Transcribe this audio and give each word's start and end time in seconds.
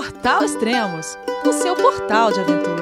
Portal 0.00 0.42
Extremos, 0.42 1.18
o 1.44 1.52
seu 1.52 1.76
portal 1.76 2.32
de 2.32 2.40
aventura. 2.40 2.80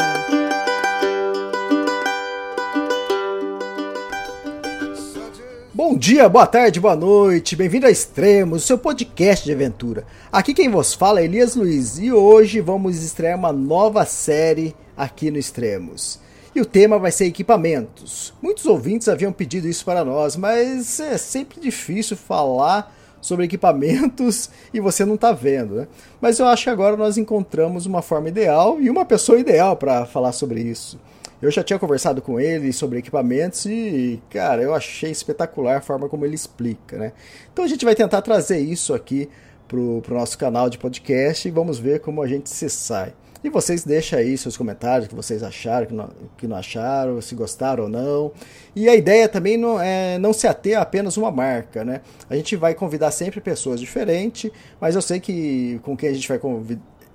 Bom 5.75 5.99
dia, 5.99 6.29
boa 6.29 6.47
tarde, 6.47 6.79
boa 6.79 6.95
noite, 6.95 7.57
bem-vindo 7.57 7.89
a 7.89 7.91
Extremos, 7.91 8.63
o 8.63 8.67
seu 8.69 8.79
podcast 8.79 9.45
de 9.45 9.53
aventura. 9.53 10.07
Aqui 10.31 10.55
quem 10.55 10.71
vos 10.71 10.95
fala 10.95 11.19
é 11.19 11.25
Elias 11.25 11.57
Luiz 11.57 11.99
e 11.99 12.13
hoje 12.13 12.61
vamos 12.61 13.03
estrear 13.03 13.37
uma 13.37 13.53
nova 13.53 14.05
série 14.05 14.77
aqui 14.97 15.29
no 15.29 15.39
Extremos. 15.39 16.21
E 16.55 16.61
o 16.61 16.65
tema 16.65 17.01
vai 17.01 17.11
ser 17.11 17.25
equipamentos. 17.25 18.33
Muitos 18.41 18.65
ouvintes 18.65 19.09
haviam 19.09 19.33
pedido 19.33 19.67
isso 19.67 19.85
para 19.85 20.05
nós, 20.05 20.37
mas 20.37 21.01
é 21.01 21.19
sempre 21.19 21.61
difícil 21.61 22.17
falar 22.17 22.97
sobre 23.21 23.45
equipamentos 23.45 24.51
e 24.73 24.81
você 24.81 25.05
não 25.05 25.15
está 25.15 25.33
vendo, 25.33 25.75
né? 25.75 25.89
Mas 26.21 26.39
eu 26.39 26.47
acho 26.47 26.65
que 26.65 26.71
agora 26.71 26.97
nós 26.97 27.19
encontramos 27.19 27.87
uma 27.87 28.03
forma 28.03 28.29
ideal 28.29 28.81
e 28.81 28.91
uma 28.91 29.05
pessoa 29.05 29.39
ideal 29.39 29.77
para 29.77 30.07
falar 30.07 30.33
sobre 30.33 30.61
isso. 30.61 30.99
Eu 31.41 31.51
já 31.51 31.63
tinha 31.63 31.79
conversado 31.79 32.21
com 32.21 32.41
ele 32.41 32.73
sobre 32.73 32.99
equipamentos 32.99 33.65
e, 33.67 34.21
cara, 34.29 34.61
eu 34.61 34.75
achei 34.75 35.11
espetacular 35.11 35.77
a 35.77 35.81
forma 35.81 36.09
como 36.09 36.25
ele 36.25 36.35
explica, 36.35 36.97
né? 36.97 37.13
Então 37.53 37.65
a 37.65 37.69
gente 37.69 37.85
vai 37.85 37.95
tentar 37.95 38.23
trazer 38.23 38.59
isso 38.59 38.93
aqui 38.93 39.29
pro, 39.69 40.01
pro 40.03 40.17
nosso 40.17 40.37
canal 40.37 40.69
de 40.69 40.79
podcast 40.79 41.47
e 41.47 41.51
vamos 41.51 41.79
ver 41.79 42.01
como 42.01 42.23
a 42.23 42.27
gente 42.27 42.51
se 42.51 42.69
sai. 42.69 43.13
E 43.43 43.49
vocês 43.49 43.85
deixam 43.85 44.19
aí 44.19 44.37
seus 44.37 44.57
comentários, 44.57 45.07
o 45.07 45.09
que 45.09 45.15
vocês 45.15 45.45
acharam, 45.45 45.87
que 45.87 45.95
não, 45.95 46.09
que 46.37 46.47
não 46.49 46.57
acharam, 46.57 47.21
se 47.21 47.37
gostaram 47.37 47.85
ou 47.85 47.89
não. 47.89 48.33
E 48.75 48.89
a 48.89 48.97
ideia 48.97 49.29
também 49.29 49.57
não 49.57 49.81
é 49.81 50.19
não 50.19 50.33
se 50.33 50.49
ater 50.49 50.77
a 50.77 50.83
apenas 50.83 51.17
uma 51.17 51.31
marca, 51.31 51.85
né? 51.85 52.01
A 52.29 52.35
gente 52.35 52.57
vai 52.57 52.75
convidar 52.75 53.13
sempre 53.13 53.41
pessoas 53.41 53.79
diferentes, 53.79 54.51
mas 54.81 54.97
eu 54.97 55.03
sei 55.03 55.21
que 55.21 55.79
com 55.85 55.97
quem 55.97 56.09
a 56.09 56.13
gente 56.13 56.29
vai 56.29 56.41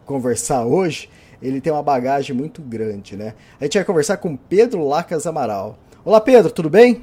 conversar 0.05 0.66
hoje, 0.66 1.09
ele 1.41 1.59
tem 1.59 1.73
uma 1.73 1.84
bagagem 1.84 2.34
muito 2.34 2.62
grande, 2.62 3.18
né? 3.18 3.34
A 3.60 3.65
gente 3.65 3.77
vai 3.77 3.84
conversar 3.84 4.15
com 4.15 4.37
Pedro 4.37 4.87
Lacas 4.87 5.27
Amaral. 5.27 5.77
Olá 6.05 6.21
Pedro, 6.21 6.49
tudo 6.52 6.70
bem? 6.70 7.02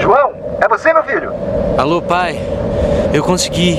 João, 0.00 0.32
é 0.60 0.68
você 0.68 0.92
meu 0.92 1.04
filho? 1.04 1.30
Alô 1.78 2.02
pai, 2.02 2.36
eu 3.14 3.22
consegui. 3.22 3.78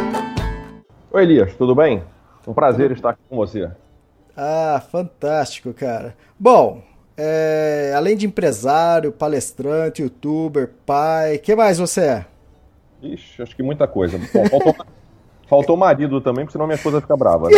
Oi, 1.13 1.23
Elias, 1.23 1.53
tudo 1.57 1.75
bem? 1.75 2.01
Um 2.47 2.53
prazer 2.53 2.89
estar 2.89 3.09
aqui 3.09 3.19
com 3.27 3.35
você. 3.35 3.69
Ah, 4.35 4.81
fantástico, 4.89 5.73
cara. 5.73 6.15
Bom, 6.39 6.81
é, 7.17 7.91
além 7.93 8.15
de 8.15 8.25
empresário, 8.25 9.11
palestrante, 9.11 10.01
youtuber, 10.01 10.69
pai, 10.85 11.37
que 11.37 11.53
mais 11.53 11.79
você 11.79 12.01
é? 12.01 12.25
Ixi, 13.01 13.41
acho 13.41 13.53
que 13.53 13.61
muita 13.61 13.89
coisa. 13.89 14.17
Bom, 14.17 14.45
faltou, 14.47 14.75
faltou 15.49 15.75
marido 15.75 16.21
também, 16.21 16.45
porque 16.45 16.53
senão 16.53 16.65
minha 16.65 16.77
esposa 16.77 17.01
fica 17.01 17.17
brava. 17.17 17.49
Né? 17.49 17.57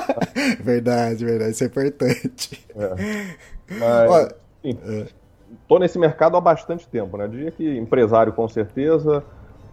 verdade, 0.58 1.26
verdade, 1.26 1.50
isso 1.50 1.64
é 1.64 1.66
importante. 1.66 2.66
É. 2.74 3.76
Mas, 3.78 4.34
enfim, 4.64 5.06
tô 5.68 5.78
nesse 5.78 5.98
mercado 5.98 6.38
há 6.38 6.40
bastante 6.40 6.88
tempo, 6.88 7.18
né? 7.18 7.24
Eu 7.24 7.28
diria 7.28 7.50
que 7.50 7.76
empresário 7.76 8.32
com 8.32 8.48
certeza, 8.48 9.22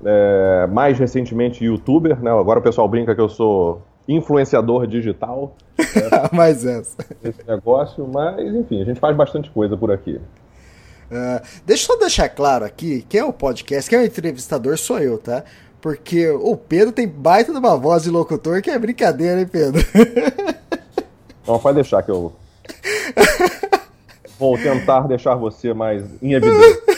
é, 0.05 0.67
mais 0.67 0.99
recentemente 0.99 1.65
youtuber, 1.65 2.21
né? 2.21 2.31
Agora 2.31 2.59
o 2.59 2.63
pessoal 2.63 2.87
brinca 2.87 3.15
que 3.15 3.21
eu 3.21 3.29
sou 3.29 3.81
influenciador 4.07 4.85
digital. 4.87 5.55
Né? 5.77 5.85
mais 6.31 6.65
essa. 6.65 6.97
Esse 7.23 7.45
negócio, 7.47 8.07
mas 8.07 8.53
enfim, 8.53 8.81
a 8.81 8.85
gente 8.85 8.99
faz 8.99 9.15
bastante 9.15 9.49
coisa 9.49 9.75
por 9.75 9.91
aqui. 9.91 10.19
Uh, 11.11 11.41
deixa 11.65 11.91
eu 11.91 11.99
deixar 11.99 12.29
claro 12.29 12.65
aqui, 12.65 13.05
quem 13.07 13.19
é 13.19 13.25
o 13.25 13.33
podcast, 13.33 13.89
quem 13.89 13.99
é 13.99 14.01
o 14.01 14.05
entrevistador 14.05 14.77
sou 14.77 14.99
eu, 14.99 15.17
tá? 15.17 15.43
Porque 15.79 16.27
o 16.29 16.57
Pedro 16.57 16.91
tem 16.91 17.07
baita 17.07 17.51
de 17.51 17.59
uma 17.59 17.77
voz 17.77 18.03
de 18.03 18.09
locutor 18.09 18.59
que 18.61 18.71
é 18.71 18.79
brincadeira, 18.79 19.39
hein, 19.39 19.47
Pedro? 19.47 19.85
Não, 21.47 21.59
pode 21.59 21.75
deixar 21.75 22.01
que 22.01 22.09
eu 22.09 22.33
vou 24.39 24.57
tentar 24.57 25.01
deixar 25.01 25.35
você 25.35 25.75
mais 25.75 26.03
em 26.23 26.33
evidência. 26.33 26.94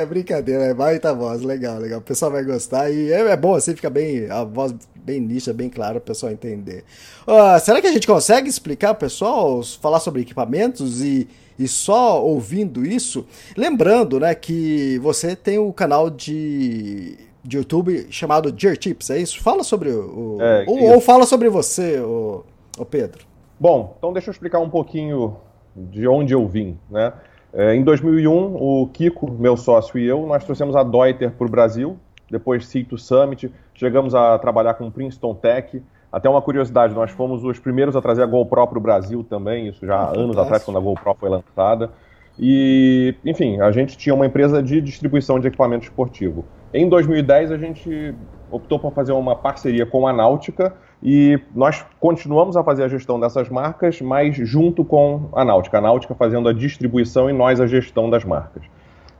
É 0.00 0.06
brincadeira, 0.06 0.64
é 0.64 0.74
baita 0.74 1.12
voz, 1.12 1.42
legal, 1.42 1.78
legal. 1.78 1.98
O 1.98 2.02
pessoal 2.02 2.30
vai 2.30 2.42
gostar 2.42 2.90
e 2.90 3.12
é, 3.12 3.20
é 3.20 3.36
bom 3.36 3.54
assim, 3.54 3.74
fica 3.74 3.90
bem, 3.90 4.30
a 4.30 4.44
voz 4.44 4.74
bem 4.96 5.20
nítida, 5.20 5.52
bem 5.52 5.68
clara, 5.68 5.98
o 5.98 6.00
pessoal 6.00 6.32
entender. 6.32 6.84
Uh, 7.26 7.58
será 7.60 7.80
que 7.80 7.86
a 7.86 7.92
gente 7.92 8.06
consegue 8.06 8.48
explicar, 8.48 8.94
pessoal, 8.94 9.62
falar 9.80 10.00
sobre 10.00 10.22
equipamentos 10.22 11.02
e, 11.02 11.28
e 11.58 11.68
só 11.68 12.24
ouvindo 12.24 12.84
isso? 12.84 13.26
Lembrando, 13.56 14.20
né, 14.20 14.34
que 14.34 14.98
você 14.98 15.34
tem 15.36 15.58
o 15.58 15.68
um 15.68 15.72
canal 15.72 16.08
de, 16.08 17.18
de 17.44 17.56
YouTube 17.56 18.06
chamado 18.10 18.54
Gear 18.56 18.76
Tips, 18.76 19.10
é 19.10 19.18
isso? 19.18 19.42
Fala 19.42 19.62
sobre 19.62 19.90
o. 19.90 20.38
É, 20.40 20.64
ou, 20.66 20.92
ou, 20.92 21.00
fala 21.00 21.26
sobre 21.26 21.48
você, 21.48 21.98
o, 22.00 22.44
o 22.78 22.84
Pedro. 22.84 23.26
Bom, 23.58 23.94
então 23.98 24.12
deixa 24.12 24.30
eu 24.30 24.32
explicar 24.32 24.60
um 24.60 24.70
pouquinho 24.70 25.36
de 25.76 26.06
onde 26.08 26.32
eu 26.32 26.46
vim, 26.46 26.78
né? 26.90 27.12
É, 27.52 27.74
em 27.74 27.82
2001, 27.82 28.32
o 28.32 28.88
Kiko, 28.92 29.30
meu 29.30 29.56
sócio 29.56 29.98
e 29.98 30.06
eu, 30.06 30.24
nós 30.26 30.44
trouxemos 30.44 30.76
a 30.76 30.82
Deuter 30.82 31.32
para 31.32 31.46
o 31.46 31.50
Brasil, 31.50 31.96
depois 32.30 32.66
Cito 32.66 32.96
Summit, 32.96 33.52
chegamos 33.74 34.14
a 34.14 34.38
trabalhar 34.38 34.74
com 34.74 34.90
Princeton 34.90 35.34
Tech. 35.34 35.82
Até 36.12 36.28
uma 36.28 36.42
curiosidade, 36.42 36.94
nós 36.94 37.10
fomos 37.10 37.44
os 37.44 37.58
primeiros 37.58 37.96
a 37.96 38.00
trazer 38.00 38.22
a 38.22 38.26
GoPro 38.26 38.66
para 38.66 38.78
o 38.78 38.80
Brasil 38.80 39.24
também, 39.28 39.68
isso 39.68 39.84
já 39.84 39.96
há 39.96 40.10
anos 40.10 40.36
atrás, 40.36 40.64
quando 40.64 40.76
a 40.78 40.80
GoPro 40.80 41.14
foi 41.18 41.28
lançada. 41.28 41.90
E, 42.38 43.14
enfim, 43.24 43.60
a 43.60 43.70
gente 43.70 43.98
tinha 43.98 44.14
uma 44.14 44.26
empresa 44.26 44.62
de 44.62 44.80
distribuição 44.80 45.38
de 45.38 45.48
equipamento 45.48 45.84
esportivo. 45.84 46.44
Em 46.72 46.88
2010, 46.88 47.52
a 47.52 47.58
gente 47.58 48.14
optou 48.50 48.78
por 48.78 48.92
fazer 48.92 49.12
uma 49.12 49.36
parceria 49.36 49.84
com 49.84 50.06
a 50.06 50.12
Náutica 50.12 50.74
e 51.02 51.40
nós 51.54 51.84
continuamos 51.98 52.56
a 52.56 52.62
fazer 52.62 52.84
a 52.84 52.88
gestão 52.88 53.18
dessas 53.18 53.48
marcas, 53.48 54.00
mas 54.00 54.36
junto 54.36 54.84
com 54.84 55.28
a 55.32 55.44
Náutica. 55.44 55.78
A 55.78 55.80
Náutica 55.80 56.14
fazendo 56.14 56.48
a 56.48 56.52
distribuição 56.52 57.30
e 57.30 57.32
nós 57.32 57.60
a 57.60 57.66
gestão 57.66 58.10
das 58.10 58.24
marcas. 58.24 58.62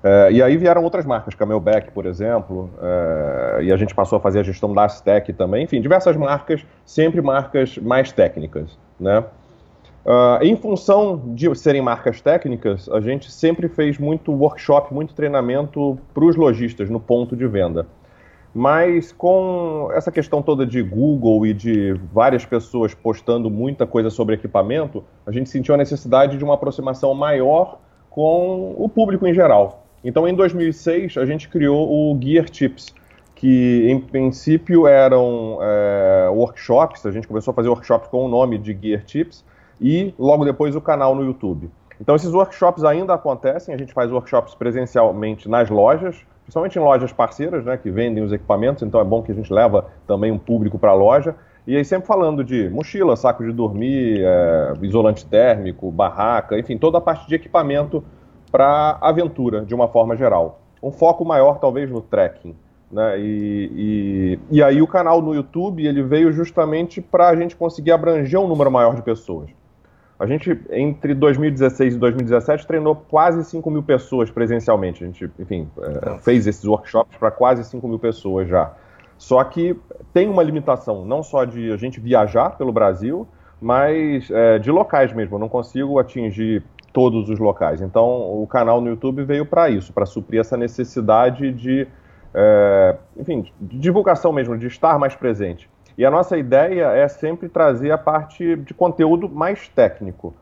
É, 0.03 0.33
e 0.33 0.43
aí 0.43 0.57
vieram 0.57 0.83
outras 0.83 1.05
marcas, 1.05 1.35
Camelback, 1.35 1.91
por 1.93 2.07
exemplo, 2.07 2.71
é, 2.83 3.65
e 3.65 3.73
a 3.73 3.77
gente 3.77 3.95
passou 3.95 4.17
a 4.17 4.21
fazer 4.21 4.41
a 4.41 4.43
gestão 4.43 4.73
da 4.73 4.85
Aztec 4.85 5.33
também. 5.33 5.65
Enfim, 5.65 5.81
diversas 5.81 6.17
marcas, 6.17 6.65
sempre 6.85 7.21
marcas 7.21 7.77
mais 7.79 8.13
técnicas, 8.13 8.79
né? 8.99 9.25
Uh, 10.03 10.43
em 10.43 10.57
função 10.57 11.35
de 11.35 11.55
serem 11.55 11.83
marcas 11.83 12.23
técnicas, 12.23 12.89
a 12.89 13.01
gente 13.01 13.31
sempre 13.31 13.69
fez 13.69 13.99
muito 13.99 14.33
workshop, 14.33 14.95
muito 14.95 15.13
treinamento 15.13 15.99
para 16.15 16.25
os 16.25 16.37
lojistas 16.37 16.89
no 16.89 16.99
ponto 16.99 17.37
de 17.37 17.47
venda. 17.47 17.87
Mas 18.55 19.13
com 19.13 19.91
essa 19.93 20.11
questão 20.11 20.43
toda 20.43 20.67
de 20.67 20.83
Google 20.83 21.47
e 21.47 21.55
de 21.55 21.93
várias 22.13 22.45
pessoas 22.45 22.93
postando 22.93 23.49
muita 23.49 23.87
coisa 23.87 24.11
sobre 24.11 24.35
equipamento, 24.35 25.05
a 25.25 25.31
gente 25.31 25.49
sentiu 25.49 25.75
a 25.75 25.79
necessidade 25.79 26.37
de 26.37 26.45
uma 26.45 26.55
aproximação 26.55 27.15
maior 27.15 27.79
com 28.09 28.75
o 28.77 28.89
público 28.89 29.27
em 29.27 29.33
geral. 29.33 29.87
Então, 30.03 30.27
em 30.27 30.35
2006, 30.35 31.17
a 31.17 31.27
gente 31.27 31.49
criou 31.49 31.89
o 31.89 32.19
Gear 32.21 32.49
Tips, 32.49 32.93
que 33.37 33.87
em 33.89 34.01
princípio 34.01 34.87
eram 34.87 35.59
é, 35.63 36.29
workshops, 36.31 37.07
a 37.07 37.13
gente 37.13 37.29
começou 37.29 37.53
a 37.53 37.55
fazer 37.55 37.69
workshops 37.69 38.09
com 38.09 38.25
o 38.25 38.29
nome 38.29 38.59
de 38.59 38.77
Gear 38.79 39.05
Tips, 39.05 39.45
e 39.81 40.13
logo 40.19 40.45
depois 40.45 40.75
o 40.75 40.81
canal 40.81 41.15
no 41.15 41.25
YouTube. 41.25 41.71
Então, 42.01 42.17
esses 42.17 42.33
workshops 42.33 42.83
ainda 42.83 43.15
acontecem, 43.15 43.75
a 43.75 43.79
gente 43.79 43.93
faz 43.93 44.11
workshops 44.11 44.55
presencialmente 44.55 45.49
nas 45.49 45.69
lojas, 45.69 46.17
principalmente 46.51 46.77
em 46.77 46.83
lojas 46.83 47.13
parceiras, 47.13 47.65
né, 47.65 47.77
que 47.77 47.91
vendem 47.93 48.25
os 48.25 48.33
equipamentos, 48.33 48.83
então 48.83 49.01
é 49.01 49.05
bom 49.05 49.23
que 49.23 49.31
a 49.31 49.35
gente 49.35 49.53
leva 49.53 49.87
também 50.05 50.33
um 50.33 50.39
público 50.39 50.81
para 50.81 50.91
a 50.91 50.95
loja. 50.95 51.37
E 51.65 51.77
aí 51.77 51.85
sempre 51.85 52.09
falando 52.09 52.43
de 52.43 52.69
mochila, 52.71 53.15
saco 53.15 53.45
de 53.45 53.53
dormir, 53.53 54.21
é, 54.25 54.73
isolante 54.83 55.25
térmico, 55.25 55.93
barraca, 55.93 56.59
enfim, 56.59 56.77
toda 56.77 56.99
a 56.99 57.01
parte 57.01 57.29
de 57.29 57.37
equipamento 57.37 58.03
para 58.51 58.99
aventura, 59.01 59.65
de 59.65 59.73
uma 59.73 59.87
forma 59.87 60.17
geral. 60.17 60.61
Um 60.83 60.91
foco 60.91 61.25
maior, 61.25 61.61
talvez, 61.61 61.89
no 61.89 62.01
trekking. 62.01 62.57
Né? 62.91 63.21
E, 63.21 63.71
e, 64.51 64.57
e 64.57 64.63
aí 64.63 64.83
o 64.83 64.89
canal 64.89 65.23
no 65.23 65.33
YouTube 65.33 65.87
ele 65.87 66.03
veio 66.03 66.33
justamente 66.33 67.01
para 67.01 67.29
a 67.29 67.37
gente 67.37 67.55
conseguir 67.55 67.93
abranger 67.93 68.41
um 68.41 68.49
número 68.49 68.73
maior 68.73 68.97
de 68.97 69.03
pessoas. 69.03 69.51
A 70.21 70.27
gente, 70.27 70.55
entre 70.71 71.15
2016 71.15 71.95
e 71.95 71.99
2017, 71.99 72.67
treinou 72.67 72.95
quase 72.95 73.43
5 73.43 73.71
mil 73.71 73.83
pessoas 73.83 74.31
presencialmente. 74.31 75.03
A 75.03 75.07
gente, 75.07 75.31
enfim, 75.39 75.67
é, 75.81 76.19
fez 76.19 76.47
esses 76.47 76.63
workshops 76.63 77.17
para 77.17 77.31
quase 77.31 77.65
5 77.65 77.89
mil 77.89 77.99
pessoas 77.99 78.47
já. 78.47 78.71
Só 79.17 79.43
que 79.43 79.75
tem 80.13 80.29
uma 80.29 80.43
limitação, 80.43 81.07
não 81.07 81.23
só 81.23 81.47
de 81.47 81.73
a 81.73 81.77
gente 81.79 81.99
viajar 81.99 82.51
pelo 82.59 82.71
Brasil, 82.71 83.27
mas 83.59 84.31
é, 84.31 84.59
de 84.59 84.71
locais 84.71 85.11
mesmo. 85.15 85.37
Eu 85.37 85.39
não 85.39 85.49
consigo 85.49 85.99
atingir 85.99 86.63
todos 86.93 87.31
os 87.31 87.39
locais. 87.39 87.81
Então, 87.81 88.43
o 88.43 88.47
canal 88.47 88.79
no 88.83 88.89
YouTube 88.89 89.25
veio 89.25 89.47
para 89.47 89.71
isso, 89.71 89.91
para 89.91 90.05
suprir 90.05 90.41
essa 90.41 90.55
necessidade 90.55 91.51
de, 91.51 91.89
é, 92.35 92.97
enfim, 93.17 93.51
de 93.59 93.79
divulgação 93.79 94.35
mesmo, 94.35 94.59
de 94.59 94.67
estar 94.67 94.99
mais 94.99 95.15
presente. 95.15 95.71
E 96.01 96.07
a 96.07 96.11
nossa 96.11 96.39
ideia 96.39 96.87
é 96.93 97.07
sempre 97.09 97.47
trazer 97.47 97.91
a 97.91 97.99
parte 97.99 98.57
de 98.57 98.73
conteúdo 98.73 99.29
mais 99.29 99.69
técnico. 99.69 100.33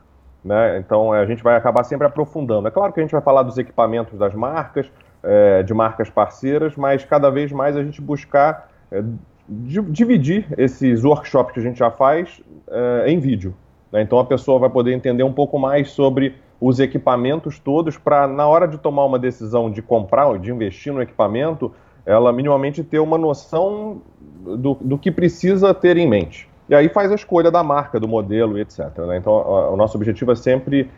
Né? 0.44 0.78
Então, 0.78 1.12
a 1.12 1.26
gente 1.26 1.42
vai 1.42 1.56
acabar 1.56 1.82
sempre 1.82 2.06
aprofundando. 2.06 2.68
É 2.68 2.70
claro 2.70 2.92
que 2.92 3.00
a 3.00 3.02
gente 3.02 3.10
vai 3.10 3.20
falar 3.20 3.42
dos 3.42 3.58
equipamentos 3.58 4.16
das 4.16 4.32
marcas, 4.34 4.88
é, 5.20 5.64
de 5.64 5.74
marcas 5.74 6.08
parceiras, 6.08 6.76
mas 6.76 7.04
cada 7.04 7.28
vez 7.28 7.50
mais 7.50 7.76
a 7.76 7.82
gente 7.82 8.00
buscar 8.00 8.70
é, 8.92 9.02
dividir 9.48 10.46
esses 10.56 11.02
workshops 11.02 11.52
que 11.54 11.58
a 11.58 11.62
gente 11.64 11.80
já 11.80 11.90
faz 11.90 12.40
é, 12.68 13.10
em 13.10 13.18
vídeo. 13.18 13.52
Né? 13.90 14.00
Então 14.02 14.20
a 14.20 14.24
pessoa 14.24 14.60
vai 14.60 14.70
poder 14.70 14.92
entender 14.92 15.24
um 15.24 15.32
pouco 15.32 15.58
mais 15.58 15.90
sobre 15.90 16.36
os 16.60 16.78
equipamentos 16.78 17.58
todos 17.58 17.98
para, 17.98 18.28
na 18.28 18.46
hora 18.46 18.68
de 18.68 18.78
tomar 18.78 19.06
uma 19.06 19.18
decisão 19.18 19.72
de 19.72 19.82
comprar 19.82 20.28
ou 20.28 20.38
de 20.38 20.52
investir 20.52 20.92
no 20.92 21.02
equipamento, 21.02 21.74
ela 22.06 22.32
minimamente 22.32 22.82
ter 22.82 23.00
uma 23.00 23.18
noção 23.18 24.00
do, 24.38 24.74
do 24.74 24.98
que 24.98 25.10
precisa 25.10 25.74
ter 25.74 25.96
em 25.96 26.08
mente. 26.08 26.48
E 26.68 26.74
aí 26.74 26.88
faz 26.88 27.10
a 27.10 27.14
escolha 27.14 27.50
da 27.50 27.62
marca, 27.62 27.98
do 27.98 28.06
modelo, 28.06 28.58
etc. 28.58 28.78
Né? 29.06 29.16
Então 29.16 29.32
o 29.72 29.76
nosso 29.76 29.96
objetivo 29.96 30.32
é 30.32 30.34
sempre, 30.34 30.90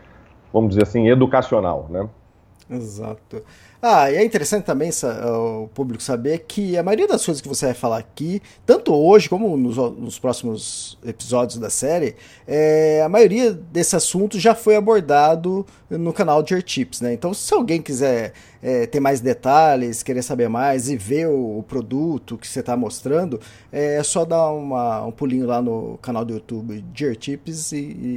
vamos 0.53 0.71
dizer 0.71 0.83
assim, 0.83 1.09
educacional. 1.09 1.87
Né? 1.89 2.09
Exato. 2.69 3.43
Ah, 3.83 4.11
e 4.11 4.17
é 4.17 4.23
interessante 4.23 4.65
também 4.65 4.91
o 5.25 5.67
público 5.69 6.03
saber 6.03 6.41
que 6.41 6.77
a 6.77 6.83
maioria 6.83 7.09
das 7.09 7.25
coisas 7.25 7.41
que 7.41 7.49
você 7.49 7.65
vai 7.65 7.75
falar 7.75 7.97
aqui, 7.97 8.43
tanto 8.67 8.95
hoje 8.95 9.27
como 9.27 9.57
nos, 9.57 9.79
nos 9.79 10.19
próximos 10.19 10.99
episódios 11.03 11.59
da 11.59 11.71
série, 11.71 12.15
é, 12.47 13.01
a 13.03 13.09
maioria 13.09 13.55
desse 13.55 13.97
assunto 13.97 14.39
já 14.39 14.55
foi 14.55 14.77
abordado 14.77 15.65
no 15.89 16.13
canal 16.13 16.43
de 16.43 16.61
Tips, 16.61 17.01
né? 17.01 17.15
Então, 17.15 17.33
se 17.33 17.55
alguém 17.55 17.81
quiser 17.81 18.35
é, 18.63 18.87
ter 18.87 19.01
mais 19.01 19.23
detalhes, 19.23 20.03
querer 20.03 20.23
saber 20.23 20.51
mais 20.51 20.91
e 20.91 20.97
ver 20.97 21.29
o, 21.29 21.61
o 21.61 21.63
produto 21.63 22.37
que 22.37 22.47
você 22.47 22.61
está 22.61 22.77
mostrando, 22.77 23.41
é 23.73 24.03
só 24.03 24.27
dar 24.27 24.51
uma, 24.51 25.07
um 25.07 25.11
pulinho 25.11 25.47
lá 25.47 25.63
no 25.63 25.99
canal 26.03 26.23
do 26.23 26.35
YouTube 26.35 26.85
de 26.93 27.17
Tips 27.17 27.73
e, 27.73 27.77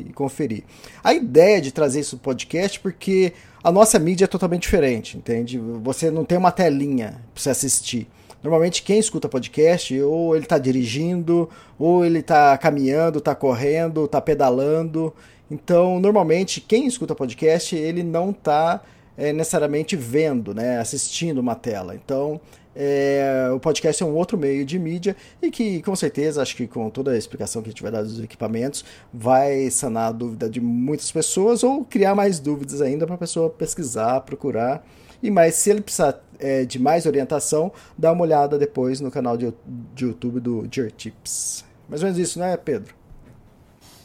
e 0.10 0.12
conferir. 0.14 0.66
A 1.02 1.14
ideia 1.14 1.62
de 1.62 1.72
trazer 1.72 2.02
isso 2.02 2.18
no 2.18 2.22
podcast, 2.22 2.82
porque 2.82 3.32
a 3.64 3.72
nossa 3.72 3.98
mídia 3.98 4.26
é 4.26 4.28
totalmente 4.28 4.64
diferente, 4.64 5.18
entende? 5.18 5.58
Você 5.58 6.12
não 6.12 6.26
tem 6.26 6.38
uma 6.38 6.52
telinha 6.52 7.22
para 7.34 7.42
você 7.42 7.50
assistir. 7.50 8.08
Normalmente 8.44 8.84
quem 8.84 9.00
escuta 9.00 9.30
podcast, 9.30 9.98
ou 10.02 10.36
ele 10.36 10.44
está 10.44 10.58
dirigindo, 10.58 11.50
ou 11.80 12.06
ele 12.06 12.20
está 12.20 12.58
caminhando, 12.58 13.20
está 13.20 13.34
correndo, 13.34 14.04
está 14.04 14.20
pedalando. 14.20 15.14
Então, 15.50 15.98
normalmente 15.98 16.60
quem 16.60 16.86
escuta 16.86 17.16
podcast, 17.16 17.74
ele 17.74 18.04
não 18.04 18.32
está 18.32 18.82
é, 19.18 19.32
necessariamente 19.32 19.96
vendo, 19.96 20.54
né, 20.54 20.80
assistindo 20.80 21.38
uma 21.38 21.56
tela. 21.56 21.96
Então, 21.96 22.42
é, 22.76 23.50
o 23.54 23.60
podcast 23.60 24.02
é 24.02 24.06
um 24.06 24.16
outro 24.16 24.38
meio 24.38 24.66
de 24.66 24.80
mídia 24.80 25.16
e 25.42 25.52
que, 25.52 25.82
com 25.82 25.96
certeza, 25.96 26.42
acho 26.42 26.56
que 26.56 26.68
com 26.68 26.90
toda 26.90 27.12
a 27.12 27.18
explicação 27.18 27.62
que 27.62 27.70
a 27.70 27.72
gente 27.72 27.82
vai 27.82 27.92
dar 27.92 28.02
dos 28.02 28.20
equipamentos, 28.22 28.84
vai 29.14 29.70
sanar 29.70 30.10
a 30.10 30.12
dúvida 30.12 30.50
de 30.50 30.60
muitas 30.60 31.12
pessoas 31.12 31.64
ou 31.64 31.86
criar 31.86 32.16
mais 32.16 32.40
dúvidas 32.40 32.82
ainda 32.82 33.06
para 33.06 33.16
a 33.16 33.20
pessoa 33.20 33.50
pesquisar, 33.50 34.22
procurar. 34.22 34.84
E 35.22 35.32
mais, 35.32 35.56
se 35.56 35.70
ele 35.70 35.82
precisar 35.82 36.22
é, 36.40 36.66
de 36.66 36.80
mais 36.80 37.06
orientação, 37.06 37.72
dá 37.98 38.12
uma 38.12 38.24
olhada 38.24 38.58
depois 38.58 39.00
no 39.00 39.10
canal 39.10 39.38
de, 39.38 39.54
de 39.94 40.06
YouTube 40.06 40.40
do 40.40 40.68
Tips. 40.68 41.64
Mais 41.88 42.02
ou 42.02 42.08
menos 42.08 42.20
isso, 42.20 42.40
né, 42.40 42.58
Pedro? 42.58 42.94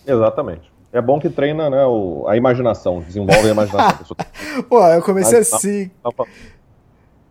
Exatamente. 0.07 0.71
É 0.93 1.03
bom 1.03 1.21
que 1.21 1.29
treina 1.29 1.69
né, 1.69 1.85
o, 1.85 2.27
a 2.27 2.37
imaginação, 2.37 3.01
desenvolve 3.01 3.47
a 3.49 3.51
imaginação. 3.51 4.17
Pô, 4.69 4.87
eu 4.87 5.03
comecei 5.03 5.41
assim. 5.41 5.91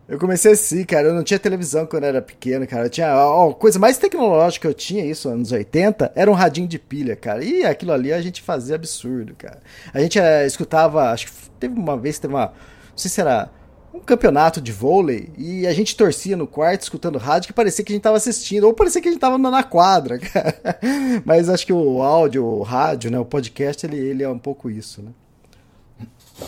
Eu 0.08 0.18
comecei 0.18 0.52
assim, 0.52 0.84
cara. 0.84 1.08
Eu 1.08 1.14
não 1.14 1.22
tinha 1.22 1.38
televisão 1.38 1.84
quando 1.84 2.04
era 2.04 2.22
pequeno, 2.22 2.66
cara. 2.66 2.86
Eu 2.86 2.90
tinha. 2.90 3.14
Ó, 3.14 3.52
coisa 3.52 3.78
mais 3.78 3.98
tecnológica 3.98 4.62
que 4.62 4.66
eu 4.66 4.74
tinha, 4.74 5.04
isso, 5.04 5.28
anos 5.28 5.52
80, 5.52 6.12
era 6.14 6.30
um 6.30 6.34
radinho 6.34 6.66
de 6.66 6.78
pilha, 6.78 7.14
cara. 7.14 7.44
E 7.44 7.64
aquilo 7.64 7.92
ali 7.92 8.10
a 8.10 8.22
gente 8.22 8.40
fazia 8.40 8.74
absurdo, 8.74 9.34
cara. 9.36 9.60
A 9.92 10.00
gente 10.00 10.18
é, 10.18 10.46
escutava. 10.46 11.10
Acho 11.10 11.26
que 11.26 11.32
teve 11.60 11.78
uma 11.78 11.96
vez, 11.96 12.18
teve 12.18 12.32
uma. 12.32 12.46
Não 12.46 12.96
sei 12.96 13.10
se 13.10 13.20
era 13.20 13.50
um 13.92 14.00
campeonato 14.00 14.60
de 14.60 14.72
vôlei 14.72 15.30
e 15.36 15.66
a 15.66 15.72
gente 15.72 15.96
torcia 15.96 16.36
no 16.36 16.46
quarto 16.46 16.82
escutando 16.82 17.18
rádio 17.18 17.48
que 17.48 17.52
parecia 17.52 17.84
que 17.84 17.92
a 17.92 17.94
gente 17.94 18.02
tava 18.02 18.16
assistindo, 18.16 18.64
ou 18.64 18.72
parecia 18.72 19.02
que 19.02 19.08
a 19.08 19.12
gente 19.12 19.20
tava 19.20 19.36
na 19.36 19.62
quadra, 19.62 20.18
cara. 20.32 20.78
Mas 21.24 21.50
acho 21.50 21.66
que 21.66 21.72
o 21.72 22.02
áudio, 22.02 22.44
o 22.44 22.62
rádio, 22.62 23.10
né, 23.10 23.18
o 23.18 23.24
podcast, 23.24 23.84
ele, 23.84 23.98
ele 23.98 24.22
é 24.22 24.28
um 24.28 24.38
pouco 24.38 24.70
isso, 24.70 25.02
né? 25.02 25.10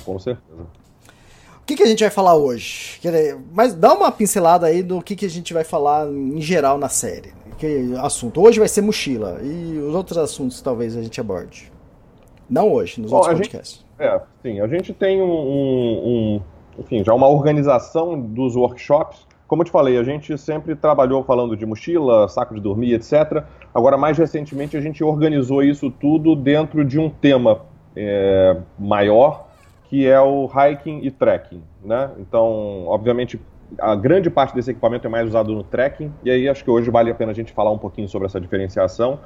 Com 0.04 0.18
certeza 0.18 0.79
que, 1.70 1.76
que 1.76 1.82
a 1.84 1.86
gente 1.86 2.00
vai 2.00 2.10
falar 2.10 2.34
hoje? 2.34 2.98
Mas 3.52 3.74
dá 3.74 3.94
uma 3.94 4.10
pincelada 4.10 4.66
aí 4.66 4.82
do 4.82 5.00
que, 5.00 5.14
que 5.14 5.26
a 5.26 5.30
gente 5.30 5.54
vai 5.54 5.62
falar 5.62 6.08
em 6.08 6.40
geral 6.40 6.78
na 6.78 6.88
série. 6.88 7.32
Que 7.58 7.94
assunto? 7.98 8.42
Hoje 8.42 8.58
vai 8.58 8.68
ser 8.68 8.80
mochila 8.80 9.38
e 9.42 9.78
os 9.78 9.94
outros 9.94 10.18
assuntos 10.18 10.60
talvez 10.60 10.96
a 10.96 11.02
gente 11.02 11.20
aborde. 11.20 11.70
Não 12.48 12.72
hoje, 12.72 13.00
nos 13.00 13.10
Bom, 13.10 13.18
outros 13.18 13.38
podcasts. 13.38 13.84
Gente, 13.98 14.10
é, 14.10 14.20
sim. 14.42 14.60
A 14.60 14.66
gente 14.66 14.92
tem 14.92 15.22
um, 15.22 15.30
um, 15.30 16.02
um, 16.06 16.40
enfim, 16.78 17.04
já 17.04 17.14
uma 17.14 17.28
organização 17.28 18.18
dos 18.18 18.56
workshops. 18.56 19.26
Como 19.46 19.62
eu 19.62 19.66
te 19.66 19.70
falei, 19.70 19.96
a 19.98 20.02
gente 20.02 20.36
sempre 20.38 20.74
trabalhou 20.74 21.22
falando 21.22 21.56
de 21.56 21.64
mochila, 21.64 22.28
saco 22.28 22.54
de 22.54 22.60
dormir, 22.60 22.94
etc. 22.94 23.44
Agora, 23.72 23.96
mais 23.96 24.18
recentemente, 24.18 24.76
a 24.76 24.80
gente 24.80 25.04
organizou 25.04 25.62
isso 25.62 25.90
tudo 25.90 26.34
dentro 26.34 26.84
de 26.84 26.98
um 26.98 27.08
tema 27.08 27.62
é, 27.94 28.56
maior 28.78 29.49
que 29.90 30.06
é 30.06 30.20
o 30.20 30.46
hiking 30.46 31.00
e 31.02 31.10
trekking, 31.10 31.64
né? 31.84 32.12
Então, 32.20 32.86
obviamente, 32.86 33.40
a 33.76 33.96
grande 33.96 34.30
parte 34.30 34.54
desse 34.54 34.70
equipamento 34.70 35.04
é 35.04 35.10
mais 35.10 35.26
usado 35.26 35.52
no 35.52 35.64
trekking, 35.64 36.12
e 36.22 36.30
aí 36.30 36.48
acho 36.48 36.62
que 36.62 36.70
hoje 36.70 36.88
vale 36.92 37.10
a 37.10 37.14
pena 37.14 37.32
a 37.32 37.34
gente 37.34 37.52
falar 37.52 37.72
um 37.72 37.78
pouquinho 37.78 38.08
sobre 38.08 38.26
essa 38.26 38.40
diferenciação. 38.40 39.18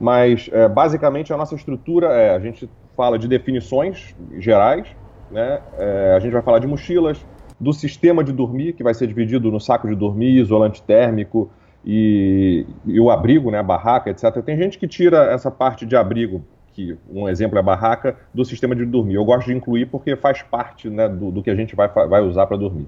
Mas, 0.00 0.48
é, 0.50 0.66
basicamente, 0.68 1.34
a 1.34 1.36
nossa 1.36 1.54
estrutura 1.54 2.06
é: 2.14 2.34
a 2.34 2.40
gente 2.40 2.68
fala 2.96 3.18
de 3.18 3.28
definições 3.28 4.14
gerais, 4.38 4.88
né? 5.30 5.60
É, 5.78 6.14
a 6.16 6.18
gente 6.18 6.32
vai 6.32 6.42
falar 6.42 6.60
de 6.60 6.66
mochilas, 6.66 7.22
do 7.60 7.74
sistema 7.74 8.24
de 8.24 8.32
dormir, 8.32 8.72
que 8.72 8.82
vai 8.82 8.94
ser 8.94 9.06
dividido 9.06 9.52
no 9.52 9.60
saco 9.60 9.86
de 9.86 9.94
dormir, 9.94 10.40
isolante 10.40 10.82
térmico 10.82 11.50
e, 11.84 12.66
e 12.86 12.98
o 12.98 13.10
abrigo, 13.10 13.50
né? 13.50 13.58
A 13.58 13.62
barraca, 13.62 14.08
etc. 14.08 14.42
Tem 14.42 14.56
gente 14.56 14.78
que 14.78 14.88
tira 14.88 15.30
essa 15.30 15.50
parte 15.50 15.84
de 15.84 15.94
abrigo 15.94 16.42
que 16.76 16.98
um 17.10 17.26
exemplo 17.26 17.56
é 17.56 17.60
a 17.60 17.62
barraca, 17.62 18.14
do 18.34 18.44
sistema 18.44 18.76
de 18.76 18.84
dormir. 18.84 19.14
Eu 19.14 19.24
gosto 19.24 19.46
de 19.46 19.54
incluir 19.54 19.86
porque 19.86 20.14
faz 20.14 20.42
parte 20.42 20.90
né, 20.90 21.08
do, 21.08 21.30
do 21.30 21.42
que 21.42 21.48
a 21.48 21.54
gente 21.54 21.74
vai, 21.74 21.88
vai 21.88 22.20
usar 22.20 22.46
para 22.46 22.58
dormir. 22.58 22.86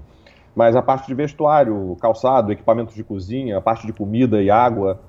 Mas 0.55 0.75
a 0.75 0.81
parte 0.81 1.07
de 1.07 1.15
vestuário, 1.15 1.97
calçado, 1.99 2.51
equipamentos 2.51 2.93
de 2.93 3.03
cozinha, 3.03 3.57
a 3.57 3.61
parte 3.61 3.87
de 3.87 3.93
comida 3.93 4.43
e 4.43 4.51
água, 4.51 4.99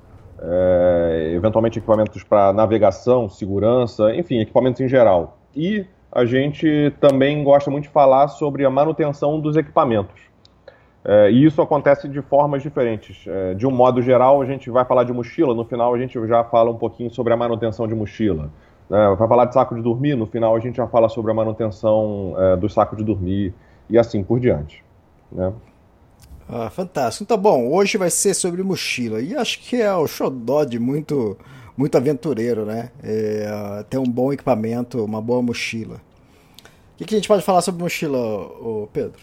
é, 0.40 1.32
eventualmente 1.34 1.78
equipamentos 1.78 2.25
para 2.25 2.54
navegação, 2.54 3.28
segurança, 3.28 4.14
enfim, 4.14 4.40
equipamentos 4.40 4.80
em 4.80 4.88
geral. 4.88 5.37
E 5.54 5.84
a 6.10 6.25
gente 6.25 6.90
também 7.00 7.44
gosta 7.44 7.70
muito 7.70 7.84
de 7.84 7.90
falar 7.90 8.28
sobre 8.28 8.64
a 8.64 8.70
manutenção 8.70 9.38
dos 9.38 9.56
equipamentos. 9.56 10.30
É, 11.04 11.30
e 11.30 11.44
isso 11.44 11.62
acontece 11.62 12.08
de 12.08 12.20
formas 12.20 12.62
diferentes. 12.62 13.25
É, 13.26 13.54
de 13.54 13.66
um 13.66 13.70
modo 13.70 14.02
geral, 14.02 14.42
a 14.42 14.46
gente 14.46 14.70
vai 14.70 14.84
falar 14.84 15.04
de 15.04 15.12
mochila, 15.12 15.54
no 15.54 15.64
final 15.64 15.94
a 15.94 15.99
gente 15.99 16.26
já 16.26 16.44
fala 16.44 16.70
um 16.70 16.76
pouquinho 16.76 17.10
sobre 17.10 17.32
a 17.32 17.37
manutenção 17.37 17.87
de 17.87 17.94
mochila. 17.94 18.50
É, 18.90 19.14
vai 19.14 19.28
falar 19.28 19.44
de 19.44 19.54
saco 19.54 19.75
de 19.75 19.82
dormir, 19.82 20.16
no 20.16 20.26
final 20.26 20.56
a 20.56 20.59
gente 20.59 20.76
já 20.76 20.87
fala 20.87 21.09
sobre 21.09 21.30
a 21.30 21.35
manutenção 21.35 22.35
é, 22.37 22.56
do 22.56 22.68
saco 22.68 22.97
de 22.97 23.04
dormir 23.04 23.54
e 23.88 23.97
assim 23.97 24.23
por 24.23 24.40
diante. 24.40 24.85
Né? 25.30 25.52
Ah, 26.49 26.68
fantástico. 26.68 27.23
Então, 27.23 27.38
bom, 27.38 27.70
hoje 27.70 27.97
vai 27.97 28.11
ser 28.11 28.35
sobre 28.35 28.62
mochila. 28.64 29.20
E 29.20 29.37
acho 29.37 29.61
que 29.61 29.80
é 29.80 29.94
o 29.94 30.09
xodó 30.09 30.64
de 30.64 30.80
muito, 30.80 31.38
muito 31.76 31.97
aventureiro, 31.97 32.64
né? 32.64 32.90
É, 33.02 33.85
ter 33.88 33.99
um 33.99 34.04
bom 34.04 34.32
equipamento, 34.32 35.04
uma 35.04 35.23
boa 35.23 35.40
mochila. 35.40 35.97
O 36.94 36.99
que, 36.99 37.04
que 37.04 37.14
a 37.14 37.18
gente 37.18 37.28
pode 37.28 37.44
falar 37.44 37.62
sobre 37.62 37.80
mochila, 37.80 38.18
Pedro? 38.92 39.20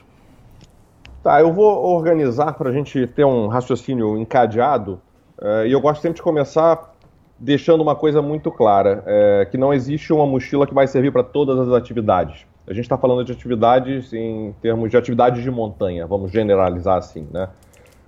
Tá, 1.21 1.41
eu 1.41 1.51
vou 1.51 1.85
organizar 1.93 2.53
para 2.53 2.69
a 2.69 2.73
gente 2.73 3.05
ter 3.07 3.25
um 3.25 3.47
raciocínio 3.47 4.17
encadeado. 4.17 5.01
É, 5.41 5.67
e 5.67 5.73
eu 5.73 5.81
gosto 5.81 6.01
sempre 6.01 6.15
de 6.15 6.21
começar 6.21 6.95
deixando 7.39 7.81
uma 7.81 7.95
coisa 7.95 8.21
muito 8.21 8.51
clara, 8.51 9.03
é, 9.05 9.47
que 9.49 9.57
não 9.57 9.73
existe 9.73 10.11
uma 10.11 10.25
mochila 10.25 10.65
que 10.65 10.73
vai 10.73 10.87
servir 10.87 11.11
para 11.11 11.23
todas 11.23 11.59
as 11.59 11.73
atividades. 11.73 12.45
A 12.67 12.73
gente 12.73 12.83
está 12.83 12.97
falando 12.97 13.23
de 13.23 13.31
atividades 13.31 14.11
em 14.13 14.53
termos 14.61 14.89
de 14.89 14.97
atividades 14.97 15.41
de 15.41 15.51
montanha, 15.51 16.05
vamos 16.05 16.31
generalizar 16.31 16.97
assim, 16.97 17.27
né? 17.31 17.49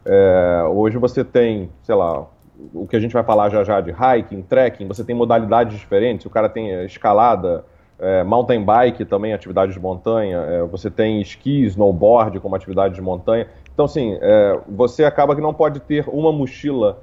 É, 0.06 0.64
hoje 0.68 0.98
você 0.98 1.24
tem, 1.24 1.70
sei 1.84 1.96
lá, 1.96 2.26
o 2.74 2.88
que 2.88 2.96
a 2.96 3.00
gente 3.00 3.14
vai 3.14 3.24
falar 3.24 3.50
já 3.50 3.64
já 3.64 3.80
de 3.80 3.92
hiking, 3.92 4.42
trekking, 4.42 4.88
você 4.88 5.04
tem 5.04 5.16
modalidades 5.16 5.78
diferentes, 5.78 6.26
o 6.26 6.30
cara 6.30 6.50
tem 6.50 6.84
escalada, 6.84 7.64
é, 8.00 8.24
mountain 8.24 8.64
bike 8.64 9.06
também, 9.06 9.34
atividade 9.34 9.74
de 9.74 9.80
montanha, 9.80 10.38
é, 10.38 10.64
você 10.64 10.90
tem 10.90 11.22
esqui, 11.22 11.64
snowboard 11.66 12.40
como 12.40 12.56
atividade 12.56 12.96
de 12.96 13.02
montanha. 13.02 13.48
Então, 13.74 13.86
assim, 13.86 14.18
é, 14.22 14.60
você 14.68 15.04
acaba 15.04 15.36
que 15.36 15.42
não 15.42 15.54
pode 15.54 15.80
ter 15.82 16.06
uma 16.08 16.32
mochila 16.32 17.00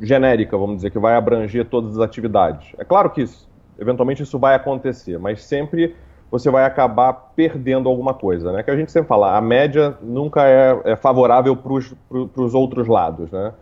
genérica, 0.00 0.56
vamos 0.56 0.76
dizer, 0.76 0.90
que 0.90 0.98
vai 0.98 1.14
abranger 1.14 1.66
todas 1.66 1.98
as 1.98 2.04
atividades. 2.04 2.72
É 2.78 2.84
claro 2.84 3.10
que 3.10 3.22
isso, 3.22 3.48
eventualmente 3.78 4.22
isso 4.22 4.38
vai 4.38 4.54
acontecer, 4.54 5.18
mas 5.18 5.42
sempre 5.42 5.94
você 6.30 6.50
vai 6.50 6.64
acabar 6.64 7.12
perdendo 7.36 7.88
alguma 7.88 8.12
coisa, 8.12 8.52
né? 8.52 8.62
Que 8.62 8.70
a 8.70 8.76
gente 8.76 8.90
sempre 8.90 9.08
fala, 9.08 9.36
a 9.36 9.40
média 9.40 9.96
nunca 10.02 10.46
é, 10.48 10.80
é 10.84 10.96
favorável 10.96 11.56
para 11.56 11.72
os 11.72 12.54
outros 12.54 12.88
lados, 12.88 13.30
né? 13.30 13.52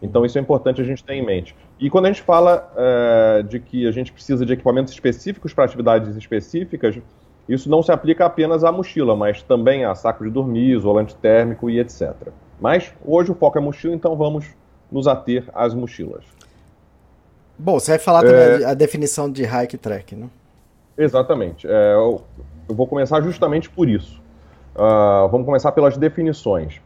Então 0.00 0.24
isso 0.24 0.36
é 0.36 0.40
importante 0.40 0.80
a 0.80 0.84
gente 0.84 1.04
ter 1.04 1.14
em 1.14 1.24
mente. 1.24 1.54
E 1.78 1.90
quando 1.90 2.06
a 2.06 2.08
gente 2.08 2.22
fala 2.22 2.72
é, 2.76 3.42
de 3.42 3.60
que 3.60 3.86
a 3.86 3.92
gente 3.92 4.12
precisa 4.12 4.44
de 4.44 4.52
equipamentos 4.52 4.92
específicos 4.92 5.52
para 5.52 5.64
atividades 5.64 6.16
específicas, 6.16 6.98
isso 7.48 7.68
não 7.68 7.82
se 7.82 7.92
aplica 7.92 8.24
apenas 8.24 8.64
à 8.64 8.72
mochila, 8.72 9.14
mas 9.14 9.42
também 9.42 9.84
a 9.84 9.94
saco 9.94 10.24
de 10.24 10.30
dormir, 10.30 10.76
isolante 10.76 11.14
térmico 11.16 11.68
e 11.68 11.78
etc. 11.78 12.14
Mas 12.60 12.92
hoje 13.04 13.30
o 13.30 13.34
foco 13.34 13.58
é 13.58 13.60
mochila, 13.60 13.94
então 13.94 14.16
vamos 14.16 14.46
nos 14.92 15.08
ater 15.08 15.44
às 15.54 15.74
mochilas. 15.74 16.24
Bom, 17.58 17.78
você 17.78 17.92
vai 17.92 17.98
falar 17.98 18.20
também 18.20 18.62
é... 18.62 18.64
a 18.64 18.74
definição 18.74 19.30
de 19.30 19.44
hike 19.44 19.78
track, 19.78 20.14
né? 20.14 20.28
Exatamente. 20.96 21.66
É, 21.66 21.94
eu, 21.94 22.22
eu, 22.68 22.74
vou 22.74 22.86
começar 22.86 23.20
justamente 23.22 23.70
por 23.70 23.88
isso. 23.88 24.20
Uh, 24.74 25.28
vamos 25.28 25.46
começar 25.46 25.72
pelas 25.72 25.96
definições. 25.96 26.80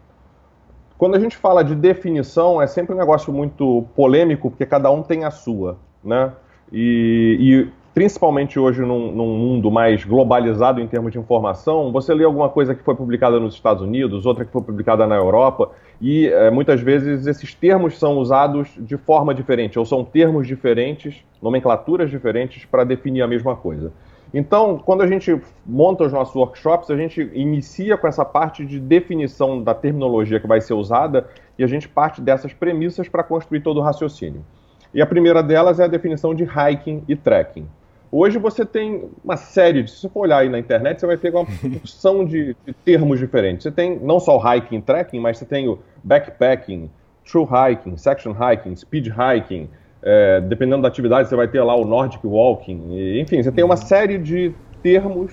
Quando 0.96 1.14
a 1.14 1.20
gente 1.20 1.36
fala 1.36 1.62
de 1.62 1.74
definição, 1.74 2.60
é 2.62 2.66
sempre 2.66 2.94
um 2.94 2.98
negócio 2.98 3.32
muito 3.32 3.84
polêmico, 3.94 4.50
porque 4.50 4.64
cada 4.64 4.90
um 4.90 5.02
tem 5.02 5.24
a 5.24 5.30
sua, 5.30 5.76
né? 6.02 6.32
E, 6.72 7.36
e 7.38 7.72
principalmente 7.96 8.58
hoje 8.58 8.82
num, 8.82 9.10
num, 9.10 9.38
mundo 9.38 9.70
mais 9.70 10.04
globalizado 10.04 10.82
em 10.82 10.86
termos 10.86 11.12
de 11.12 11.18
informação, 11.18 11.90
você 11.90 12.12
lê 12.12 12.24
alguma 12.24 12.50
coisa 12.50 12.74
que 12.74 12.82
foi 12.82 12.94
publicada 12.94 13.40
nos 13.40 13.54
Estados 13.54 13.82
Unidos, 13.82 14.26
outra 14.26 14.44
que 14.44 14.52
foi 14.52 14.60
publicada 14.60 15.06
na 15.06 15.16
Europa, 15.16 15.70
e 15.98 16.26
é, 16.26 16.50
muitas 16.50 16.82
vezes 16.82 17.26
esses 17.26 17.54
termos 17.54 17.98
são 17.98 18.18
usados 18.18 18.68
de 18.76 18.98
forma 18.98 19.34
diferente, 19.34 19.78
ou 19.78 19.86
são 19.86 20.04
termos 20.04 20.46
diferentes, 20.46 21.24
nomenclaturas 21.40 22.10
diferentes 22.10 22.66
para 22.66 22.84
definir 22.84 23.22
a 23.22 23.26
mesma 23.26 23.56
coisa. 23.56 23.90
Então, 24.34 24.76
quando 24.76 25.00
a 25.00 25.06
gente 25.06 25.34
monta 25.64 26.04
os 26.04 26.12
nossos 26.12 26.34
workshops, 26.34 26.90
a 26.90 26.96
gente 26.98 27.30
inicia 27.32 27.96
com 27.96 28.06
essa 28.06 28.26
parte 28.26 28.66
de 28.66 28.78
definição 28.78 29.62
da 29.62 29.72
terminologia 29.72 30.38
que 30.38 30.46
vai 30.46 30.60
ser 30.60 30.74
usada 30.74 31.26
e 31.58 31.64
a 31.64 31.66
gente 31.66 31.88
parte 31.88 32.20
dessas 32.20 32.52
premissas 32.52 33.08
para 33.08 33.22
construir 33.22 33.60
todo 33.60 33.78
o 33.78 33.82
raciocínio. 33.82 34.44
E 34.92 35.00
a 35.00 35.06
primeira 35.06 35.42
delas 35.42 35.80
é 35.80 35.84
a 35.84 35.88
definição 35.88 36.34
de 36.34 36.44
hiking 36.44 37.02
e 37.08 37.16
trekking. 37.16 37.66
Hoje 38.10 38.38
você 38.38 38.64
tem 38.64 39.08
uma 39.24 39.36
série 39.36 39.82
de. 39.82 39.90
Se 39.90 40.00
você 40.00 40.08
for 40.08 40.20
olhar 40.20 40.38
aí 40.38 40.48
na 40.48 40.58
internet, 40.58 41.00
você 41.00 41.06
vai 41.06 41.16
ter 41.16 41.34
uma 41.34 41.44
porção 41.80 42.24
de, 42.24 42.56
de, 42.64 42.72
termos 42.84 43.18
diferentes. 43.18 43.64
Você 43.64 43.70
tem 43.70 43.98
não 43.98 44.20
só 44.20 44.38
o 44.38 44.54
hiking, 44.54 44.80
trekking, 44.80 45.20
mas 45.20 45.38
você 45.38 45.44
tem 45.44 45.68
o 45.68 45.78
backpacking, 46.04 46.90
true 47.24 47.44
hiking, 47.44 47.96
section 47.96 48.32
hiking, 48.32 48.76
speed 48.76 49.08
hiking. 49.08 49.68
É, 50.02 50.40
dependendo 50.40 50.82
da 50.82 50.88
atividade, 50.88 51.28
você 51.28 51.34
vai 51.34 51.48
ter 51.48 51.60
lá 51.62 51.74
o 51.74 51.84
Nordic 51.84 52.24
Walking. 52.24 52.90
E, 52.90 53.20
enfim, 53.20 53.42
você 53.42 53.50
tem 53.50 53.64
uma 53.64 53.76
série 53.76 54.18
de 54.18 54.54
termos 54.82 55.32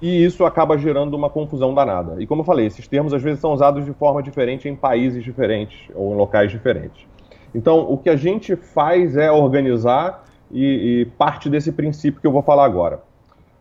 e 0.00 0.24
isso 0.24 0.44
acaba 0.44 0.76
gerando 0.76 1.14
uma 1.14 1.30
confusão 1.30 1.74
danada. 1.74 2.22
E 2.22 2.26
como 2.26 2.42
eu 2.42 2.44
falei, 2.44 2.66
esses 2.66 2.86
termos 2.86 3.14
às 3.14 3.22
vezes 3.22 3.40
são 3.40 3.52
usados 3.52 3.84
de 3.84 3.92
forma 3.94 4.22
diferente 4.22 4.68
em 4.68 4.76
países 4.76 5.24
diferentes 5.24 5.88
ou 5.94 6.12
em 6.12 6.16
locais 6.16 6.50
diferentes. 6.50 7.06
Então, 7.54 7.90
o 7.90 7.96
que 7.96 8.10
a 8.10 8.16
gente 8.16 8.54
faz 8.54 9.16
é 9.16 9.30
organizar 9.30 10.24
e, 10.54 11.00
e 11.00 11.04
parte 11.18 11.50
desse 11.50 11.72
princípio 11.72 12.20
que 12.20 12.26
eu 12.26 12.32
vou 12.32 12.42
falar 12.42 12.64
agora. 12.64 13.02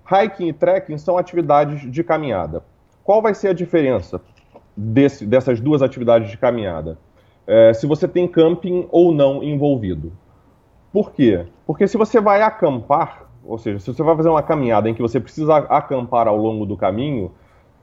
Hiking 0.10 0.48
e 0.48 0.54
trekking 0.54 0.98
são 0.98 1.18
atividades 1.18 1.92
de 1.92 2.04
caminhada. 2.04 2.64
Qual 3.04 3.22
vai 3.22 3.34
ser 3.34 3.50
a 3.50 3.54
diferença 3.54 4.22
desse, 4.78 5.26
dessas 5.26 5.60
duas 5.60 5.82
atividades 5.82 6.30
de 6.30 6.38
caminhada? 6.38 6.98
É, 7.48 7.74
se 7.74 7.88
você 7.88 8.08
tem 8.08 8.28
camping 8.28 8.88
ou 8.92 9.12
não 9.14 9.44
envolvido. 9.44 10.14
Por 10.92 11.12
quê? 11.12 11.48
Porque 11.66 11.88
se 11.88 11.98
você 11.98 12.22
vai 12.22 12.42
acampar, 12.42 13.28
ou 13.44 13.58
seja, 13.58 13.80
se 13.80 13.88
você 13.88 14.04
vai 14.04 14.16
fazer 14.16 14.30
uma 14.30 14.44
caminhada 14.44 14.88
em 14.88 14.94
que 14.94 15.02
você 15.02 15.20
precisa 15.20 15.58
acampar 15.58 16.28
ao 16.28 16.38
longo 16.38 16.66
do 16.66 16.78
caminho, 16.78 17.32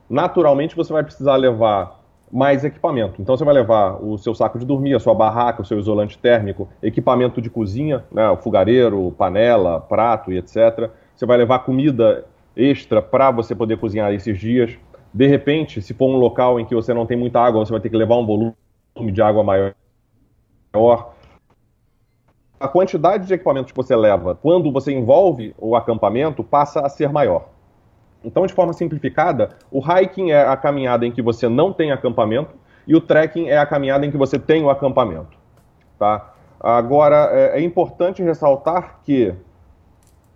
naturalmente 0.09 0.77
você 0.77 0.93
vai 0.93 1.03
precisar 1.03 1.37
levar 1.37 2.00
mais 2.33 2.65
equipamento. 2.65 3.21
Então 3.21 3.37
você 3.37 3.45
vai 3.45 3.55
levar 3.55 4.03
o 4.03 4.17
seu 4.17 4.35
saco 4.35 4.59
de 4.59 4.65
dormir, 4.65 4.95
a 4.95 5.01
sua 5.01 5.15
barraca, 5.15 5.63
o 5.63 5.65
seu 5.65 5.79
isolante 5.79 6.17
térmico, 6.17 6.69
equipamento 6.83 7.41
de 7.41 7.51
cozinha, 7.51 8.05
né, 8.13 8.29
o 8.31 8.37
fogareiro, 8.37 9.13
panela, 9.19 9.81
prato 9.81 10.33
e 10.33 10.39
etc. 10.39 10.91
Você 11.15 11.27
vai 11.27 11.37
levar 11.37 11.61
comida 11.61 12.25
extra 12.57 13.03
para 13.03 13.31
você 13.31 13.55
poder 13.55 13.79
cozinhar 13.79 14.13
esses 14.13 14.39
dias. 14.39 14.79
De 15.13 15.27
repente, 15.27 15.83
se 15.83 15.93
for 15.93 16.07
um 16.07 16.17
local 16.17 16.61
em 16.61 16.65
que 16.65 16.75
você 16.75 16.95
não 16.95 17.05
tem 17.05 17.17
muita 17.17 17.41
água, 17.41 17.65
você 17.65 17.73
vai 17.73 17.81
ter 17.81 17.91
que 17.91 17.97
levar 17.97 18.17
um 18.17 18.27
volume 18.27 18.55
de 19.13 19.21
água 19.21 19.43
maior. 19.43 19.75
A 22.61 22.69
quantidade 22.69 23.27
de 23.27 23.35
equipamentos 23.35 23.73
que 23.73 23.77
você 23.77 23.97
leva 23.97 24.35
quando 24.35 24.71
você 24.71 24.93
envolve 24.93 25.55
o 25.59 25.75
acampamento 25.75 26.45
passa 26.45 26.81
a 26.81 26.89
ser 26.89 27.09
maior. 27.11 27.49
Então, 28.25 28.47
de 28.47 28.53
forma 28.53 28.73
simplificada, 28.73 29.51
o 29.71 29.81
hiking 29.81 30.31
é 30.31 30.47
a 30.47 30.57
caminhada 30.57 31.07
em 31.07 31.11
que 31.11 31.23
você 31.23 31.49
não 31.49 31.73
tem 31.73 31.91
acampamento 31.91 32.55
e 32.87 32.95
o 32.95 33.01
trekking 33.01 33.49
é 33.49 33.59
a 33.59 33.67
caminhada 33.67 34.05
em 34.05 34.11
que 34.11 34.17
você 34.17 34.39
tem 34.39 34.63
o 34.63 34.71
acampamento. 34.71 35.39
Tá? 35.99 36.35
Agora, 36.59 37.31
é, 37.33 37.61
é 37.61 37.63
importante 37.63 38.23
ressaltar 38.23 39.01
que 39.05 39.35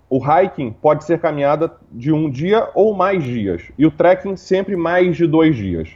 o 0.08 0.18
hiking 0.18 0.70
pode 0.70 1.04
ser 1.04 1.18
caminhada 1.18 1.72
de 1.90 2.12
um 2.12 2.30
dia 2.30 2.68
ou 2.74 2.94
mais 2.94 3.22
dias, 3.24 3.70
e 3.76 3.84
o 3.84 3.90
trekking 3.90 4.36
sempre 4.36 4.76
mais 4.76 5.16
de 5.16 5.26
dois 5.26 5.56
dias. 5.56 5.90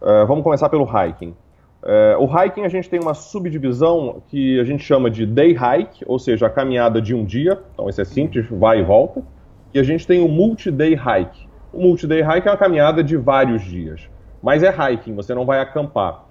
Uh, 0.00 0.26
vamos 0.26 0.44
começar 0.44 0.68
pelo 0.68 0.84
hiking. 0.84 1.34
Uh, 1.82 2.20
o 2.20 2.26
hiking 2.26 2.64
a 2.64 2.68
gente 2.68 2.88
tem 2.88 3.00
uma 3.00 3.14
subdivisão 3.14 4.22
que 4.28 4.60
a 4.60 4.64
gente 4.64 4.84
chama 4.84 5.10
de 5.10 5.26
day 5.26 5.52
hike, 5.52 6.04
ou 6.06 6.18
seja, 6.18 6.46
a 6.46 6.50
caminhada 6.50 7.00
de 7.00 7.14
um 7.14 7.24
dia, 7.24 7.58
então 7.74 7.88
esse 7.88 8.00
é 8.00 8.04
simples, 8.04 8.46
vai 8.48 8.80
e 8.80 8.82
volta 8.82 9.22
e 9.72 9.78
a 9.78 9.82
gente 9.82 10.06
tem 10.06 10.22
o 10.22 10.28
multi-day 10.28 10.94
hike. 10.94 11.48
O 11.72 11.80
multi-day 11.80 12.22
hike 12.22 12.48
é 12.48 12.50
uma 12.50 12.56
caminhada 12.56 13.02
de 13.02 13.16
vários 13.16 13.62
dias, 13.62 14.08
mas 14.42 14.62
é 14.62 14.70
hiking, 14.70 15.14
você 15.14 15.34
não 15.34 15.44
vai 15.44 15.60
acampar. 15.60 16.24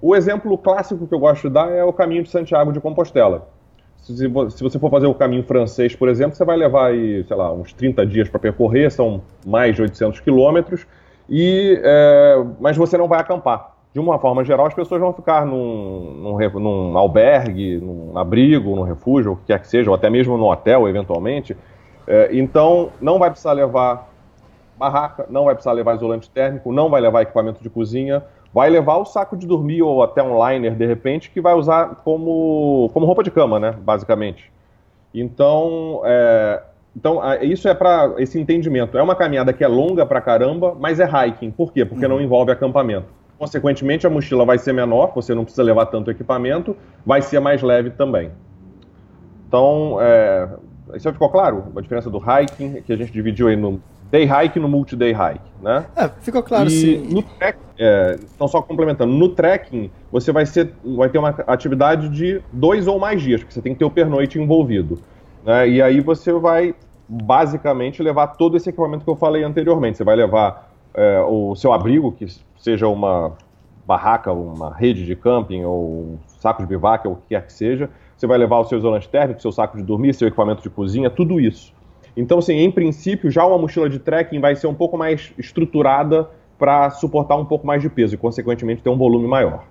O 0.00 0.14
exemplo 0.14 0.56
clássico 0.56 1.06
que 1.06 1.14
eu 1.14 1.18
gosto 1.18 1.48
de 1.48 1.54
dar 1.54 1.70
é 1.70 1.84
o 1.84 1.92
caminho 1.92 2.22
de 2.22 2.30
Santiago 2.30 2.72
de 2.72 2.80
Compostela. 2.80 3.48
Se, 3.96 4.26
você 4.28 4.78
for 4.78 4.90
fazer 4.90 5.06
o 5.06 5.14
caminho 5.14 5.42
francês, 5.42 5.94
por 5.94 6.08
exemplo, 6.08 6.36
você 6.36 6.44
vai 6.44 6.56
levar 6.56 6.86
aí, 6.86 7.24
sei 7.24 7.36
lá, 7.36 7.52
uns 7.52 7.72
30 7.72 8.06
dias 8.06 8.28
para 8.28 8.38
percorrer, 8.38 8.90
são 8.90 9.20
mais 9.44 9.74
de 9.74 9.82
800 9.82 10.20
quilômetros, 10.20 10.86
e, 11.28 11.78
é, 11.82 12.44
mas 12.60 12.76
você 12.76 12.96
não 12.96 13.08
vai 13.08 13.20
acampar. 13.20 13.76
De 13.92 13.98
uma 13.98 14.18
forma 14.18 14.44
geral, 14.44 14.66
as 14.66 14.74
pessoas 14.74 15.00
vão 15.00 15.12
ficar 15.12 15.44
num, 15.44 16.38
num, 16.38 16.60
num 16.60 16.96
albergue, 16.96 17.78
num 17.78 18.16
abrigo, 18.16 18.76
num 18.76 18.82
refúgio, 18.82 19.32
o 19.32 19.36
que 19.36 19.46
quer 19.46 19.60
que 19.60 19.68
seja, 19.68 19.90
ou 19.90 19.96
até 19.96 20.08
mesmo 20.08 20.38
no 20.38 20.50
hotel, 20.50 20.88
eventualmente, 20.88 21.56
é, 22.08 22.30
então, 22.32 22.90
não 23.02 23.18
vai 23.18 23.28
precisar 23.28 23.52
levar 23.52 24.08
barraca, 24.78 25.26
não 25.28 25.44
vai 25.44 25.54
precisar 25.54 25.72
levar 25.72 25.94
isolante 25.94 26.30
térmico, 26.30 26.72
não 26.72 26.88
vai 26.88 27.02
levar 27.02 27.20
equipamento 27.20 27.62
de 27.62 27.68
cozinha, 27.68 28.24
vai 28.52 28.70
levar 28.70 28.96
o 28.96 29.04
saco 29.04 29.36
de 29.36 29.46
dormir 29.46 29.82
ou 29.82 30.02
até 30.02 30.22
um 30.22 30.48
liner, 30.48 30.74
de 30.74 30.86
repente, 30.86 31.30
que 31.30 31.38
vai 31.38 31.52
usar 31.52 31.96
como, 31.96 32.90
como 32.94 33.04
roupa 33.04 33.22
de 33.22 33.30
cama, 33.30 33.60
né, 33.60 33.72
basicamente. 33.78 34.50
Então, 35.12 36.00
é, 36.04 36.62
então 36.96 37.20
isso 37.42 37.68
é 37.68 37.74
para 37.74 38.14
esse 38.16 38.40
entendimento. 38.40 38.96
É 38.96 39.02
uma 39.02 39.14
caminhada 39.14 39.52
que 39.52 39.62
é 39.62 39.68
longa 39.68 40.06
pra 40.06 40.22
caramba, 40.22 40.74
mas 40.80 41.00
é 41.00 41.04
hiking. 41.04 41.50
Por 41.50 41.74
quê? 41.74 41.84
Porque 41.84 42.06
uhum. 42.06 42.12
não 42.12 42.20
envolve 42.22 42.50
acampamento. 42.50 43.08
Consequentemente, 43.38 44.06
a 44.06 44.10
mochila 44.10 44.46
vai 44.46 44.56
ser 44.56 44.72
menor, 44.72 45.12
você 45.14 45.34
não 45.34 45.44
precisa 45.44 45.62
levar 45.62 45.86
tanto 45.86 46.10
equipamento, 46.10 46.74
vai 47.04 47.20
ser 47.20 47.38
mais 47.38 47.62
leve 47.62 47.90
também. 47.90 48.30
Então, 49.46 49.98
é, 50.00 50.48
isso 50.94 51.12
ficou 51.12 51.28
claro? 51.28 51.64
A 51.76 51.80
diferença 51.80 52.10
do 52.10 52.18
hiking, 52.18 52.82
que 52.82 52.92
a 52.92 52.96
gente 52.96 53.12
dividiu 53.12 53.48
aí 53.48 53.56
no 53.56 53.80
day 54.10 54.24
hike 54.24 54.58
e 54.58 54.62
no 54.62 54.68
multi-day 54.68 55.12
hike, 55.12 55.44
né? 55.60 55.84
É, 55.94 56.08
ficou 56.20 56.42
claro 56.42 56.68
e 56.68 56.70
sim. 56.70 56.96
No 57.10 57.24
é, 57.78 58.18
então 58.34 58.48
só 58.48 58.62
complementando, 58.62 59.12
no 59.12 59.28
trekking 59.28 59.90
você 60.10 60.32
vai, 60.32 60.46
ser, 60.46 60.72
vai 60.96 61.08
ter 61.08 61.18
uma 61.18 61.30
atividade 61.46 62.08
de 62.08 62.42
dois 62.52 62.86
ou 62.86 62.98
mais 62.98 63.20
dias, 63.22 63.40
porque 63.40 63.52
você 63.52 63.62
tem 63.62 63.72
que 63.72 63.78
ter 63.78 63.84
o 63.84 63.90
pernoite 63.90 64.38
envolvido. 64.38 64.98
Né? 65.44 65.68
E 65.68 65.82
aí 65.82 66.00
você 66.00 66.32
vai 66.32 66.74
basicamente 67.08 68.02
levar 68.02 68.28
todo 68.28 68.56
esse 68.56 68.68
equipamento 68.68 69.04
que 69.04 69.10
eu 69.10 69.16
falei 69.16 69.44
anteriormente. 69.44 69.98
Você 69.98 70.04
vai 70.04 70.16
levar 70.16 70.70
é, 70.94 71.20
o 71.20 71.54
seu 71.54 71.72
abrigo, 71.72 72.12
que 72.12 72.26
seja 72.58 72.88
uma 72.88 73.32
barraca, 73.86 74.32
uma 74.32 74.74
rede 74.74 75.06
de 75.06 75.16
camping 75.16 75.64
ou 75.64 75.84
um 75.84 76.18
saco 76.38 76.62
de 76.62 76.68
bivac, 76.68 77.06
ou 77.06 77.14
o 77.14 77.16
que 77.16 77.28
quer 77.28 77.46
que 77.46 77.52
seja 77.52 77.88
você 78.18 78.26
vai 78.26 78.36
levar 78.36 78.58
o 78.58 78.64
seu 78.64 78.76
isolante 78.78 79.08
térmico, 79.08 79.40
seu 79.40 79.52
saco 79.52 79.76
de 79.76 79.82
dormir, 79.84 80.12
seu 80.12 80.26
equipamento 80.26 80.60
de 80.60 80.68
cozinha, 80.68 81.08
tudo 81.08 81.40
isso. 81.40 81.72
Então, 82.16 82.38
assim, 82.40 82.54
em 82.54 82.70
princípio, 82.70 83.30
já 83.30 83.46
uma 83.46 83.56
mochila 83.56 83.88
de 83.88 84.00
trekking 84.00 84.40
vai 84.40 84.56
ser 84.56 84.66
um 84.66 84.74
pouco 84.74 84.98
mais 84.98 85.32
estruturada 85.38 86.28
para 86.58 86.90
suportar 86.90 87.36
um 87.36 87.44
pouco 87.44 87.64
mais 87.64 87.80
de 87.80 87.88
peso 87.88 88.16
e, 88.16 88.18
consequentemente, 88.18 88.82
ter 88.82 88.90
um 88.90 88.98
volume 88.98 89.28
maior, 89.28 89.64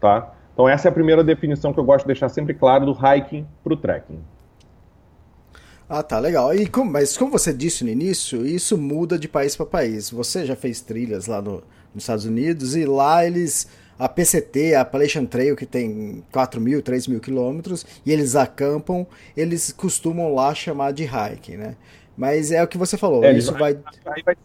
tá? 0.00 0.32
Então, 0.54 0.68
essa 0.68 0.86
é 0.86 0.90
a 0.90 0.92
primeira 0.92 1.24
definição 1.24 1.72
que 1.72 1.80
eu 1.80 1.84
gosto 1.84 2.04
de 2.04 2.08
deixar 2.08 2.28
sempre 2.28 2.54
claro 2.54 2.86
do 2.86 2.92
hiking 2.92 3.44
para 3.64 3.72
o 3.72 3.76
trekking. 3.76 4.20
Ah, 5.88 6.02
tá, 6.02 6.20
legal. 6.20 6.54
E 6.54 6.68
como, 6.68 6.92
mas 6.92 7.16
como 7.16 7.32
você 7.32 7.52
disse 7.52 7.82
no 7.82 7.90
início, 7.90 8.46
isso 8.46 8.78
muda 8.78 9.18
de 9.18 9.26
país 9.26 9.56
para 9.56 9.66
país. 9.66 10.08
Você 10.10 10.46
já 10.46 10.54
fez 10.54 10.80
trilhas 10.80 11.26
lá 11.26 11.42
no, 11.42 11.64
nos 11.92 12.04
Estados 12.04 12.26
Unidos 12.26 12.76
e 12.76 12.84
lá 12.84 13.26
eles 13.26 13.68
a 13.98 14.08
PCT, 14.08 14.74
a 14.74 14.82
Appalachian 14.82 15.24
Trail, 15.24 15.56
que 15.56 15.66
tem 15.66 16.22
4 16.32 16.60
mil, 16.60 16.80
3 16.80 17.08
mil 17.08 17.20
quilômetros, 17.20 17.84
e 18.06 18.12
eles 18.12 18.36
acampam, 18.36 19.06
eles 19.36 19.72
costumam 19.72 20.34
lá 20.34 20.54
chamar 20.54 20.92
de 20.92 21.04
hiking, 21.04 21.56
né? 21.56 21.76
Mas 22.16 22.52
é 22.52 22.62
o 22.62 22.68
que 22.68 22.78
você 22.78 22.96
falou, 22.96 23.24
é, 23.24 23.32
isso 23.32 23.52
vai... 23.52 23.74
vai... 24.04 24.22
vai 24.22 24.36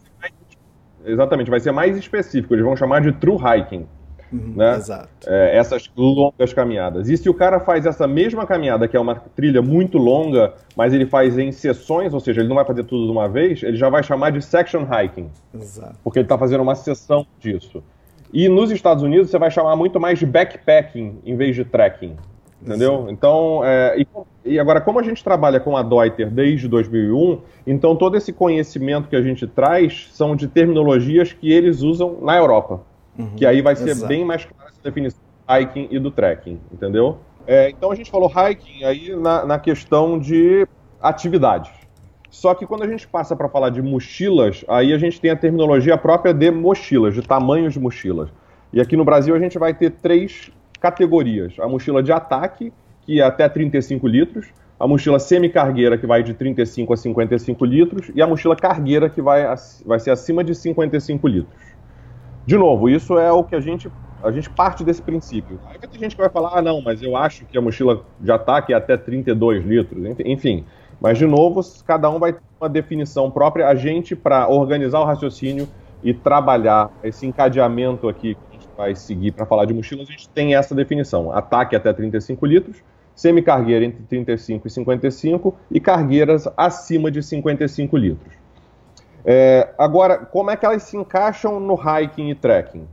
exatamente, 1.04 1.50
vai 1.50 1.60
ser 1.60 1.72
mais 1.72 1.96
específico, 1.96 2.54
eles 2.54 2.64
vão 2.64 2.76
chamar 2.76 3.00
de 3.00 3.12
true 3.12 3.36
hiking. 3.36 3.86
Uhum, 4.32 4.54
né? 4.56 4.74
Exato. 4.74 5.08
É, 5.28 5.56
essas 5.56 5.88
longas 5.96 6.52
caminhadas. 6.52 7.08
E 7.08 7.16
se 7.16 7.28
o 7.28 7.34
cara 7.34 7.60
faz 7.60 7.86
essa 7.86 8.06
mesma 8.08 8.44
caminhada, 8.44 8.88
que 8.88 8.96
é 8.96 9.00
uma 9.00 9.14
trilha 9.14 9.62
muito 9.62 9.96
longa, 9.96 10.54
mas 10.76 10.92
ele 10.92 11.06
faz 11.06 11.38
em 11.38 11.52
sessões, 11.52 12.12
ou 12.12 12.18
seja, 12.18 12.40
ele 12.40 12.48
não 12.48 12.56
vai 12.56 12.64
fazer 12.64 12.82
tudo 12.84 13.04
de 13.06 13.12
uma 13.12 13.28
vez, 13.28 13.62
ele 13.62 13.76
já 13.76 13.88
vai 13.88 14.02
chamar 14.02 14.30
de 14.30 14.42
section 14.42 14.84
hiking. 14.84 15.30
Exato. 15.54 15.94
Porque 16.02 16.18
ele 16.18 16.24
está 16.24 16.36
fazendo 16.36 16.62
uma 16.62 16.74
sessão 16.74 17.24
disso. 17.38 17.82
E 18.34 18.48
nos 18.48 18.72
Estados 18.72 19.04
Unidos 19.04 19.30
você 19.30 19.38
vai 19.38 19.48
chamar 19.48 19.76
muito 19.76 20.00
mais 20.00 20.18
de 20.18 20.26
backpacking 20.26 21.20
em 21.24 21.36
vez 21.36 21.54
de 21.54 21.64
trekking. 21.64 22.16
Entendeu? 22.60 23.06
Então, 23.10 23.60
é, 23.62 24.00
e, 24.00 24.06
e, 24.44 24.58
agora, 24.58 24.80
como 24.80 24.98
a 24.98 25.02
gente 25.02 25.22
trabalha 25.22 25.60
com 25.60 25.76
a 25.76 25.82
Deuter 25.82 26.28
desde 26.30 26.66
2001, 26.66 27.40
então 27.64 27.94
todo 27.94 28.16
esse 28.16 28.32
conhecimento 28.32 29.08
que 29.08 29.14
a 29.14 29.22
gente 29.22 29.46
traz 29.46 30.08
são 30.12 30.34
de 30.34 30.48
terminologias 30.48 31.32
que 31.32 31.52
eles 31.52 31.82
usam 31.82 32.18
na 32.22 32.36
Europa. 32.36 32.80
Uhum, 33.16 33.36
que 33.36 33.46
aí 33.46 33.62
vai 33.62 33.76
ser 33.76 33.90
exato. 33.90 34.08
bem 34.08 34.24
mais 34.24 34.44
clara 34.44 34.70
essa 34.70 34.80
definição 34.82 35.20
do 35.20 35.54
hiking 35.54 35.88
e 35.90 35.98
do 36.00 36.10
trekking, 36.10 36.58
entendeu? 36.72 37.18
É, 37.46 37.70
então 37.70 37.92
a 37.92 37.94
gente 37.94 38.10
falou 38.10 38.28
hiking 38.28 38.82
aí 38.82 39.14
na, 39.14 39.44
na 39.44 39.58
questão 39.60 40.18
de 40.18 40.66
atividades. 41.00 41.70
Só 42.34 42.52
que 42.52 42.66
quando 42.66 42.82
a 42.82 42.88
gente 42.88 43.06
passa 43.06 43.36
para 43.36 43.48
falar 43.48 43.70
de 43.70 43.80
mochilas, 43.80 44.64
aí 44.66 44.92
a 44.92 44.98
gente 44.98 45.20
tem 45.20 45.30
a 45.30 45.36
terminologia 45.36 45.96
própria 45.96 46.34
de 46.34 46.50
mochilas, 46.50 47.14
de 47.14 47.22
tamanhos 47.22 47.74
de 47.74 47.78
mochilas. 47.78 48.28
E 48.72 48.80
aqui 48.80 48.96
no 48.96 49.04
Brasil 49.04 49.36
a 49.36 49.38
gente 49.38 49.56
vai 49.56 49.72
ter 49.72 49.90
três 49.90 50.50
categorias: 50.80 51.54
a 51.60 51.68
mochila 51.68 52.02
de 52.02 52.10
ataque, 52.10 52.72
que 53.02 53.20
é 53.20 53.24
até 53.24 53.48
35 53.48 54.08
litros, 54.08 54.48
a 54.80 54.88
mochila 54.88 55.20
semi-cargueira, 55.20 55.96
que 55.96 56.08
vai 56.08 56.24
de 56.24 56.34
35 56.34 56.92
a 56.92 56.96
55 56.96 57.64
litros, 57.64 58.10
e 58.12 58.20
a 58.20 58.26
mochila 58.26 58.56
cargueira, 58.56 59.08
que 59.08 59.22
vai, 59.22 59.44
vai 59.86 60.00
ser 60.00 60.10
acima 60.10 60.42
de 60.42 60.56
55 60.56 61.28
litros. 61.28 61.62
De 62.44 62.58
novo, 62.58 62.90
isso 62.90 63.16
é 63.16 63.30
o 63.30 63.44
que 63.44 63.54
a 63.54 63.60
gente 63.60 63.88
a 64.24 64.32
gente 64.32 64.50
parte 64.50 64.82
desse 64.82 65.02
princípio. 65.02 65.60
Aí 65.66 65.78
vai 65.78 65.88
ter 65.88 65.98
gente 65.98 66.16
que 66.16 66.20
vai 66.20 66.30
falar, 66.30 66.58
ah, 66.58 66.62
não, 66.62 66.80
mas 66.80 67.00
eu 67.00 67.14
acho 67.14 67.44
que 67.44 67.56
a 67.56 67.60
mochila 67.60 68.02
de 68.18 68.32
ataque 68.32 68.72
é 68.72 68.76
até 68.76 68.96
32 68.96 69.64
litros, 69.64 70.02
enfim. 70.24 70.64
Mas, 71.04 71.18
de 71.18 71.26
novo, 71.26 71.60
cada 71.86 72.08
um 72.08 72.18
vai 72.18 72.32
ter 72.32 72.40
uma 72.58 72.66
definição 72.66 73.30
própria. 73.30 73.68
A 73.68 73.74
gente, 73.74 74.16
para 74.16 74.48
organizar 74.48 75.00
o 75.00 75.04
raciocínio 75.04 75.68
e 76.02 76.14
trabalhar 76.14 76.90
esse 77.04 77.26
encadeamento 77.26 78.08
aqui 78.08 78.34
que 78.34 78.40
a 78.48 78.52
gente 78.54 78.68
vai 78.74 78.94
seguir 78.94 79.32
para 79.32 79.44
falar 79.44 79.66
de 79.66 79.74
mochilas, 79.74 80.08
a 80.08 80.12
gente 80.12 80.30
tem 80.30 80.54
essa 80.54 80.74
definição. 80.74 81.30
Ataque 81.30 81.76
até 81.76 81.92
35 81.92 82.46
litros, 82.46 82.82
semi-cargueira 83.14 83.84
entre 83.84 84.02
35 84.04 84.66
e 84.66 84.70
55 84.70 85.54
e 85.72 85.78
cargueiras 85.78 86.48
acima 86.56 87.10
de 87.10 87.22
55 87.22 87.98
litros. 87.98 88.32
É, 89.26 89.74
agora, 89.76 90.16
como 90.16 90.50
é 90.50 90.56
que 90.56 90.64
elas 90.64 90.84
se 90.84 90.96
encaixam 90.96 91.60
no 91.60 91.74
hiking 91.74 92.30
e 92.30 92.34
trekking? 92.34 92.88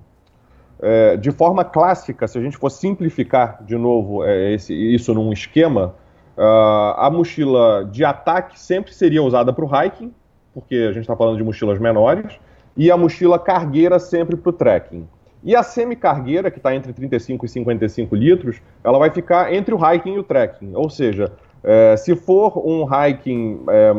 É, 0.82 1.16
de 1.16 1.32
forma 1.32 1.64
clássica, 1.64 2.28
se 2.28 2.38
a 2.38 2.42
gente 2.42 2.58
for 2.58 2.70
simplificar 2.70 3.64
de 3.64 3.78
novo 3.78 4.26
é, 4.26 4.52
esse, 4.52 4.74
isso 4.74 5.14
num 5.14 5.32
esquema, 5.32 5.96
uh, 6.42 6.98
a 6.98 7.10
mochila 7.12 7.86
de 7.86 8.04
ataque 8.04 8.60
sempre 8.60 8.94
seria 8.94 9.22
usada 9.22 9.54
para 9.54 9.64
o 9.64 9.70
hiking, 9.70 10.12
porque 10.54 10.76
a 10.76 10.92
gente 10.92 11.02
está 11.04 11.16
falando 11.16 11.38
de 11.38 11.44
mochilas 11.44 11.80
menores, 11.80 12.40
e 12.76 12.90
a 12.90 12.98
mochila 12.98 13.38
cargueira 13.38 14.00
sempre 14.00 14.36
para 14.36 14.50
o 14.50 14.54
trekking. 14.54 15.08
E 15.44 15.56
a 15.56 15.64
semi-cargueira, 15.64 16.52
que 16.52 16.58
está 16.58 16.76
entre 16.76 16.94
35 16.94 17.46
e 17.46 17.50
55 17.50 18.16
litros, 18.16 18.62
ela 18.84 18.98
vai 18.98 19.10
ficar 19.10 19.54
entre 19.54 19.74
o 19.74 19.78
hiking 19.78 20.16
e 20.16 20.20
o 20.20 20.24
trekking. 20.24 20.74
Ou 20.76 20.90
seja, 20.90 21.32
é, 21.64 21.96
se 21.98 22.16
for 22.16 22.58
um 22.66 22.86
hiking, 22.86 23.64
é, 23.70 23.94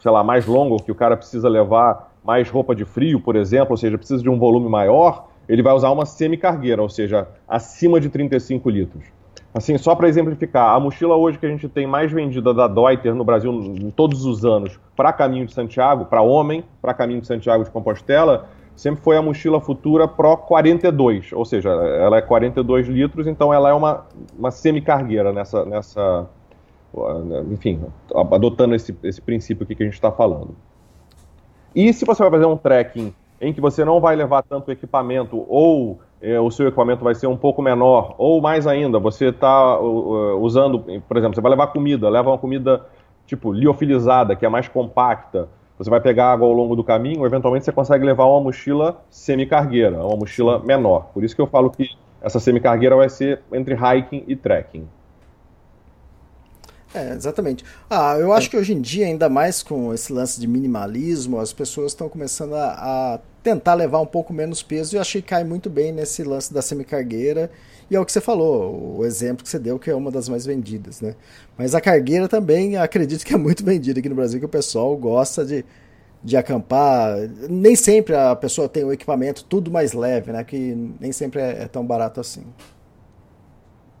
sei 0.00 0.10
lá, 0.10 0.24
mais 0.24 0.46
longo, 0.46 0.82
que 0.82 0.90
o 0.90 0.94
cara 0.94 1.16
precisa 1.16 1.48
levar 1.48 2.12
mais 2.24 2.48
roupa 2.50 2.74
de 2.74 2.84
frio, 2.84 3.20
por 3.20 3.36
exemplo, 3.36 3.72
ou 3.72 3.76
seja, 3.76 3.98
precisa 3.98 4.22
de 4.22 4.30
um 4.30 4.38
volume 4.38 4.68
maior, 4.68 5.28
ele 5.48 5.62
vai 5.62 5.74
usar 5.74 5.90
uma 5.90 6.06
semi-cargueira, 6.06 6.82
ou 6.82 6.88
seja, 6.88 7.28
acima 7.46 8.00
de 8.00 8.08
35 8.08 8.68
litros. 8.70 9.04
Assim, 9.54 9.78
só 9.78 9.94
para 9.94 10.08
exemplificar, 10.08 10.74
a 10.74 10.80
mochila 10.80 11.14
hoje 11.14 11.38
que 11.38 11.46
a 11.46 11.48
gente 11.48 11.68
tem 11.68 11.86
mais 11.86 12.10
vendida 12.10 12.52
da 12.52 12.66
Deuter 12.66 13.14
no 13.14 13.22
Brasil 13.22 13.52
em 13.52 13.88
todos 13.88 14.24
os 14.24 14.44
anos 14.44 14.80
para 14.96 15.12
Caminho 15.12 15.46
de 15.46 15.54
Santiago, 15.54 16.06
para 16.06 16.20
homem, 16.20 16.64
para 16.82 16.92
Caminho 16.92 17.20
de 17.20 17.26
Santiago 17.28 17.62
de 17.62 17.70
Compostela, 17.70 18.48
sempre 18.74 19.00
foi 19.00 19.16
a 19.16 19.22
mochila 19.22 19.60
Futura 19.60 20.08
Pro 20.08 20.36
42, 20.36 21.32
ou 21.32 21.44
seja, 21.44 21.70
ela 21.70 22.18
é 22.18 22.20
42 22.20 22.88
litros, 22.88 23.28
então 23.28 23.54
ela 23.54 23.70
é 23.70 23.72
uma, 23.72 24.04
uma 24.36 24.50
semi-cargueira 24.50 25.32
nessa, 25.32 25.64
nessa, 25.64 26.26
enfim, 27.52 27.80
adotando 28.12 28.74
esse, 28.74 28.92
esse 29.04 29.20
princípio 29.20 29.62
aqui 29.62 29.76
que 29.76 29.84
a 29.84 29.86
gente 29.86 29.94
está 29.94 30.10
falando. 30.10 30.56
E 31.72 31.92
se 31.92 32.04
você 32.04 32.22
vai 32.24 32.30
fazer 32.32 32.46
um 32.46 32.56
trekking 32.56 33.14
em 33.40 33.52
que 33.52 33.60
você 33.60 33.84
não 33.84 34.00
vai 34.00 34.16
levar 34.16 34.42
tanto 34.42 34.72
equipamento, 34.72 35.44
ou 35.48 36.00
é, 36.24 36.40
o 36.40 36.50
seu 36.50 36.66
equipamento 36.66 37.04
vai 37.04 37.14
ser 37.14 37.26
um 37.26 37.36
pouco 37.36 37.60
menor, 37.60 38.14
ou 38.16 38.40
mais 38.40 38.66
ainda, 38.66 38.98
você 38.98 39.26
está 39.26 39.78
uh, 39.78 40.40
usando, 40.40 40.78
por 41.06 41.16
exemplo, 41.18 41.34
você 41.34 41.40
vai 41.40 41.50
levar 41.50 41.66
comida, 41.66 42.08
leva 42.08 42.30
uma 42.30 42.38
comida 42.38 42.86
tipo 43.26 43.52
liofilizada, 43.52 44.34
que 44.34 44.46
é 44.46 44.48
mais 44.48 44.66
compacta, 44.66 45.48
você 45.76 45.90
vai 45.90 46.00
pegar 46.00 46.32
água 46.32 46.46
ao 46.46 46.52
longo 46.52 46.74
do 46.74 46.82
caminho, 46.82 47.26
eventualmente 47.26 47.64
você 47.64 47.72
consegue 47.72 48.04
levar 48.04 48.24
uma 48.26 48.40
mochila 48.40 49.02
semi-cargueira, 49.10 50.04
uma 50.04 50.16
mochila 50.16 50.60
menor. 50.60 51.08
Por 51.12 51.24
isso 51.24 51.34
que 51.34 51.42
eu 51.42 51.46
falo 51.46 51.68
que 51.68 51.90
essa 52.22 52.40
semi-cargueira 52.40 52.96
vai 52.96 53.08
ser 53.08 53.42
entre 53.52 53.74
hiking 53.74 54.24
e 54.26 54.34
trekking. 54.34 54.88
É, 56.94 57.12
exatamente. 57.12 57.64
Ah, 57.90 58.16
eu 58.20 58.32
acho 58.32 58.48
que 58.48 58.56
hoje 58.56 58.72
em 58.72 58.80
dia, 58.80 59.06
ainda 59.06 59.28
mais 59.28 59.64
com 59.64 59.92
esse 59.92 60.12
lance 60.12 60.40
de 60.40 60.46
minimalismo, 60.46 61.40
as 61.40 61.52
pessoas 61.52 61.90
estão 61.90 62.08
começando 62.08 62.54
a, 62.54 63.14
a, 63.14 63.20
tentar 63.42 63.74
levar 63.74 64.00
um 64.00 64.06
pouco 64.06 64.32
menos 64.32 64.62
peso 64.62 64.94
e 64.94 64.96
eu 64.96 65.00
achei 65.00 65.20
que 65.20 65.28
cai 65.28 65.42
muito 65.42 65.68
bem 65.68 65.90
nesse 65.90 66.22
lance 66.22 66.54
da 66.54 66.62
semicargueira. 66.62 67.50
E 67.90 67.96
é 67.96 68.00
o 68.00 68.04
que 68.04 68.12
você 68.12 68.20
falou, 68.20 68.98
o 68.98 69.04
exemplo 69.04 69.42
que 69.42 69.50
você 69.50 69.58
deu, 69.58 69.76
que 69.76 69.90
é 69.90 69.94
uma 69.94 70.10
das 70.10 70.28
mais 70.28 70.46
vendidas, 70.46 71.00
né? 71.00 71.16
Mas 71.58 71.74
a 71.74 71.80
cargueira 71.80 72.28
também 72.28 72.76
acredito 72.76 73.24
que 73.26 73.34
é 73.34 73.36
muito 73.36 73.64
vendida 73.64 73.98
aqui 73.98 74.08
no 74.08 74.14
Brasil, 74.14 74.38
que 74.38 74.46
o 74.46 74.48
pessoal 74.48 74.96
gosta 74.96 75.44
de, 75.44 75.64
de 76.22 76.36
acampar. 76.36 77.16
Nem 77.50 77.74
sempre 77.74 78.14
a 78.14 78.36
pessoa 78.36 78.68
tem 78.68 78.84
o 78.84 78.92
equipamento 78.92 79.44
tudo 79.44 79.70
mais 79.70 79.92
leve, 79.92 80.30
né? 80.32 80.44
Que 80.44 80.56
nem 81.00 81.10
sempre 81.10 81.40
é, 81.40 81.64
é 81.64 81.68
tão 81.68 81.84
barato 81.84 82.20
assim. 82.20 82.44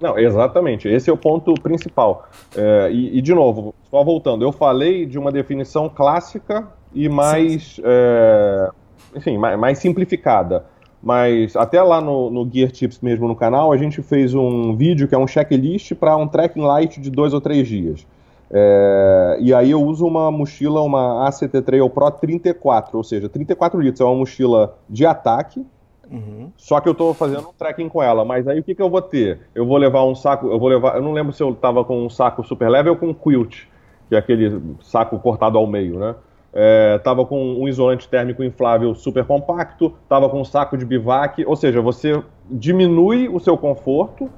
Não, 0.04 0.18
exatamente. 0.18 0.86
Esse 0.86 1.08
é 1.08 1.12
o 1.12 1.16
ponto 1.16 1.54
principal. 1.54 2.28
É, 2.54 2.90
e, 2.92 3.16
e, 3.16 3.22
de 3.22 3.32
novo, 3.32 3.74
só 3.90 4.04
voltando, 4.04 4.44
eu 4.44 4.52
falei 4.52 5.06
de 5.06 5.18
uma 5.18 5.32
definição 5.32 5.88
clássica 5.88 6.68
e 6.94 7.08
mais, 7.08 7.80
é, 7.82 8.68
enfim, 9.16 9.38
mais, 9.38 9.58
mais, 9.58 9.78
simplificada. 9.78 10.66
Mas 11.02 11.56
até 11.56 11.82
lá 11.82 12.02
no, 12.02 12.28
no, 12.30 12.46
Gear 12.52 12.70
Tips 12.70 13.00
mesmo 13.00 13.26
no 13.26 13.34
canal, 13.34 13.72
a 13.72 13.78
gente 13.78 14.02
fez 14.02 14.34
um 14.34 14.76
vídeo 14.76 15.08
que 15.08 15.14
é 15.14 15.18
um 15.18 15.26
checklist 15.26 15.94
para 15.94 16.14
um 16.18 16.28
trekking 16.28 16.60
light 16.60 17.00
de 17.00 17.10
dois 17.10 17.32
ou 17.32 17.40
três 17.40 17.66
dias. 17.66 18.06
É, 18.50 19.38
e 19.40 19.54
aí 19.54 19.70
eu 19.70 19.82
uso 19.82 20.06
uma 20.06 20.30
mochila, 20.30 20.82
uma 20.82 21.26
ACT 21.26 21.62
Trail 21.62 21.88
Pro 21.88 22.10
34, 22.10 22.98
ou 22.98 23.02
seja, 23.02 23.26
34 23.26 23.80
litros. 23.80 24.02
É 24.02 24.04
uma 24.04 24.16
mochila 24.16 24.76
de 24.86 25.06
ataque, 25.06 25.64
Uhum. 26.10 26.52
Só 26.56 26.80
que 26.80 26.88
eu 26.88 26.92
estou 26.92 27.14
fazendo 27.14 27.48
um 27.48 27.52
trekking 27.52 27.88
com 27.88 28.02
ela, 28.02 28.24
mas 28.24 28.46
aí 28.46 28.60
o 28.60 28.62
que, 28.62 28.74
que 28.74 28.82
eu 28.82 28.90
vou 28.90 29.02
ter? 29.02 29.40
Eu 29.54 29.66
vou 29.66 29.76
levar 29.76 30.04
um 30.04 30.14
saco, 30.14 30.48
eu 30.48 30.58
vou 30.58 30.68
levar, 30.68 30.96
eu 30.96 31.02
não 31.02 31.12
lembro 31.12 31.32
se 31.32 31.42
eu 31.42 31.50
estava 31.50 31.84
com 31.84 32.04
um 32.04 32.10
saco 32.10 32.44
super 32.44 32.68
leve 32.68 32.90
ou 32.90 32.96
com 32.96 33.08
um 33.08 33.14
quilt, 33.14 33.64
que 34.08 34.14
é 34.14 34.18
aquele 34.18 34.76
saco 34.82 35.18
cortado 35.18 35.58
ao 35.58 35.66
meio, 35.66 35.98
né? 35.98 36.14
É, 36.52 36.98
tava 36.98 37.26
com 37.26 37.60
um 37.60 37.66
isolante 37.66 38.08
térmico 38.08 38.44
inflável 38.44 38.94
super 38.94 39.24
compacto, 39.24 39.92
tava 40.08 40.28
com 40.28 40.40
um 40.40 40.44
saco 40.44 40.78
de 40.78 40.84
bivac, 40.84 41.44
ou 41.44 41.56
seja, 41.56 41.80
você 41.80 42.22
diminui 42.48 43.28
o 43.28 43.40
seu 43.40 43.58
conforto, 43.58 44.30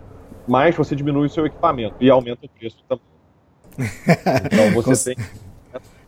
mas 0.48 0.74
você 0.74 0.96
diminui 0.96 1.26
o 1.26 1.30
seu 1.30 1.44
equipamento 1.44 1.96
e 2.00 2.08
aumenta 2.08 2.46
o 2.46 2.48
preço 2.48 2.82
também. 2.88 3.04
Então 4.46 4.82
você 4.82 5.14
tem 5.14 5.24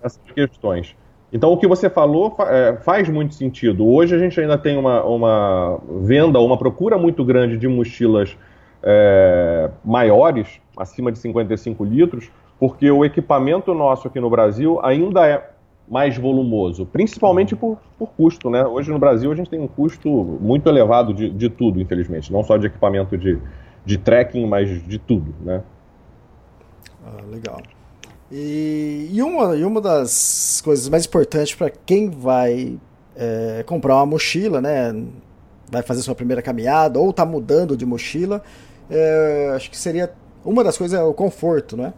essas 0.03 0.21
questões. 0.35 0.97
Então, 1.33 1.53
o 1.53 1.59
que 1.59 1.67
você 1.67 1.91
falou 1.91 2.35
é, 2.41 2.77
faz 2.77 3.09
muito 3.09 3.35
sentido. 3.35 3.87
Hoje 3.87 4.15
a 4.15 4.19
gente 4.19 4.41
ainda 4.41 4.57
tem 4.57 4.79
uma, 4.79 5.05
uma 5.05 5.79
venda, 6.01 6.41
uma 6.41 6.57
procura 6.57 6.97
muito 6.97 7.23
grande 7.25 7.59
de 7.59 7.69
mochilas 7.69 8.37
é, 8.83 9.71
maiores, 9.85 10.61
acima 10.77 11.13
de 11.13 11.19
55 11.19 11.85
litros, 11.85 12.31
porque 12.59 12.91
o 12.91 13.05
equipamento 13.05 13.75
nosso 13.75 14.09
aqui 14.09 14.19
no 14.19 14.31
Brasil 14.31 14.81
ainda 14.83 15.27
é 15.27 15.51
mais 15.87 16.17
volumoso, 16.17 16.87
principalmente 16.87 17.55
por, 17.55 17.79
por 17.99 18.11
custo. 18.13 18.49
Né? 18.49 18.65
Hoje 18.65 18.91
no 18.91 18.99
Brasil 18.99 19.31
a 19.31 19.35
gente 19.35 19.51
tem 19.51 19.61
um 19.61 19.69
custo 19.69 20.09
muito 20.09 20.69
elevado 20.69 21.13
de, 21.13 21.31
de 21.31 21.49
tudo, 21.49 21.81
infelizmente. 21.81 22.33
Não 22.33 22.43
só 22.43 22.57
de 22.57 22.67
equipamento 22.67 23.17
de, 23.17 23.39
de 23.85 23.99
trekking, 23.99 24.47
mas 24.47 24.69
de 24.87 24.99
tudo. 24.99 25.35
Né? 25.43 25.63
Ah, 27.05 27.23
legal. 27.31 27.61
E, 28.31 29.09
e, 29.13 29.23
uma, 29.23 29.57
e 29.57 29.65
uma 29.65 29.81
das 29.81 30.61
coisas 30.63 30.89
mais 30.89 31.07
importantes 31.07 31.55
para 31.55 31.71
quem 31.71 32.11
vai 32.11 32.79
é, 33.17 33.63
comprar 33.67 33.97
uma 33.97 34.07
mochila, 34.07 34.61
né? 34.61 34.95
vai 35.71 35.83
fazer 35.83 36.03
sua 36.03 36.15
primeira 36.15 36.43
caminhada 36.43 36.99
ou 36.99 37.11
está 37.11 37.25
mudando 37.25 37.77
de 37.77 37.85
mochila, 37.85 38.43
é, 38.91 39.53
acho 39.55 39.71
que 39.71 39.77
seria 39.77 40.13
uma 40.45 40.65
das 40.65 40.79
coisas 40.79 40.99
é 40.99 41.03
o 41.03 41.13
conforto, 41.13 41.77
não 41.77 41.87
é? 41.87 41.93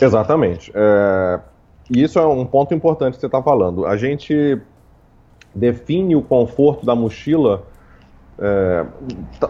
Exatamente. 0.00 0.72
É, 0.74 1.40
e 1.90 2.02
isso 2.02 2.18
é 2.18 2.26
um 2.26 2.44
ponto 2.44 2.74
importante 2.74 3.14
que 3.14 3.20
você 3.20 3.26
está 3.26 3.42
falando. 3.42 3.86
A 3.86 3.96
gente 3.96 4.60
define 5.54 6.16
o 6.16 6.22
conforto 6.22 6.84
da 6.84 6.94
mochila. 6.94 7.62
É, 8.38 8.84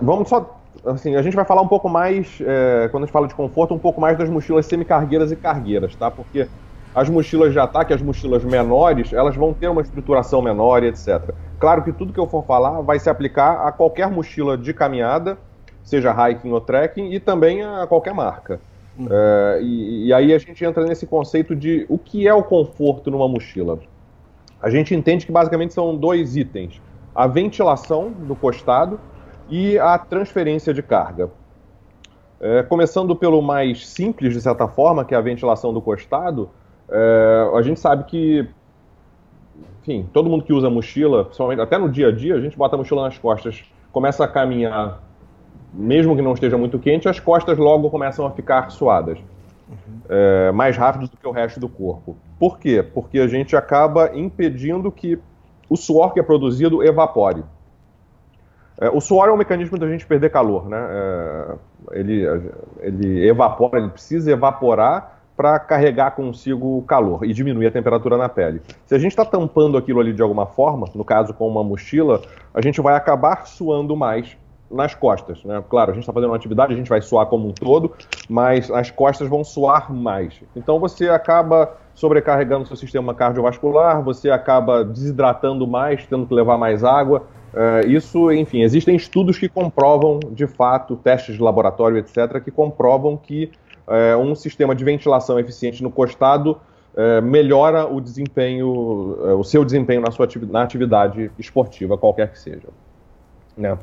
vamos 0.01 0.29
só. 0.29 0.56
Assim, 0.87 1.17
a 1.17 1.23
gente 1.23 1.35
vai 1.35 1.45
falar 1.45 1.63
um 1.63 1.69
pouco 1.69 1.89
mais, 1.89 2.39
é, 2.41 2.89
quando 2.91 3.03
a 3.03 3.07
gente 3.07 3.13
fala 3.13 3.27
de 3.27 3.35
conforto, 3.35 3.75
um 3.75 3.79
pouco 3.79 4.01
mais 4.01 4.17
das 4.17 4.31
mochilas 4.31 4.67
semicargueiras 4.67 5.33
e 5.33 5.37
cargueiras, 5.37 5.97
tá? 5.97 6.11
Porque 6.11 6.47
as 6.95 7.09
mochilas 7.09 7.53
de 7.53 7.59
ataque, 7.59 7.93
as 7.93 8.01
mochilas 8.01 8.45
menores, 8.45 9.13
elas 9.13 9.35
vão 9.35 9.53
ter 9.53 9.69
uma 9.69 9.83
estruturação 9.83 10.41
menor 10.41 10.85
e 10.85 10.87
etc. 10.87 11.35
Claro 11.59 11.83
que 11.83 11.93
tudo 11.93 12.13
que 12.13 12.21
eu 12.21 12.27
for 12.27 12.45
falar 12.45 12.81
vai 12.83 12.99
se 12.99 13.11
aplicar 13.11 13.67
a 13.67 13.73
qualquer 13.73 14.11
mochila 14.11 14.57
de 14.57 14.73
caminhada, 14.73 15.37
seja 15.83 16.11
hiking 16.13 16.53
ou 16.53 16.61
trekking, 16.61 17.13
e 17.13 17.19
também 17.19 17.63
a 17.63 17.87
qualquer 17.87 18.15
marca. 18.15 18.61
Uhum. 18.97 19.09
É, 19.11 19.59
e, 19.61 20.07
e, 20.07 20.13
aí 20.13 20.33
a 20.33 20.39
gente 20.39 20.65
entra 20.65 20.85
nesse 20.85 21.07
conceito 21.07 21.55
de 21.55 21.85
o 21.89 21.99
que 21.99 22.27
é 22.27 22.33
o 22.33 22.43
conforto 22.43 23.11
numa 23.11 23.29
mochila. 23.29 23.79
A 24.63 24.71
gente 24.71 24.95
entende 24.95 25.27
que 25.27 25.33
basicamente 25.33 25.75
são 25.75 25.95
dois 25.97 26.37
itens: 26.37 26.81
a 27.15 27.27
ventilação 27.27 28.11
do 28.11 28.35
costado 28.35 28.99
e 29.49 29.79
a 29.79 29.99
transferência 29.99 30.73
de 30.73 30.83
carga. 30.83 31.31
É, 32.41 32.63
começando 32.63 33.17
pelo 33.17 33.41
mais 33.41 33.87
simples, 33.87 34.35
de 34.35 34.41
certa 34.41 34.69
forma, 34.69 35.05
que 35.05 35.15
é 35.15 35.19
a 35.19 35.21
ventilação 35.21 35.73
do 35.73 35.81
costado, 35.81 36.51
é, 36.89 37.51
a 37.55 37.63
gente 37.63 37.81
sabe 37.81 38.05
que, 38.05 38.49
enfim, 39.81 40.09
todo 40.13 40.29
mundo 40.29 40.45
que 40.45 40.53
usa 40.53 40.69
mochila, 40.69 41.31
até 41.63 41.79
no 41.79 41.89
dia 41.89 42.09
a 42.09 42.13
dia, 42.13 42.35
a 42.35 42.41
gente 42.41 42.57
bota 42.57 42.77
a 42.77 42.79
mochila 42.79 43.03
nas 43.03 43.17
costas, 43.17 43.65
começa 43.91 44.25
a 44.25 44.29
caminhar 44.29 45.01
mesmo 45.77 46.17
que 46.17 46.23
não 46.23 46.33
esteja 46.33 46.57
muito 46.57 46.79
quente, 46.79 47.09
as 47.09 47.21
costas 47.21 47.59
logo 47.59 47.91
começam 47.91 48.27
a 48.27 48.31
ficar 48.31 48.71
suadas. 48.71 49.19
É, 50.09 50.53
mais 50.53 50.77
rápido 50.77 51.09
do 51.09 51.17
que 51.17 51.27
o 51.27 51.33
resto 51.33 51.59
do 51.59 51.69
corpo. 51.69 52.17
Por 52.39 52.59
quê? 52.59 52.83
Porque 52.83 53.19
a 53.19 53.27
gente 53.27 53.57
acaba 53.57 54.17
impedindo 54.17 54.91
que 54.91 55.19
o 55.69 55.77
suor 55.77 56.13
que 56.13 56.21
é 56.21 56.23
produzido 56.23 56.83
evapore. 56.85 57.43
É, 58.81 58.91
o 58.91 59.01
suor 59.01 59.29
é 59.29 59.33
um 59.33 59.37
mecanismo 59.37 59.79
da 59.79 59.89
gente 59.89 60.07
perder 60.07 60.31
calor, 60.31 60.69
né? 60.69 60.79
É, 60.91 61.55
ele, 61.93 62.25
ele 62.81 63.29
evapora, 63.29 63.79
ele 63.79 63.89
precisa 63.89 64.31
evaporar 64.31 65.17
para 65.37 65.59
carregar 65.59 66.13
consigo 66.13 66.79
o 66.79 66.83
calor 66.83 67.25
e 67.25 67.33
diminuir 67.33 67.67
a 67.67 67.71
temperatura 67.71 68.17
na 68.17 68.29
pele. 68.29 68.63
Se 68.87 68.95
a 68.95 68.99
gente 68.99 69.13
está 69.13 69.25
tampando 69.25 69.77
aquilo 69.77 70.01
ali 70.01 70.13
de 70.13 70.23
alguma 70.23 70.47
forma, 70.47 70.89
no 70.95 71.05
caso 71.05 71.35
com 71.35 71.47
uma 71.47 71.63
mochila, 71.63 72.23
a 72.55 72.61
gente 72.63 72.81
vai 72.81 72.95
acabar 72.95 73.47
suando 73.47 73.95
mais 73.95 74.37
nas 74.71 74.95
costas. 74.95 75.45
Né? 75.45 75.63
Claro, 75.69 75.91
a 75.91 75.95
gente 75.95 76.03
está 76.03 76.13
fazendo 76.13 76.31
uma 76.31 76.37
atividade, 76.37 76.73
a 76.73 76.77
gente 76.77 76.89
vai 76.89 77.01
suar 77.01 77.27
como 77.27 77.49
um 77.49 77.53
todo, 77.53 77.93
mas 78.29 78.71
as 78.71 78.91
costas 78.91 79.29
vão 79.29 79.45
suar 79.45 79.93
mais. 79.93 80.41
Então 80.55 80.81
você 80.81 81.09
acaba 81.09 81.75
sobrecarregando 81.95 82.67
seu 82.67 82.77
sistema 82.77 83.15
cardiovascular, 83.15 84.03
você 84.03 84.31
acaba 84.31 84.85
desidratando 84.85 85.67
mais, 85.67 86.07
tendo 86.07 86.27
que 86.27 86.35
levar 86.35 86.59
mais 86.59 86.83
água. 86.83 87.25
Uh, 87.57 87.89
isso, 87.89 88.31
enfim, 88.31 88.61
existem 88.61 88.95
estudos 88.95 89.39
que 89.39 89.49
comprovam, 89.49 90.21
de 90.31 90.47
fato, 90.47 90.95
testes 90.95 91.37
de 91.37 91.43
laboratório, 91.43 91.97
etc., 91.97 92.39
que 92.45 92.51
comprovam 92.51 93.17
que 93.17 93.51
uh, 93.89 94.19
um 94.19 94.35
sistema 94.35 94.75
de 94.75 94.85
ventilação 94.85 95.41
eficiente 95.41 95.83
no 95.83 95.91
costado 95.91 96.61
uh, 96.93 97.23
melhora 97.23 97.87
o 97.87 97.99
desempenho, 97.99 98.69
o 99.39 99.43
seu 99.43 99.65
desempenho 99.65 100.03
na 100.03 100.11
sua 100.11 100.27
atividade, 100.27 100.53
na 100.53 100.63
atividade 100.63 101.31
esportiva, 101.39 101.97
qualquer 101.97 102.31
que 102.31 102.39
seja. 102.39 102.69
Né? 103.57 103.79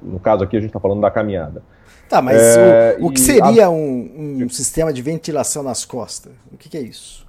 No 0.00 0.18
caso 0.18 0.44
aqui, 0.44 0.56
a 0.56 0.60
gente 0.60 0.70
está 0.70 0.80
falando 0.80 1.02
da 1.02 1.10
caminhada. 1.10 1.62
Tá, 2.08 2.22
mas 2.22 2.40
é, 2.40 2.96
o, 2.98 3.08
o, 3.08 3.10
que 3.10 3.20
seria 3.20 3.66
a... 3.66 3.70
um, 3.70 4.40
um, 4.44 4.48
sistema 4.48 4.94
de 4.94 5.02
ventilação 5.02 5.62
nas 5.62 5.84
costas? 5.84 6.32
O 6.50 6.56
que, 6.56 6.70
que 6.70 6.78
é 6.78 6.80
isso? 6.80 7.28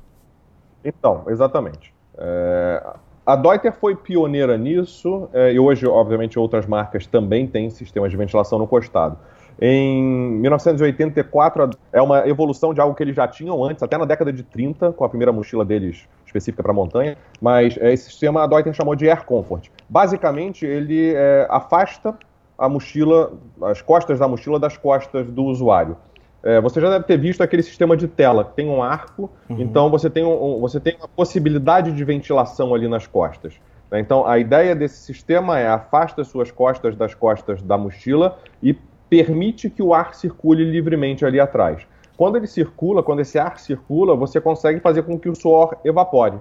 Então, 0.85 1.25
exatamente. 1.27 1.93
É, 2.17 2.93
a 3.29 3.35
Deuter 3.35 3.71
foi 3.71 3.95
pioneira 3.95 4.57
nisso, 4.57 5.29
é, 5.31 5.53
e 5.53 5.59
hoje, 5.59 5.85
obviamente, 5.85 6.39
outras 6.39 6.65
marcas 6.65 7.05
também 7.05 7.45
têm 7.45 7.69
sistemas 7.69 8.09
de 8.09 8.17
ventilação 8.17 8.57
no 8.57 8.65
costado. 8.65 9.19
Em 9.61 10.01
1984, 10.01 11.69
é 11.93 12.01
uma 12.01 12.27
evolução 12.27 12.73
de 12.73 12.81
algo 12.81 12.95
que 12.95 13.03
eles 13.03 13.15
já 13.15 13.27
tinham 13.27 13.63
antes, 13.63 13.83
até 13.83 13.99
na 13.99 14.05
década 14.05 14.33
de 14.33 14.41
30, 14.41 14.93
com 14.93 15.05
a 15.05 15.09
primeira 15.09 15.31
mochila 15.31 15.63
deles 15.63 16.07
específica 16.25 16.63
para 16.63 16.73
montanha, 16.73 17.17
mas 17.39 17.77
é, 17.77 17.93
esse 17.93 18.05
sistema 18.05 18.43
a 18.43 18.47
Deuter 18.47 18.73
chamou 18.73 18.95
de 18.95 19.07
Air 19.07 19.23
Comfort. 19.25 19.69
Basicamente, 19.87 20.65
ele 20.65 21.13
é, 21.13 21.45
afasta 21.51 22.17
a 22.57 22.67
mochila, 22.67 23.33
as 23.61 23.79
costas 23.79 24.17
da 24.17 24.27
mochila 24.27 24.59
das 24.59 24.75
costas 24.75 25.29
do 25.29 25.43
usuário. 25.43 25.95
É, 26.41 26.61
você 26.61 26.79
já 26.79 26.89
deve 26.89 27.05
ter 27.05 27.17
visto 27.17 27.41
aquele 27.41 27.61
sistema 27.61 27.97
de 27.97 28.07
tela, 28.07 28.45
que 28.45 28.53
tem 28.53 28.69
um 28.69 28.81
arco, 28.81 29.29
uhum. 29.49 29.59
então 29.59 29.89
você 29.89 30.09
tem, 30.09 30.23
um, 30.23 30.59
você 30.59 30.79
tem 30.79 30.95
uma 30.97 31.07
possibilidade 31.07 31.91
de 31.91 32.03
ventilação 32.03 32.73
ali 32.73 32.87
nas 32.87 33.05
costas. 33.05 33.59
Né? 33.91 33.99
Então, 33.99 34.25
a 34.25 34.39
ideia 34.39 34.75
desse 34.75 34.99
sistema 34.99 35.59
é 35.59 35.67
afasta 35.67 36.23
suas 36.23 36.49
costas 36.49 36.95
das 36.95 37.13
costas 37.13 37.61
da 37.61 37.77
mochila 37.77 38.39
e 38.63 38.73
permite 39.09 39.69
que 39.69 39.81
o 39.81 39.93
ar 39.93 40.13
circule 40.13 40.63
livremente 40.63 41.25
ali 41.25 41.39
atrás. 41.39 41.85
Quando 42.15 42.35
ele 42.35 42.47
circula, 42.47 43.01
quando 43.01 43.21
esse 43.21 43.39
ar 43.39 43.57
circula, 43.59 44.15
você 44.15 44.39
consegue 44.39 44.79
fazer 44.79 45.03
com 45.03 45.17
que 45.17 45.29
o 45.29 45.35
suor 45.35 45.77
evapore. 45.83 46.39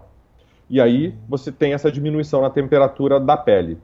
E 0.68 0.80
aí 0.80 1.14
você 1.28 1.50
tem 1.50 1.72
essa 1.72 1.90
diminuição 1.90 2.42
na 2.42 2.50
temperatura 2.50 3.18
da 3.18 3.36
pele. 3.36 3.78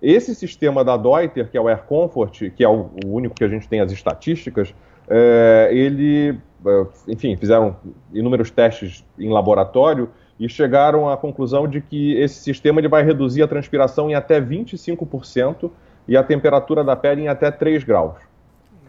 Esse 0.00 0.34
sistema 0.34 0.84
da 0.84 0.96
Deuter, 0.96 1.50
que 1.50 1.56
é 1.56 1.60
o 1.60 1.68
Air 1.68 1.84
Comfort, 1.84 2.50
que 2.50 2.64
é 2.64 2.68
o, 2.68 2.90
único 3.06 3.34
que 3.34 3.44
a 3.44 3.48
gente 3.48 3.68
tem 3.68 3.80
as 3.80 3.92
estatísticas, 3.92 4.74
é, 5.08 5.68
ele, 5.72 6.38
é, 6.66 6.86
enfim, 7.08 7.36
fizeram 7.36 7.76
inúmeros 8.12 8.50
testes 8.50 9.04
em 9.18 9.30
laboratório 9.30 10.08
e 10.38 10.48
chegaram 10.48 11.08
à 11.08 11.16
conclusão 11.16 11.68
de 11.68 11.80
que 11.80 12.14
esse 12.14 12.40
sistema 12.40 12.80
ele 12.80 12.88
vai 12.88 13.04
reduzir 13.04 13.42
a 13.42 13.48
transpiração 13.48 14.10
em 14.10 14.14
até 14.14 14.40
25% 14.40 15.70
e 16.08 16.16
a 16.16 16.22
temperatura 16.22 16.82
da 16.82 16.96
pele 16.96 17.22
em 17.22 17.28
até 17.28 17.50
3 17.50 17.84
graus. 17.84 18.16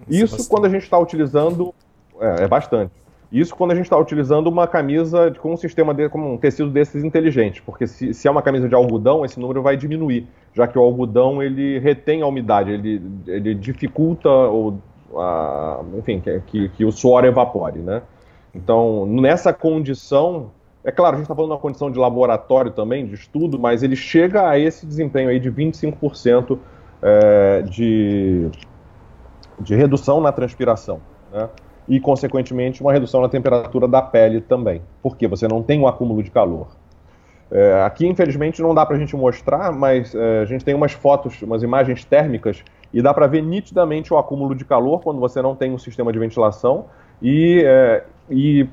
Isso, 0.09 0.35
Isso 0.35 0.49
quando 0.49 0.65
a 0.65 0.69
gente 0.69 0.83
está 0.83 0.97
utilizando. 0.97 1.73
É, 2.19 2.43
é, 2.43 2.47
bastante. 2.47 2.91
Isso 3.31 3.55
quando 3.55 3.71
a 3.71 3.75
gente 3.75 3.85
está 3.85 3.97
utilizando 3.97 4.47
uma 4.47 4.67
camisa 4.67 5.31
com 5.39 5.53
um 5.53 5.57
sistema 5.57 5.93
de, 5.93 6.07
com 6.07 6.35
um 6.35 6.37
tecido 6.37 6.69
desses 6.69 7.03
inteligente, 7.03 7.61
porque 7.61 7.85
se, 7.87 8.13
se, 8.13 8.27
é 8.27 8.31
uma 8.31 8.41
camisa 8.41 8.69
de 8.69 8.75
algodão, 8.75 9.25
esse 9.25 9.39
número 9.39 9.61
vai 9.61 9.75
diminuir, 9.75 10.27
já 10.53 10.67
que 10.67 10.77
o 10.77 10.81
algodão 10.81 11.43
ele 11.43 11.79
retém 11.79 12.21
a 12.21 12.27
umidade, 12.27 12.71
ele, 12.71 13.01
ele 13.27 13.55
dificulta 13.55 14.29
o, 14.29 14.77
a, 15.17 15.81
enfim, 15.97 16.21
que, 16.47 16.69
que, 16.69 16.85
o 16.85 16.91
suor 16.91 17.25
evapore, 17.25 17.79
né? 17.79 18.01
Então, 18.53 19.05
nessa 19.05 19.51
condição, 19.53 20.51
é 20.83 20.91
claro, 20.91 21.15
a 21.15 21.17
gente 21.17 21.25
está 21.25 21.35
falando 21.35 21.51
de 21.51 21.55
uma 21.55 21.61
condição 21.61 21.91
de 21.91 21.99
laboratório 21.99 22.71
também, 22.71 23.05
de 23.05 23.15
estudo, 23.15 23.59
mas 23.59 23.83
ele 23.83 23.95
chega 23.95 24.49
a 24.49 24.57
esse 24.57 24.85
desempenho 24.85 25.29
aí 25.29 25.39
de 25.39 25.51
25% 25.51 26.57
é, 27.01 27.61
de, 27.63 28.49
de 29.59 29.75
redução 29.75 30.21
na 30.21 30.31
transpiração, 30.31 31.01
né? 31.31 31.49
E, 31.87 31.99
consequentemente, 31.99 32.81
uma 32.81 32.91
redução 32.91 33.21
na 33.21 33.29
temperatura 33.29 33.87
da 33.87 34.01
pele 34.01 34.41
também, 34.41 34.81
porque 35.03 35.27
você 35.27 35.47
não 35.47 35.61
tem 35.61 35.79
um 35.79 35.87
acúmulo 35.87 36.23
de 36.23 36.31
calor. 36.31 36.67
É, 37.51 37.83
aqui, 37.83 38.07
infelizmente, 38.07 38.61
não 38.61 38.73
dá 38.73 38.85
para 38.85 38.95
a 38.95 38.99
gente 38.99 39.15
mostrar, 39.15 39.71
mas 39.71 40.15
é, 40.15 40.41
a 40.41 40.45
gente 40.45 40.65
tem 40.65 40.73
umas 40.73 40.93
fotos, 40.93 41.41
umas 41.43 41.61
imagens 41.61 42.03
térmicas, 42.03 42.63
e 42.95 43.01
dá 43.01 43.13
para 43.13 43.27
ver 43.27 43.43
nitidamente 43.43 44.13
o 44.13 44.17
acúmulo 44.17 44.55
de 44.55 44.63
calor 44.63 45.01
quando 45.01 45.19
você 45.19 45.41
não 45.41 45.53
tem 45.53 45.73
um 45.73 45.77
sistema 45.77 46.13
de 46.13 46.17
ventilação. 46.17 46.85
E, 47.21 47.61
é, 47.65 48.05
e 48.29 48.69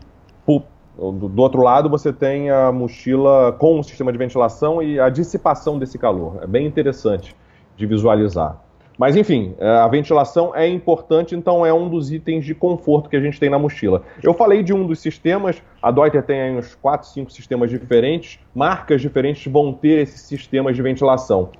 do, 0.96 1.42
outro 1.42 1.60
lado, 1.60 1.88
você 1.88 2.12
tem 2.12 2.48
a 2.48 2.70
mochila 2.70 3.52
com 3.58 3.80
o 3.80 3.82
sistema 3.82 4.12
de 4.12 4.18
ventilação 4.18 4.80
e 4.80 5.00
a 5.00 5.08
dissipação 5.08 5.76
desse 5.76 5.98
calor. 5.98 6.38
É 6.40 6.46
bem 6.46 6.64
interessante 6.64 7.34
de 7.76 7.84
visualizar. 7.84 8.62
Mas 8.96 9.16
enfim, 9.16 9.56
é, 9.58 9.68
a 9.68 9.88
ventilação 9.88 10.54
é 10.54 10.68
importante, 10.68 11.34
então 11.34 11.66
é 11.66 11.74
um 11.74 11.88
dos 11.88 12.12
itens 12.12 12.44
de 12.44 12.54
conforto 12.54 13.10
que 13.10 13.16
a 13.16 13.20
gente 13.20 13.40
tem 13.40 13.50
na 13.50 13.58
mochila. 13.58 14.02
Eu 14.22 14.34
falei 14.34 14.62
de 14.62 14.72
um 14.72 14.86
dos 14.86 15.00
sistemas, 15.00 15.60
a 15.82 15.90
Deuter 15.90 16.22
tem 16.22 16.56
uns 16.58 16.76
4, 16.76 17.08
5 17.08 17.32
sistemas 17.32 17.70
diferentes, 17.70 18.38
marcas 18.54 19.00
diferentes 19.00 19.50
vão 19.50 19.72
ter 19.72 20.02
esses 20.02 20.20
sistemas 20.20 20.76
de 20.76 20.82
ventilação. 20.82 21.50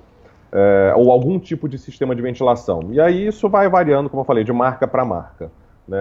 É, 0.55 0.93
ou 0.95 1.11
algum 1.11 1.39
tipo 1.39 1.67
de 1.67 1.79
sistema 1.79 2.15
de 2.15 2.21
ventilação. 2.21 2.89
E 2.91 3.01
aí 3.01 3.25
isso 3.25 3.49
vai 3.49 3.67
variando, 3.67 4.07
como 4.07 4.21
eu 4.21 4.25
falei, 4.25 4.43
de 4.43 4.53
marca 4.53 4.87
para 4.87 5.03
marca. 5.03 5.51
Né? 5.87 5.99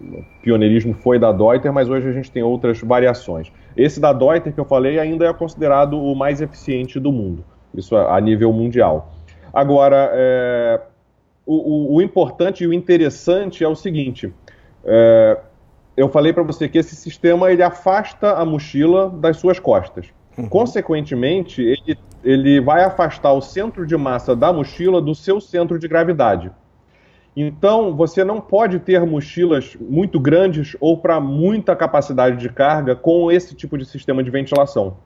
o 0.00 0.24
pioneirismo 0.42 0.94
foi 0.94 1.18
da 1.18 1.32
Deuter, 1.32 1.72
mas 1.72 1.88
hoje 1.88 2.08
a 2.08 2.12
gente 2.12 2.30
tem 2.30 2.42
outras 2.42 2.80
variações. 2.80 3.50
Esse 3.76 3.98
da 3.98 4.12
Deuter 4.12 4.52
que 4.52 4.60
eu 4.60 4.64
falei 4.64 4.98
ainda 4.98 5.26
é 5.26 5.32
considerado 5.32 6.00
o 6.00 6.14
mais 6.14 6.40
eficiente 6.40 7.00
do 7.00 7.10
mundo, 7.10 7.44
isso 7.74 7.96
a 7.96 8.20
nível 8.20 8.52
mundial. 8.52 9.12
Agora, 9.52 10.10
é, 10.12 10.80
o, 11.44 11.54
o, 11.54 11.96
o, 11.96 12.02
importante 12.02 12.62
e 12.62 12.66
o 12.66 12.72
interessante 12.72 13.64
é 13.64 13.68
o 13.68 13.74
seguinte: 13.74 14.32
é, 14.84 15.38
eu 15.96 16.08
falei 16.08 16.32
para 16.32 16.42
você 16.42 16.68
que 16.68 16.78
esse 16.78 16.94
sistema 16.94 17.50
ele 17.50 17.62
afasta 17.62 18.34
a 18.34 18.44
mochila 18.44 19.10
das 19.10 19.36
suas 19.36 19.58
costas. 19.58 20.06
Uhum. 20.36 20.48
Consequentemente, 20.48 21.62
ele 21.62 21.98
ele 22.24 22.60
vai 22.60 22.84
afastar 22.84 23.32
o 23.32 23.40
centro 23.40 23.86
de 23.86 23.96
massa 23.96 24.34
da 24.36 24.52
mochila 24.52 25.00
do 25.00 25.14
seu 25.14 25.40
centro 25.40 25.78
de 25.78 25.88
gravidade. 25.88 26.50
Então, 27.34 27.96
você 27.96 28.22
não 28.22 28.40
pode 28.40 28.78
ter 28.78 29.04
mochilas 29.06 29.76
muito 29.80 30.20
grandes 30.20 30.76
ou 30.78 30.98
para 30.98 31.18
muita 31.18 31.74
capacidade 31.74 32.36
de 32.36 32.48
carga 32.48 32.94
com 32.94 33.32
esse 33.32 33.54
tipo 33.54 33.78
de 33.78 33.86
sistema 33.86 34.22
de 34.22 34.30
ventilação. 34.30 34.98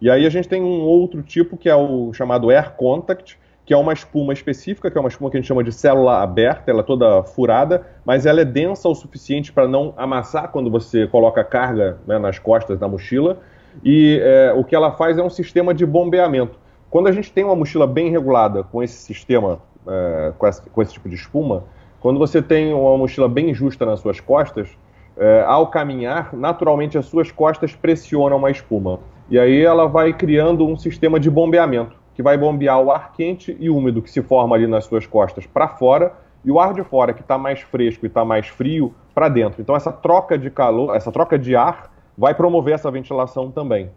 E 0.00 0.10
aí 0.10 0.26
a 0.26 0.30
gente 0.30 0.48
tem 0.48 0.62
um 0.62 0.80
outro 0.82 1.22
tipo 1.22 1.56
que 1.56 1.68
é 1.68 1.76
o 1.76 2.12
chamado 2.12 2.50
Air 2.50 2.72
Contact, 2.72 3.38
que 3.64 3.74
é 3.74 3.76
uma 3.76 3.92
espuma 3.92 4.32
específica, 4.32 4.90
que 4.90 4.96
é 4.96 5.00
uma 5.00 5.08
espuma 5.08 5.30
que 5.30 5.36
a 5.36 5.40
gente 5.40 5.48
chama 5.48 5.64
de 5.64 5.72
célula 5.72 6.22
aberta, 6.22 6.70
ela 6.70 6.80
é 6.80 6.84
toda 6.84 7.22
furada, 7.24 7.86
mas 8.04 8.24
ela 8.24 8.40
é 8.40 8.44
densa 8.44 8.88
o 8.88 8.94
suficiente 8.94 9.52
para 9.52 9.66
não 9.66 9.92
amassar 9.96 10.50
quando 10.50 10.70
você 10.70 11.06
coloca 11.06 11.42
carga 11.44 11.98
né, 12.06 12.18
nas 12.18 12.38
costas 12.38 12.78
da 12.78 12.88
mochila. 12.88 13.40
E 13.84 14.20
é, 14.22 14.52
o 14.54 14.64
que 14.64 14.74
ela 14.74 14.92
faz 14.92 15.18
é 15.18 15.22
um 15.22 15.30
sistema 15.30 15.72
de 15.72 15.84
bombeamento. 15.84 16.58
Quando 16.90 17.08
a 17.08 17.12
gente 17.12 17.32
tem 17.32 17.44
uma 17.44 17.56
mochila 17.56 17.86
bem 17.86 18.10
regulada 18.10 18.62
com 18.62 18.82
esse 18.82 18.96
sistema, 18.96 19.58
é, 19.86 20.32
com, 20.38 20.46
esse, 20.46 20.62
com, 20.62 20.82
esse, 20.82 20.92
tipo 20.92 21.08
de 21.08 21.14
espuma, 21.14 21.64
quando 22.00 22.18
você 22.18 22.40
tem 22.40 22.72
uma 22.72 22.96
mochila 22.96 23.28
bem 23.28 23.52
justa 23.52 23.84
nas 23.84 24.00
suas 24.00 24.20
costas, 24.20 24.68
é, 25.16 25.44
ao 25.46 25.68
caminhar, 25.68 26.34
naturalmente 26.34 26.96
as 26.96 27.06
suas 27.06 27.32
costas 27.32 27.74
pressionam 27.74 28.44
a 28.44 28.50
espuma. 28.50 29.00
E 29.28 29.38
aí 29.38 29.62
ela 29.62 29.86
vai 29.86 30.12
criando 30.12 30.66
um 30.66 30.76
sistema 30.76 31.18
de 31.18 31.30
bombeamento 31.30 31.96
que 32.14 32.22
vai 32.22 32.38
bombear 32.38 32.80
o 32.80 32.90
ar 32.90 33.12
quente 33.12 33.54
e 33.60 33.68
úmido 33.68 34.00
que 34.00 34.10
se 34.10 34.22
forma 34.22 34.56
ali 34.56 34.66
nas 34.66 34.84
suas 34.84 35.06
costas 35.06 35.46
para 35.46 35.68
fora 35.68 36.14
e 36.42 36.50
o 36.50 36.58
ar 36.58 36.72
de 36.72 36.82
fora 36.82 37.12
que 37.12 37.20
está 37.20 37.36
mais 37.36 37.60
fresco 37.60 38.06
e 38.06 38.08
está 38.08 38.24
mais 38.24 38.46
frio 38.46 38.94
para 39.14 39.28
dentro. 39.28 39.60
Então 39.60 39.76
essa 39.76 39.92
troca 39.92 40.38
de 40.38 40.48
calor, 40.48 40.96
essa 40.96 41.12
troca 41.12 41.38
de 41.38 41.54
ar 41.54 41.90
vai 42.16 42.34
promover 42.34 42.74
essa 42.74 42.90
ventilação 42.90 43.50
também. 43.50 43.90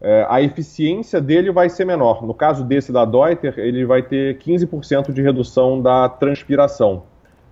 É, 0.00 0.26
a 0.28 0.40
eficiência 0.40 1.20
dele 1.20 1.50
vai 1.50 1.68
ser 1.68 1.84
menor. 1.84 2.24
No 2.24 2.32
caso 2.32 2.64
desse 2.64 2.92
da 2.92 3.04
Deuter, 3.04 3.54
ele 3.58 3.84
vai 3.84 4.02
ter 4.02 4.38
15% 4.38 5.12
de 5.12 5.20
redução 5.22 5.82
da 5.82 6.08
transpiração, 6.08 7.02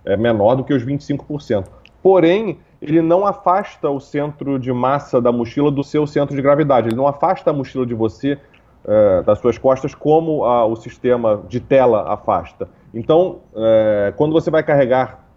é 0.05 0.15
menor 0.15 0.55
do 0.55 0.63
que 0.63 0.73
os 0.73 0.85
25%. 0.85 1.65
Porém, 2.01 2.59
ele 2.81 3.01
não 3.01 3.25
afasta 3.25 3.89
o 3.89 3.99
centro 3.99 4.57
de 4.57 4.71
massa 4.71 5.19
da 5.19 5.31
mochila 5.31 5.69
do 5.69 5.83
seu 5.83 6.07
centro 6.07 6.35
de 6.35 6.41
gravidade. 6.41 6.87
Ele 6.87 6.95
não 6.95 7.07
afasta 7.07 7.49
a 7.49 7.53
mochila 7.53 7.85
de 7.85 7.93
você 7.93 8.37
é, 8.85 9.21
das 9.23 9.39
suas 9.39 9.57
costas 9.57 9.93
como 9.93 10.45
a, 10.45 10.65
o 10.65 10.75
sistema 10.75 11.43
de 11.49 11.59
tela 11.59 12.13
afasta. 12.13 12.69
Então, 12.93 13.39
é, 13.55 14.13
quando 14.15 14.31
você 14.31 14.49
vai 14.49 14.63
carregar 14.63 15.27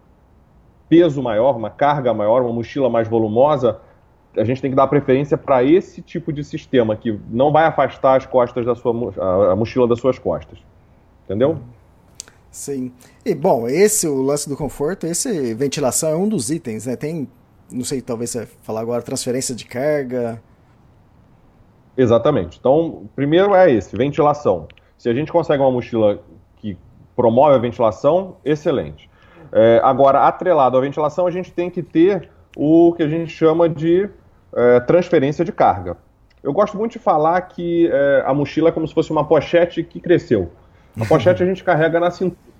peso 0.87 1.21
maior, 1.21 1.57
uma 1.57 1.69
carga 1.69 2.13
maior, 2.13 2.41
uma 2.41 2.53
mochila 2.53 2.89
mais 2.89 3.07
volumosa, 3.07 3.79
a 4.35 4.43
gente 4.43 4.61
tem 4.61 4.71
que 4.71 4.75
dar 4.75 4.87
preferência 4.87 5.37
para 5.37 5.63
esse 5.63 6.01
tipo 6.01 6.31
de 6.31 6.43
sistema 6.43 6.95
que 6.95 7.19
não 7.29 7.51
vai 7.51 7.65
afastar 7.65 8.17
as 8.17 8.25
costas 8.25 8.65
da 8.65 8.75
sua 8.75 8.91
a 9.51 9.55
mochila 9.55 9.87
das 9.87 9.99
suas 9.99 10.17
costas. 10.17 10.59
Entendeu? 11.25 11.57
Sim. 12.49 12.91
E 13.25 13.33
bom, 13.33 13.67
esse 13.67 14.07
o 14.07 14.21
lance 14.21 14.47
do 14.47 14.57
conforto, 14.57 15.05
esse 15.07 15.53
ventilação 15.53 16.09
é 16.09 16.15
um 16.15 16.27
dos 16.27 16.49
itens, 16.49 16.85
né? 16.85 16.95
Tem, 16.95 17.27
não 17.71 17.83
sei, 17.83 18.01
talvez 18.01 18.29
você 18.29 18.45
falar 18.61 18.81
agora 18.81 19.01
transferência 19.01 19.55
de 19.55 19.65
carga, 19.65 20.41
Exatamente. 21.97 22.57
Então, 22.59 23.09
primeiro 23.15 23.53
é 23.53 23.71
esse, 23.71 23.95
ventilação. 23.95 24.67
Se 24.97 25.09
a 25.09 25.13
gente 25.13 25.31
consegue 25.31 25.61
uma 25.61 25.71
mochila 25.71 26.19
que 26.57 26.77
promove 27.15 27.55
a 27.55 27.57
ventilação, 27.57 28.37
excelente. 28.45 29.09
É, 29.51 29.81
agora, 29.83 30.27
atrelado 30.27 30.77
à 30.77 30.81
ventilação, 30.81 31.27
a 31.27 31.31
gente 31.31 31.51
tem 31.51 31.69
que 31.69 31.83
ter 31.83 32.29
o 32.55 32.93
que 32.93 33.03
a 33.03 33.07
gente 33.07 33.31
chama 33.31 33.67
de 33.67 34.09
é, 34.55 34.79
transferência 34.81 35.43
de 35.45 35.51
carga. 35.51 35.97
Eu 36.43 36.51
gosto 36.53 36.77
muito 36.77 36.93
de 36.93 36.99
falar 36.99 37.39
que 37.41 37.89
é, 37.91 38.23
a 38.25 38.33
mochila 38.33 38.69
é 38.69 38.71
como 38.71 38.87
se 38.87 38.93
fosse 38.93 39.11
uma 39.11 39.25
pochete 39.25 39.83
que 39.83 39.99
cresceu. 39.99 40.51
A 40.99 41.05
pochete 41.05 41.43
a 41.43 41.45
gente 41.45 41.63
carrega 41.63 41.99
na 41.99 42.09
cintura. 42.11 42.51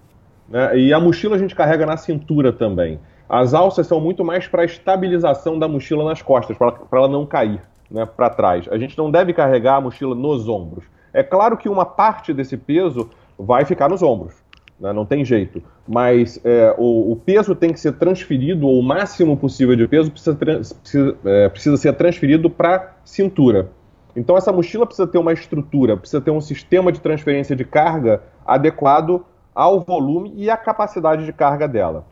Né? 0.47 0.77
E 0.77 0.93
a 0.93 0.99
mochila 0.99 1.35
a 1.35 1.39
gente 1.39 1.55
carrega 1.55 1.85
na 1.85 1.97
cintura 1.97 2.53
também. 2.53 2.99
As 3.27 3.53
alças 3.53 3.87
são 3.87 3.99
muito 3.99 4.23
mais 4.23 4.47
para 4.47 4.65
estabilização 4.65 5.57
da 5.57 5.67
mochila 5.67 6.03
nas 6.03 6.21
costas, 6.21 6.57
para 6.57 6.75
ela 6.91 7.07
não 7.07 7.25
cair 7.25 7.61
né, 7.89 8.05
para 8.05 8.29
trás. 8.29 8.67
A 8.69 8.77
gente 8.77 8.97
não 8.97 9.09
deve 9.09 9.33
carregar 9.33 9.75
a 9.75 9.81
mochila 9.81 10.13
nos 10.13 10.47
ombros. 10.47 10.85
É 11.13 11.23
claro 11.23 11.57
que 11.57 11.67
uma 11.67 11.85
parte 11.85 12.33
desse 12.33 12.57
peso 12.57 13.09
vai 13.37 13.65
ficar 13.65 13.89
nos 13.89 14.03
ombros, 14.03 14.35
né, 14.81 14.91
não 14.91 15.05
tem 15.05 15.23
jeito. 15.23 15.61
Mas 15.87 16.41
é, 16.43 16.73
o, 16.77 17.11
o, 17.11 17.15
peso 17.15 17.53
tem 17.53 17.71
que 17.71 17.79
ser 17.79 17.93
transferido, 17.93 18.67
ou 18.67 18.79
o 18.79 18.83
máximo 18.83 19.37
possível 19.37 19.75
de 19.75 19.87
peso 19.87 20.11
precisa, 20.11 20.35
precisa, 20.35 21.17
é, 21.23 21.49
precisa 21.49 21.77
ser 21.77 21.93
transferido 21.93 22.49
para 22.49 22.95
cintura. 23.05 23.69
Então 24.15 24.35
essa 24.35 24.51
mochila 24.51 24.85
precisa 24.85 25.07
ter 25.07 25.19
uma 25.19 25.31
estrutura, 25.31 25.95
precisa 25.95 26.19
ter 26.19 26.31
um 26.31 26.41
sistema 26.41 26.91
de 26.91 26.99
transferência 26.99 27.55
de 27.55 27.63
carga 27.63 28.23
adequado 28.45 29.23
ao 29.53 29.79
volume 29.81 30.33
e 30.35 30.49
à 30.49 30.57
capacidade 30.57 31.25
de 31.25 31.31
carga 31.31 31.67
dela. 31.67 32.05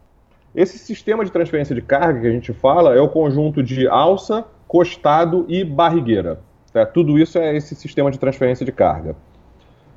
Esse 0.56 0.78
sistema 0.78 1.26
de 1.26 1.32
transferência 1.32 1.76
de 1.76 1.82
carga 1.82 2.22
que 2.22 2.28
a 2.28 2.32
gente 2.32 2.54
fala 2.54 2.96
é 2.96 3.02
o 3.02 3.10
conjunto 3.10 3.62
de 3.62 3.88
alça, 3.88 4.46
costado 4.68 5.46
e 5.48 5.64
barrigueira. 5.64 6.40
Tudo 6.94 7.18
isso 7.18 7.38
é 7.38 7.56
esse 7.56 7.76
sistema 7.76 8.12
de 8.12 8.20
transferência 8.20 8.66
de 8.66 8.72
carga. 8.72 9.16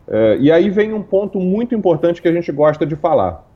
É, 0.09 0.37
e 0.39 0.51
aí 0.51 0.69
vem 0.69 0.93
um 0.93 1.03
ponto 1.03 1.39
muito 1.39 1.75
importante 1.75 2.21
que 2.21 2.29
a 2.29 2.33
gente 2.33 2.51
gosta 2.51 2.85
de 2.85 2.97
falar. 2.97 3.47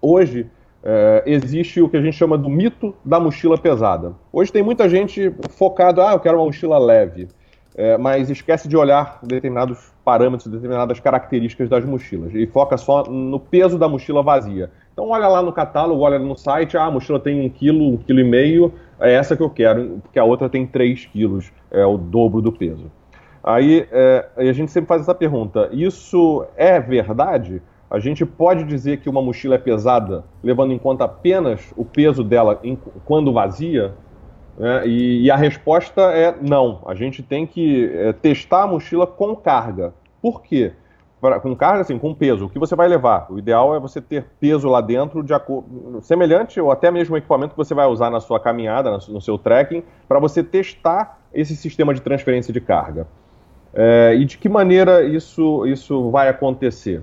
Hoje 0.00 0.50
é, 0.82 1.22
existe 1.26 1.80
o 1.80 1.88
que 1.88 1.96
a 1.96 2.02
gente 2.02 2.16
chama 2.16 2.36
do 2.36 2.48
mito 2.48 2.94
da 3.04 3.20
mochila 3.20 3.56
pesada. 3.56 4.14
Hoje 4.32 4.52
tem 4.52 4.62
muita 4.62 4.88
gente 4.88 5.32
focado, 5.50 6.02
ah, 6.02 6.12
eu 6.12 6.20
quero 6.20 6.38
uma 6.38 6.46
mochila 6.46 6.78
leve, 6.78 7.28
é, 7.76 7.96
mas 7.96 8.28
esquece 8.28 8.68
de 8.68 8.76
olhar 8.76 9.20
determinados 9.22 9.92
parâmetros, 10.04 10.50
determinadas 10.50 10.98
características 10.98 11.68
das 11.68 11.84
mochilas 11.84 12.34
e 12.34 12.46
foca 12.46 12.76
só 12.76 13.04
no 13.04 13.38
peso 13.38 13.78
da 13.78 13.88
mochila 13.88 14.22
vazia. 14.22 14.70
Então 14.92 15.08
olha 15.08 15.28
lá 15.28 15.40
no 15.40 15.52
catálogo, 15.52 16.02
olha 16.02 16.18
no 16.18 16.36
site, 16.36 16.76
ah, 16.76 16.86
a 16.86 16.90
mochila 16.90 17.20
tem 17.20 17.46
um 17.46 17.48
quilo, 17.48 17.94
um 17.94 17.96
quilo 17.96 18.18
e 18.18 18.24
meio, 18.24 18.74
é 18.98 19.12
essa 19.12 19.36
que 19.36 19.42
eu 19.42 19.50
quero, 19.50 20.00
porque 20.02 20.18
a 20.18 20.24
outra 20.24 20.48
tem 20.48 20.66
3 20.66 21.06
quilos, 21.06 21.52
é 21.70 21.86
o 21.86 21.96
dobro 21.96 22.42
do 22.42 22.50
peso. 22.50 22.90
Aí 23.42 23.86
é, 23.90 24.28
a 24.36 24.52
gente 24.52 24.70
sempre 24.70 24.88
faz 24.88 25.02
essa 25.02 25.14
pergunta: 25.14 25.68
isso 25.72 26.44
é 26.56 26.78
verdade? 26.78 27.62
A 27.90 27.98
gente 27.98 28.24
pode 28.24 28.64
dizer 28.64 29.00
que 29.00 29.08
uma 29.08 29.20
mochila 29.20 29.56
é 29.56 29.58
pesada, 29.58 30.24
levando 30.42 30.72
em 30.72 30.78
conta 30.78 31.04
apenas 31.04 31.72
o 31.76 31.84
peso 31.84 32.24
dela 32.24 32.58
em, 32.62 32.78
quando 33.04 33.32
vazia? 33.32 33.94
É, 34.58 34.86
e, 34.86 35.22
e, 35.22 35.30
a 35.30 35.36
resposta 35.36 36.00
é 36.12 36.34
não. 36.40 36.80
A 36.86 36.94
gente 36.94 37.22
tem 37.22 37.46
que 37.46 37.90
é, 37.94 38.12
testar 38.12 38.62
a 38.62 38.66
mochila 38.66 39.06
com 39.06 39.34
carga. 39.34 39.92
Por 40.20 40.42
quê? 40.42 40.72
pra, 41.22 41.38
com 41.38 41.54
carga, 41.54 41.82
assim, 41.82 41.96
com 41.96 42.12
peso, 42.12 42.46
o 42.46 42.48
que 42.50 42.58
você 42.58 42.74
vai 42.74 42.88
levar? 42.88 43.28
O 43.30 43.38
ideal 43.38 43.76
é 43.76 43.78
você 43.78 44.00
ter 44.00 44.26
peso 44.40 44.68
lá 44.68 44.80
dentro, 44.80 45.22
de 45.22 45.32
semelhante 46.02 46.60
ou 46.60 46.72
até 46.72 46.90
mesmo 46.90 47.14
o 47.14 47.18
equipamento 47.18 47.52
que 47.52 47.56
você 47.56 47.72
vai 47.72 47.86
usar 47.86 48.10
na 48.10 48.18
sua 48.18 48.40
caminhada, 48.40 48.90
no 48.90 49.20
seu 49.20 49.38
trekking, 49.38 49.84
para 50.08 50.18
você 50.18 50.42
testar 50.42 51.20
esse 51.32 51.54
sistema 51.54 51.94
de 51.94 52.02
transferência 52.02 52.52
de 52.52 52.60
carga. 52.60 53.06
É, 53.74 54.14
e 54.14 54.24
de 54.24 54.36
que 54.36 54.48
maneira 54.48 55.02
isso, 55.02 55.66
isso 55.66 56.10
vai 56.10 56.28
acontecer? 56.28 57.02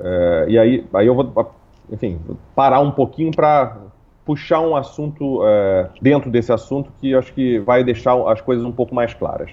É, 0.00 0.44
e 0.48 0.58
aí, 0.58 0.86
aí 0.94 1.06
eu 1.06 1.14
vou, 1.14 1.52
enfim, 1.90 2.18
parar 2.54 2.80
um 2.80 2.90
pouquinho 2.90 3.30
para 3.30 3.76
puxar 4.24 4.60
um 4.60 4.76
assunto 4.76 5.40
é, 5.44 5.88
dentro 6.00 6.30
desse 6.30 6.52
assunto 6.52 6.90
que 7.00 7.14
acho 7.14 7.32
que 7.32 7.58
vai 7.58 7.84
deixar 7.84 8.14
as 8.30 8.40
coisas 8.40 8.64
um 8.64 8.72
pouco 8.72 8.94
mais 8.94 9.12
claras. 9.12 9.50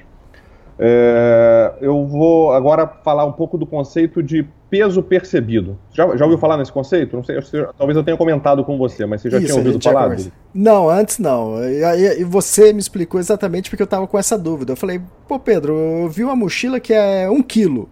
É, 0.80 1.74
eu 1.82 2.06
vou 2.06 2.54
agora 2.54 2.88
falar 2.88 3.26
um 3.26 3.32
pouco 3.32 3.58
do 3.58 3.66
conceito 3.66 4.22
de 4.22 4.48
peso 4.70 5.02
percebido. 5.02 5.78
Já, 5.94 6.16
já 6.16 6.26
ouviu 6.26 6.38
falar 6.38 6.58
nesse 6.58 6.72
conceito? 6.72 7.16
Não 7.16 7.24
sei, 7.24 7.38
talvez 7.78 7.96
eu 7.96 8.04
tenha 8.04 8.18
comentado 8.18 8.64
com 8.64 8.78
você, 8.78 9.06
mas 9.06 9.22
você 9.22 9.30
já 9.30 9.38
Isso, 9.38 9.48
tinha 9.48 9.58
ouvido 9.58 9.84
falar? 9.84 10.18
Não, 10.54 10.90
antes 10.90 11.20
não. 11.20 11.64
E, 11.64 12.22
e, 12.22 12.24
você 12.24 12.74
me 12.74 12.80
explicou 12.80 13.20
exatamente 13.20 13.70
porque 13.70 13.82
eu 13.82 13.86
estava 13.86 14.08
com 14.08 14.18
essa 14.18 14.38
dúvida. 14.38 14.74
Eu 14.74 14.78
falei, 14.78 15.02
pô, 15.28 15.40
Pedro, 15.40 15.74
eu 15.74 16.10
vi 16.10 16.24
uma 16.24 16.36
mochila 16.36 16.80
que 16.80 16.94
é 16.94 17.30
um 17.30 17.42
quilo 17.42 17.90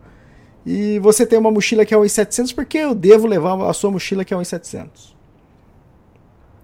e 0.65 0.97
você 0.99 1.25
tem 1.25 1.37
uma 1.37 1.51
mochila 1.51 1.85
que 1.85 1.93
é 1.93 1.97
1,700, 1.97 2.51
por 2.51 2.65
que 2.65 2.79
eu 2.79 2.95
devo 2.95 3.27
levar 3.27 3.61
a 3.69 3.73
sua 3.73 3.91
mochila 3.91 4.25
que 4.25 4.33
é 4.33 4.37
1,700? 4.37 5.15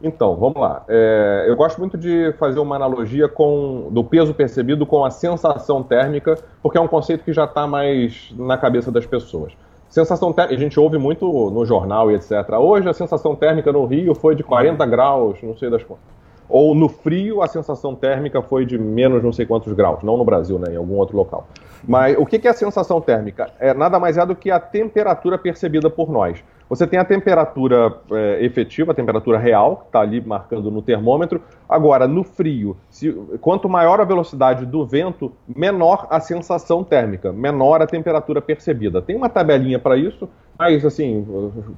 Então, 0.04 0.36
vamos 0.36 0.60
lá. 0.60 0.84
É, 0.88 1.46
eu 1.48 1.56
gosto 1.56 1.78
muito 1.78 1.96
de 1.96 2.34
fazer 2.40 2.60
uma 2.60 2.76
analogia 2.76 3.28
com 3.28 3.90
do 3.92 4.04
peso 4.04 4.34
percebido 4.34 4.84
com 4.88 5.06
a 5.06 5.12
sensação 5.12 5.84
térmica, 5.84 6.36
porque 6.64 6.80
é 6.80 6.82
um 6.82 6.88
conceito 6.88 7.24
que 7.24 7.32
já 7.32 7.44
está 7.44 7.68
mais 7.68 8.34
na 8.36 8.58
cabeça 8.58 8.92
das 8.92 9.06
pessoas. 9.06 9.54
Sensação 9.92 10.32
térmica, 10.32 10.56
a 10.56 10.58
gente 10.58 10.80
ouve 10.80 10.98
muito 10.98 11.26
no 11.50 11.66
jornal 11.66 12.10
e 12.10 12.16
etc. 12.16 12.32
Hoje 12.58 12.88
a 12.88 12.94
sensação 12.94 13.36
térmica 13.36 13.74
no 13.74 13.86
Rio 13.86 14.16
foi 14.16 14.34
de 14.36 14.42
40 14.42 14.86
graus, 14.86 15.38
não 15.44 15.54
sei 15.58 15.70
das 15.70 15.84
quantas. 15.84 16.06
Ou 16.48 16.74
no 16.74 16.88
frio 16.88 17.42
a 17.42 17.48
sensação 17.48 17.94
térmica 17.94 18.42
foi 18.42 18.66
de 18.66 18.78
menos 18.78 19.22
não 19.22 19.34
sei 19.34 19.46
quantos 19.46 19.74
graus, 19.74 20.02
não 20.02 20.16
no 20.16 20.24
Brasil, 20.24 20.58
né, 20.58 20.74
em 20.74 20.78
algum 20.78 20.96
outro 20.96 21.18
local. 21.18 21.46
Mas 21.86 22.16
o 22.18 22.26
que 22.26 22.48
é 22.48 22.52
a 22.52 22.54
sensação 22.54 23.02
térmica? 23.02 23.52
É 23.60 23.74
nada 23.74 24.00
mais 24.00 24.18
é 24.18 24.26
do 24.26 24.34
que 24.34 24.50
a 24.50 24.62
temperatura 24.62 25.38
percebida 25.38 25.90
por 25.90 26.10
nós. 26.10 26.42
Você 26.72 26.88
tem 26.88 26.98
a 26.98 27.04
temperatura 27.04 27.94
é, 28.14 28.46
efetiva, 28.46 28.94
a 28.94 28.96
temperatura 28.96 29.38
real, 29.38 29.76
que 29.76 29.86
está 29.88 30.00
ali 30.00 30.22
marcando 30.22 30.72
no 30.72 30.82
termômetro. 30.82 31.42
Agora, 31.68 32.08
no 32.08 32.24
frio, 32.24 32.78
se, 32.90 33.12
quanto 33.42 33.68
maior 33.68 34.00
a 34.00 34.06
velocidade 34.06 34.66
do 34.66 34.86
vento, 34.86 35.34
menor 35.54 36.08
a 36.10 36.22
sensação 36.22 36.82
térmica, 36.82 37.34
menor 37.34 37.82
a 37.82 37.86
temperatura 37.86 38.42
percebida. 38.42 39.02
Tem 39.02 39.18
uma 39.18 39.28
tabelinha 39.28 39.80
para 39.80 39.98
isso, 39.98 40.30
mas 40.58 40.86
assim, 40.86 41.28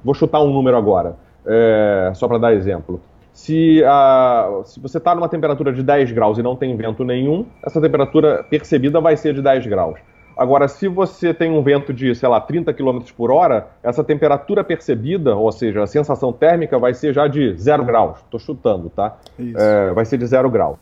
vou 0.04 0.14
chutar 0.14 0.40
um 0.40 0.52
número 0.52 0.76
agora, 0.76 1.16
é, 1.44 2.12
só 2.14 2.28
para 2.28 2.38
dar 2.38 2.54
exemplo. 2.54 3.00
Se, 3.32 3.82
a, 3.84 4.60
se 4.64 4.78
você 4.78 4.98
está 4.98 5.12
numa 5.12 5.28
temperatura 5.28 5.72
de 5.72 5.82
10 5.82 6.12
graus 6.12 6.38
e 6.38 6.42
não 6.42 6.54
tem 6.54 6.76
vento 6.76 7.02
nenhum, 7.02 7.44
essa 7.66 7.80
temperatura 7.80 8.46
percebida 8.48 9.00
vai 9.00 9.16
ser 9.16 9.34
de 9.34 9.42
10 9.42 9.66
graus. 9.66 9.98
Agora, 10.36 10.66
se 10.66 10.88
você 10.88 11.32
tem 11.32 11.50
um 11.50 11.62
vento 11.62 11.92
de, 11.92 12.14
sei 12.14 12.28
lá, 12.28 12.40
30 12.40 12.72
km 12.72 12.98
por 13.16 13.30
hora, 13.30 13.68
essa 13.82 14.02
temperatura 14.02 14.64
percebida, 14.64 15.36
ou 15.36 15.50
seja, 15.52 15.82
a 15.82 15.86
sensação 15.86 16.32
térmica, 16.32 16.78
vai 16.78 16.92
ser 16.92 17.12
já 17.12 17.28
de 17.28 17.56
0 17.56 17.84
graus. 17.84 18.18
Estou 18.18 18.40
chutando, 18.40 18.90
tá? 18.90 19.16
É, 19.38 19.92
vai 19.92 20.04
ser 20.04 20.18
de 20.18 20.26
0 20.26 20.50
graus. 20.50 20.76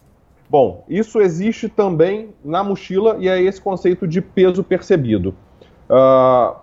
Bom, 0.49 0.85
isso 0.89 1.21
existe 1.21 1.69
também 1.69 2.31
na 2.45 2.63
mochila 2.63 3.17
e 3.19 3.29
é 3.29 3.41
esse 3.41 3.61
conceito 3.61 4.07
de 4.07 4.21
peso 4.21 4.63
percebido. 4.63 5.35
Uh, 5.89 6.55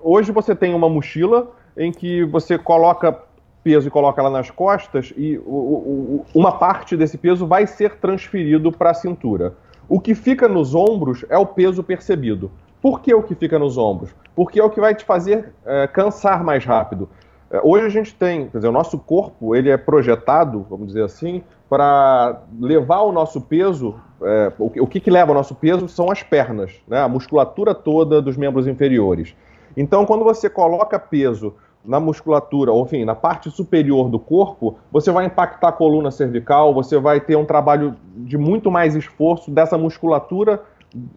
hoje 0.00 0.30
você 0.30 0.54
tem 0.54 0.74
uma 0.74 0.88
mochila 0.88 1.50
em 1.76 1.90
que 1.90 2.24
você 2.24 2.58
coloca 2.58 3.18
peso 3.64 3.88
e 3.88 3.90
coloca 3.90 4.20
ela 4.20 4.30
nas 4.30 4.50
costas 4.50 5.12
e 5.16 5.38
o, 5.38 5.50
o, 5.50 6.26
uma 6.34 6.52
parte 6.58 6.96
desse 6.96 7.16
peso 7.16 7.46
vai 7.46 7.66
ser 7.66 7.96
transferido 7.96 8.70
para 8.72 8.90
a 8.90 8.94
cintura. 8.94 9.54
O 9.92 10.00
que 10.00 10.14
fica 10.14 10.48
nos 10.48 10.74
ombros 10.74 11.22
é 11.28 11.36
o 11.36 11.44
peso 11.44 11.84
percebido. 11.84 12.50
Por 12.80 13.02
que 13.02 13.12
o 13.12 13.22
que 13.22 13.34
fica 13.34 13.58
nos 13.58 13.76
ombros? 13.76 14.08
Porque 14.34 14.58
é 14.58 14.64
o 14.64 14.70
que 14.70 14.80
vai 14.80 14.94
te 14.94 15.04
fazer 15.04 15.52
é, 15.66 15.86
cansar 15.86 16.42
mais 16.42 16.64
rápido. 16.64 17.10
É, 17.50 17.60
hoje 17.62 17.84
a 17.84 17.88
gente 17.90 18.14
tem, 18.14 18.48
quer 18.48 18.56
dizer, 18.56 18.68
o 18.68 18.72
nosso 18.72 18.98
corpo 18.98 19.54
ele 19.54 19.68
é 19.68 19.76
projetado, 19.76 20.66
vamos 20.70 20.86
dizer 20.86 21.04
assim, 21.04 21.44
para 21.68 22.40
levar 22.58 23.02
o 23.02 23.12
nosso 23.12 23.38
peso. 23.38 23.96
É, 24.22 24.50
o, 24.58 24.72
o 24.82 24.86
que, 24.86 24.98
que 24.98 25.10
leva 25.10 25.30
o 25.30 25.34
nosso 25.34 25.54
peso 25.54 25.86
são 25.86 26.10
as 26.10 26.22
pernas, 26.22 26.72
né? 26.88 27.02
a 27.02 27.06
musculatura 27.06 27.74
toda 27.74 28.22
dos 28.22 28.34
membros 28.34 28.66
inferiores. 28.66 29.36
Então, 29.76 30.06
quando 30.06 30.24
você 30.24 30.48
coloca 30.48 30.98
peso 30.98 31.54
na 31.84 31.98
musculatura, 31.98 32.70
ou 32.72 32.84
enfim, 32.84 33.04
na 33.04 33.14
parte 33.14 33.50
superior 33.50 34.08
do 34.08 34.18
corpo, 34.18 34.76
você 34.90 35.10
vai 35.10 35.26
impactar 35.26 35.68
a 35.68 35.72
coluna 35.72 36.10
cervical, 36.10 36.72
você 36.72 36.98
vai 36.98 37.20
ter 37.20 37.36
um 37.36 37.44
trabalho 37.44 37.96
de 38.16 38.38
muito 38.38 38.70
mais 38.70 38.94
esforço 38.94 39.50
dessa 39.50 39.76
musculatura 39.76 40.62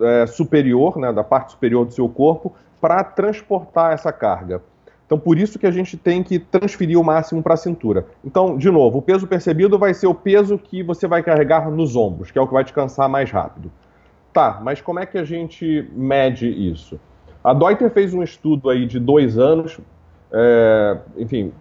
é, 0.01 0.25
superior, 0.25 0.97
né, 0.97 1.13
da 1.13 1.23
parte 1.23 1.51
superior 1.51 1.85
do 1.85 1.93
seu 1.93 2.09
corpo, 2.09 2.53
para 2.81 3.03
transportar 3.03 3.93
essa 3.93 4.11
carga. 4.11 4.61
Então, 5.05 5.19
por 5.19 5.37
isso 5.37 5.59
que 5.59 5.67
a 5.67 5.71
gente 5.71 5.95
tem 5.97 6.23
que 6.23 6.39
transferir 6.39 6.99
o 6.99 7.03
máximo 7.03 7.43
para 7.43 7.53
a 7.53 7.57
cintura. 7.57 8.07
Então, 8.23 8.57
de 8.57 8.71
novo, 8.71 8.97
o 8.97 9.01
peso 9.01 9.27
percebido 9.27 9.77
vai 9.77 9.93
ser 9.93 10.07
o 10.07 10.15
peso 10.15 10.57
que 10.57 10.81
você 10.81 11.07
vai 11.07 11.21
carregar 11.21 11.69
nos 11.69 11.95
ombros, 11.95 12.31
que 12.31 12.39
é 12.39 12.41
o 12.41 12.47
que 12.47 12.53
vai 12.53 12.63
te 12.63 12.73
cansar 12.73 13.07
mais 13.07 13.29
rápido. 13.29 13.71
Tá, 14.33 14.59
mas 14.63 14.81
como 14.81 14.99
é 14.99 15.05
que 15.05 15.17
a 15.17 15.23
gente 15.23 15.87
mede 15.93 16.47
isso? 16.47 16.99
A 17.43 17.53
Deuter 17.53 17.91
fez 17.91 18.13
um 18.15 18.23
estudo 18.23 18.69
aí 18.71 18.87
de 18.87 18.99
dois 18.99 19.37
anos, 19.37 19.79
é, 20.31 20.97
enfim, 21.17 21.51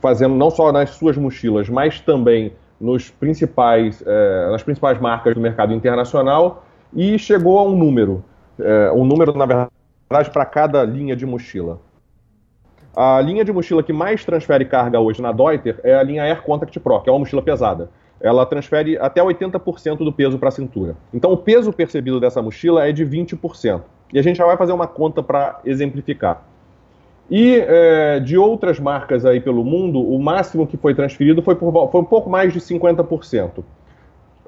fazendo 0.00 0.34
não 0.34 0.50
só 0.50 0.72
nas 0.72 0.90
suas 0.90 1.16
mochilas, 1.16 1.68
mas 1.68 2.00
também 2.00 2.52
nos 2.80 3.10
principais, 3.10 4.02
é, 4.06 4.50
nas 4.50 4.62
principais 4.62 5.00
marcas 5.00 5.34
do 5.34 5.40
mercado 5.40 5.72
internacional 5.72 6.64
e 6.94 7.18
chegou 7.18 7.58
a 7.58 7.62
um 7.62 7.76
número, 7.76 8.22
é, 8.58 8.92
um 8.92 9.04
número 9.04 9.32
na 9.36 9.46
verdade 9.46 9.70
para 10.08 10.44
cada 10.44 10.84
linha 10.84 11.16
de 11.16 11.26
mochila. 11.26 11.80
A 12.94 13.20
linha 13.20 13.44
de 13.44 13.52
mochila 13.52 13.82
que 13.82 13.92
mais 13.92 14.24
transfere 14.24 14.64
carga 14.64 15.00
hoje 15.00 15.20
na 15.20 15.32
Deuter 15.32 15.78
é 15.82 15.94
a 15.94 16.02
linha 16.02 16.22
Air 16.22 16.42
Contact 16.42 16.78
Pro, 16.80 17.00
que 17.02 17.10
é 17.10 17.12
uma 17.12 17.18
mochila 17.18 17.42
pesada. 17.42 17.90
Ela 18.18 18.46
transfere 18.46 18.96
até 18.96 19.20
80% 19.20 19.98
do 19.98 20.12
peso 20.12 20.38
para 20.38 20.48
a 20.48 20.52
cintura. 20.52 20.96
Então 21.12 21.30
o 21.32 21.36
peso 21.36 21.72
percebido 21.72 22.18
dessa 22.18 22.40
mochila 22.40 22.88
é 22.88 22.92
de 22.92 23.04
20%. 23.04 23.82
E 24.12 24.18
a 24.18 24.22
gente 24.22 24.36
já 24.36 24.46
vai 24.46 24.56
fazer 24.56 24.72
uma 24.72 24.86
conta 24.86 25.22
para 25.22 25.60
exemplificar. 25.64 26.42
E 27.30 27.56
é, 27.56 28.20
de 28.20 28.38
outras 28.38 28.78
marcas 28.78 29.24
aí 29.24 29.40
pelo 29.40 29.64
mundo, 29.64 30.00
o 30.00 30.18
máximo 30.18 30.66
que 30.66 30.76
foi 30.76 30.94
transferido 30.94 31.42
foi, 31.42 31.56
por, 31.56 31.90
foi 31.90 32.00
um 32.00 32.04
pouco 32.04 32.30
mais 32.30 32.52
de 32.52 32.60
50%. 32.60 33.64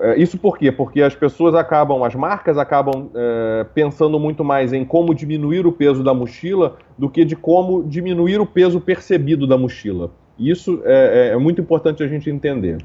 É, 0.01 0.17
isso 0.17 0.39
por 0.39 0.57
quê? 0.57 0.71
Porque 0.71 1.03
as 1.03 1.15
pessoas 1.15 1.55
acabam, 1.57 2.05
as 2.05 2.15
marcas 2.15 2.57
acabam 2.57 3.11
é, 3.15 3.67
pensando 3.75 4.19
muito 4.21 4.45
mais 4.45 4.73
em 4.73 4.85
como 4.85 5.13
diminuir 5.13 5.67
o 5.67 5.73
peso 5.73 6.05
da 6.05 6.15
mochila 6.15 6.77
do 6.97 7.11
que 7.11 7.25
de 7.25 7.35
como 7.35 7.83
diminuir 7.83 8.41
o 8.41 8.47
peso 8.47 8.81
percebido 8.81 9.45
da 9.47 9.59
mochila. 9.59 10.11
Isso 10.39 10.81
é, 10.85 11.31
é, 11.31 11.35
é 11.35 11.37
muito 11.37 11.61
importante 11.61 12.03
a 12.05 12.07
gente 12.07 12.31
entender. 12.31 12.79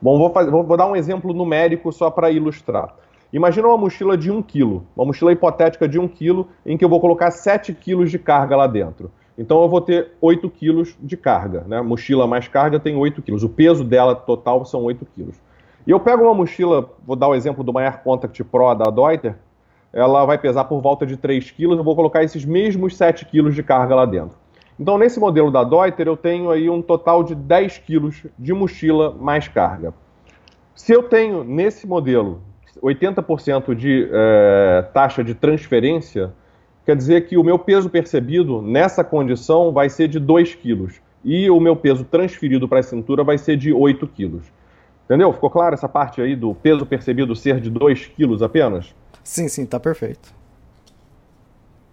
Bom, 0.00 0.16
vou, 0.16 0.30
fazer, 0.30 0.50
vou, 0.50 0.62
vou 0.62 0.76
dar 0.76 0.86
um 0.86 0.94
exemplo 0.94 1.34
numérico 1.34 1.92
só 1.92 2.08
para 2.08 2.30
ilustrar. 2.30 2.94
Imagina 3.32 3.68
uma 3.68 3.76
mochila 3.76 4.16
de 4.16 4.30
1 4.30 4.42
kg, 4.42 4.82
uma 4.96 5.06
mochila 5.06 5.32
hipotética 5.32 5.88
de 5.88 5.98
1 5.98 6.08
kg, 6.08 6.44
em 6.66 6.76
que 6.76 6.84
eu 6.84 6.88
vou 6.88 7.00
colocar 7.00 7.30
7 7.30 7.72
kg 7.74 8.04
de 8.04 8.18
carga 8.18 8.56
lá 8.56 8.66
dentro. 8.66 9.10
Então 9.38 9.62
eu 9.62 9.68
vou 9.68 9.80
ter 9.80 10.12
8 10.20 10.50
kg 10.50 10.94
de 11.00 11.16
carga. 11.16 11.64
Né? 11.66 11.80
Mochila 11.80 12.26
mais 12.26 12.48
carga 12.48 12.80
tem 12.80 12.96
8 12.96 13.22
kg. 13.22 13.44
O 13.44 13.48
peso 13.48 13.84
dela 13.84 14.14
total 14.14 14.64
são 14.64 14.82
8 14.82 15.06
kg. 15.06 15.30
E 15.86 15.90
eu 15.90 16.00
pego 16.00 16.24
uma 16.24 16.34
mochila, 16.34 16.90
vou 17.06 17.16
dar 17.16 17.28
o 17.28 17.34
exemplo 17.34 17.64
do 17.64 17.76
Air 17.78 18.02
Contact 18.02 18.42
Pro 18.44 18.74
da 18.74 18.90
Deuter, 18.90 19.36
ela 19.92 20.24
vai 20.24 20.36
pesar 20.36 20.64
por 20.64 20.80
volta 20.80 21.06
de 21.06 21.16
3 21.16 21.50
kg, 21.52 21.62
eu 21.62 21.84
vou 21.84 21.96
colocar 21.96 22.22
esses 22.22 22.44
mesmos 22.44 22.96
7 22.96 23.24
kg 23.26 23.50
de 23.50 23.62
carga 23.62 23.94
lá 23.94 24.04
dentro. 24.04 24.36
Então 24.78 24.98
nesse 24.98 25.18
modelo 25.18 25.50
da 25.50 25.64
Deuter 25.64 26.06
eu 26.06 26.16
tenho 26.16 26.50
aí 26.50 26.68
um 26.68 26.82
total 26.82 27.22
de 27.22 27.34
10 27.34 27.78
kg 27.78 28.10
de 28.38 28.52
mochila 28.52 29.14
mais 29.18 29.48
carga. 29.48 29.94
Se 30.74 30.92
eu 30.92 31.02
tenho 31.02 31.44
nesse 31.44 31.86
modelo 31.86 32.42
80% 32.78 33.74
de 33.74 34.08
é, 34.12 34.84
taxa 34.92 35.24
de 35.24 35.34
transferência, 35.34 36.32
quer 36.84 36.96
dizer 36.96 37.26
que 37.26 37.36
o 37.36 37.44
meu 37.44 37.58
peso 37.58 37.90
percebido 37.90 38.62
nessa 38.62 39.02
condição 39.02 39.72
vai 39.72 39.88
ser 39.88 40.08
de 40.08 40.18
2 40.18 40.54
quilos 40.54 41.00
e 41.24 41.50
o 41.50 41.60
meu 41.60 41.76
peso 41.76 42.04
transferido 42.04 42.68
para 42.68 42.80
a 42.80 42.82
cintura 42.82 43.24
vai 43.24 43.38
ser 43.38 43.56
de 43.56 43.72
8 43.72 44.06
quilos. 44.06 44.44
Entendeu? 45.04 45.32
Ficou 45.32 45.50
claro 45.50 45.74
essa 45.74 45.88
parte 45.88 46.22
aí 46.22 46.36
do 46.36 46.54
peso 46.54 46.86
percebido 46.86 47.34
ser 47.34 47.60
de 47.60 47.68
2 47.68 48.06
quilos 48.06 48.42
apenas? 48.42 48.94
Sim, 49.24 49.48
sim, 49.48 49.66
tá 49.66 49.78
perfeito. 49.80 50.32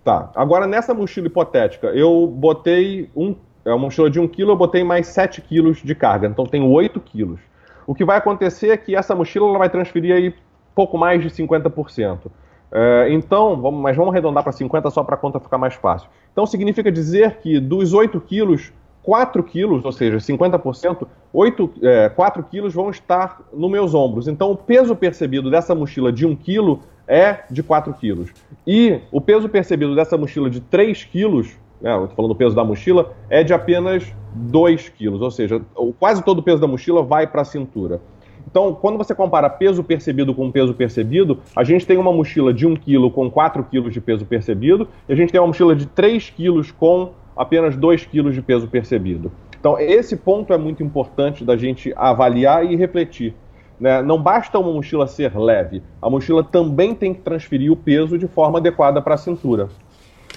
Tá. 0.04 0.32
Agora, 0.36 0.66
nessa 0.66 0.94
mochila 0.94 1.28
hipotética, 1.28 1.88
eu 1.88 2.28
botei 2.28 3.10
um. 3.16 3.36
É 3.66 3.70
uma 3.72 3.80
mochila 3.80 4.10
de 4.10 4.20
1 4.20 4.28
kg, 4.30 4.42
eu 4.44 4.56
botei 4.56 4.82
mais 4.82 5.08
7 5.08 5.42
quilos 5.42 5.80
de 5.84 5.94
carga, 5.94 6.28
então 6.28 6.46
tenho 6.46 6.70
8 6.70 7.00
quilos. 7.02 7.42
O 7.86 7.94
que 7.94 8.06
vai 8.06 8.18
acontecer 8.18 8.70
é 8.70 8.78
que 8.78 8.96
essa 8.96 9.14
mochila 9.14 9.48
ela 9.48 9.58
vai 9.58 9.70
transferir 9.70 10.16
aí 10.16 10.34
pouco 10.78 10.96
mais 10.96 11.24
de 11.24 11.30
50%. 11.32 12.30
É, 12.72 13.08
então, 13.10 13.60
vamos, 13.60 13.82
mas 13.82 13.98
vamos 13.98 14.14
arredondar 14.14 14.44
para 14.44 14.54
50% 14.54 14.92
só 14.92 15.04
para 15.04 15.16
a 15.16 15.18
conta 15.18 15.40
ficar 15.40 15.58
mais 15.58 15.74
fácil. 15.74 16.08
Então, 16.32 16.46
significa 16.46 16.92
dizer 16.92 17.40
que 17.42 17.60
dos 17.60 17.94
8 17.94 18.22
quilos, 18.22 18.72
4 19.02 19.42
quilos, 19.42 19.84
ou 19.84 19.92
seja, 19.92 20.18
50%, 20.18 21.08
8, 21.34 21.74
é, 21.82 22.10
4 22.10 22.44
quilos 22.44 22.76
vão 22.76 22.92
estar 22.92 23.42
nos 23.52 23.72
meus 23.72 23.96
ombros. 23.96 24.28
Então, 24.28 24.52
o 24.52 24.56
peso 24.56 24.96
percebido 24.96 25.50
dessa 25.50 25.74
mochila 25.74 26.12
de 26.12 26.28
1 26.28 26.36
quilo 26.36 26.82
é 27.08 27.40
de 27.50 27.64
4 27.64 27.92
quilos. 27.96 28.30
E 28.68 29.00
o 29.12 29.20
peso 29.20 29.50
percebido 29.50 29.96
dessa 29.96 30.16
mochila 30.16 30.48
de 30.48 30.62
3 30.62 31.06
quilos, 31.06 31.58
né, 31.82 31.92
estou 31.94 32.10
falando 32.10 32.34
do 32.34 32.38
peso 32.38 32.56
da 32.56 32.64
mochila, 32.64 33.16
é 33.32 33.44
de 33.44 33.52
apenas 33.52 34.14
2 34.36 34.90
quilos. 34.90 35.22
Ou 35.24 35.32
seja, 35.32 35.60
quase 35.98 36.24
todo 36.24 36.38
o 36.38 36.44
peso 36.44 36.62
da 36.62 36.68
mochila 36.68 37.02
vai 37.02 37.26
para 37.26 37.42
a 37.42 37.46
cintura. 37.46 38.00
Então, 38.50 38.74
quando 38.74 38.98
você 38.98 39.14
compara 39.14 39.50
peso 39.50 39.84
percebido 39.84 40.34
com 40.34 40.50
peso 40.50 40.74
percebido, 40.74 41.40
a 41.54 41.66
gente 41.66 41.86
tem 41.86 41.98
uma 41.98 42.14
mochila 42.14 42.54
de 42.54 42.66
1 42.66 42.78
kg 42.78 43.12
com 43.14 43.30
4 43.30 43.62
kg 43.66 43.90
de 43.90 44.00
peso 44.00 44.26
percebido, 44.26 44.88
e 45.08 45.12
a 45.12 45.16
gente 45.16 45.32
tem 45.32 45.42
uma 45.42 45.48
mochila 45.48 45.76
de 45.76 45.86
3 45.86 46.30
kg 46.30 46.72
com 46.80 47.12
apenas 47.36 47.76
2 47.76 48.06
kg 48.06 48.32
de 48.32 48.42
peso 48.42 48.68
percebido. 48.68 49.30
Então, 49.60 49.78
esse 49.78 50.16
ponto 50.16 50.54
é 50.54 50.58
muito 50.58 50.82
importante 50.82 51.44
da 51.44 51.58
gente 51.58 51.94
avaliar 51.98 52.66
e 52.66 52.76
refletir. 52.78 53.36
Né? 53.78 54.02
Não 54.02 54.22
basta 54.22 54.58
uma 54.58 54.72
mochila 54.72 55.06
ser 55.08 55.38
leve, 55.38 55.84
a 56.02 56.10
mochila 56.10 56.42
também 56.42 56.96
tem 56.96 57.14
que 57.14 57.22
transferir 57.22 57.70
o 57.70 57.76
peso 57.76 58.18
de 58.18 58.28
forma 58.28 58.60
adequada 58.60 59.02
para 59.02 59.16
a 59.16 59.18
cintura. 59.18 59.68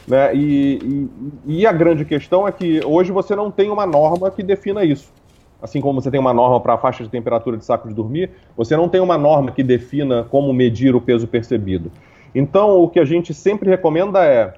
Né? 0.07 0.35
E, 0.35 1.09
e, 1.47 1.61
e 1.61 1.67
a 1.67 1.73
grande 1.73 2.05
questão 2.05 2.47
é 2.49 2.51
que 2.51 2.81
hoje 2.85 3.13
você 3.13 3.37
não 3.37 3.53
tem 3.53 3.71
uma 3.71 3.87
norma 3.87 4.33
que 4.33 4.43
defina 4.43 4.85
isso 4.85 5.20
assim 5.63 5.81
como 5.81 6.01
você 6.01 6.11
tem 6.11 6.21
uma 6.21 6.33
norma 6.33 6.61
para 6.61 6.75
a 6.75 6.79
faixa 6.79 7.03
de 7.03 7.11
temperatura 7.11 7.57
de 7.57 7.65
saco 7.65 7.89
de 7.89 7.95
dormir, 7.95 8.31
você 8.57 8.77
não 8.77 8.89
tem 8.89 9.01
uma 9.01 9.19
norma 9.19 9.51
que 9.53 9.63
defina 9.63 10.25
como 10.31 10.53
medir 10.53 10.95
o 10.95 11.01
peso 11.01 11.27
percebido. 11.27 11.91
Então, 12.35 12.81
o 12.81 12.89
que 12.89 13.01
a 13.01 13.05
gente 13.05 13.35
sempre 13.35 13.69
recomenda 13.69 14.25
é 14.25 14.55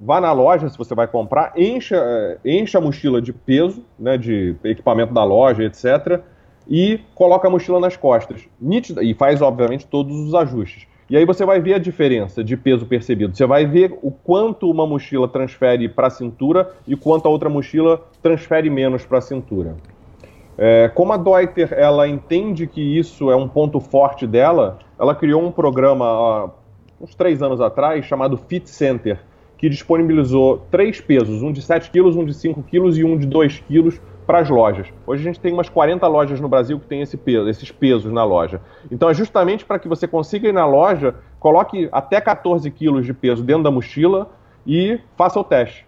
vá 0.00 0.20
na 0.20 0.32
loja, 0.32 0.68
se 0.68 0.76
você 0.76 0.94
vai 0.94 1.06
comprar, 1.06 1.52
encha, 1.56 1.96
eh, 1.96 2.38
encha 2.44 2.78
a 2.78 2.80
mochila 2.80 3.22
de 3.22 3.32
peso, 3.32 3.84
né, 3.98 4.18
de 4.18 4.56
equipamento 4.64 5.14
da 5.14 5.24
loja, 5.24 5.64
etc., 5.64 6.20
e 6.68 7.00
coloca 7.14 7.46
a 7.46 7.50
mochila 7.50 7.78
nas 7.78 7.96
costas. 7.96 8.48
Nítida, 8.60 9.02
e 9.02 9.14
faz, 9.14 9.40
obviamente, 9.40 9.86
todos 9.86 10.16
os 10.18 10.34
ajustes. 10.34 10.86
E 11.08 11.16
aí 11.16 11.24
você 11.26 11.44
vai 11.44 11.60
ver 11.60 11.74
a 11.74 11.78
diferença 11.78 12.42
de 12.42 12.56
peso 12.56 12.86
percebido. 12.86 13.36
Você 13.36 13.44
vai 13.44 13.66
ver 13.66 13.98
o 14.02 14.10
quanto 14.10 14.70
uma 14.70 14.86
mochila 14.86 15.28
transfere 15.28 15.88
para 15.88 16.06
a 16.06 16.10
cintura 16.10 16.72
e 16.88 16.96
quanto 16.96 17.26
a 17.26 17.30
outra 17.30 17.50
mochila 17.50 18.02
transfere 18.22 18.70
menos 18.70 19.04
para 19.04 19.18
a 19.18 19.20
cintura. 19.20 19.76
É, 20.56 20.88
como 20.94 21.12
a 21.12 21.16
Deuter 21.16 21.72
ela 21.72 22.06
entende 22.06 22.66
que 22.66 22.80
isso 22.80 23.30
é 23.30 23.36
um 23.36 23.48
ponto 23.48 23.80
forte 23.80 24.26
dela, 24.26 24.78
ela 24.98 25.14
criou 25.14 25.42
um 25.42 25.50
programa 25.50 26.52
uns 27.00 27.14
três 27.14 27.42
anos 27.42 27.60
atrás 27.60 28.04
chamado 28.04 28.36
Fit 28.36 28.68
Center, 28.70 29.20
que 29.58 29.68
disponibilizou 29.68 30.64
três 30.70 31.00
pesos, 31.00 31.42
um 31.42 31.52
de 31.52 31.60
7 31.60 31.90
quilos, 31.90 32.16
um 32.16 32.24
de 32.24 32.34
5 32.34 32.62
quilos 32.62 32.98
e 32.98 33.04
um 33.04 33.16
de 33.16 33.26
2 33.26 33.60
quilos 33.66 34.00
para 34.26 34.38
as 34.38 34.48
lojas. 34.48 34.92
Hoje 35.06 35.22
a 35.22 35.26
gente 35.26 35.40
tem 35.40 35.52
umas 35.52 35.68
40 35.68 36.06
lojas 36.06 36.40
no 36.40 36.48
Brasil 36.48 36.78
que 36.80 36.86
tem 36.86 37.02
esse 37.02 37.16
peso, 37.16 37.48
esses 37.48 37.70
pesos 37.70 38.12
na 38.12 38.24
loja. 38.24 38.60
Então 38.90 39.08
é 39.10 39.14
justamente 39.14 39.64
para 39.64 39.78
que 39.78 39.88
você 39.88 40.06
consiga 40.06 40.48
ir 40.48 40.52
na 40.52 40.66
loja, 40.66 41.14
coloque 41.38 41.88
até 41.92 42.20
14 42.20 42.70
quilos 42.70 43.04
de 43.04 43.12
peso 43.12 43.42
dentro 43.42 43.64
da 43.64 43.70
mochila 43.70 44.30
e 44.66 44.98
faça 45.16 45.38
o 45.38 45.44
teste. 45.44 45.86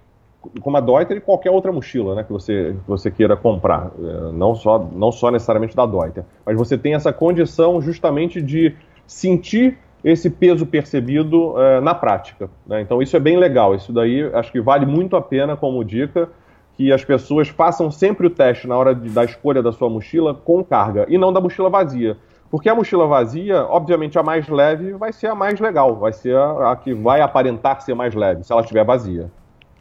Como 0.60 0.76
a 0.76 0.80
Deuter 0.80 1.16
e 1.16 1.20
qualquer 1.20 1.50
outra 1.50 1.72
mochila 1.72 2.14
né, 2.14 2.24
que, 2.24 2.32
você, 2.32 2.74
você 2.86 3.10
queira 3.10 3.36
comprar. 3.36 3.90
É, 3.98 4.32
não 4.32 4.54
só, 4.54 4.78
não 4.92 5.12
só 5.12 5.30
necessariamente 5.30 5.76
da 5.76 5.86
Deuter. 5.86 6.24
Mas 6.44 6.56
você 6.56 6.76
tem 6.76 6.94
essa 6.94 7.12
condição 7.12 7.80
justamente 7.80 8.40
de 8.40 8.74
sentir 9.06 9.78
esse 10.04 10.30
peso 10.30 10.66
percebido 10.66 11.54
uh, 11.54 11.80
na 11.82 11.94
prática. 11.94 12.48
Né? 12.66 12.80
Então 12.80 13.02
isso 13.02 13.16
é 13.16 13.20
bem 13.20 13.36
legal. 13.36 13.74
Isso 13.74 13.92
daí 13.92 14.22
acho 14.34 14.52
que 14.52 14.60
vale 14.60 14.86
muito 14.86 15.16
a 15.16 15.22
pena 15.22 15.56
como 15.56 15.84
dica 15.84 16.28
que 16.76 16.92
as 16.92 17.04
pessoas 17.04 17.48
façam 17.48 17.90
sempre 17.90 18.26
o 18.26 18.30
teste 18.30 18.68
na 18.68 18.76
hora 18.76 18.94
de, 18.94 19.08
da 19.08 19.24
escolha 19.24 19.62
da 19.62 19.72
sua 19.72 19.88
mochila 19.88 20.34
com 20.34 20.62
carga 20.62 21.06
e 21.08 21.16
não 21.16 21.32
da 21.32 21.40
mochila 21.40 21.70
vazia. 21.70 22.16
Porque 22.50 22.68
a 22.68 22.74
mochila 22.74 23.06
vazia, 23.06 23.64
obviamente 23.64 24.18
a 24.18 24.22
mais 24.22 24.48
leve 24.48 24.92
vai 24.92 25.12
ser 25.12 25.28
a 25.28 25.34
mais 25.34 25.58
legal, 25.58 25.96
vai 25.96 26.12
ser 26.12 26.36
a, 26.36 26.72
a 26.72 26.76
que 26.76 26.94
vai 26.94 27.20
aparentar 27.20 27.80
ser 27.80 27.94
mais 27.94 28.14
leve, 28.14 28.44
se 28.44 28.52
ela 28.52 28.60
estiver 28.60 28.84
vazia. 28.84 29.30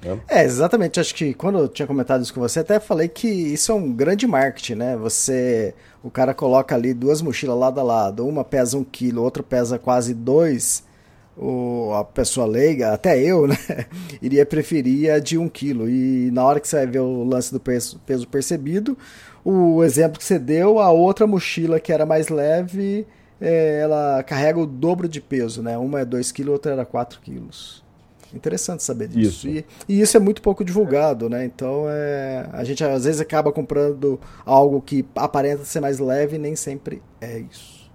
Né? 0.05 0.19
É, 0.27 0.43
exatamente. 0.43 0.99
Acho 0.99 1.13
que 1.13 1.33
quando 1.33 1.59
eu 1.59 1.67
tinha 1.67 1.87
comentado 1.87 2.21
isso 2.21 2.33
com 2.33 2.39
você, 2.39 2.59
até 2.59 2.79
falei 2.79 3.07
que 3.07 3.27
isso 3.27 3.71
é 3.71 3.75
um 3.75 3.91
grande 3.91 4.27
marketing, 4.27 4.75
né? 4.75 4.95
Você. 4.97 5.73
O 6.03 6.11
cara 6.11 6.33
coloca 6.33 6.75
ali 6.75 6.93
duas 6.93 7.21
mochilas 7.21 7.57
lado 7.57 7.79
a 7.79 7.83
lado, 7.83 8.27
uma 8.27 8.43
pesa 8.43 8.77
um 8.77 8.83
quilo, 8.83 9.23
outra 9.23 9.41
pesa 9.41 9.79
quase 9.79 10.13
dois 10.13 10.83
o, 11.37 11.91
a 11.93 12.03
pessoa 12.03 12.45
leiga, 12.45 12.93
até 12.93 13.21
eu, 13.21 13.47
né, 13.47 13.57
iria 14.21 14.45
preferir 14.45 15.11
a 15.11 15.19
de 15.19 15.37
1 15.37 15.41
um 15.41 15.49
quilo. 15.49 15.89
E 15.89 16.31
na 16.31 16.43
hora 16.43 16.59
que 16.59 16.67
você 16.67 16.77
vai 16.77 16.87
ver 16.87 16.99
o 16.99 17.23
lance 17.23 17.51
do 17.51 17.59
peso, 17.59 17.99
peso 18.05 18.27
percebido, 18.27 18.97
o 19.43 19.83
exemplo 19.83 20.17
que 20.17 20.25
você 20.25 20.39
deu, 20.39 20.79
a 20.79 20.91
outra 20.91 21.27
mochila 21.27 21.79
que 21.79 21.91
era 21.91 22.05
mais 22.05 22.29
leve, 22.29 23.05
é, 23.39 23.79
ela 23.81 24.23
carrega 24.23 24.59
o 24.59 24.65
dobro 24.65 25.07
de 25.07 25.21
peso, 25.21 25.61
né? 25.61 25.77
Uma 25.77 26.01
é 26.01 26.05
2 26.05 26.31
kg, 26.31 26.49
outra 26.49 26.71
era 26.71 26.85
4 26.85 27.19
quilos. 27.21 27.84
Interessante 28.35 28.83
saber 28.83 29.07
disso. 29.07 29.47
Isso. 29.47 29.65
E, 29.87 29.93
e, 29.93 30.01
isso 30.01 30.17
é 30.17 30.19
muito 30.19 30.41
pouco 30.41 30.63
divulgado, 30.63 31.29
né? 31.29 31.45
Então 31.45 31.85
é, 31.87 32.49
a 32.51 32.63
gente 32.63 32.83
às 32.83 33.05
vezes 33.05 33.21
acaba 33.21 33.51
comprando 33.51 34.19
algo 34.45 34.81
que 34.81 35.05
aparenta 35.15 35.63
ser 35.63 35.79
mais 35.79 35.99
leve 35.99 36.35
e 36.35 36.39
nem 36.39 36.55
sempre 36.55 37.01
é 37.21 37.39
isso. 37.39 37.85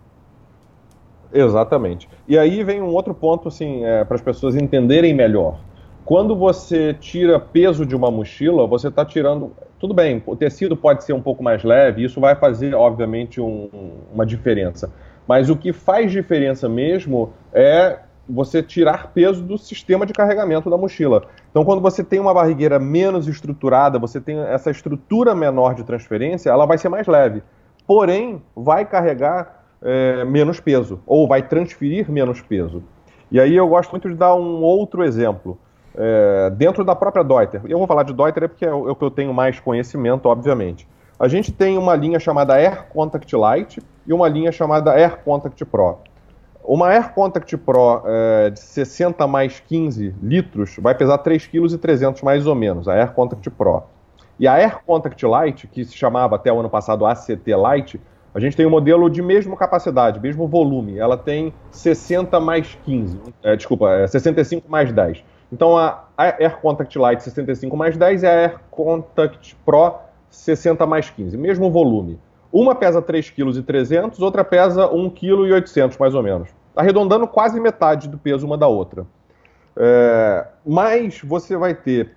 Exatamente. 1.33 2.09
E 2.27 2.37
aí 2.37 2.65
vem 2.65 2.83
um 2.83 2.89
outro 2.89 3.15
ponto, 3.15 3.49
assim, 3.49 3.85
é, 3.85 4.05
para 4.05 4.17
as 4.17 4.23
pessoas 4.23 4.57
entenderem 4.57 5.15
melhor. 5.15 5.61
Quando 6.05 6.35
você 6.35 6.95
tira 6.95 7.39
peso 7.39 7.87
de 7.87 7.95
uma 7.95 8.11
mochila, 8.11 8.67
você 8.67 8.89
está 8.89 9.05
tirando. 9.05 9.53
Tudo 9.79 9.95
bem, 9.95 10.23
o 10.27 10.35
tecido 10.35 10.77
pode 10.77 11.05
ser 11.05 11.13
um 11.13 11.23
pouco 11.23 11.43
mais 11.43 11.63
leve, 11.63 12.05
isso 12.05 12.21
vai 12.21 12.35
fazer, 12.35 12.75
obviamente, 12.75 13.41
um, 13.41 13.69
uma 14.13 14.27
diferença. 14.27 14.93
Mas 15.27 15.49
o 15.49 15.57
que 15.57 15.73
faz 15.73 16.11
diferença 16.11 16.69
mesmo 16.69 17.33
é 17.53 18.01
você 18.33 18.63
tirar 18.63 19.13
peso 19.13 19.43
do 19.43 19.59
sistema 19.59 20.07
de 20.07 20.13
carregamento 20.13 20.71
da 20.71 20.77
mochila. 20.77 21.25
Então, 21.51 21.65
quando 21.65 21.81
você 21.81 22.05
tem 22.05 22.21
uma 22.21 22.33
barrigueira 22.33 22.79
menos 22.79 23.27
estruturada, 23.27 23.99
você 23.99 24.21
tem 24.21 24.39
essa 24.39 24.71
estrutura 24.71 25.35
menor 25.35 25.75
de 25.75 25.85
transferência, 25.85 26.51
ela 26.51 26.67
vai 26.67 26.79
ser 26.79 26.89
mais 26.89 27.07
leve. 27.07 27.43
Porém, 27.87 28.43
vai 28.55 28.85
carregar 28.85 29.65
é, 29.83 30.25
menos 30.25 30.61
peso, 30.61 31.01
ou 31.07 31.27
vai 31.27 31.43
transferir 31.43 32.11
menos 32.11 32.41
peso. 32.41 32.83
E 33.31 33.41
aí 33.41 33.57
eu 33.57 33.69
gosto 33.69 33.91
muito 33.91 34.09
de 34.09 34.15
dar 34.15 34.35
um 34.35 34.63
outro 34.63 35.05
exemplo. 35.05 35.59
É, 35.95 36.51
dentro 36.51 36.85
da 36.85 36.95
própria 36.95 37.25
Deuter, 37.25 37.61
eu 37.69 37.79
vou 37.79 37.87
falar 37.87 38.05
de 38.05 38.13
Deuter 38.13 38.45
é 38.45 38.49
porque 38.49 38.65
é 38.65 38.73
o 38.73 38.95
que 38.95 39.05
eu 39.05 39.11
tenho 39.11 39.35
mais 39.35 39.59
conhecimento, 39.59 40.27
obviamente. 40.27 40.87
A 41.19 41.29
gente 41.29 41.53
tem 41.53 41.77
uma 41.77 41.95
linha 41.95 42.19
chamada 42.19 42.55
Air 42.55 42.87
Contact 42.89 43.35
Lite 43.37 43.83
e 44.07 44.13
uma 44.13 44.29
linha 44.29 44.51
chamada 44.51 44.93
Air 44.93 45.19
Contact 45.25 45.63
Pro. 45.67 45.99
Uma 46.63 46.89
Air 46.89 47.13
Contact 47.15 47.57
Pro 47.57 48.03
é, 48.05 48.51
de 48.51 48.61
60 48.61 49.27
mais 49.27 49.61
15 49.61 50.15
litros 50.23 50.77
vai 50.79 50.95
pesar 50.95 51.19
3,3 51.19 52.13
kg 52.13 52.25
mais 52.25 52.47
ou 52.47 52.55
menos, 52.55 52.87
a 52.89 52.95
Air 52.95 53.13
Contact 53.13 53.49
Pro. 53.51 53.83
E 54.39 54.47
a 54.47 54.55
Air 54.55 54.81
Contact 54.87 55.23
Lite, 55.27 55.67
que 55.67 55.85
se 55.85 55.95
chamava 55.97 56.37
até 56.37 56.53
o 56.53 56.61
ano 56.61 56.71
passado 56.71 57.05
ACT 57.05 57.45
Lite, 57.47 58.01
a 58.33 58.39
gente 58.39 58.57
tem 58.57 58.65
um 58.65 58.71
modelo 58.71 59.11
de 59.11 59.21
mesma 59.21 59.57
capacidade, 59.57 60.21
mesmo 60.21 60.47
volume. 60.47 60.99
Ela 60.99 61.17
tem 61.17 61.53
60 61.71 62.39
mais 62.39 62.79
15. 62.85 63.21
É, 63.43 63.57
desculpa, 63.57 63.91
é 63.91 64.07
65 64.07 64.71
mais 64.71 64.93
10. 64.93 65.25
Então 65.53 65.77
a 65.77 66.05
Air 66.17 66.59
Contact 66.61 66.97
Lite 66.97 67.25
65 67.25 67.77
mais 67.77 67.97
10 67.97 68.23
e 68.23 68.27
a 68.27 68.31
Air 68.31 68.61
Contact 68.71 69.57
Pro 69.65 69.95
60 70.31 70.87
mais 70.87 71.11
15. 71.11 71.37
Mesmo 71.37 71.71
volume. 71.71 72.21
Uma 72.53 72.75
pesa 72.75 73.01
3,3 73.01 73.89
kg, 73.89 74.23
outra 74.23 74.45
pesa 74.45 74.89
1,8 74.89 75.63
kg 75.73 75.97
mais 75.99 76.15
ou 76.15 76.23
menos. 76.23 76.49
Arredondando 76.75 77.27
quase 77.27 77.61
metade 77.61 78.09
do 78.09 78.19
peso 78.19 78.47
uma 78.47 78.59
da 78.59 78.67
outra. 78.67 79.07
É, 79.77 80.47
mas 80.67 81.21
você 81.23 81.57
vai 81.57 81.75
ter, 81.75 82.17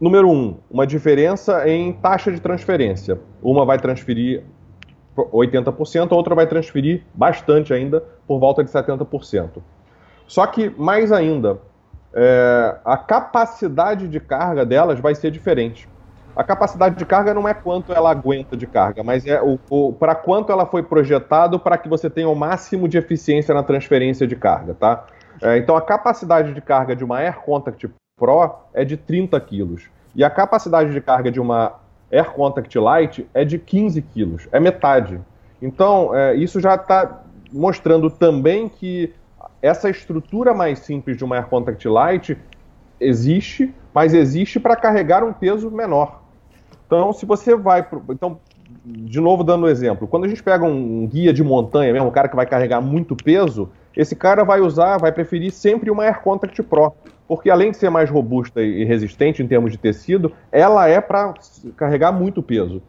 número 0.00 0.30
um, 0.30 0.56
uma 0.70 0.86
diferença 0.86 1.68
em 1.68 1.92
taxa 1.92 2.30
de 2.30 2.40
transferência. 2.40 3.18
Uma 3.42 3.64
vai 3.64 3.78
transferir 3.78 4.44
80%, 5.16 6.12
a 6.12 6.14
outra 6.14 6.34
vai 6.34 6.46
transferir 6.46 7.02
bastante 7.14 7.72
ainda, 7.72 8.02
por 8.26 8.38
volta 8.38 8.64
de 8.64 8.70
70%. 8.70 9.62
Só 10.26 10.46
que, 10.46 10.70
mais 10.78 11.12
ainda, 11.12 11.58
é, 12.14 12.76
a 12.84 12.96
capacidade 12.96 14.08
de 14.08 14.20
carga 14.20 14.64
delas 14.64 15.00
vai 15.00 15.14
ser 15.14 15.30
diferente. 15.30 15.88
A 16.36 16.42
capacidade 16.42 16.96
de 16.96 17.06
carga 17.06 17.32
não 17.32 17.48
é 17.48 17.54
quanto 17.54 17.92
ela 17.92 18.10
aguenta 18.10 18.56
de 18.56 18.66
carga, 18.66 19.04
mas 19.04 19.24
é 19.24 19.40
o, 19.40 19.58
o 19.70 19.92
para 19.92 20.14
quanto 20.16 20.50
ela 20.50 20.66
foi 20.66 20.82
projetado 20.82 21.60
para 21.60 21.78
que 21.78 21.88
você 21.88 22.10
tenha 22.10 22.28
o 22.28 22.34
máximo 22.34 22.88
de 22.88 22.98
eficiência 22.98 23.54
na 23.54 23.62
transferência 23.62 24.26
de 24.26 24.34
carga, 24.34 24.74
tá? 24.74 25.04
É, 25.40 25.58
então 25.58 25.76
a 25.76 25.82
capacidade 25.82 26.52
de 26.52 26.60
carga 26.60 26.96
de 26.96 27.04
uma 27.04 27.18
Air 27.18 27.40
Contact 27.40 27.88
Pro 28.18 28.56
é 28.72 28.84
de 28.84 28.96
30 28.96 29.40
kg. 29.40 29.76
E 30.14 30.24
a 30.24 30.30
capacidade 30.30 30.92
de 30.92 31.00
carga 31.00 31.30
de 31.30 31.40
uma 31.40 31.74
Air 32.10 32.30
Contact 32.32 32.76
Light 32.78 33.28
é 33.32 33.44
de 33.44 33.58
15 33.58 34.02
quilos, 34.02 34.48
é 34.50 34.58
metade. 34.58 35.20
Então, 35.62 36.14
é, 36.14 36.34
isso 36.34 36.60
já 36.60 36.74
está 36.74 37.22
mostrando 37.52 38.10
também 38.10 38.68
que 38.68 39.12
essa 39.62 39.88
estrutura 39.88 40.52
mais 40.52 40.80
simples 40.80 41.16
de 41.16 41.24
uma 41.24 41.36
Air 41.36 41.46
Contact 41.46 41.86
Light 41.88 42.36
existe, 43.00 43.72
mas 43.92 44.14
existe 44.14 44.58
para 44.58 44.76
carregar 44.76 45.22
um 45.22 45.32
peso 45.32 45.70
menor. 45.70 46.23
Então, 46.86 47.12
se 47.12 47.24
você 47.26 47.54
vai. 47.56 47.82
Pro, 47.82 48.02
então, 48.10 48.38
de 48.84 49.20
novo, 49.20 49.42
dando 49.42 49.66
um 49.66 49.68
exemplo, 49.68 50.06
quando 50.06 50.24
a 50.24 50.28
gente 50.28 50.42
pega 50.42 50.64
um 50.64 51.06
guia 51.06 51.32
de 51.32 51.42
montanha 51.42 51.92
mesmo, 51.92 52.08
um 52.08 52.12
cara 52.12 52.28
que 52.28 52.36
vai 52.36 52.46
carregar 52.46 52.80
muito 52.80 53.16
peso, 53.16 53.70
esse 53.96 54.14
cara 54.14 54.44
vai 54.44 54.60
usar, 54.60 54.98
vai 54.98 55.12
preferir 55.12 55.52
sempre 55.52 55.90
uma 55.90 56.04
Air 56.04 56.20
Contact 56.20 56.62
Pro 56.64 56.92
porque 57.26 57.50
além 57.50 57.70
de 57.70 57.76
ser 57.76 57.90
mais 57.90 58.10
robusta 58.10 58.62
e 58.62 58.84
resistente 58.84 59.42
em 59.42 59.48
termos 59.48 59.72
de 59.72 59.78
tecido, 59.78 60.32
ela 60.52 60.88
é 60.88 61.00
para 61.00 61.34
carregar 61.76 62.12
muito 62.12 62.42
peso. 62.42 62.82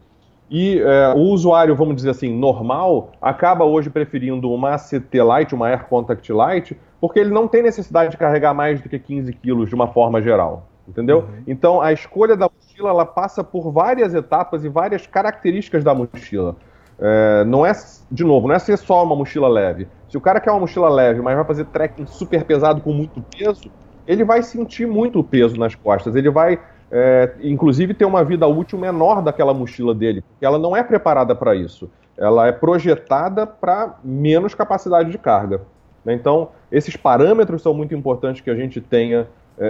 E 0.48 0.78
é, 0.78 1.14
o 1.16 1.32
usuário, 1.32 1.74
vamos 1.74 1.96
dizer 1.96 2.10
assim, 2.10 2.32
normal, 2.32 3.10
acaba 3.20 3.64
hoje 3.64 3.90
preferindo 3.90 4.50
uma 4.50 4.74
ACT 4.74 5.10
Lite, 5.12 5.54
uma 5.54 5.68
Air 5.68 5.86
Contact 5.86 6.30
Lite, 6.32 6.76
porque 7.00 7.18
ele 7.18 7.30
não 7.30 7.48
tem 7.48 7.62
necessidade 7.62 8.12
de 8.12 8.16
carregar 8.16 8.54
mais 8.54 8.80
do 8.80 8.88
que 8.88 8.98
15 8.98 9.32
quilos 9.32 9.68
de 9.68 9.74
uma 9.74 9.88
forma 9.88 10.22
geral. 10.22 10.68
Entendeu? 10.88 11.20
Uhum. 11.20 11.42
Então 11.46 11.80
a 11.80 11.92
escolha 11.92 12.36
da 12.36 12.48
mochila 12.48 12.90
ela 12.90 13.04
passa 13.04 13.42
por 13.42 13.70
várias 13.72 14.14
etapas 14.14 14.64
e 14.64 14.68
várias 14.68 15.06
características 15.06 15.82
da 15.82 15.94
mochila. 15.94 16.56
É, 16.98 17.44
não 17.44 17.66
é, 17.66 17.72
de 18.10 18.24
novo, 18.24 18.48
não 18.48 18.54
é 18.54 18.58
ser 18.58 18.78
só 18.78 19.02
uma 19.02 19.16
mochila 19.16 19.48
leve. 19.48 19.88
Se 20.08 20.16
o 20.16 20.20
cara 20.20 20.40
quer 20.40 20.50
uma 20.50 20.60
mochila 20.60 20.88
leve, 20.88 21.20
mas 21.20 21.34
vai 21.34 21.44
fazer 21.44 21.64
trekking 21.66 22.06
super 22.06 22.44
pesado 22.44 22.80
com 22.80 22.92
muito 22.92 23.22
peso, 23.36 23.70
ele 24.06 24.24
vai 24.24 24.42
sentir 24.42 24.86
muito 24.86 25.22
peso 25.22 25.56
nas 25.56 25.74
costas. 25.74 26.14
Ele 26.14 26.30
vai, 26.30 26.58
é, 26.90 27.32
inclusive, 27.42 27.92
ter 27.92 28.04
uma 28.04 28.24
vida 28.24 28.46
útil 28.46 28.78
menor 28.78 29.20
daquela 29.20 29.52
mochila 29.52 29.94
dele, 29.94 30.22
porque 30.22 30.46
ela 30.46 30.58
não 30.58 30.76
é 30.76 30.82
preparada 30.82 31.34
para 31.34 31.54
isso. 31.54 31.90
Ela 32.16 32.46
é 32.46 32.52
projetada 32.52 33.46
para 33.46 33.96
menos 34.02 34.54
capacidade 34.54 35.10
de 35.10 35.18
carga. 35.18 35.60
Né? 36.04 36.14
Então, 36.14 36.50
esses 36.70 36.96
parâmetros 36.96 37.60
são 37.60 37.74
muito 37.74 37.94
importantes 37.94 38.40
que 38.40 38.48
a 38.48 38.54
gente 38.54 38.80
tenha 38.80 39.26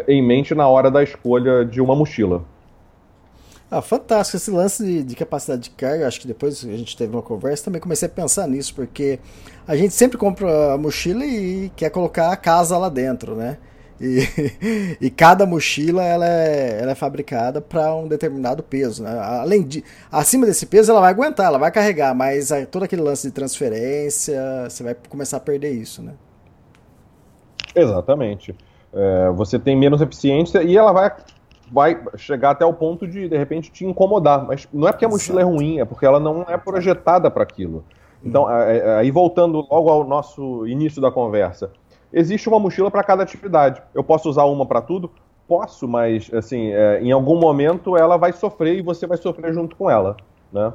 em 0.08 0.22
mente 0.22 0.54
na 0.54 0.68
hora 0.68 0.90
da 0.90 1.02
escolha 1.02 1.64
de 1.64 1.80
uma 1.80 1.94
mochila. 1.94 2.44
Ah, 3.68 3.82
fantástico 3.82 4.36
esse 4.36 4.50
lance 4.50 4.84
de, 4.84 5.02
de, 5.02 5.16
capacidade 5.16 5.62
de 5.62 5.70
carga. 5.70 6.06
Acho 6.06 6.20
que 6.20 6.26
depois 6.26 6.64
a 6.64 6.76
gente 6.76 6.96
teve 6.96 7.12
uma 7.14 7.22
conversa 7.22 7.64
também 7.64 7.80
comecei 7.80 8.06
a 8.06 8.10
pensar 8.10 8.46
nisso, 8.46 8.72
porque 8.74 9.18
a 9.66 9.76
gente 9.76 9.92
sempre 9.92 10.16
compra 10.16 10.74
a 10.74 10.78
mochila 10.78 11.24
e 11.24 11.70
quer 11.74 11.90
colocar 11.90 12.30
a 12.30 12.36
casa 12.36 12.78
lá 12.78 12.88
dentro, 12.88 13.34
né? 13.34 13.58
E, 14.00 14.20
e 15.00 15.10
cada 15.10 15.44
mochila 15.46 16.04
ela 16.04 16.28
é, 16.28 16.80
ela 16.80 16.92
é 16.92 16.94
fabricada 16.94 17.60
para 17.60 17.92
um 17.96 18.06
determinado 18.06 18.62
peso, 18.62 19.02
né? 19.02 19.18
Além 19.18 19.64
de 19.64 19.82
acima 20.12 20.46
desse 20.46 20.66
peso 20.66 20.92
ela 20.92 21.00
vai 21.00 21.10
aguentar, 21.10 21.46
ela 21.46 21.58
vai 21.58 21.72
carregar, 21.72 22.14
mas 22.14 22.50
todo 22.70 22.84
aquele 22.84 23.02
lance 23.02 23.26
de 23.26 23.32
transferência 23.32 24.40
você 24.68 24.84
vai 24.84 24.96
começar 25.08 25.38
a 25.38 25.40
perder 25.40 25.72
isso, 25.72 26.02
né? 26.02 26.12
Exatamente. 27.74 28.54
É, 28.96 29.30
você 29.30 29.58
tem 29.58 29.76
menos 29.76 30.00
eficiência 30.00 30.62
e 30.62 30.76
ela 30.76 30.90
vai 30.90 31.12
vai 31.70 32.00
chegar 32.16 32.50
até 32.50 32.64
o 32.64 32.72
ponto 32.72 33.06
de, 33.06 33.28
de 33.28 33.36
repente, 33.36 33.70
te 33.72 33.84
incomodar. 33.84 34.46
Mas 34.46 34.68
não 34.72 34.86
é 34.86 34.92
porque 34.92 35.04
a 35.04 35.08
mochila 35.08 35.40
Exato. 35.40 35.54
é 35.54 35.56
ruim, 35.56 35.80
é 35.80 35.84
porque 35.84 36.06
ela 36.06 36.20
não 36.20 36.42
é 36.48 36.56
projetada 36.56 37.30
para 37.30 37.42
aquilo. 37.42 37.84
Então, 38.24 38.44
hum. 38.44 38.48
aí 38.98 39.10
voltando 39.10 39.66
logo 39.70 39.90
ao 39.90 40.04
nosso 40.04 40.66
início 40.66 41.02
da 41.02 41.10
conversa, 41.10 41.70
existe 42.12 42.48
uma 42.48 42.58
mochila 42.58 42.90
para 42.90 43.02
cada 43.02 43.22
atividade. 43.22 43.82
Eu 43.94 44.02
posso 44.02 44.28
usar 44.28 44.44
uma 44.44 44.64
para 44.64 44.80
tudo? 44.80 45.10
Posso, 45.46 45.86
mas 45.86 46.32
assim, 46.32 46.72
é, 46.72 47.00
em 47.00 47.12
algum 47.12 47.38
momento 47.38 47.96
ela 47.96 48.16
vai 48.16 48.32
sofrer 48.32 48.78
e 48.78 48.82
você 48.82 49.06
vai 49.06 49.16
sofrer 49.16 49.52
junto 49.52 49.76
com 49.76 49.90
ela, 49.90 50.16
né? 50.52 50.72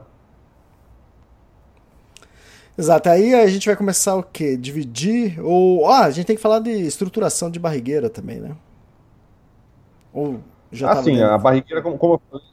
Exato, 2.78 3.09
aí 3.09 3.36
a 3.36 3.47
gente 3.47 3.67
vai 3.67 3.76
começar 3.76 4.15
o 4.15 4.24
quê? 4.24 4.55
Dividir 4.57 5.39
ou... 5.43 5.88
Ah, 5.88 6.05
a 6.05 6.11
gente 6.11 6.26
tem 6.26 6.36
que 6.36 6.41
falar 6.41 6.59
de 6.59 6.72
estruturação 6.72 7.49
de 7.51 7.59
barrigueira 7.59 8.09
também, 8.09 8.39
né? 8.39 8.55
Ou 10.13 10.39
já 10.72 10.91
assim, 10.91 11.22
a 11.22 11.38
barrigueira, 11.38 11.82
como, 11.82 11.97
como 11.97 12.13
eu 12.13 12.22
falei, 12.30 12.45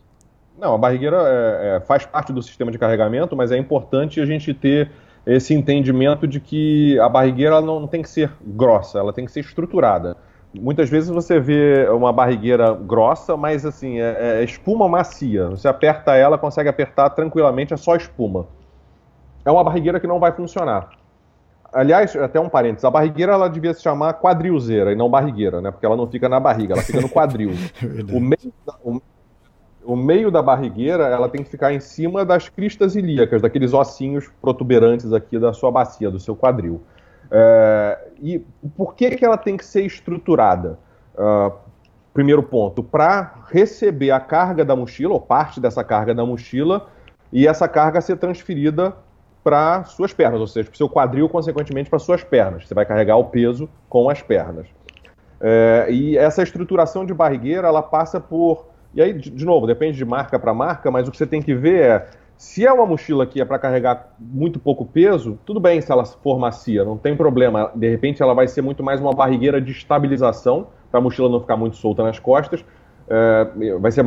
não, 0.58 0.74
a 0.74 0.78
barrigueira 0.78 1.16
é, 1.16 1.76
é, 1.76 1.80
faz 1.80 2.04
parte 2.04 2.32
do 2.32 2.42
sistema 2.42 2.70
de 2.70 2.78
carregamento, 2.78 3.36
mas 3.36 3.52
é 3.52 3.56
importante 3.56 4.20
a 4.20 4.26
gente 4.26 4.52
ter 4.52 4.90
esse 5.24 5.54
entendimento 5.54 6.26
de 6.26 6.40
que 6.40 6.98
a 6.98 7.08
barrigueira 7.08 7.60
não, 7.60 7.80
não 7.80 7.86
tem 7.86 8.02
que 8.02 8.08
ser 8.08 8.32
grossa, 8.42 8.98
ela 8.98 9.12
tem 9.12 9.24
que 9.24 9.30
ser 9.30 9.40
estruturada. 9.40 10.16
Muitas 10.52 10.88
vezes 10.88 11.10
você 11.10 11.38
vê 11.38 11.86
uma 11.90 12.12
barrigueira 12.12 12.74
grossa, 12.74 13.36
mas 13.36 13.64
assim, 13.66 14.00
é, 14.00 14.40
é, 14.40 14.44
espuma 14.44 14.88
macia. 14.88 15.48
Você 15.50 15.68
aperta 15.68 16.16
ela, 16.16 16.38
consegue 16.38 16.68
apertar 16.68 17.10
tranquilamente, 17.10 17.74
é 17.74 17.76
só 17.76 17.94
espuma. 17.94 18.46
É 19.44 19.50
uma 19.50 19.64
barrigueira 19.64 20.00
que 20.00 20.06
não 20.06 20.18
vai 20.18 20.32
funcionar. 20.32 20.90
Aliás, 21.72 22.16
até 22.16 22.40
um 22.40 22.48
parênteses, 22.48 22.84
a 22.84 22.90
barrigueira 22.90 23.32
ela 23.32 23.48
devia 23.48 23.74
se 23.74 23.82
chamar 23.82 24.14
quadrilzeira 24.14 24.90
e 24.90 24.96
não 24.96 25.08
barrigueira, 25.08 25.60
né? 25.60 25.70
Porque 25.70 25.84
ela 25.84 25.96
não 25.96 26.06
fica 26.06 26.28
na 26.28 26.40
barriga, 26.40 26.74
ela 26.74 26.82
fica 26.82 27.00
no 27.00 27.08
quadril. 27.08 27.50
É 27.82 28.16
o, 28.16 28.20
meio 28.20 28.52
da, 28.66 28.74
o, 28.82 29.02
o, 29.84 29.96
meio 29.96 30.30
da 30.30 30.42
barrigueira 30.42 31.04
ela 31.04 31.28
tem 31.28 31.42
que 31.42 31.50
ficar 31.50 31.72
em 31.72 31.80
cima 31.80 32.24
das 32.24 32.48
cristas 32.48 32.96
ilíacas, 32.96 33.42
daqueles 33.42 33.74
ossinhos 33.74 34.30
protuberantes 34.40 35.12
aqui 35.12 35.38
da 35.38 35.52
sua 35.52 35.70
bacia, 35.70 36.10
do 36.10 36.18
seu 36.18 36.34
quadril. 36.34 36.80
É, 37.30 37.98
e 38.22 38.38
por 38.76 38.94
que, 38.94 39.10
que 39.10 39.24
ela 39.24 39.36
tem 39.36 39.56
que 39.56 39.64
ser 39.64 39.82
estruturada? 39.82 40.78
Uh, 41.14 41.52
primeiro 42.14 42.42
ponto, 42.42 42.82
para 42.82 43.44
receber 43.48 44.10
a 44.10 44.18
carga 44.18 44.64
da 44.64 44.74
mochila, 44.74 45.14
ou 45.14 45.20
parte 45.20 45.60
dessa 45.60 45.84
carga 45.84 46.14
da 46.14 46.24
mochila, 46.24 46.88
e 47.32 47.46
essa 47.46 47.68
carga 47.68 48.00
ser 48.00 48.16
transferida 48.16 48.96
para 49.48 49.82
suas 49.84 50.12
pernas, 50.12 50.40
ou 50.40 50.46
seja, 50.46 50.68
para 50.68 50.74
o 50.74 50.76
seu 50.76 50.90
quadril, 50.90 51.26
consequentemente, 51.26 51.88
para 51.88 51.98
suas 51.98 52.22
pernas. 52.22 52.68
Você 52.68 52.74
vai 52.74 52.84
carregar 52.84 53.16
o 53.16 53.24
peso 53.24 53.66
com 53.88 54.10
as 54.10 54.20
pernas. 54.20 54.66
É, 55.40 55.86
e 55.88 56.18
essa 56.18 56.42
estruturação 56.42 57.06
de 57.06 57.14
barrigueira, 57.14 57.66
ela 57.66 57.80
passa 57.80 58.20
por. 58.20 58.66
E 58.94 59.00
aí, 59.00 59.14
de, 59.14 59.46
novo, 59.46 59.66
depende 59.66 59.96
de 59.96 60.04
marca 60.04 60.38
para 60.38 60.52
marca, 60.52 60.90
mas 60.90 61.08
o 61.08 61.10
que 61.10 61.16
você 61.16 61.26
tem 61.26 61.40
que 61.40 61.54
ver 61.54 61.82
é. 61.82 62.06
Se 62.36 62.64
é 62.64 62.72
uma 62.72 62.86
mochila 62.86 63.26
que 63.26 63.40
é 63.40 63.44
para 63.44 63.58
carregar 63.58 64.14
muito 64.20 64.60
pouco 64.60 64.84
peso, 64.84 65.38
tudo 65.44 65.58
bem 65.58 65.80
se 65.80 65.90
ela 65.90 66.04
for 66.04 66.38
macia, 66.38 66.84
não 66.84 66.96
tem 66.96 67.16
problema. 67.16 67.72
De 67.74 67.88
repente 67.88 68.22
ela 68.22 68.34
vai 68.34 68.46
ser 68.46 68.62
muito 68.62 68.80
mais 68.80 69.00
uma 69.00 69.12
barrigueira 69.12 69.60
de 69.60 69.72
estabilização, 69.72 70.68
para 70.90 71.00
a 71.00 71.02
mochila 71.02 71.28
não 71.28 71.40
ficar 71.40 71.56
muito 71.56 71.76
solta 71.76 72.04
nas 72.04 72.18
costas. 72.20 72.64
É, 73.08 73.78
vai 73.80 73.90
ser 73.90 74.04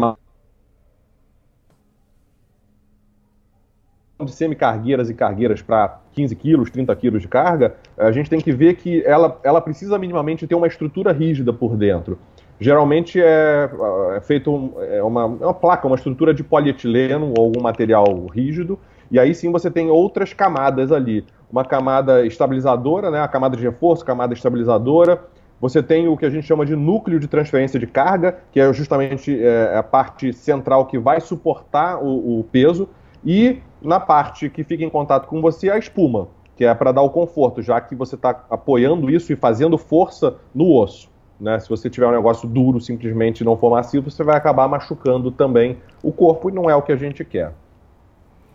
de 4.26 4.32
semicargueiras 4.32 5.10
e 5.10 5.14
cargueiras 5.14 5.62
para 5.62 6.00
15 6.14 6.36
quilos, 6.36 6.70
30 6.70 6.96
quilos 6.96 7.22
de 7.22 7.28
carga, 7.28 7.76
a 7.98 8.12
gente 8.12 8.30
tem 8.30 8.40
que 8.40 8.52
ver 8.52 8.76
que 8.76 9.04
ela, 9.06 9.40
ela 9.44 9.62
precisa 9.62 9.98
minimamente 9.98 10.48
ter 10.48 10.56
uma 10.56 10.68
estrutura 10.68 11.12
rígida 11.12 11.52
por 11.52 11.76
dentro. 11.76 12.18
Geralmente 12.60 13.20
é, 13.20 13.70
é 14.16 14.22
feito 14.22 14.74
é 14.82 15.02
uma, 15.02 15.22
é 15.24 15.46
uma 15.46 15.54
placa, 15.54 15.88
uma 15.88 15.96
estrutura 15.96 16.32
de 16.32 16.44
polietileno 16.44 17.34
ou 17.36 17.46
algum 17.46 17.60
material 17.62 18.06
rígido, 18.28 18.78
e 19.10 19.20
aí 19.20 19.34
sim 19.34 19.52
você 19.52 19.70
tem 19.70 19.90
outras 19.90 20.32
camadas 20.32 20.92
ali. 20.92 21.26
Uma 21.52 21.66
camada 21.66 22.26
estabilizadora, 22.26 23.10
né, 23.10 23.20
a 23.20 23.28
camada 23.28 23.58
de 23.58 23.64
reforço, 23.64 24.06
camada 24.06 24.34
estabilizadora. 24.34 25.20
Você 25.60 25.84
tem 25.84 26.08
o 26.08 26.16
que 26.16 26.26
a 26.26 26.30
gente 26.30 26.48
chama 26.48 26.66
de 26.66 26.76
núcleo 26.76 27.20
de 27.20 27.28
transferência 27.28 27.80
de 27.80 27.88
carga, 27.88 28.38
que 28.52 28.60
é 28.60 28.72
justamente 28.72 29.44
é, 29.44 29.76
a 29.76 29.84
parte 29.84 30.32
central 30.32 30.86
que 30.86 30.98
vai 30.98 31.20
suportar 31.20 32.02
o, 32.02 32.40
o 32.40 32.44
peso. 32.46 32.88
E 33.26 33.60
na 33.82 34.00
parte 34.00 34.50
que 34.50 34.64
fica 34.64 34.84
em 34.84 34.90
contato 34.90 35.28
com 35.28 35.42
você, 35.42 35.70
a 35.70 35.78
espuma, 35.78 36.28
que 36.56 36.66
é 36.66 36.74
para 36.74 36.92
dar 36.92 37.02
o 37.02 37.10
conforto, 37.10 37.62
já 37.62 37.82
que 37.82 37.96
você 37.96 38.16
está 38.16 38.46
apoiando 38.50 39.10
isso 39.10 39.34
e 39.34 39.36
fazendo 39.36 39.78
força 39.78 40.36
no 40.54 40.72
osso. 40.76 41.10
Né? 41.40 41.60
Se 41.60 41.68
você 41.68 41.90
tiver 41.90 42.06
um 42.06 42.12
negócio 42.12 42.48
duro, 42.48 42.80
simplesmente 42.80 43.44
não 43.44 43.58
for 43.58 43.72
macio, 43.72 44.02
você 44.02 44.24
vai 44.24 44.38
acabar 44.38 44.68
machucando 44.68 45.32
também 45.32 45.78
o 46.04 46.12
corpo 46.12 46.50
e 46.50 46.54
não 46.54 46.70
é 46.70 46.76
o 46.76 46.82
que 46.84 46.92
a 46.92 46.96
gente 46.96 47.26
quer. 47.26 47.54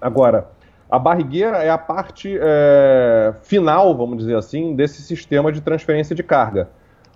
Agora, 0.01 0.49
a 0.89 0.99
barrigueira 0.99 1.59
é 1.59 1.71
a 1.71 1.79
parte 1.79 2.39
é, 2.41 3.35
final, 3.43 3.97
vamos 3.97 4.19
dizer 4.19 4.37
assim, 4.37 4.77
desse 4.77 5.03
sistema 5.03 5.51
de 5.51 5.61
transferência 5.61 6.15
de 6.15 6.23
carga. 6.23 6.69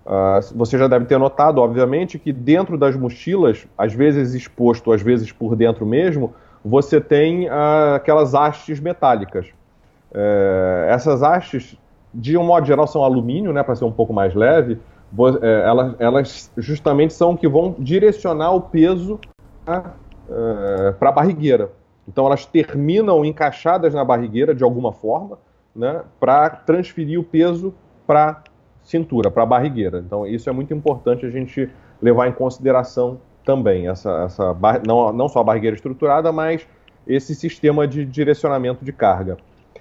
Uh, 0.05 0.57
você 0.57 0.77
já 0.77 0.89
deve 0.89 1.05
ter 1.05 1.19
notado, 1.19 1.61
obviamente, 1.61 2.19
que 2.19 2.33
dentro 2.33 2.77
das 2.77 2.97
mochilas, 2.97 3.69
às 3.79 3.93
vezes 3.93 4.35
exposto, 4.35 4.93
às 4.93 5.03
vezes 5.03 5.31
por 5.31 5.55
dentro 5.55 5.87
mesmo, 5.87 6.35
você 6.65 7.01
tem 7.01 7.49
ah, 7.49 7.95
aquelas 7.97 8.35
hastes 8.35 8.81
metálicas. 8.81 9.47
É, 10.13 10.89
essas 10.91 11.23
hastes, 11.23 11.77
de 12.13 12.37
um 12.37 12.45
modo 12.45 12.67
geral, 12.67 12.87
são 12.87 13.03
alumínio, 13.03 13.53
né, 13.53 13.63
para 13.63 13.75
ser 13.75 13.85
um 13.85 13.93
pouco 13.93 14.13
mais 14.13 14.35
leve. 14.35 14.79
É, 15.43 15.63
elas, 15.67 15.95
elas, 15.99 16.53
justamente 16.57 17.13
são 17.13 17.37
que 17.37 17.49
vão 17.49 17.75
direcionar 17.79 18.53
o 18.53 18.61
peso 18.61 19.19
para 19.65 19.95
é, 20.31 21.09
a 21.09 21.13
barrigueira. 21.13 21.71
Então 22.07 22.27
elas 22.27 22.47
terminam 22.47 23.25
encaixadas 23.25 23.95
na 23.95 24.05
barrigueira 24.05 24.55
de 24.55 24.65
alguma 24.65 24.93
forma, 24.93 25.39
né, 25.75 26.03
para 26.19 26.51
transferir 26.51 27.19
o 27.19 27.25
peso 27.25 27.75
para 28.07 28.43
cintura, 28.83 29.31
para 29.31 29.43
a 29.43 29.47
barrigueira. 29.47 30.03
Então 30.05 30.27
isso 30.27 30.49
é 30.49 30.53
muito 30.53 30.75
importante 30.75 31.25
a 31.25 31.31
gente 31.31 31.71
levar 32.01 32.29
em 32.29 32.33
consideração 32.33 33.19
também, 33.51 33.89
essa, 33.89 34.25
essa 34.27 34.57
não, 34.87 35.13
não 35.13 35.29
só 35.29 35.41
a 35.41 35.45
barrigueira 35.45 35.75
estruturada, 35.75 36.31
mas 36.31 36.65
esse 37.05 37.35
sistema 37.35 37.85
de 37.85 38.05
direcionamento 38.05 38.85
de 38.85 38.93
carga. 38.93 39.39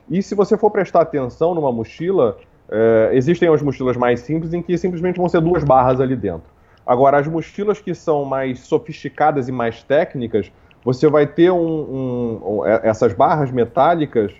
E 0.09 0.23
se 0.23 0.33
você 0.33 0.57
for 0.57 0.71
prestar 0.71 1.01
atenção 1.01 1.53
numa 1.53 1.71
mochila, 1.71 2.37
é, 2.67 3.11
existem 3.13 3.47
as 3.47 3.61
mochilas 3.61 3.95
mais 3.95 4.21
simples 4.21 4.53
em 4.55 4.61
que 4.63 4.75
simplesmente 4.75 5.17
vão 5.17 5.29
ser 5.29 5.39
duas 5.39 5.63
barras 5.63 6.01
ali 6.01 6.15
dentro. 6.15 6.49
Agora, 6.83 7.19
as 7.19 7.27
mochilas 7.27 7.79
que 7.79 7.93
são 7.93 8.25
mais 8.25 8.61
sofisticadas 8.61 9.47
e 9.47 9.51
mais 9.51 9.83
técnicas, 9.83 10.51
você 10.83 11.07
vai 11.07 11.27
ter 11.27 11.51
um, 11.51 11.59
um, 11.59 12.65
é, 12.65 12.81
essas 12.85 13.13
barras 13.13 13.51
metálicas, 13.51 14.33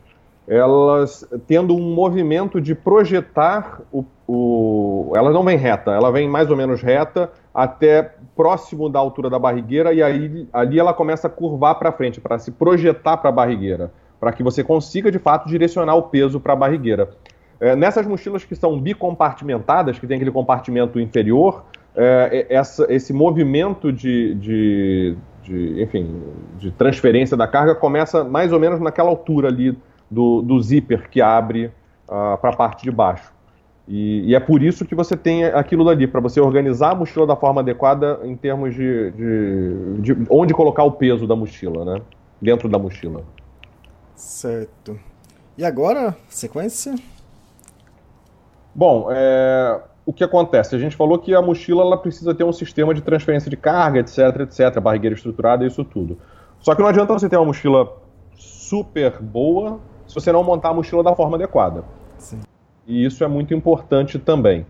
elas 0.48 1.24
tendo 1.46 1.76
um 1.76 1.94
movimento 1.94 2.60
de 2.60 2.74
projetar 2.74 3.82
o, 3.94 4.04
o. 4.28 5.14
Ela 5.16 5.30
não 5.30 5.44
vem 5.44 5.56
reta, 5.56 5.92
ela 5.92 6.12
vem 6.12 6.28
mais 6.28 6.50
ou 6.50 6.58
menos 6.58 6.82
reta 6.82 7.30
até 7.54 8.16
próximo 8.36 8.90
da 8.90 9.00
altura 9.00 9.30
da 9.30 9.40
barrigueira 9.40 9.94
e 9.94 10.02
aí 10.02 10.48
ali 10.54 10.80
ela 10.80 10.94
começa 10.94 11.28
a 11.28 11.30
curvar 11.30 11.76
para 11.76 11.92
frente, 11.92 12.22
para 12.22 12.38
se 12.40 12.52
projetar 12.52 13.18
para 13.18 13.30
a 13.30 13.34
barrigueira, 13.34 13.92
para 14.20 14.32
que 14.32 14.44
você 14.44 14.64
consiga 14.64 15.12
de 15.12 15.20
fato 15.20 15.48
direcionar 15.48 15.96
o 15.96 16.04
peso 16.04 16.40
para 16.40 16.54
a 16.54 16.56
barrigueira. 16.56 17.10
É, 17.60 17.76
nessas 17.76 18.08
mochilas 18.08 18.46
que 18.46 18.56
são 18.56 18.80
bicompartimentadas, 18.80 20.00
que 20.00 20.08
tem 20.08 20.16
aquele 20.16 20.32
compartimento 20.32 21.00
inferior, 21.00 21.66
é, 21.96 22.46
essa, 22.50 22.86
esse 22.90 23.12
movimento 23.12 23.92
de, 23.92 24.36
de, 24.36 25.18
de, 25.44 25.84
enfim, 25.84 26.22
de 26.58 26.72
transferência 26.72 27.36
da 27.36 27.48
carga 27.48 27.76
começa 27.76 28.24
mais 28.24 28.54
ou 28.54 28.60
menos 28.60 28.80
naquela 28.80 29.10
altura 29.10 29.50
ali 29.50 29.78
do, 30.10 30.42
do 30.42 30.62
zíper 30.62 31.10
que 31.10 31.22
abre 31.22 31.66
uh, 32.08 32.38
para 32.38 32.52
a 32.52 32.56
parte 32.56 32.84
de 32.84 32.92
baixo. 32.92 33.32
E, 33.90 34.30
e, 34.30 34.36
é 34.36 34.40
por 34.40 34.62
isso 34.62 34.86
que 34.86 34.94
você 34.94 35.18
tem 35.18 35.46
aquilo 35.46 35.84
dali, 35.84 36.06
para 36.06 36.22
você 36.22 36.40
organizar 36.40 36.92
a 36.92 36.96
mochila 36.96 37.26
da 37.26 37.36
forma 37.36 37.62
adequada 37.62 38.20
em 38.24 38.36
termos 38.36 38.76
de, 38.76 39.10
de, 39.12 40.14
de, 40.14 40.28
onde 40.30 40.54
colocar 40.54 40.84
o 40.84 40.92
peso 40.92 41.26
da 41.26 41.36
mochila, 41.36 41.84
né? 41.84 42.02
Dentro 42.40 42.70
da 42.70 42.78
mochila. 42.78 43.24
Certo. 44.14 45.00
E 45.58 45.66
agora, 45.66 46.16
sequência? 46.30 46.94
Bom, 48.76 49.08
é, 49.10 49.82
o 50.06 50.14
que 50.14 50.24
acontece? 50.24 50.76
A 50.76 50.80
gente 50.80 50.96
falou 50.96 51.18
que 51.18 51.34
a 51.34 51.42
mochila 51.42 51.82
ela 51.82 51.98
precisa 51.98 52.36
ter 52.36 52.44
um 52.44 52.54
sistema 52.54 52.94
de 52.94 53.02
transferência 53.02 53.50
de 53.50 53.58
carga, 53.58 54.02
etc, 54.02 54.20
etc, 54.42 54.80
barrigueira 54.80 55.16
estruturada, 55.16 55.66
isso 55.66 55.84
tudo. 55.84 56.16
Só 56.60 56.76
que 56.76 56.82
não 56.82 56.90
adianta 56.90 57.12
você 57.12 57.28
ter 57.28 57.38
uma 57.38 57.46
mochila 57.48 57.92
super 58.36 59.20
boa 59.20 59.80
se 60.06 60.14
você 60.14 60.32
não 60.32 60.44
montar 60.44 60.70
a 60.70 60.74
mochila 60.76 61.02
da 61.02 61.16
forma 61.16 61.38
adequada. 61.38 61.84
Sim. 62.20 62.42
E 62.90 63.06
isso 63.06 63.24
é 63.24 63.28
muito 63.28 63.54
importante 63.54 64.18
também. 64.18 64.66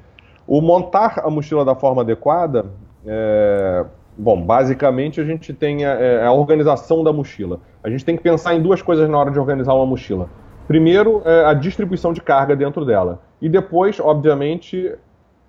O 0.45 0.59
montar 0.59 1.21
a 1.23 1.29
mochila 1.29 1.63
da 1.63 1.73
forma 1.73 2.01
adequada, 2.01 2.65
é... 3.05 3.85
bom, 4.17 4.41
basicamente 4.41 5.21
a 5.21 5.23
gente 5.23 5.53
tem 5.53 5.85
a, 5.85 5.91
é, 5.91 6.25
a, 6.25 6.31
organização 6.33 7.01
da 7.01 7.13
mochila. 7.13 7.61
A 7.81 7.89
gente 7.89 8.03
tem 8.03 8.17
que 8.17 8.21
pensar 8.21 8.53
em 8.53 8.61
duas 8.61 8.81
coisas 8.81 9.09
na 9.09 9.17
hora 9.17 9.31
de 9.31 9.39
organizar 9.39 9.73
uma 9.73 9.85
mochila. 9.85 10.29
Primeiro, 10.67 11.21
é 11.23 11.45
a 11.45 11.53
distribuição 11.53 12.11
de 12.11 12.21
carga 12.21 12.57
dentro 12.57 12.83
dela. 12.83 13.21
E 13.41 13.47
depois, 13.47 14.01
obviamente, 14.01 14.93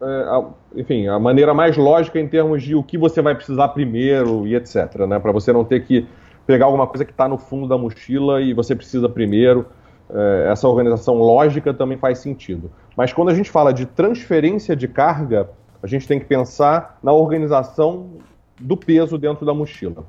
é, 0.00 0.04
a, 0.04 0.44
enfim, 0.76 1.08
a 1.08 1.18
maneira 1.18 1.52
mais 1.52 1.76
lógica 1.76 2.20
em 2.20 2.28
termos 2.28 2.62
de 2.62 2.76
o 2.76 2.84
que 2.84 2.96
você 2.96 3.20
vai 3.20 3.34
precisar 3.34 3.68
primeiro 3.68 4.46
e 4.46 4.54
etc. 4.54 4.94
Né? 5.08 5.18
Para 5.18 5.32
você 5.32 5.52
não 5.52 5.64
ter 5.64 5.84
que 5.84 6.06
pegar 6.46 6.66
alguma 6.66 6.86
coisa 6.86 7.04
que 7.04 7.10
está 7.10 7.28
no 7.28 7.36
fundo 7.36 7.66
da 7.66 7.76
mochila 7.76 8.40
e 8.40 8.54
você 8.54 8.76
precisa 8.76 9.08
primeiro. 9.08 9.66
É, 10.12 10.48
essa 10.50 10.68
organização 10.68 11.18
lógica 11.18 11.72
também 11.72 11.96
faz 11.96 12.18
sentido. 12.18 12.70
Mas 12.96 13.12
quando 13.12 13.28
a 13.28 13.34
gente 13.34 13.50
fala 13.50 13.72
de 13.72 13.86
transferência 13.86 14.74
de 14.74 14.88
carga, 14.88 15.50
a 15.82 15.86
gente 15.86 16.06
tem 16.06 16.18
que 16.18 16.26
pensar 16.26 16.98
na 17.02 17.12
organização 17.12 18.10
do 18.58 18.76
peso 18.76 19.16
dentro 19.16 19.46
da 19.46 19.54
mochila. 19.54 20.04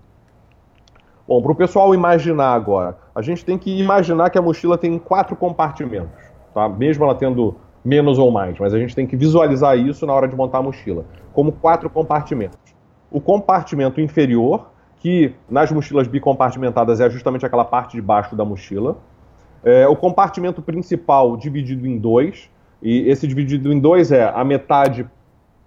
Bom, 1.28 1.42
para 1.42 1.52
o 1.52 1.56
pessoal 1.56 1.94
imaginar 1.94 2.54
agora, 2.54 2.98
a 3.16 3.22
gente 3.22 3.46
tem 3.46 3.58
que 3.58 3.80
imaginar 3.80 4.30
que 4.30 4.38
a 4.38 4.42
mochila 4.42 4.78
tem 4.78 4.98
quatro 5.00 5.36
compartimentos, 5.36 6.20
tá? 6.54 6.68
mesmo 6.68 7.06
ela 7.06 7.16
tendo 7.16 7.56
menos 7.86 8.20
ou 8.20 8.32
mais, 8.32 8.60
mas 8.60 8.74
a 8.74 8.80
gente 8.80 8.96
tem 8.96 9.08
que 9.08 9.16
visualizar 9.16 9.78
isso 9.78 10.06
na 10.06 10.14
hora 10.14 10.28
de 10.28 10.36
montar 10.36 10.58
a 10.58 10.62
mochila, 10.62 11.06
como 11.34 11.52
quatro 11.52 11.90
compartimentos. 11.90 12.60
O 13.10 13.22
compartimento 13.22 14.02
inferior, 14.02 14.72
que 14.98 15.34
nas 15.50 15.72
mochilas 15.72 16.08
bicompartimentadas 16.08 17.00
é 17.00 17.10
justamente 17.10 17.46
aquela 17.46 17.66
parte 17.66 17.94
de 17.94 18.02
baixo 18.02 18.36
da 18.36 18.46
mochila. 18.46 18.98
É, 19.64 19.88
o 19.88 19.96
compartimento 19.96 20.62
principal 20.62 21.38
dividido 21.38 21.86
em 21.88 21.98
dois, 21.98 22.50
e 22.82 23.08
esse 23.10 23.28
dividido 23.28 23.72
em 23.72 23.80
dois 23.80 24.12
é 24.12 24.28
a 24.28 24.44
metade 24.44 25.08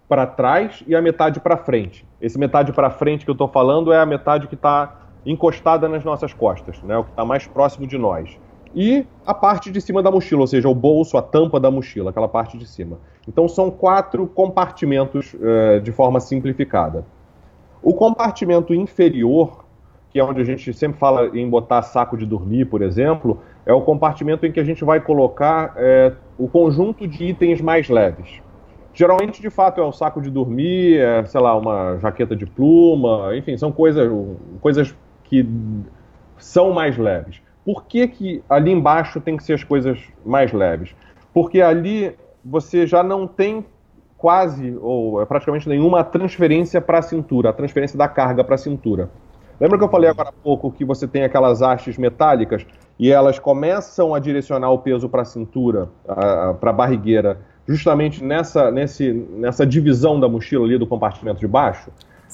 para 0.09 0.27
trás 0.27 0.83
e 0.87 0.95
a 0.95 1.01
metade 1.01 1.41
para 1.41 1.57
frente. 1.57 2.07
Esse 2.21 2.39
metade 2.39 2.73
para 2.73 2.91
frente 2.91 3.25
que 3.25 3.31
eu 3.31 3.35
estou 3.35 3.49
falando 3.49 3.93
é 3.93 3.99
a 3.99 4.07
metade 4.07 4.49
que 4.49 4.55
está 4.55 5.01
encostada 5.25 5.89
nas 5.89 6.05
nossas 6.05 6.33
costas, 6.33 6.83
né, 6.83 6.97
o 6.99 7.05
que 7.05 7.11
está 7.11 7.25
mais 7.25 7.47
próximo 7.47 7.87
de 7.87 7.97
nós 7.97 8.39
e 8.75 9.07
a 9.25 9.33
parte 9.33 9.71
de 9.71 9.81
cima 9.81 10.03
da 10.03 10.11
mochila, 10.11 10.41
ou 10.41 10.47
seja, 10.47 10.69
o 10.69 10.75
bolso, 10.75 11.17
a 11.17 11.23
tampa 11.23 11.61
da 11.61 11.71
mochila, 11.71 12.11
aquela 12.11 12.29
parte 12.29 12.59
de 12.59 12.67
cima. 12.67 12.99
Então 13.29 13.47
são 13.47 13.71
quatro 13.71 14.27
compartimentos 14.27 15.35
uh, 15.35 15.81
de 15.81 15.93
forma 15.93 16.19
simplificada. 16.19 17.07
O 17.81 17.95
compartimento 17.95 18.75
inferior, 18.75 19.65
que 20.11 20.19
é 20.19 20.25
onde 20.25 20.41
a 20.41 20.45
gente 20.45 20.73
sempre 20.73 20.99
fala 20.99 21.27
em 21.39 21.49
botar 21.49 21.83
saco 21.83 22.17
de 22.17 22.27
dormir, 22.27 22.65
por 22.65 22.83
exemplo, 22.83 23.41
é 23.67 23.73
o 23.73 23.81
compartimento 23.81 24.45
em 24.47 24.53
que 24.53 24.61
a 24.61 24.65
gente 24.65 24.85
vai 24.85 25.01
colocar 25.01 25.75
é, 25.77 26.13
o 26.39 26.49
conjunto 26.49 27.07
de 27.07 27.25
itens 27.25 27.61
mais 27.61 27.89
leves. 27.89 28.43
Geralmente, 28.93 29.43
de 29.43 29.51
fato, 29.51 29.81
é 29.81 29.85
o 29.85 29.91
saco 29.91 30.21
de 30.21 30.31
dormir, 30.31 30.99
é, 30.99 31.25
sei 31.25 31.41
lá, 31.41 31.57
uma 31.57 31.99
jaqueta 31.99 32.37
de 32.37 32.47
pluma, 32.47 33.37
enfim, 33.37 33.57
são 33.57 33.73
coisas, 33.73 34.11
coisas 34.61 34.95
que 35.25 35.49
são 36.39 36.73
mais 36.73 36.97
leves. 36.97 37.43
Por 37.65 37.85
que, 37.85 38.07
que 38.07 38.43
ali 38.49 38.71
embaixo 38.71 39.21
tem 39.21 39.37
que 39.37 39.43
ser 39.43 39.55
as 39.55 39.65
coisas 39.65 39.99
mais 40.25 40.53
leves? 40.53 40.95
Porque 41.33 41.61
ali 41.61 42.15
você 42.45 42.87
já 42.87 43.03
não 43.03 43.27
tem 43.27 43.65
quase, 44.17 44.77
ou 44.81 45.21
é 45.21 45.27
praticamente 45.27 45.69
nenhuma 45.69 46.05
transferência 46.05 46.81
para 46.81 46.99
a 46.99 47.03
cintura, 47.03 47.51
a 47.51 47.53
transferência 47.53 47.99
da 47.99 48.07
carga 48.07 48.45
para 48.45 48.55
a 48.55 48.59
cintura. 48.59 49.11
Lembra 49.61 49.79
que 49.79 49.85
eu 49.85 49.89
falei 49.89 50.11
agora 50.11 50.31
há 50.31 50.33
pouco 50.33 50.71
que 50.71 50.85
você 50.85 51.07
tem 51.07 51.23
aquelas 51.23 51.63
hastes 51.63 51.97
metálicas 51.97 52.67
e 52.99 53.11
elas 53.11 53.39
começam 53.39 54.15
a 54.15 54.19
direcionar 54.19 54.71
o 54.71 54.79
peso 54.79 55.09
para 55.09 55.23
a 55.23 55.25
cintura, 55.25 55.89
para 56.05 56.71
a 56.71 56.73
barrigueira, 56.73 57.39
justamente 57.67 58.23
nessa, 58.23 58.71
nesse, 58.71 59.13
nessa 59.13 59.65
divisão 59.65 60.19
da 60.19 60.29
mochila 60.29 60.65
ali 60.65 60.77
do 60.77 60.87
compartimento 60.87 61.41
de 61.41 61.47
baixo? 61.47 61.91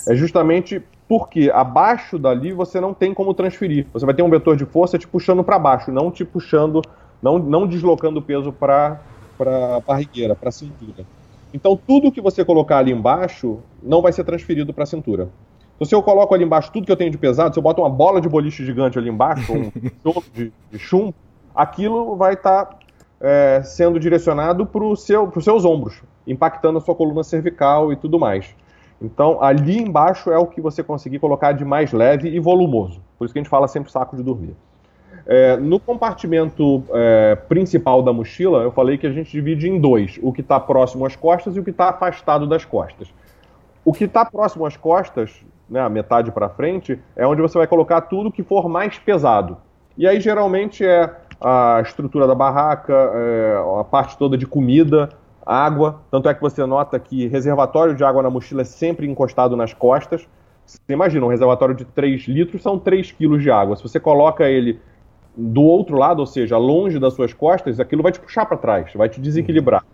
É 0.09 0.15
justamente 0.15 0.83
porque 1.07 1.51
abaixo 1.53 2.19
dali 2.19 2.53
você 2.53 2.81
não 2.81 2.95
tem 2.95 3.13
como 3.13 3.35
transferir. 3.35 3.87
Você 3.93 4.07
vai 4.07 4.15
ter 4.15 4.23
um 4.23 4.31
vetor 4.31 4.57
de 4.57 4.65
força 4.65 4.99
te 4.99 5.07
puxando 5.07 5.45
para 5.45 5.59
baixo, 5.59 5.91
não 5.91 6.11
te 6.11 6.25
puxando, 6.25 6.81
não, 7.23 7.39
não 7.39 7.67
deslocando 7.67 8.21
o 8.21 8.23
peso 8.23 8.53
para 8.53 9.01
a 9.41 9.81
barrigueira, 9.87 10.35
para 10.35 10.49
a 10.49 10.53
cintura. 10.53 11.05
Então 11.53 11.77
tudo 11.77 12.13
que 12.13 12.21
você 12.21 12.45
colocar 12.45 12.79
ali 12.79 12.93
embaixo 12.93 13.59
não 13.83 14.01
vai 14.01 14.13
ser 14.13 14.25
transferido 14.25 14.73
para 14.73 14.85
a 14.85 14.87
cintura. 14.87 15.29
Então, 15.81 15.89
se 15.89 15.95
eu 15.95 16.03
coloco 16.03 16.35
ali 16.35 16.45
embaixo 16.45 16.71
tudo 16.71 16.85
que 16.85 16.93
eu 16.93 16.97
tenho 16.97 17.11
de 17.11 17.17
pesado, 17.17 17.55
se 17.55 17.59
eu 17.59 17.63
boto 17.63 17.81
uma 17.81 17.89
bola 17.89 18.21
de 18.21 18.29
boliche 18.29 18.63
gigante 18.67 18.99
ali 18.99 19.09
embaixo, 19.09 19.51
um 19.51 19.73
chumbo 20.05 20.23
de, 20.35 20.53
de 20.71 20.79
chumbo, 20.79 21.15
aquilo 21.55 22.17
vai 22.17 22.35
estar 22.35 22.67
tá, 22.67 22.77
é, 23.19 23.63
sendo 23.63 23.99
direcionado 23.99 24.67
para 24.67 24.85
os 24.85 25.03
seu, 25.03 25.33
seus 25.41 25.65
ombros, 25.65 26.03
impactando 26.27 26.77
a 26.77 26.83
sua 26.83 26.95
coluna 26.95 27.25
cervical 27.25 27.91
e 27.95 27.97
tudo 27.97 28.19
mais. 28.19 28.55
Então, 29.01 29.43
ali 29.43 29.79
embaixo 29.79 30.31
é 30.31 30.37
o 30.37 30.47
que 30.47 30.61
você 30.61 30.83
conseguir 30.83 31.19
colocar 31.19 31.53
de 31.53 31.65
mais 31.65 31.95
leve 31.95 32.29
e 32.29 32.39
volumoso. 32.39 33.01
Por 33.19 33.25
isso 33.25 33.33
que 33.33 33.39
a 33.39 33.43
gente 33.43 33.51
fala 33.51 33.67
sempre 33.67 33.91
saco 33.91 34.15
de 34.15 34.23
dormir. 34.23 34.55
É, 35.27 35.57
no 35.57 35.81
compartimento 35.81 36.85
é, 36.93 37.37
principal 37.49 38.03
da 38.03 38.13
mochila, 38.13 38.65
eu 38.65 38.71
falei 38.71 38.99
que 38.99 39.07
a 39.07 39.13
gente 39.13 39.33
divide 39.33 39.67
em 39.67 39.81
dois: 39.81 40.19
o 40.21 40.31
que 40.31 40.43
está 40.43 40.61
próximo 40.61 41.07
às 41.07 41.17
costas 41.17 41.57
e 41.57 41.61
o 41.61 41.65
que 41.65 41.71
está 41.71 41.89
afastado 41.89 42.47
das 42.47 42.67
costas. 42.67 43.09
O 43.83 43.95
que 43.95 44.05
está 44.05 44.27
próximo 44.27 44.67
às 44.67 44.77
costas, 44.77 45.43
né, 45.71 45.89
metade 45.89 46.33
para 46.33 46.49
frente, 46.49 47.01
é 47.15 47.27
onde 47.27 47.41
você 47.41 47.57
vai 47.57 47.67
colocar 47.67 48.01
tudo 48.03 48.33
que 48.33 48.43
for 48.43 48.69
mais 48.69 48.99
pesado. 48.99 49.57
E 49.97 50.07
aí 50.07 50.21
geralmente 50.21 50.85
é 50.85 51.15
a 51.41 51.81
estrutura 51.83 52.27
da 52.27 52.35
barraca, 52.35 52.93
é, 52.93 53.81
a 53.81 53.85
parte 53.85 54.19
toda 54.19 54.37
de 54.37 54.47
comida, 54.47 55.09
água. 55.47 56.01
Tanto 56.11 56.29
é 56.29 56.35
que 56.35 56.41
você 56.41 56.67
nota 56.67 56.99
que 56.99 57.27
reservatório 57.29 57.95
de 57.95 58.05
água 58.05 58.23
na 58.23 58.31
mochila 58.31 58.63
é 58.63 58.65
sempre 58.65 59.09
encostado 59.09 59.57
nas 59.57 59.73
costas. 59.73 60.29
Você 60.67 60.79
imagina, 60.89 61.25
um 61.25 61.31
reservatório 61.31 61.75
de 61.75 61.85
3 61.85 62.23
litros 62.29 62.63
são 62.63 62.79
3 62.79 63.13
quilos 63.13 63.43
de 63.43 63.51
água. 63.51 63.77
Se 63.77 63.83
você 63.83 63.99
coloca 63.99 64.49
ele 64.49 64.81
do 65.37 65.63
outro 65.63 65.97
lado, 65.97 66.21
ou 66.21 66.27
seja, 66.27 66.59
longe 66.59 66.99
das 66.99 67.15
suas 67.15 67.33
costas, 67.33 67.81
aquilo 67.81 68.03
vai 68.03 68.13
te 68.13 68.21
puxar 68.21 68.45
para 68.47 68.57
trás, 68.57 68.93
vai 68.95 69.09
te 69.09 69.21
desequilibrar. 69.21 69.85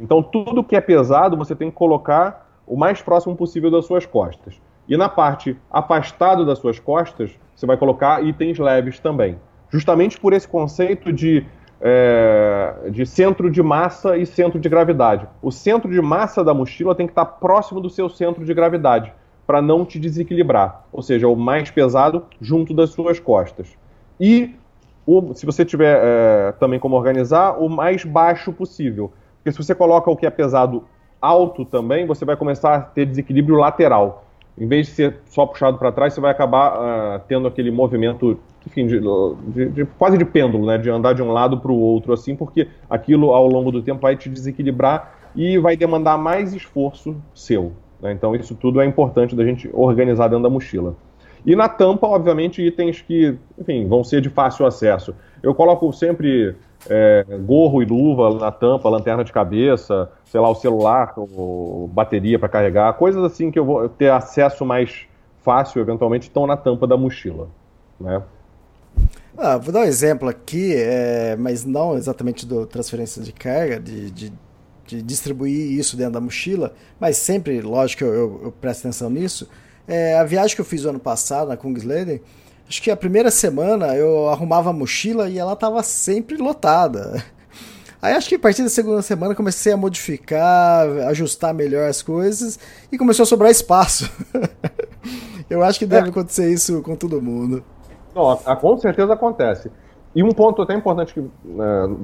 Então, 0.00 0.22
tudo 0.22 0.64
que 0.64 0.76
é 0.76 0.80
pesado 0.80 1.36
você 1.36 1.54
tem 1.54 1.70
que 1.70 1.76
colocar 1.76 2.48
o 2.66 2.76
mais 2.76 3.02
próximo 3.02 3.36
possível 3.36 3.70
das 3.70 3.86
suas 3.86 4.06
costas. 4.06 4.60
E 4.88 4.96
na 4.96 5.08
parte 5.08 5.56
afastado 5.70 6.46
das 6.46 6.58
suas 6.58 6.78
costas, 6.78 7.30
você 7.54 7.66
vai 7.66 7.76
colocar 7.76 8.24
itens 8.24 8.58
leves 8.58 8.98
também. 8.98 9.38
Justamente 9.70 10.18
por 10.18 10.32
esse 10.32 10.48
conceito 10.48 11.12
de 11.12 11.44
é, 11.80 12.90
de 12.90 13.06
centro 13.06 13.50
de 13.50 13.62
massa 13.62 14.16
e 14.16 14.26
centro 14.26 14.58
de 14.58 14.68
gravidade. 14.68 15.26
O 15.40 15.50
centro 15.50 15.90
de 15.90 16.00
massa 16.00 16.42
da 16.42 16.52
mochila 16.52 16.94
tem 16.94 17.06
que 17.06 17.12
estar 17.12 17.24
próximo 17.24 17.80
do 17.80 17.88
seu 17.88 18.08
centro 18.08 18.44
de 18.44 18.52
gravidade, 18.52 19.12
para 19.46 19.62
não 19.62 19.84
te 19.84 19.98
desequilibrar. 19.98 20.84
Ou 20.92 21.02
seja, 21.02 21.28
o 21.28 21.36
mais 21.36 21.70
pesado 21.70 22.24
junto 22.40 22.74
das 22.74 22.90
suas 22.90 23.20
costas. 23.20 23.76
E, 24.20 24.54
o, 25.06 25.34
se 25.34 25.46
você 25.46 25.64
tiver 25.64 26.00
é, 26.02 26.52
também 26.52 26.78
como 26.78 26.96
organizar, 26.96 27.52
o 27.58 27.68
mais 27.68 28.04
baixo 28.04 28.52
possível. 28.52 29.12
Porque 29.36 29.52
se 29.52 29.58
você 29.58 29.74
coloca 29.74 30.10
o 30.10 30.16
que 30.16 30.26
é 30.26 30.30
pesado 30.30 30.84
alto 31.20 31.64
também, 31.64 32.06
você 32.06 32.24
vai 32.24 32.36
começar 32.36 32.74
a 32.74 32.80
ter 32.80 33.06
desequilíbrio 33.06 33.56
lateral. 33.56 34.24
Em 34.60 34.66
vez 34.66 34.86
de 34.86 34.92
ser 34.92 35.16
só 35.26 35.46
puxado 35.46 35.78
para 35.78 35.92
trás, 35.92 36.14
você 36.14 36.20
vai 36.20 36.30
acabar 36.30 36.74
uh, 36.74 37.20
tendo 37.28 37.46
aquele 37.46 37.70
movimento 37.70 38.38
enfim, 38.66 38.86
de, 38.86 39.00
de, 39.48 39.68
de, 39.70 39.84
quase 39.84 40.18
de 40.18 40.24
pêndulo, 40.24 40.66
né? 40.66 40.76
De 40.76 40.90
andar 40.90 41.14
de 41.14 41.22
um 41.22 41.30
lado 41.30 41.58
para 41.58 41.72
o 41.72 41.78
outro, 41.78 42.12
assim, 42.12 42.34
porque 42.34 42.68
aquilo 42.90 43.30
ao 43.30 43.46
longo 43.46 43.70
do 43.70 43.82
tempo 43.82 44.00
vai 44.00 44.16
te 44.16 44.28
desequilibrar 44.28 45.30
e 45.34 45.58
vai 45.58 45.76
demandar 45.76 46.18
mais 46.18 46.52
esforço 46.52 47.16
seu. 47.34 47.72
Né? 48.00 48.12
Então 48.12 48.34
isso 48.34 48.54
tudo 48.54 48.80
é 48.80 48.86
importante 48.86 49.34
da 49.34 49.44
gente 49.44 49.70
organizar 49.72 50.28
dentro 50.28 50.42
da 50.42 50.50
mochila. 50.50 50.96
E 51.46 51.54
na 51.54 51.68
tampa, 51.68 52.06
obviamente, 52.06 52.60
itens 52.60 53.00
que, 53.00 53.36
enfim, 53.58 53.86
vão 53.86 54.02
ser 54.02 54.20
de 54.20 54.28
fácil 54.28 54.66
acesso. 54.66 55.14
Eu 55.42 55.54
coloco 55.54 55.92
sempre 55.92 56.54
é, 56.88 57.24
gorro 57.44 57.82
e 57.82 57.84
luva 57.84 58.34
na 58.34 58.52
tampa, 58.52 58.88
lanterna 58.88 59.24
de 59.24 59.32
cabeça, 59.32 60.10
sei 60.26 60.40
lá, 60.40 60.48
o 60.48 60.54
celular, 60.54 61.14
ou 61.16 61.88
bateria 61.88 62.38
para 62.38 62.48
carregar, 62.48 62.92
coisas 62.94 63.22
assim 63.24 63.50
que 63.50 63.58
eu 63.58 63.64
vou 63.64 63.88
ter 63.88 64.10
acesso 64.10 64.64
mais 64.64 65.06
fácil, 65.42 65.80
eventualmente, 65.80 66.28
estão 66.28 66.46
na 66.46 66.56
tampa 66.56 66.86
da 66.86 66.96
mochila. 66.96 67.48
Né? 67.98 68.22
Ah, 69.36 69.56
vou 69.56 69.72
dar 69.72 69.80
um 69.80 69.84
exemplo 69.84 70.28
aqui, 70.28 70.74
é, 70.74 71.36
mas 71.36 71.64
não 71.64 71.96
exatamente 71.96 72.44
do 72.44 72.66
transferência 72.66 73.22
de 73.22 73.32
carga, 73.32 73.78
de, 73.78 74.10
de, 74.10 74.32
de, 74.86 75.02
distribuir 75.02 75.78
isso 75.78 75.96
dentro 75.96 76.14
da 76.14 76.20
mochila, 76.20 76.74
mas 76.98 77.16
sempre, 77.16 77.60
lógico, 77.60 78.04
eu, 78.04 78.14
eu, 78.14 78.40
eu 78.44 78.52
presto 78.52 78.80
atenção 78.80 79.08
nisso. 79.08 79.48
É, 79.86 80.18
a 80.18 80.24
viagem 80.24 80.54
que 80.54 80.60
eu 80.60 80.64
fiz 80.64 80.84
o 80.84 80.90
ano 80.90 80.98
passado 80.98 81.48
na 81.48 81.56
Kungsleden, 81.56 82.20
acho 82.68 82.82
que 82.82 82.90
a 82.90 82.96
primeira 82.96 83.30
semana 83.30 83.96
eu 83.96 84.28
arrumava 84.28 84.70
a 84.70 84.72
mochila 84.72 85.28
e 85.28 85.38
ela 85.38 85.54
estava 85.54 85.82
sempre 85.82 86.36
lotada. 86.36 87.24
Aí 88.00 88.12
acho 88.12 88.28
que 88.28 88.36
a 88.36 88.38
partir 88.38 88.62
da 88.62 88.68
segunda 88.68 89.02
semana 89.02 89.34
comecei 89.34 89.72
a 89.72 89.76
modificar, 89.76 90.86
ajustar 91.08 91.52
melhor 91.52 91.88
as 91.88 92.00
coisas 92.00 92.58
e 92.92 92.98
começou 92.98 93.24
a 93.24 93.26
sobrar 93.26 93.50
espaço. 93.50 94.08
Eu 95.50 95.64
acho 95.64 95.78
que 95.78 95.86
deve 95.86 96.08
é. 96.08 96.10
acontecer 96.10 96.52
isso 96.52 96.82
com 96.82 96.94
todo 96.94 97.20
mundo. 97.22 97.64
Não, 98.14 98.36
com 98.56 98.76
certeza 98.78 99.14
acontece. 99.14 99.70
E 100.14 100.22
um 100.22 100.30
ponto 100.30 100.62
até 100.62 100.74
importante 100.74 101.14
que 101.14 101.20
é, 101.20 101.24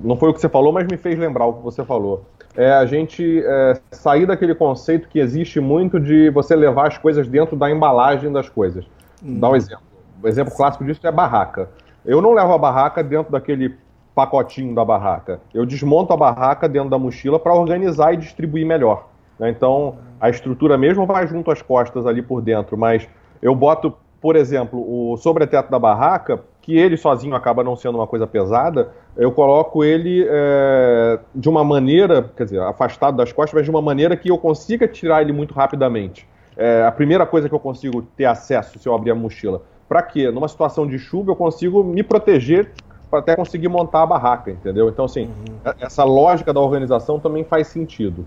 não 0.02 0.16
foi 0.16 0.30
o 0.30 0.34
que 0.34 0.40
você 0.40 0.48
falou, 0.48 0.72
mas 0.72 0.86
me 0.86 0.96
fez 0.96 1.18
lembrar 1.18 1.46
o 1.46 1.54
que 1.54 1.62
você 1.62 1.84
falou. 1.84 2.24
É 2.56 2.72
a 2.72 2.86
gente 2.86 3.42
é, 3.44 3.80
sair 3.90 4.26
daquele 4.26 4.54
conceito 4.54 5.08
que 5.08 5.18
existe 5.18 5.60
muito 5.60 6.00
de 6.00 6.30
você 6.30 6.56
levar 6.56 6.88
as 6.88 6.98
coisas 6.98 7.28
dentro 7.28 7.56
da 7.56 7.70
embalagem 7.70 8.32
das 8.32 8.48
coisas. 8.48 8.84
Hum. 9.22 9.38
Dá 9.38 9.50
um 9.50 9.56
exemplo. 9.56 9.93
O 10.24 10.28
exemplo 10.28 10.54
clássico 10.56 10.82
disso 10.86 11.00
é 11.04 11.08
a 11.10 11.12
barraca. 11.12 11.68
Eu 12.02 12.22
não 12.22 12.32
levo 12.32 12.50
a 12.54 12.56
barraca 12.56 13.04
dentro 13.04 13.30
daquele 13.30 13.76
pacotinho 14.14 14.74
da 14.74 14.82
barraca. 14.82 15.38
Eu 15.52 15.66
desmonto 15.66 16.14
a 16.14 16.16
barraca 16.16 16.66
dentro 16.66 16.88
da 16.88 16.98
mochila 16.98 17.38
para 17.38 17.52
organizar 17.52 18.14
e 18.14 18.16
distribuir 18.16 18.64
melhor. 18.64 19.06
Né? 19.38 19.50
Então, 19.50 19.96
a 20.18 20.30
estrutura 20.30 20.78
mesmo 20.78 21.04
vai 21.04 21.26
junto 21.26 21.50
às 21.50 21.60
costas 21.60 22.06
ali 22.06 22.22
por 22.22 22.40
dentro, 22.40 22.74
mas 22.74 23.06
eu 23.42 23.54
boto, 23.54 23.92
por 24.18 24.34
exemplo, 24.34 24.80
o 24.80 25.14
sobreteto 25.18 25.70
da 25.70 25.78
barraca, 25.78 26.40
que 26.62 26.74
ele 26.74 26.96
sozinho 26.96 27.34
acaba 27.34 27.62
não 27.62 27.76
sendo 27.76 27.98
uma 27.98 28.06
coisa 28.06 28.26
pesada, 28.26 28.92
eu 29.18 29.30
coloco 29.30 29.84
ele 29.84 30.26
é, 30.26 31.18
de 31.34 31.50
uma 31.50 31.62
maneira, 31.62 32.30
quer 32.34 32.44
dizer, 32.44 32.62
afastado 32.62 33.18
das 33.18 33.30
costas, 33.30 33.52
mas 33.52 33.64
de 33.64 33.70
uma 33.70 33.82
maneira 33.82 34.16
que 34.16 34.30
eu 34.30 34.38
consiga 34.38 34.88
tirar 34.88 35.20
ele 35.20 35.34
muito 35.34 35.52
rapidamente. 35.52 36.26
É 36.56 36.82
a 36.82 36.92
primeira 36.92 37.26
coisa 37.26 37.46
que 37.46 37.54
eu 37.54 37.60
consigo 37.60 38.00
ter 38.16 38.24
acesso 38.24 38.78
se 38.78 38.88
eu 38.88 38.94
abrir 38.94 39.10
a 39.10 39.14
mochila. 39.14 39.60
Para 39.88 40.02
quê? 40.02 40.30
Numa 40.30 40.48
situação 40.48 40.86
de 40.86 40.98
chuva 40.98 41.32
eu 41.32 41.36
consigo 41.36 41.84
me 41.84 42.02
proteger 42.02 42.70
para 43.10 43.20
até 43.20 43.36
conseguir 43.36 43.68
montar 43.68 44.02
a 44.02 44.06
barraca, 44.06 44.50
entendeu? 44.50 44.88
Então, 44.88 45.04
assim, 45.04 45.26
uhum. 45.26 45.72
essa 45.78 46.02
lógica 46.04 46.52
da 46.52 46.60
organização 46.60 47.20
também 47.20 47.44
faz 47.44 47.68
sentido. 47.68 48.26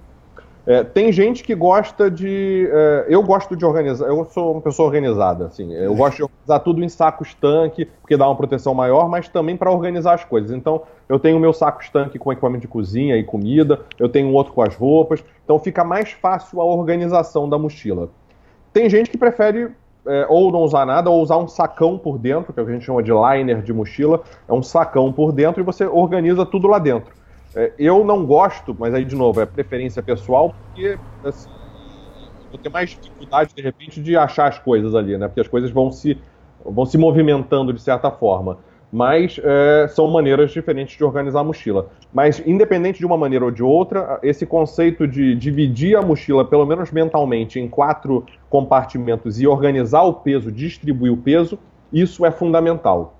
É, 0.65 0.83
tem 0.83 1.13
gente 1.13 1.45
que 1.45 1.55
gosta 1.55 2.11
de. 2.11 2.69
É, 2.69 3.05
eu 3.07 3.23
gosto 3.23 3.55
de 3.55 3.65
organizar. 3.65 4.05
Eu 4.05 4.25
sou 4.25 4.51
uma 4.51 4.61
pessoa 4.61 4.85
organizada, 4.85 5.45
assim. 5.45 5.73
Eu 5.73 5.95
gosto 5.95 6.17
de 6.17 6.23
organizar 6.23 6.59
tudo 6.59 6.83
em 6.83 6.89
sacos 6.89 7.33
tanque, 7.33 7.85
porque 7.85 8.17
dá 8.17 8.27
uma 8.27 8.35
proteção 8.35 8.73
maior, 8.73 9.07
mas 9.07 9.29
também 9.29 9.55
para 9.55 9.71
organizar 9.71 10.13
as 10.15 10.25
coisas. 10.25 10.51
Então, 10.51 10.81
eu 11.07 11.17
tenho 11.17 11.39
meu 11.39 11.53
saco 11.53 11.81
tanque 11.89 12.19
com 12.19 12.33
equipamento 12.33 12.63
de 12.63 12.67
cozinha 12.67 13.15
e 13.15 13.23
comida, 13.23 13.79
eu 13.97 14.09
tenho 14.09 14.33
outro 14.33 14.51
com 14.51 14.61
as 14.61 14.75
roupas. 14.75 15.23
Então, 15.45 15.57
fica 15.57 15.85
mais 15.85 16.11
fácil 16.11 16.59
a 16.59 16.65
organização 16.65 17.47
da 17.47 17.57
mochila. 17.57 18.09
Tem 18.73 18.89
gente 18.89 19.09
que 19.09 19.17
prefere 19.17 19.71
é, 20.07 20.25
ou 20.29 20.51
não 20.51 20.61
usar 20.61 20.85
nada, 20.85 21.09
ou 21.09 21.21
usar 21.21 21.37
um 21.37 21.47
sacão 21.47 21.97
por 21.97 22.17
dentro, 22.17 22.53
que 22.53 22.59
é 22.59 22.63
o 22.63 22.65
que 22.65 22.71
a 22.71 22.73
gente 22.75 22.85
chama 22.85 23.03
de 23.03 23.11
liner 23.11 23.61
de 23.61 23.73
mochila. 23.73 24.23
É 24.47 24.53
um 24.53 24.63
sacão 24.63 25.11
por 25.11 25.31
dentro 25.31 25.61
e 25.61 25.63
você 25.63 25.85
organiza 25.85 26.45
tudo 26.45 26.67
lá 26.67 26.79
dentro. 26.79 27.13
É, 27.55 27.73
eu 27.77 28.03
não 28.03 28.25
gosto, 28.25 28.75
mas 28.77 28.93
aí 28.93 29.05
de 29.05 29.15
novo, 29.15 29.41
é 29.41 29.45
preferência 29.45 30.01
pessoal, 30.01 30.53
porque 30.73 30.97
assim, 31.23 31.49
vou 32.49 32.59
ter 32.59 32.69
mais 32.69 32.89
dificuldade 32.89 33.53
de 33.55 33.61
repente 33.61 34.01
de 34.01 34.15
achar 34.15 34.47
as 34.47 34.59
coisas 34.59 34.95
ali, 34.95 35.17
né? 35.17 35.27
Porque 35.27 35.41
as 35.41 35.47
coisas 35.47 35.71
vão 35.71 35.91
se, 35.91 36.17
vão 36.63 36.85
se 36.85 36.97
movimentando 36.97 37.73
de 37.73 37.81
certa 37.81 38.11
forma. 38.11 38.57
Mas 38.91 39.39
é, 39.43 39.87
são 39.89 40.07
maneiras 40.07 40.51
diferentes 40.51 40.97
de 40.97 41.03
organizar 41.03 41.41
a 41.41 41.43
mochila. 41.43 41.89
Mas, 42.13 42.41
independente 42.45 42.99
de 42.99 43.05
uma 43.05 43.17
maneira 43.17 43.43
ou 43.43 43.51
de 43.51 43.61
outra, 43.61 44.19
esse 44.23 44.45
conceito 44.45 45.05
de 45.05 45.35
dividir 45.35 45.97
a 45.97 46.01
mochila, 46.01 46.45
pelo 46.45 46.65
menos 46.65 46.91
mentalmente, 46.91 47.59
em 47.59 47.67
quatro 47.67 48.25
compartimentos 48.49 49.41
e 49.41 49.47
organizar 49.47 50.03
o 50.03 50.13
peso, 50.13 50.51
distribuir 50.51 51.11
o 51.11 51.17
peso, 51.17 51.59
isso 51.91 52.25
é 52.25 52.31
fundamental. 52.31 53.15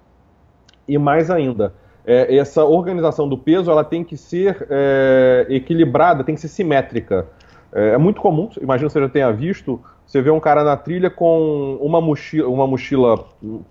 E 0.87 0.97
mais 0.97 1.29
ainda, 1.29 1.73
é, 2.05 2.37
essa 2.37 2.63
organização 2.63 3.27
do 3.27 3.37
peso 3.37 3.69
ela 3.69 3.83
tem 3.83 4.03
que 4.03 4.15
ser 4.15 4.65
é, 4.69 5.45
equilibrada, 5.49 6.23
tem 6.23 6.35
que 6.35 6.41
ser 6.41 6.47
simétrica. 6.47 7.27
É, 7.73 7.97
muito 7.97 8.21
comum, 8.21 8.49
imagino 8.61 8.87
que 8.87 8.93
você 8.93 9.01
já 9.01 9.09
tenha 9.09 9.31
visto, 9.31 9.81
você 10.07 10.21
vê 10.21 10.31
um 10.31 10.39
cara 10.39 10.63
na 10.63 10.77
trilha 10.77 11.09
com 11.09 11.77
uma 11.81 11.99
mochila, 11.99 12.47
uma 12.47 12.65
mochila 12.65 13.25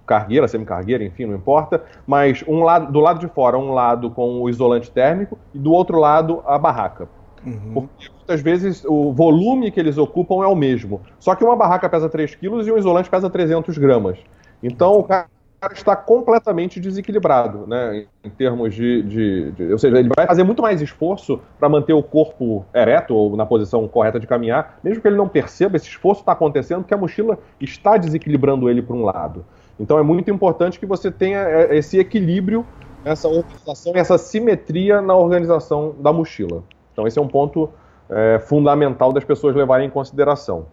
cargueira, 0.07 0.47
semi-cargueira, 0.47 1.03
enfim, 1.03 1.25
não 1.25 1.35
importa, 1.35 1.83
mas 2.07 2.45
um 2.47 2.63
lado, 2.63 2.93
do 2.93 3.01
lado 3.01 3.19
de 3.19 3.27
fora, 3.27 3.57
um 3.57 3.73
lado 3.73 4.11
com 4.11 4.43
o 4.43 4.51
isolante 4.51 4.91
térmico 4.91 5.39
e 5.55 5.59
do 5.59 5.73
outro 5.73 5.99
lado 5.99 6.43
a 6.47 6.59
barraca. 6.59 7.09
Uhum. 7.45 7.73
Porque 7.73 8.11
muitas 8.11 8.41
vezes 8.43 8.85
o 8.85 9.13
volume 9.13 9.71
que 9.71 9.81
eles 9.81 9.97
ocupam 9.97 10.45
é 10.45 10.47
o 10.47 10.55
mesmo. 10.55 11.01
Só 11.19 11.35
que 11.35 11.43
uma 11.43 11.57
barraca 11.57 11.89
pesa 11.89 12.09
3 12.09 12.35
kg 12.35 12.67
e 12.67 12.73
um 12.73 12.77
isolante 12.77 13.09
pesa 13.09 13.31
300 13.31 13.79
gramas. 13.79 14.19
Então 14.63 14.99
o 14.99 15.05
cara 15.05 15.27
cara 15.61 15.73
está 15.73 15.97
completamente 15.97 16.79
desequilibrado, 16.79 17.67
né? 17.67 18.07
Em 18.23 18.31
termos 18.31 18.75
de, 18.75 19.03
de, 19.03 19.53
de, 19.53 19.73
Ou 19.73 19.79
seja, 19.79 19.99
ele 19.99 20.11
vai 20.15 20.27
fazer 20.27 20.43
muito 20.43 20.63
mais 20.63 20.81
esforço 20.81 21.41
para 21.59 21.69
manter 21.69 21.93
o 21.93 22.03
corpo 22.03 22.65
ereto 22.75 23.15
ou 23.15 23.37
na 23.37 23.47
posição 23.47 23.87
correta 23.89 24.21
de 24.21 24.27
caminhar, 24.27 24.79
mesmo 24.83 25.01
que 25.01 25.09
ele 25.09 25.17
não 25.17 25.29
perceba, 25.29 25.77
esse 25.77 25.89
esforço 25.89 26.21
está 26.21 26.33
acontecendo 26.33 26.81
porque 26.81 26.95
a 26.95 26.99
mochila 26.99 27.39
está 27.61 27.97
desequilibrando 27.97 28.69
ele 28.69 28.83
para 28.83 28.95
um 28.95 29.03
lado. 29.03 29.45
Então 29.79 29.99
é 29.99 30.03
muito 30.03 30.31
importante 30.31 30.79
que 30.79 30.87
você 30.87 31.11
tenha 31.11 31.39
é, 31.39 31.77
esse 31.77 31.99
equilíbrio, 31.99 32.65
essa 33.05 33.29
organização, 33.29 33.93
essa 33.95 34.19
simetria 34.19 35.01
na 35.01 35.15
organização 35.15 35.95
da 35.99 36.13
mochila. 36.13 36.65
Então 36.93 37.07
esse 37.07 37.19
é 37.19 37.23
um 37.23 37.29
ponto 37.29 37.71
é, 38.09 38.39
fundamental 38.39 39.13
das 39.13 39.25
pessoas 39.25 39.55
levarem 39.55 39.87
em 39.87 39.91
consideração. 39.91 40.67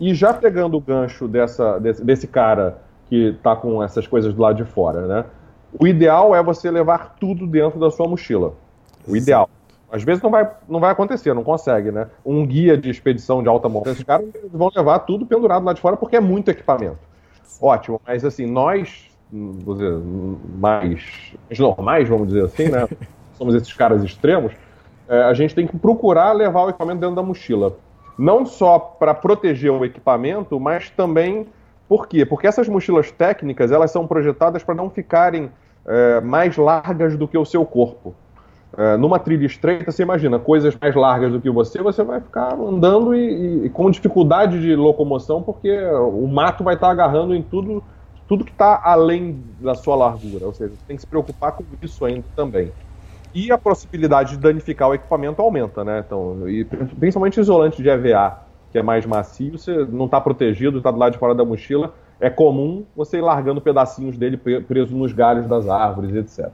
E 0.00 0.14
já 0.14 0.34
pegando 0.34 0.76
o 0.76 0.80
gancho 0.80 1.28
dessa, 1.28 1.78
desse, 1.78 2.04
desse 2.04 2.26
cara 2.26 2.78
que 3.12 3.26
está 3.26 3.54
com 3.54 3.82
essas 3.82 4.06
coisas 4.06 4.32
do 4.32 4.40
lado 4.40 4.56
de 4.56 4.64
fora, 4.64 5.06
né? 5.06 5.26
O 5.78 5.86
ideal 5.86 6.34
é 6.34 6.42
você 6.42 6.70
levar 6.70 7.16
tudo 7.20 7.46
dentro 7.46 7.78
da 7.78 7.90
sua 7.90 8.08
mochila. 8.08 8.54
O 9.06 9.14
ideal. 9.14 9.50
Às 9.90 10.02
vezes 10.02 10.22
não 10.22 10.30
vai, 10.30 10.50
não 10.66 10.80
vai 10.80 10.92
acontecer, 10.92 11.34
não 11.34 11.44
consegue, 11.44 11.92
né? 11.92 12.08
Um 12.24 12.46
guia 12.46 12.74
de 12.74 12.88
expedição 12.88 13.42
de 13.42 13.50
alta 13.50 13.68
montanha, 13.68 13.92
esses 13.92 14.02
caras 14.02 14.26
vão 14.50 14.70
levar 14.74 15.00
tudo 15.00 15.26
pendurado 15.26 15.62
lá 15.62 15.74
de 15.74 15.80
fora 15.82 15.94
porque 15.94 16.16
é 16.16 16.20
muito 16.20 16.50
equipamento. 16.50 16.96
Ótimo, 17.60 18.00
mas 18.06 18.24
assim, 18.24 18.46
nós, 18.46 19.10
vou 19.30 19.74
dizer, 19.74 19.92
mais 20.58 21.34
normais, 21.58 22.08
vamos 22.08 22.28
dizer 22.28 22.46
assim, 22.46 22.68
né? 22.70 22.88
Somos 23.36 23.54
esses 23.54 23.74
caras 23.74 24.02
extremos, 24.02 24.54
é, 25.06 25.20
a 25.24 25.34
gente 25.34 25.54
tem 25.54 25.66
que 25.66 25.76
procurar 25.76 26.32
levar 26.32 26.62
o 26.62 26.70
equipamento 26.70 27.00
dentro 27.00 27.16
da 27.16 27.22
mochila. 27.22 27.76
Não 28.18 28.46
só 28.46 28.78
para 28.78 29.12
proteger 29.12 29.70
o 29.70 29.84
equipamento, 29.84 30.58
mas 30.58 30.88
também 30.88 31.46
por 31.92 32.08
quê? 32.08 32.24
Porque 32.24 32.46
essas 32.46 32.66
mochilas 32.70 33.10
técnicas 33.10 33.70
elas 33.70 33.90
são 33.90 34.06
projetadas 34.06 34.64
para 34.64 34.74
não 34.74 34.88
ficarem 34.88 35.50
é, 35.84 36.22
mais 36.22 36.56
largas 36.56 37.18
do 37.18 37.28
que 37.28 37.36
o 37.36 37.44
seu 37.44 37.66
corpo. 37.66 38.14
É, 38.78 38.96
numa 38.96 39.18
trilha 39.18 39.44
estreita, 39.44 39.92
você 39.92 40.02
imagina, 40.02 40.38
coisas 40.38 40.74
mais 40.80 40.94
largas 40.94 41.32
do 41.32 41.38
que 41.38 41.50
você, 41.50 41.82
você 41.82 42.02
vai 42.02 42.18
ficar 42.22 42.54
andando 42.54 43.14
e, 43.14 43.66
e 43.66 43.68
com 43.68 43.90
dificuldade 43.90 44.58
de 44.58 44.74
locomoção, 44.74 45.42
porque 45.42 45.70
o 45.84 46.26
mato 46.26 46.64
vai 46.64 46.76
estar 46.76 46.88
agarrando 46.88 47.34
em 47.34 47.42
tudo, 47.42 47.84
tudo 48.26 48.42
que 48.42 48.52
está 48.52 48.80
além 48.82 49.44
da 49.60 49.74
sua 49.74 49.94
largura. 49.94 50.46
Ou 50.46 50.54
seja, 50.54 50.70
você 50.70 50.86
tem 50.86 50.96
que 50.96 51.02
se 51.02 51.06
preocupar 51.06 51.52
com 51.52 51.64
isso 51.82 52.06
ainda 52.06 52.24
também. 52.34 52.72
E 53.34 53.52
a 53.52 53.58
possibilidade 53.58 54.30
de 54.30 54.38
danificar 54.38 54.88
o 54.88 54.94
equipamento 54.94 55.42
aumenta, 55.42 55.84
né? 55.84 56.02
Então, 56.06 56.48
e 56.48 56.64
principalmente 56.64 57.38
isolante 57.38 57.82
de 57.82 57.90
EVA 57.90 58.50
que 58.72 58.78
é 58.78 58.82
mais 58.82 59.04
macio, 59.04 59.58
você 59.58 59.86
não 59.90 60.06
está 60.06 60.20
protegido, 60.20 60.78
está 60.78 60.90
do 60.90 60.98
lado 60.98 61.12
de 61.12 61.18
fora 61.18 61.34
da 61.34 61.44
mochila, 61.44 61.94
é 62.18 62.30
comum 62.30 62.84
você 62.96 63.18
ir 63.18 63.20
largando 63.20 63.60
pedacinhos 63.60 64.16
dele 64.16 64.36
preso 64.36 64.96
nos 64.96 65.12
galhos 65.12 65.46
das 65.46 65.68
árvores, 65.68 66.14
etc. 66.14 66.50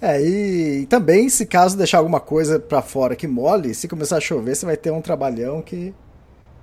É, 0.00 0.20
e 0.20 0.86
também, 0.86 1.28
se 1.28 1.46
caso 1.46 1.76
deixar 1.76 1.98
alguma 1.98 2.20
coisa 2.20 2.58
para 2.58 2.82
fora 2.82 3.16
que 3.16 3.26
mole, 3.26 3.74
se 3.74 3.88
começar 3.88 4.18
a 4.18 4.20
chover, 4.20 4.54
você 4.54 4.66
vai 4.66 4.76
ter 4.76 4.90
um 4.90 5.00
trabalhão 5.00 5.62
que. 5.62 5.94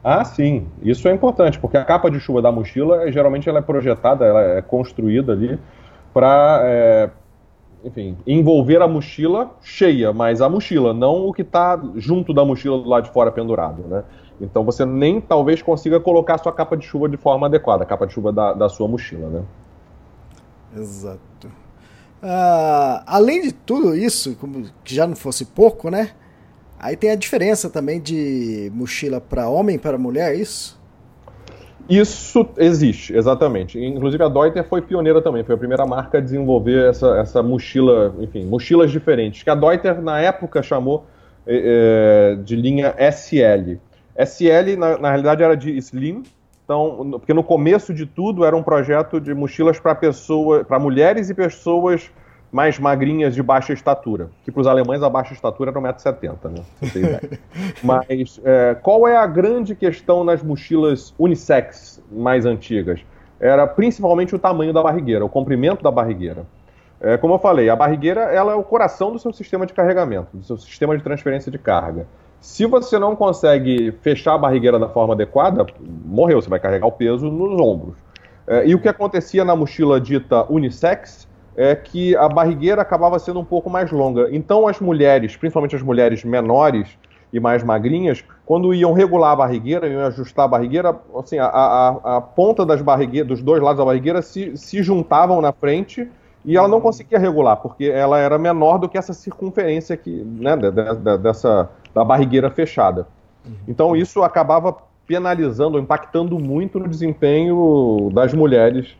Ah, 0.03 0.23
sim, 0.23 0.67
isso 0.81 1.07
é 1.07 1.13
importante, 1.13 1.57
porque 1.59 1.77
a 1.77 1.85
capa 1.85 2.11
de 2.11 2.19
chuva 2.19 2.41
da 2.41 2.51
mochila, 2.51 3.09
geralmente 3.11 3.47
ela 3.47 3.59
é 3.59 3.61
projetada, 3.61 4.25
ela 4.25 4.41
é 4.57 4.61
construída 4.61 5.31
ali 5.31 5.57
para, 6.13 6.61
é, 6.63 7.09
enfim, 7.83 8.17
envolver 8.27 8.81
a 8.81 8.87
mochila 8.87 9.51
cheia, 9.61 10.13
mas 10.13 10.41
a 10.41 10.49
mochila, 10.49 10.93
não 10.93 11.27
o 11.27 11.33
que 11.33 11.41
está 11.41 11.81
junto 11.95 12.33
da 12.33 12.45
mochila 12.45 12.77
do 12.77 12.87
lado 12.87 13.05
de 13.05 13.11
fora 13.11 13.31
pendurado, 13.31 13.83
né? 13.87 14.03
Então 14.43 14.63
você 14.63 14.85
nem 14.85 15.21
talvez 15.21 15.61
consiga 15.61 15.99
colocar 15.99 16.37
sua 16.37 16.51
capa 16.51 16.75
de 16.75 16.85
chuva 16.85 17.07
de 17.07 17.17
forma 17.17 17.47
adequada, 17.47 17.83
a 17.83 17.85
capa 17.85 18.05
de 18.05 18.13
chuva 18.13 18.31
da, 18.31 18.53
da 18.53 18.69
sua 18.69 18.87
mochila, 18.87 19.29
né? 19.29 19.43
Exato. 20.75 21.47
Uh, 22.21 23.03
além 23.05 23.41
de 23.41 23.51
tudo 23.51 23.95
isso, 23.95 24.35
como 24.35 24.65
que 24.83 24.95
já 24.95 25.05
não 25.05 25.15
fosse 25.15 25.45
pouco, 25.45 25.89
né? 25.89 26.11
Aí 26.79 26.97
tem 26.97 27.11
a 27.11 27.15
diferença 27.15 27.69
também 27.69 28.01
de 28.01 28.71
mochila 28.73 29.21
para 29.21 29.47
homem 29.47 29.75
e 29.75 29.79
para 29.79 29.97
mulher, 29.97 30.33
é 30.33 30.35
isso? 30.35 30.81
Isso 31.89 32.47
existe, 32.57 33.13
exatamente. 33.15 33.77
Inclusive 33.77 34.23
a 34.23 34.29
Deuter 34.29 34.63
foi 34.63 34.81
pioneira 34.81 35.21
também, 35.21 35.43
foi 35.43 35.55
a 35.55 35.57
primeira 35.57 35.85
marca 35.85 36.17
a 36.17 36.21
desenvolver 36.21 36.89
essa, 36.89 37.17
essa 37.17 37.43
mochila, 37.43 38.15
enfim, 38.19 38.45
mochilas 38.45 38.89
diferentes, 38.89 39.43
que 39.43 39.49
a 39.49 39.55
Deuter 39.55 40.01
na 40.01 40.19
época 40.19 40.63
chamou 40.63 41.05
é, 41.45 42.37
de 42.43 42.55
linha 42.55 42.95
SL. 43.11 43.77
SL, 44.17 44.77
na, 44.77 44.97
na 44.97 45.09
realidade, 45.09 45.43
era 45.43 45.55
de 45.55 45.75
Slim, 45.77 46.23
então, 46.63 47.11
porque 47.11 47.33
no 47.33 47.43
começo 47.43 47.93
de 47.93 48.05
tudo 48.05 48.45
era 48.45 48.55
um 48.55 48.63
projeto 48.63 49.19
de 49.19 49.33
mochilas 49.33 49.79
para 49.79 49.93
pessoas, 49.93 50.65
para 50.65 50.79
mulheres 50.79 51.29
e 51.29 51.33
pessoas 51.33 52.09
mais 52.51 52.77
magrinhas 52.77 53.33
de 53.33 53.41
baixa 53.41 53.73
estatura. 53.73 54.29
Que 54.45 54.51
para 54.51 54.61
os 54.61 54.67
alemães 54.67 55.01
a 55.01 55.09
baixa 55.09 55.33
estatura 55.33 55.71
era 55.71 55.79
1,70m, 55.79 56.51
né? 56.51 57.19
Mas 57.83 58.39
é, 58.43 58.75
qual 58.75 59.07
é 59.07 59.17
a 59.17 59.25
grande 59.25 59.75
questão 59.75 60.23
nas 60.23 60.41
mochilas 60.41 61.13
unissex 61.17 62.01
mais 62.11 62.45
antigas? 62.45 63.01
Era 63.39 63.67
principalmente 63.67 64.33
o 64.35 64.39
tamanho 64.39 64.71
da 64.71 64.81
barrigueira, 64.81 65.25
o 65.25 65.29
comprimento 65.29 65.83
da 65.83 65.91
barrigueira. 65.91 66.45
É, 67.01 67.17
como 67.17 67.33
eu 67.33 67.39
falei, 67.39 67.69
a 67.69 67.75
barrigueira 67.75 68.21
ela 68.21 68.53
é 68.53 68.55
o 68.55 68.63
coração 68.63 69.11
do 69.11 69.19
seu 69.19 69.33
sistema 69.33 69.65
de 69.65 69.73
carregamento, 69.73 70.37
do 70.37 70.43
seu 70.43 70.57
sistema 70.57 70.95
de 70.95 71.03
transferência 71.03 71.51
de 71.51 71.57
carga. 71.57 72.07
Se 72.43 72.65
você 72.65 72.99
não 72.99 73.15
consegue 73.15 73.93
fechar 74.01 74.33
a 74.33 74.37
barrigueira 74.37 74.77
da 74.77 74.89
forma 74.89 75.13
adequada, 75.13 75.65
morreu, 75.79 76.41
você 76.41 76.49
vai 76.49 76.59
carregar 76.59 76.85
o 76.85 76.91
peso 76.91 77.31
nos 77.31 77.57
ombros. 77.57 77.95
É, 78.45 78.67
e 78.67 78.75
o 78.75 78.81
que 78.81 78.89
acontecia 78.89 79.45
na 79.45 79.55
mochila 79.55 79.99
dita 79.99 80.43
unissex 80.51 81.25
é 81.55 81.73
que 81.73 82.13
a 82.17 82.27
barrigueira 82.27 82.81
acabava 82.81 83.17
sendo 83.17 83.39
um 83.39 83.45
pouco 83.45 83.69
mais 83.69 83.89
longa. 83.93 84.27
Então 84.29 84.67
as 84.67 84.81
mulheres, 84.81 85.37
principalmente 85.37 85.73
as 85.73 85.81
mulheres 85.81 86.25
menores 86.25 86.89
e 87.31 87.39
mais 87.39 87.63
magrinhas, 87.63 88.25
quando 88.45 88.73
iam 88.73 88.91
regular 88.91 89.31
a 89.31 89.35
barrigueira, 89.37 89.87
iam 89.87 90.05
ajustar 90.05 90.43
a 90.43 90.49
barrigueira, 90.49 90.99
assim, 91.17 91.39
a, 91.39 91.45
a, 91.45 92.17
a 92.17 92.21
ponta 92.21 92.65
das 92.65 92.81
barrigueiras, 92.81 93.29
dos 93.29 93.41
dois 93.41 93.61
lados 93.61 93.77
da 93.77 93.85
barrigueira 93.85 94.21
se, 94.21 94.57
se 94.57 94.83
juntavam 94.83 95.39
na 95.39 95.53
frente 95.53 96.09
e 96.43 96.57
ela 96.57 96.67
não 96.67 96.81
conseguia 96.81 97.17
regular, 97.17 97.55
porque 97.55 97.85
ela 97.85 98.19
era 98.19 98.37
menor 98.37 98.79
do 98.79 98.89
que 98.89 98.97
essa 98.97 99.13
circunferência 99.13 99.93
aqui, 99.93 100.25
né, 100.25 100.57
dessa, 100.57 101.69
da 101.93 102.03
barrigueira 102.03 102.49
fechada. 102.49 103.07
Então 103.67 103.95
isso 103.95 104.23
acabava 104.23 104.75
penalizando, 105.05 105.77
impactando 105.77 106.39
muito 106.39 106.79
no 106.79 106.87
desempenho 106.87 108.09
das 108.13 108.33
mulheres. 108.33 108.95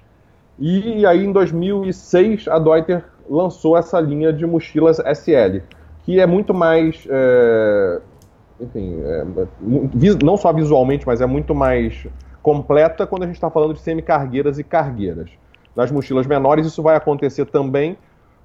E 0.60 1.06
aí 1.06 1.26
em 1.26 1.32
2006 1.32 2.48
a 2.48 2.60
Deuter 2.60 3.04
lançou 3.30 3.78
essa 3.78 4.00
linha 4.00 4.32
de 4.32 4.46
mochilas 4.46 5.00
SL, 5.00 5.62
que 6.04 6.20
é 6.20 6.28
muito 6.28 6.54
mais, 6.54 7.08
é, 7.10 8.02
enfim, 8.60 9.00
é, 9.02 9.26
não 10.24 10.36
só 10.36 10.52
visualmente, 10.52 11.08
mas 11.08 11.22
é 11.22 11.26
muito 11.26 11.56
mais 11.56 12.06
completa 12.42 13.08
quando 13.08 13.24
a 13.24 13.26
gente 13.26 13.36
está 13.36 13.50
falando 13.50 13.74
de 13.74 13.80
semicargueiras 13.80 14.60
e 14.60 14.64
cargueiras. 14.64 15.30
Nas 15.76 15.90
mochilas 15.90 16.28
menores 16.28 16.68
isso 16.68 16.84
vai 16.84 16.96
acontecer 16.96 17.46
também, 17.46 17.98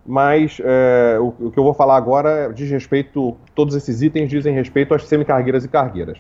mas 0.08 0.58
é, 0.64 1.18
o, 1.20 1.34
o, 1.38 1.50
que 1.50 1.58
eu 1.58 1.62
vou 1.62 1.74
falar 1.74 1.94
agora 1.94 2.50
diz 2.50 2.70
respeito, 2.70 3.36
todos 3.54 3.74
esses 3.74 4.00
itens 4.00 4.30
dizem 4.30 4.54
respeito 4.54 4.94
às 4.94 5.04
semicargueiras 5.04 5.66
e 5.66 5.68
cargueiras. 5.68 6.18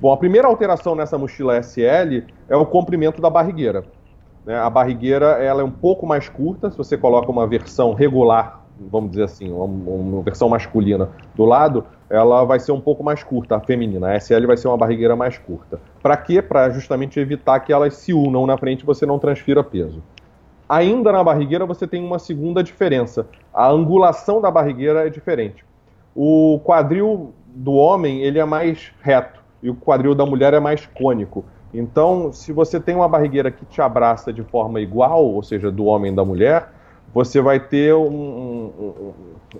Bom, 0.00 0.10
a 0.10 0.16
primeira 0.16 0.48
alteração 0.48 0.94
nessa 0.94 1.18
mochila 1.18 1.58
SL 1.62 2.24
é 2.48 2.56
o 2.56 2.64
comprimento 2.64 3.20
da 3.20 3.28
barrigueira. 3.28 3.84
Né? 4.46 4.58
A 4.58 4.70
barrigueira 4.70 5.26
ela 5.42 5.60
é 5.60 5.64
um 5.64 5.70
pouco 5.70 6.06
mais 6.06 6.26
curta, 6.26 6.70
se 6.70 6.78
você 6.78 6.96
coloca 6.96 7.30
uma 7.30 7.46
versão 7.46 7.92
regular, 7.92 8.64
vamos 8.90 9.10
dizer 9.10 9.24
assim, 9.24 9.52
uma, 9.52 9.64
uma 9.64 10.22
versão 10.22 10.48
masculina 10.48 11.10
do 11.34 11.44
lado, 11.44 11.84
ela 12.08 12.44
vai 12.44 12.58
ser 12.58 12.72
um 12.72 12.80
pouco 12.80 13.04
mais 13.04 13.22
curta, 13.22 13.56
a 13.56 13.60
feminina. 13.60 14.08
A 14.08 14.16
SL 14.18 14.46
vai 14.46 14.56
ser 14.56 14.68
uma 14.68 14.78
barrigueira 14.78 15.14
mais 15.14 15.36
curta. 15.36 15.78
Para 16.02 16.16
quê? 16.16 16.40
Para 16.40 16.70
justamente 16.70 17.20
evitar 17.20 17.60
que 17.60 17.74
elas 17.74 17.94
se 17.94 18.14
unam 18.14 18.46
na 18.46 18.56
frente 18.56 18.80
e 18.80 18.86
você 18.86 19.04
não 19.04 19.18
transfira 19.18 19.62
peso. 19.62 20.02
Ainda 20.68 21.10
na 21.10 21.24
barrigueira 21.24 21.64
você 21.64 21.86
tem 21.86 22.04
uma 22.04 22.18
segunda 22.18 22.62
diferença. 22.62 23.26
A 23.54 23.68
angulação 23.68 24.40
da 24.40 24.50
barrigueira 24.50 25.06
é 25.06 25.10
diferente. 25.10 25.64
O 26.14 26.60
quadril 26.64 27.32
do 27.46 27.72
homem 27.72 28.20
ele 28.20 28.38
é 28.38 28.44
mais 28.44 28.92
reto 29.00 29.40
e 29.62 29.70
o 29.70 29.74
quadril 29.74 30.14
da 30.14 30.26
mulher 30.26 30.52
é 30.52 30.60
mais 30.60 30.86
cônico. 30.86 31.44
Então, 31.72 32.32
se 32.32 32.52
você 32.52 32.80
tem 32.80 32.94
uma 32.94 33.08
barrigueira 33.08 33.50
que 33.50 33.64
te 33.66 33.80
abraça 33.80 34.32
de 34.32 34.42
forma 34.42 34.80
igual, 34.80 35.24
ou 35.24 35.42
seja, 35.42 35.70
do 35.70 35.84
homem 35.84 36.12
e 36.12 36.16
da 36.16 36.24
mulher, 36.24 36.70
você 37.12 37.40
vai 37.40 37.60
ter 37.60 37.94
um, 37.94 38.06
um, 38.06 38.72
um, 38.78 39.12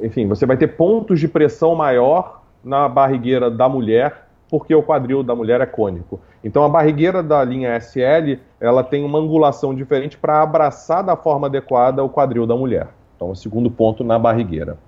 enfim, 0.02 0.26
você 0.26 0.46
vai 0.46 0.56
ter 0.56 0.68
pontos 0.68 1.20
de 1.20 1.28
pressão 1.28 1.74
maior 1.74 2.42
na 2.62 2.88
barrigueira 2.88 3.50
da 3.50 3.68
mulher, 3.68 4.27
porque 4.50 4.74
o 4.74 4.82
quadril 4.82 5.22
da 5.22 5.34
mulher 5.34 5.60
é 5.60 5.66
cônico. 5.66 6.20
Então 6.42 6.64
a 6.64 6.68
barrigueira 6.68 7.22
da 7.22 7.42
linha 7.44 7.76
SL, 7.76 8.40
ela 8.60 8.82
tem 8.82 9.04
uma 9.04 9.18
angulação 9.18 9.74
diferente 9.74 10.16
para 10.16 10.42
abraçar 10.42 11.02
da 11.04 11.16
forma 11.16 11.46
adequada 11.46 12.02
o 12.02 12.08
quadril 12.08 12.46
da 12.46 12.56
mulher. 12.56 12.88
Então, 13.16 13.30
o 13.30 13.36
segundo 13.36 13.68
ponto 13.68 14.04
na 14.04 14.16
barrigueira. 14.16 14.78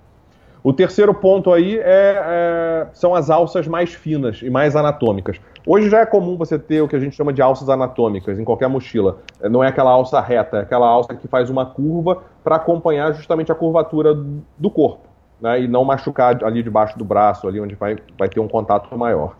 O 0.63 0.71
terceiro 0.71 1.13
ponto 1.13 1.51
aí 1.51 1.79
é, 1.79 1.83
é, 1.83 2.87
são 2.93 3.15
as 3.15 3.29
alças 3.29 3.67
mais 3.67 3.93
finas 3.93 4.41
e 4.41 4.49
mais 4.49 4.75
anatômicas. 4.75 5.39
Hoje 5.65 5.89
já 5.89 5.99
é 5.99 6.05
comum 6.05 6.37
você 6.37 6.57
ter 6.57 6.81
o 6.81 6.87
que 6.87 6.95
a 6.95 6.99
gente 6.99 7.15
chama 7.15 7.33
de 7.33 7.41
alças 7.41 7.67
anatômicas 7.67 8.39
em 8.39 8.43
qualquer 8.43 8.69
mochila. 8.69 9.17
É, 9.41 9.49
não 9.49 9.63
é 9.63 9.67
aquela 9.67 9.91
alça 9.91 10.21
reta, 10.21 10.57
é 10.57 10.61
aquela 10.61 10.87
alça 10.87 11.15
que 11.15 11.27
faz 11.27 11.49
uma 11.49 11.65
curva 11.65 12.23
para 12.43 12.55
acompanhar 12.55 13.11
justamente 13.13 13.51
a 13.51 13.55
curvatura 13.55 14.13
do 14.13 14.69
corpo. 14.69 15.09
Né, 15.41 15.61
e 15.61 15.67
não 15.67 15.83
machucar 15.83 16.43
ali 16.43 16.61
debaixo 16.61 16.95
do 16.99 17.03
braço, 17.03 17.47
ali 17.47 17.59
onde 17.59 17.73
vai, 17.73 17.97
vai 18.15 18.29
ter 18.29 18.39
um 18.39 18.47
contato 18.47 18.95
maior. 18.95 19.35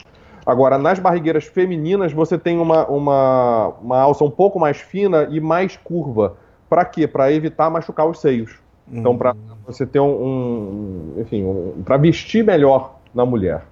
Agora, 0.46 0.78
nas 0.78 1.00
barrigueiras 1.00 1.46
femininas, 1.46 2.12
você 2.12 2.38
tem 2.38 2.60
uma, 2.60 2.86
uma, 2.88 3.68
uma 3.82 4.00
alça 4.00 4.24
um 4.24 4.32
pouco 4.32 4.60
mais 4.60 4.78
fina 4.78 5.28
e 5.30 5.40
mais 5.40 5.78
curva. 5.78 6.36
Para 6.70 6.86
quê? 6.86 7.08
Para 7.08 7.32
evitar 7.32 7.70
machucar 7.70 8.08
os 8.08 8.20
seios. 8.20 8.60
Então, 8.92 9.18
para 9.18 9.36
você 9.66 9.86
ter 9.86 10.00
um, 10.00 10.10
um 10.10 11.22
enfim, 11.22 11.44
um, 11.44 11.82
para 11.84 11.98
vestir 11.98 12.44
melhor 12.44 12.96
na 13.14 13.26
mulher. 13.26 13.64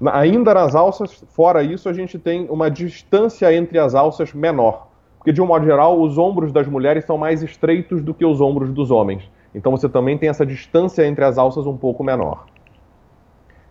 Na, 0.00 0.16
ainda 0.16 0.54
nas 0.54 0.74
alças, 0.74 1.24
fora 1.28 1.62
isso, 1.62 1.88
a 1.88 1.92
gente 1.92 2.18
tem 2.18 2.46
uma 2.48 2.70
distância 2.70 3.52
entre 3.54 3.78
as 3.78 3.94
alças 3.94 4.32
menor. 4.32 4.88
Porque, 5.18 5.32
de 5.32 5.40
um 5.40 5.46
modo 5.46 5.64
geral, 5.64 6.00
os 6.00 6.18
ombros 6.18 6.52
das 6.52 6.66
mulheres 6.66 7.04
são 7.04 7.16
mais 7.16 7.42
estreitos 7.42 8.02
do 8.02 8.12
que 8.12 8.24
os 8.24 8.40
ombros 8.40 8.70
dos 8.70 8.90
homens. 8.90 9.28
Então 9.54 9.70
você 9.72 9.88
também 9.88 10.16
tem 10.16 10.28
essa 10.28 10.46
distância 10.46 11.06
entre 11.06 11.24
as 11.24 11.38
alças 11.38 11.66
um 11.66 11.76
pouco 11.76 12.02
menor. 12.02 12.46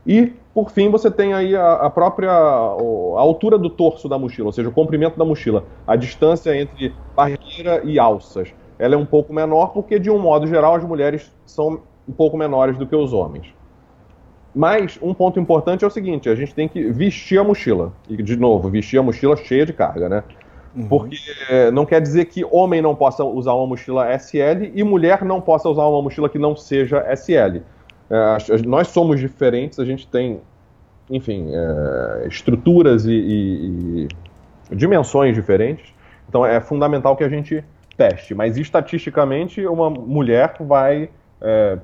E, 0.06 0.34
por 0.54 0.72
fim, 0.72 0.90
você 0.90 1.12
tem 1.12 1.34
aí 1.34 1.56
a, 1.56 1.74
a 1.74 1.90
própria 1.90 2.32
a, 2.32 3.20
altura 3.20 3.58
do 3.58 3.70
torso 3.70 4.10
da 4.10 4.18
mochila, 4.18 4.48
ou 4.48 4.52
seja, 4.52 4.70
o 4.70 4.72
comprimento 4.72 5.18
da 5.18 5.24
mochila, 5.24 5.64
a 5.86 5.96
distância 5.96 6.56
entre 6.56 6.94
barreira 7.16 7.82
e 7.84 8.00
alças 8.00 8.54
ela 8.82 8.96
é 8.96 8.98
um 8.98 9.06
pouco 9.06 9.32
menor 9.32 9.68
porque, 9.68 10.00
de 10.00 10.10
um 10.10 10.18
modo 10.18 10.48
geral, 10.48 10.74
as 10.74 10.84
mulheres 10.84 11.32
são 11.46 11.82
um 12.10 12.12
pouco 12.12 12.36
menores 12.36 12.76
do 12.80 12.88
que 12.88 12.96
os 12.96 13.14
homens. 13.14 13.54
Mas 14.56 14.98
um 15.00 15.14
ponto 15.14 15.40
importante 15.40 15.86
é 15.86 15.88
o 15.88 15.92
seguinte: 15.92 16.28
a 16.28 16.34
gente 16.34 16.56
tem 16.56 16.68
que 16.68 16.90
vestir 16.90 17.40
a 17.40 17.44
mochila. 17.44 17.94
E, 18.10 18.18
de 18.24 18.36
novo, 18.36 18.70
vestir 18.70 18.98
a 18.98 19.04
mochila 19.04 19.38
cheia 19.38 19.68
de 19.68 19.72
carga, 19.72 20.10
né? 20.10 20.24
Uhum. 20.76 20.88
Porque 20.88 21.16
não 21.72 21.86
quer 21.86 22.02
dizer 22.02 22.26
que 22.26 22.44
homem 22.46 22.82
não 22.82 22.96
possa 22.96 23.24
usar 23.24 23.54
uma 23.54 23.68
mochila 23.68 24.12
SL 24.18 24.72
e 24.74 24.84
mulher 24.84 25.24
não 25.24 25.40
possa 25.40 25.70
usar 25.70 25.86
uma 25.86 26.02
mochila 26.02 26.28
que 26.28 26.40
não 26.40 26.56
seja 26.56 27.06
SL. 27.16 27.62
É, 28.12 28.58
nós 28.68 28.90
somos 28.90 29.22
diferentes, 29.22 29.80
a 29.80 29.86
gente 29.86 30.06
tem, 30.06 30.42
enfim, 31.10 31.50
é, 31.54 32.28
estruturas 32.28 33.06
e, 33.06 33.14
e, 33.14 34.08
e 34.70 34.76
dimensões 34.76 35.34
diferentes. 35.34 35.94
Então 36.28 36.46
é 36.46 36.60
fundamental 36.60 37.16
que 37.16 37.24
a 37.24 37.30
gente 37.30 37.64
teste, 37.96 38.36
mas 38.36 38.58
estatisticamente 38.58 39.66
uma 39.66 39.90
mulher 39.90 40.56
vai 40.60 41.10
é, 41.40 41.78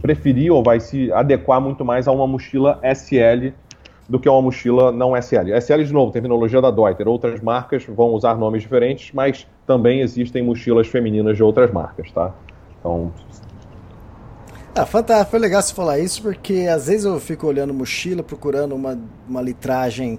preferir 0.00 0.52
ou 0.52 0.62
vai 0.62 0.78
se 0.78 1.12
adequar 1.12 1.60
muito 1.60 1.84
mais 1.84 2.06
a 2.06 2.12
uma 2.12 2.26
mochila 2.26 2.80
SL 2.82 3.52
do 4.08 4.20
que 4.20 4.28
a 4.28 4.32
uma 4.32 4.42
mochila 4.42 4.92
não 4.92 5.16
SL. 5.16 5.52
SL, 5.60 5.82
de 5.82 5.92
novo, 5.92 6.12
tecnologia 6.12 6.60
da 6.60 6.70
Deuter. 6.70 7.08
Outras 7.08 7.40
marcas 7.40 7.84
vão 7.84 8.10
usar 8.10 8.36
nomes 8.36 8.62
diferentes, 8.62 9.12
mas 9.12 9.48
também 9.66 10.00
existem 10.00 10.44
mochilas 10.44 10.86
femininas 10.86 11.36
de 11.36 11.42
outras 11.42 11.72
marcas, 11.72 12.12
tá? 12.12 12.32
Então. 12.78 13.12
Ah, 14.76 14.84
fantástico. 14.84 15.30
Foi 15.30 15.40
legal 15.40 15.62
você 15.62 15.72
falar 15.72 15.98
isso, 15.98 16.20
porque 16.20 16.68
às 16.70 16.86
vezes 16.86 17.06
eu 17.06 17.18
fico 17.18 17.46
olhando 17.46 17.72
mochila, 17.72 18.22
procurando 18.22 18.74
uma, 18.74 18.98
uma 19.26 19.40
litragem, 19.40 20.18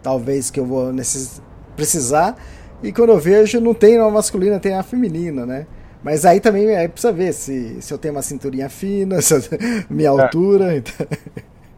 talvez 0.00 0.48
que 0.48 0.60
eu 0.60 0.64
vou 0.64 0.92
necess... 0.92 1.42
precisar. 1.74 2.36
E 2.84 2.92
quando 2.92 3.10
eu 3.10 3.18
vejo, 3.18 3.60
não 3.60 3.74
tem 3.74 3.98
a 3.98 4.08
masculina, 4.08 4.60
tem 4.60 4.74
a 4.74 4.82
feminina, 4.84 5.44
né? 5.44 5.66
Mas 6.04 6.24
aí 6.24 6.38
também 6.38 6.68
é 6.68 6.86
precisa 6.86 7.12
ver 7.12 7.32
se, 7.32 7.82
se 7.82 7.92
eu 7.92 7.98
tenho 7.98 8.14
uma 8.14 8.22
cinturinha 8.22 8.68
fina, 8.68 9.18
se 9.22 9.34
eu, 9.34 9.40
minha 9.90 10.08
é. 10.08 10.12
altura. 10.12 10.76
Então... 10.76 11.06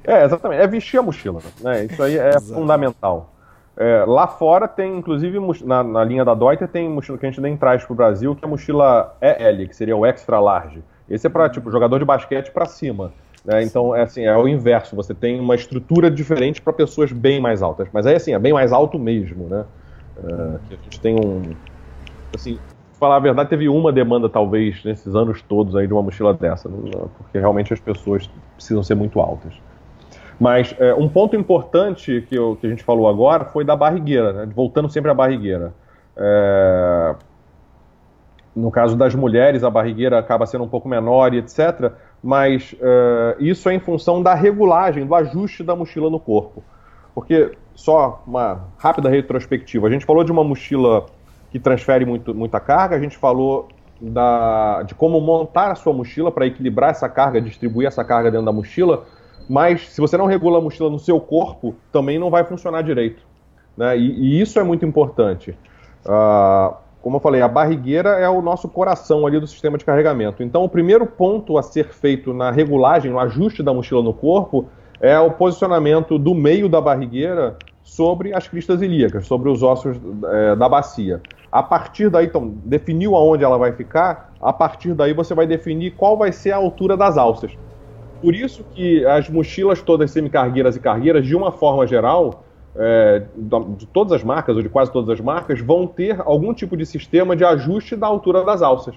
É, 0.05 0.25
exatamente. 0.25 0.61
É 0.61 0.67
vestir 0.67 0.99
a 0.99 1.03
mochila. 1.03 1.41
Né? 1.63 1.87
Isso 1.87 2.03
aí 2.03 2.19
é 2.19 2.39
fundamental. 2.39 3.33
É, 3.75 4.05
lá 4.07 4.27
fora 4.27 4.69
tem, 4.69 4.99
inclusive, 4.99 5.39
na, 5.65 5.83
na, 5.83 6.05
linha 6.05 6.25
da 6.27 6.35
Deuter, 6.35 6.69
tem 6.69 6.91
mochila 6.91 7.17
que 7.17 7.25
a 7.25 7.31
gente 7.31 7.41
nem 7.41 7.57
traz 7.57 7.85
para 7.85 7.93
o 7.93 7.97
Brasil, 7.97 8.35
que 8.35 8.45
é 8.45 8.47
a 8.47 8.51
mochila 8.51 9.17
EL, 9.23 9.67
que 9.67 9.75
seria 9.75 9.97
o 9.97 10.05
extra 10.05 10.39
large. 10.41 10.83
Esse 11.11 11.27
é 11.27 11.31
para 11.31 11.49
tipo 11.49 11.71
jogador 11.71 11.99
de 11.99 12.05
basquete 12.05 12.51
para 12.51 12.67
cima. 12.67 13.13
Né? 13.45 13.63
Então, 13.63 13.95
é 13.95 14.03
assim, 14.03 14.25
é 14.25 14.37
o 14.37 14.47
inverso. 14.47 14.95
Você 14.97 15.15
tem 15.15 15.41
uma 15.41 15.55
estrutura 15.55 16.11
diferente 16.11 16.61
para 16.61 16.73
pessoas 16.73 17.13
bem 17.13 17.41
mais 17.41 17.63
altas. 17.63 17.89
Mas 17.93 18.07
aí, 18.07 18.17
assim, 18.17 18.35
é 18.35 18.39
bem 18.39 18.53
mais 18.53 18.73
alto 18.73 18.99
mesmo, 18.99 19.47
né? 19.49 19.65
Que 20.69 20.75
a 20.75 20.77
gente 20.83 21.01
tem 21.01 21.15
um. 21.15 21.43
Assim, 22.35 22.59
falar 22.99 23.17
a 23.17 23.21
verdade, 23.21 23.49
teve 23.49 23.69
uma 23.69 23.93
demanda, 23.93 24.29
talvez, 24.29 24.85
nesses 24.85 25.15
anos 25.15 25.41
todos 25.43 25.77
aí 25.77 25.87
de 25.87 25.93
uma 25.93 26.03
mochila 26.03 26.35
dessa, 26.35 26.69
porque 26.69 27.39
realmente 27.39 27.73
as 27.73 27.81
pessoas 27.81 28.29
precisam 28.57 28.83
ser 28.83 28.97
muito 28.97 29.21
altas. 29.21 29.55
Mas 30.39 30.75
é, 30.79 30.95
um 30.95 31.09
ponto 31.09 31.35
importante 31.35 32.25
que, 32.29 32.35
eu, 32.35 32.57
que, 32.61 32.67
a 32.67 32.71
gente 32.71 32.83
falou 32.83 33.09
agora 33.09 33.45
foi 33.45 33.65
da 33.65 33.75
barrigueira, 33.75 34.33
né? 34.33 34.53
voltando 34.55 34.89
sempre 34.89 35.11
à 35.11 35.15
barrigueira. 35.15 35.73
É... 36.17 37.15
no 38.59 38.71
caso 38.71 38.97
das 38.97 39.15
mulheres, 39.15 39.63
a 39.63 39.71
barrigueira 39.71 40.19
acaba 40.19 40.47
sendo 40.47 40.65
um 40.65 40.69
pouco 40.69 40.89
menor 40.89 41.33
e 41.33 41.39
etc. 41.39 41.93
Mas 42.23 42.73
uh, 42.75 43.41
isso 43.41 43.69
é 43.69 43.75
em 43.75 43.81
função 43.81 44.23
da 44.23 44.35
regulagem, 44.35 45.07
do 45.07 45.15
ajuste 45.15 45.63
da 45.63 45.77
mochila 45.77 46.11
no 46.11 46.19
corpo. 46.19 46.63
Porque, 47.15 47.53
só 47.75 48.23
uma 48.27 48.67
rápida 48.77 49.09
retrospectiva, 49.09 49.87
a 49.87 49.91
gente 49.91 50.05
falou 50.05 50.25
de 50.25 50.33
uma 50.33 50.43
mochila 50.43 51.07
que 51.51 51.59
transfere 51.59 52.05
muito, 52.05 52.35
muita 52.35 52.61
carga, 52.61 52.97
a 52.97 53.01
gente 53.01 53.17
falou 53.17 53.69
da, 54.01 54.83
de 54.83 54.95
como 54.95 55.21
montar 55.21 55.71
a 55.71 55.75
sua 55.75 55.93
mochila 55.93 56.31
para 56.31 56.47
equilibrar 56.47 56.91
essa 56.91 57.09
carga, 57.09 57.41
distribuir 57.41 57.87
essa 57.87 58.05
carga 58.05 58.31
dentro 58.31 58.47
da 58.47 58.53
mochila, 58.53 59.05
mas 59.49 59.89
se 59.89 60.01
você 60.01 60.17
não 60.17 60.27
regula 60.27 60.59
a 60.59 60.61
mochila 60.61 60.91
no 60.91 60.99
seu 60.99 61.19
corpo, 61.21 61.75
também 61.91 62.19
não 62.19 62.31
vai 62.31 62.45
funcionar 62.45 62.83
direito. 62.83 63.23
Né? 63.77 63.97
E, 63.97 64.37
e 64.37 64.41
isso 64.41 64.59
é 64.59 64.63
muito 64.63 64.85
importante. 64.85 65.57
Uh, 66.05 66.75
como 67.03 67.17
eu 67.17 67.21
falei, 67.21 67.41
a 67.41 67.49
barrigueira 67.49 68.11
é 68.11 68.29
o 68.29 68.43
nosso 68.43 68.69
coração 68.69 69.27
ali 69.27 69.39
do 69.39 69.47
sistema 69.47 69.79
de 69.79 69.85
carregamento. 69.85 70.43
Então, 70.43 70.65
o 70.65 70.69
primeiro 70.69 71.07
ponto 71.07 71.57
a 71.57 71.63
ser 71.63 71.89
feito 71.89 72.35
na 72.35 72.51
regulagem, 72.51 73.11
no 73.11 73.19
ajuste 73.19 73.63
da 73.63 73.73
mochila 73.73 74.03
no 74.03 74.13
corpo, 74.13 74.67
é 75.01 75.19
o 75.19 75.31
posicionamento 75.31 76.19
do 76.19 76.35
meio 76.35 76.69
da 76.69 76.81
barrigueira 76.81 77.57
sobre 77.83 78.35
as 78.35 78.47
cristas 78.47 78.83
ilíacas, 78.83 79.27
sobre 79.27 79.49
os 79.49 79.63
ossos 79.63 79.97
é, 80.25 80.57
da 80.57 80.69
bacia. 80.69 81.23
A 81.51 81.63
partir 81.63 82.11
daí, 82.11 82.27
então, 82.27 82.53
definiu 82.65 83.17
aonde 83.17 83.45
ela 83.45 83.57
vai 83.57 83.73
ficar, 83.73 84.35
a 84.41 84.53
partir 84.53 84.93
daí 84.93 85.15
você 85.15 85.35
vai 85.35 85.47
definir 85.47 85.93
qual 85.93 86.17
vai 86.17 86.33
ser 86.33 86.51
a 86.51 86.57
altura 86.57 86.97
das 86.97 87.17
alças. 87.17 87.57
Por 88.21 88.35
isso 88.35 88.65
que 88.75 89.07
as 89.07 89.31
mochilas 89.31 89.81
todas 89.81 90.11
semicargueiras 90.11 90.77
e 90.77 90.81
cargueiras, 90.81 91.25
de 91.25 91.35
uma 91.35 91.53
forma 91.53 91.87
geral, 91.87 92.43
é, 92.77 93.23
de 93.77 93.87
todas 93.87 94.13
as 94.13 94.23
marcas, 94.23 94.57
ou 94.57 94.63
de 94.63 94.69
quase 94.69 94.93
todas 94.93 95.11
as 95.11 95.21
marcas, 95.21 95.61
vão 95.61 95.87
ter 95.87 96.21
algum 96.21 96.55
tipo 96.55 96.77
de 96.77 96.87
sistema 96.87 97.35
de 97.35 97.45
ajuste 97.45 97.97
da 97.97 98.07
altura 98.07 98.45
das 98.45 98.63
alças. 98.63 98.95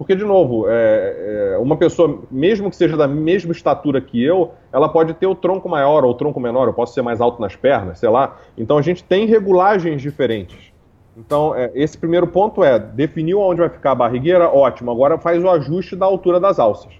Porque, 0.00 0.16
de 0.16 0.24
novo, 0.24 0.64
é, 0.66 1.52
é, 1.54 1.58
uma 1.58 1.76
pessoa, 1.76 2.20
mesmo 2.30 2.70
que 2.70 2.76
seja 2.76 2.96
da 2.96 3.06
mesma 3.06 3.52
estatura 3.52 4.00
que 4.00 4.22
eu, 4.24 4.52
ela 4.72 4.88
pode 4.88 5.12
ter 5.12 5.26
o 5.26 5.34
tronco 5.34 5.68
maior 5.68 6.04
ou 6.04 6.12
o 6.12 6.14
tronco 6.14 6.40
menor, 6.40 6.66
eu 6.66 6.72
posso 6.72 6.94
ser 6.94 7.02
mais 7.02 7.20
alto 7.20 7.38
nas 7.38 7.54
pernas, 7.54 7.98
sei 7.98 8.08
lá. 8.08 8.38
Então 8.56 8.78
a 8.78 8.82
gente 8.82 9.04
tem 9.04 9.26
regulagens 9.26 10.00
diferentes. 10.00 10.72
Então, 11.14 11.54
é, 11.54 11.70
esse 11.74 11.98
primeiro 11.98 12.26
ponto 12.26 12.64
é, 12.64 12.78
definiu 12.78 13.40
onde 13.40 13.60
vai 13.60 13.68
ficar 13.68 13.90
a 13.90 13.94
barrigueira, 13.94 14.48
ótimo, 14.48 14.90
agora 14.90 15.18
faz 15.18 15.44
o 15.44 15.50
ajuste 15.50 15.94
da 15.94 16.06
altura 16.06 16.40
das 16.40 16.58
alças. 16.58 16.94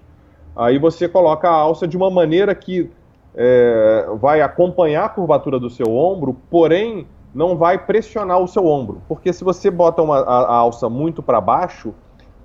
Aí 0.55 0.77
você 0.77 1.09
coloca 1.09 1.49
a 1.49 1.53
alça 1.53 1.87
de 1.87 1.97
uma 1.97 2.11
maneira 2.11 2.53
que 2.53 2.87
é, 3.35 4.05
vai 4.19 4.41
acompanhar 4.41 5.05
a 5.05 5.09
curvatura 5.09 5.59
do 5.59 5.69
seu 5.69 5.95
ombro, 5.95 6.35
porém 6.49 7.07
não 7.33 7.55
vai 7.55 7.77
pressionar 7.77 8.39
o 8.39 8.47
seu 8.47 8.65
ombro. 8.65 9.01
Porque 9.07 9.31
se 9.31 9.43
você 9.43 9.71
bota 9.71 10.01
uma, 10.01 10.19
a, 10.19 10.39
a 10.41 10.55
alça 10.55 10.89
muito 10.89 11.23
para 11.23 11.39
baixo, 11.39 11.93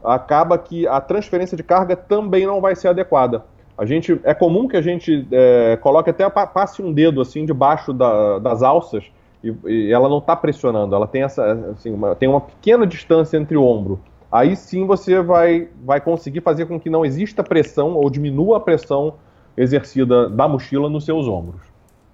acaba 0.05 0.57
que 0.57 0.87
a 0.87 1.01
transferência 1.01 1.57
de 1.57 1.63
carga 1.63 1.97
também 1.97 2.47
não 2.47 2.61
vai 2.61 2.77
ser 2.77 2.89
adequada. 2.89 3.45
A 3.77 3.85
gente, 3.85 4.19
é 4.25 4.33
comum 4.33 4.69
que 4.69 4.77
a 4.77 4.81
gente 4.81 5.27
é, 5.31 5.77
coloque 5.83 6.09
até 6.09 6.29
passe 6.31 6.81
um 6.81 6.93
dedo 6.93 7.21
assim 7.21 7.45
debaixo 7.45 7.93
da, 7.93 8.39
das 8.39 8.63
alças 8.63 9.05
e, 9.45 9.55
e 9.67 9.93
ela 9.93 10.09
não 10.09 10.19
está 10.19 10.35
pressionando, 10.35 10.95
ela 10.95 11.07
tem 11.07 11.23
essa 11.23 11.53
assim, 11.73 11.93
uma, 11.93 12.15
tem 12.15 12.29
uma 12.29 12.41
pequena 12.41 12.87
distância 12.87 13.37
entre 13.37 13.57
o 13.57 13.63
ombro. 13.63 14.01
Aí 14.33 14.57
sim 14.57 14.87
você 14.87 15.21
vai, 15.21 15.69
vai 15.85 16.01
conseguir 16.01 16.41
fazer 16.41 16.67
com 16.67 16.81
que 16.81 16.89
não 16.89 17.05
exista 17.05 17.45
pressão 17.45 17.95
ou 17.95 18.09
diminua 18.09 18.57
a 18.57 18.61
pressão 18.61 19.15
exercida 19.57 20.29
da 20.29 20.47
mochila 20.47 20.89
nos 20.89 21.05
seus 21.05 21.27
ombros. 21.27 21.63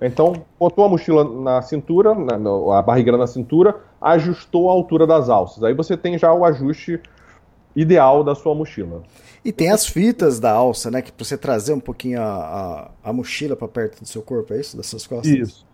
Então, 0.01 0.45
botou 0.59 0.85
a 0.85 0.89
mochila 0.89 1.25
na 1.25 1.63
cintura, 1.63 2.15
na, 2.15 2.35
a 2.79 2.83
barriga 2.83 3.17
na 3.17 3.27
cintura, 3.27 3.77
ajustou 4.01 4.69
a 4.69 4.73
altura 4.73 5.07
das 5.07 5.29
alças. 5.29 5.63
Aí 5.63 5.75
você 5.75 5.97
tem 5.97 6.19
já 6.19 6.33
o 6.33 6.45
ajuste 6.45 7.01
ideal 7.75 8.25
da 8.25 8.35
sua 8.35 8.55
mochila. 8.55 9.03
E 9.45 9.53
tem 9.53 9.71
as 9.71 9.87
fitas 9.87 10.39
da 10.39 10.53
alça, 10.53 10.91
né? 10.91 11.03
Que 11.03 11.13
para 11.13 11.25
você 11.25 11.37
trazer 11.37 11.73
um 11.73 11.81
pouquinho 11.81 12.21
a, 12.21 12.91
a, 13.05 13.11
a 13.11 13.13
mochila 13.13 13.57
para 13.57 13.69
perto 13.69 14.01
do 14.01 14.07
seu 14.07 14.23
corpo, 14.23 14.55
é 14.55 14.61
isso? 14.61 14.77
Das 14.77 14.87
suas 14.87 15.07
costas? 15.07 15.33
Isso. 15.33 15.67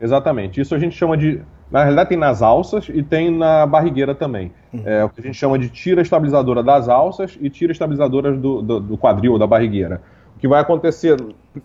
Exatamente. 0.00 0.60
Isso 0.60 0.74
a 0.74 0.78
gente 0.78 0.96
chama 0.96 1.16
de. 1.16 1.40
Na 1.70 1.82
realidade, 1.82 2.10
tem 2.10 2.18
nas 2.18 2.42
alças 2.42 2.88
e 2.88 3.02
tem 3.02 3.30
na 3.30 3.66
barrigueira 3.66 4.14
também. 4.14 4.52
Uhum. 4.72 4.82
É 4.84 5.04
o 5.04 5.08
que 5.08 5.20
a 5.20 5.24
gente 5.24 5.36
chama 5.36 5.58
de 5.58 5.68
tira 5.68 6.02
estabilizadora 6.02 6.62
das 6.62 6.88
alças 6.88 7.36
e 7.40 7.50
tira 7.50 7.72
estabilizadora 7.72 8.32
do, 8.32 8.62
do, 8.62 8.80
do 8.80 8.98
quadril, 8.98 9.38
da 9.38 9.46
barrigueira. 9.46 10.00
O 10.36 10.38
que 10.38 10.46
vai 10.46 10.60
acontecer 10.60 11.16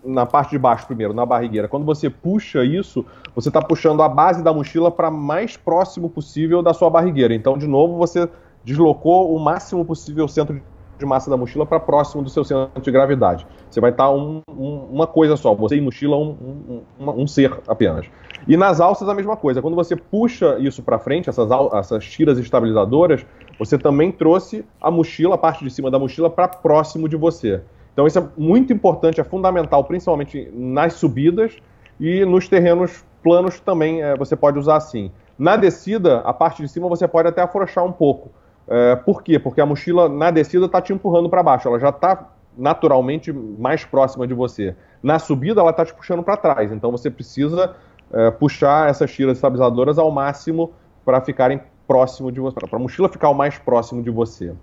na 0.02 0.24
parte 0.24 0.52
de 0.52 0.58
baixo 0.58 0.86
primeiro, 0.86 1.12
na 1.12 1.26
barrigueira, 1.26 1.68
quando 1.68 1.84
você 1.84 2.08
puxa 2.08 2.64
isso, 2.64 3.04
você 3.34 3.48
está 3.48 3.60
puxando 3.60 4.02
a 4.02 4.08
base 4.08 4.42
da 4.42 4.52
mochila 4.52 4.90
para 4.90 5.10
mais 5.10 5.56
próximo 5.56 6.08
possível 6.08 6.62
da 6.62 6.72
sua 6.72 6.88
barrigueira. 6.88 7.34
Então, 7.34 7.58
de 7.58 7.66
novo, 7.66 7.98
você 7.98 8.28
deslocou 8.64 9.34
o 9.34 9.38
máximo 9.38 9.84
possível 9.84 10.24
o 10.24 10.28
centro 10.28 10.60
de 10.98 11.06
massa 11.06 11.28
da 11.28 11.36
mochila 11.36 11.66
para 11.66 11.78
próximo 11.80 12.22
do 12.22 12.30
seu 12.30 12.44
centro 12.44 12.80
de 12.80 12.90
gravidade. 12.90 13.46
Você 13.68 13.80
vai 13.80 13.90
estar 13.90 14.04
tá 14.04 14.10
um, 14.10 14.40
um, 14.48 14.88
uma 14.90 15.06
coisa 15.06 15.36
só, 15.36 15.54
você 15.54 15.76
e 15.76 15.80
mochila 15.80 16.16
um, 16.16 16.82
um, 16.98 17.26
ser 17.26 17.52
apenas. 17.68 18.06
E 18.46 18.56
nas 18.56 18.80
alças 18.80 19.08
a 19.08 19.14
mesma 19.14 19.36
coisa. 19.36 19.60
Quando 19.60 19.74
você 19.74 19.96
puxa 19.96 20.56
isso 20.58 20.82
para 20.82 20.98
frente, 20.98 21.28
essas, 21.28 21.48
essas 21.74 22.04
tiras 22.06 22.38
estabilizadoras, 22.38 23.26
você 23.58 23.76
também 23.76 24.10
trouxe 24.10 24.64
a 24.80 24.90
mochila, 24.90 25.34
a 25.34 25.38
parte 25.38 25.62
de 25.64 25.70
cima 25.70 25.90
da 25.90 25.98
mochila, 25.98 26.30
para 26.30 26.48
próximo 26.48 27.08
de 27.08 27.16
você. 27.16 27.60
Então 27.92 28.06
isso 28.06 28.18
é 28.18 28.26
muito 28.36 28.72
importante, 28.72 29.20
é 29.20 29.24
fundamental, 29.24 29.84
principalmente 29.84 30.50
nas 30.52 30.94
subidas 30.94 31.56
e 32.00 32.24
nos 32.24 32.48
terrenos 32.48 33.04
planos 33.22 33.60
também 33.60 34.02
é, 34.02 34.16
você 34.16 34.34
pode 34.34 34.58
usar 34.58 34.76
assim. 34.76 35.10
Na 35.38 35.56
descida, 35.56 36.18
a 36.20 36.32
parte 36.32 36.62
de 36.62 36.68
cima 36.68 36.88
você 36.88 37.06
pode 37.06 37.28
até 37.28 37.42
afrouxar 37.42 37.84
um 37.84 37.92
pouco. 37.92 38.30
É, 38.68 38.96
por 38.96 39.22
quê? 39.22 39.38
Porque 39.38 39.60
a 39.60 39.66
mochila 39.66 40.08
na 40.08 40.30
descida 40.30 40.66
está 40.66 40.80
te 40.80 40.92
empurrando 40.92 41.28
para 41.28 41.42
baixo, 41.42 41.68
ela 41.68 41.78
já 41.78 41.90
está 41.90 42.28
naturalmente 42.56 43.32
mais 43.32 43.84
próxima 43.84 44.26
de 44.26 44.34
você. 44.34 44.74
Na 45.02 45.18
subida, 45.18 45.60
ela 45.60 45.70
está 45.70 45.84
te 45.84 45.94
puxando 45.94 46.22
para 46.22 46.36
trás, 46.36 46.70
então 46.72 46.90
você 46.90 47.10
precisa 47.10 47.74
é, 48.12 48.30
puxar 48.30 48.88
essas 48.88 49.10
tiras 49.10 49.38
estabilizadoras 49.38 49.98
ao 49.98 50.10
máximo 50.10 50.72
para 51.04 51.20
ficarem 51.20 51.60
próximo 51.86 52.30
de 52.30 52.40
você, 52.40 52.54
para 52.54 52.78
a 52.78 52.78
mochila 52.78 53.08
ficar 53.08 53.28
o 53.28 53.34
mais 53.34 53.58
próximo 53.58 54.02
de 54.02 54.10
você. 54.10 54.54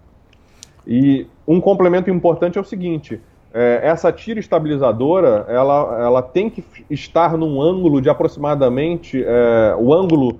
E 0.86 1.27
um 1.47 1.59
complemento 1.59 2.09
importante 2.09 2.57
é 2.57 2.61
o 2.61 2.63
seguinte: 2.63 3.21
é, 3.53 3.80
essa 3.84 4.11
tira 4.11 4.39
estabilizadora 4.39 5.45
ela, 5.47 5.97
ela 6.01 6.21
tem 6.21 6.49
que 6.49 6.63
estar 6.89 7.38
num 7.38 7.61
ângulo 7.61 8.01
de 8.01 8.09
aproximadamente 8.09 9.23
é, 9.23 9.75
o 9.77 9.93
ângulo 9.93 10.39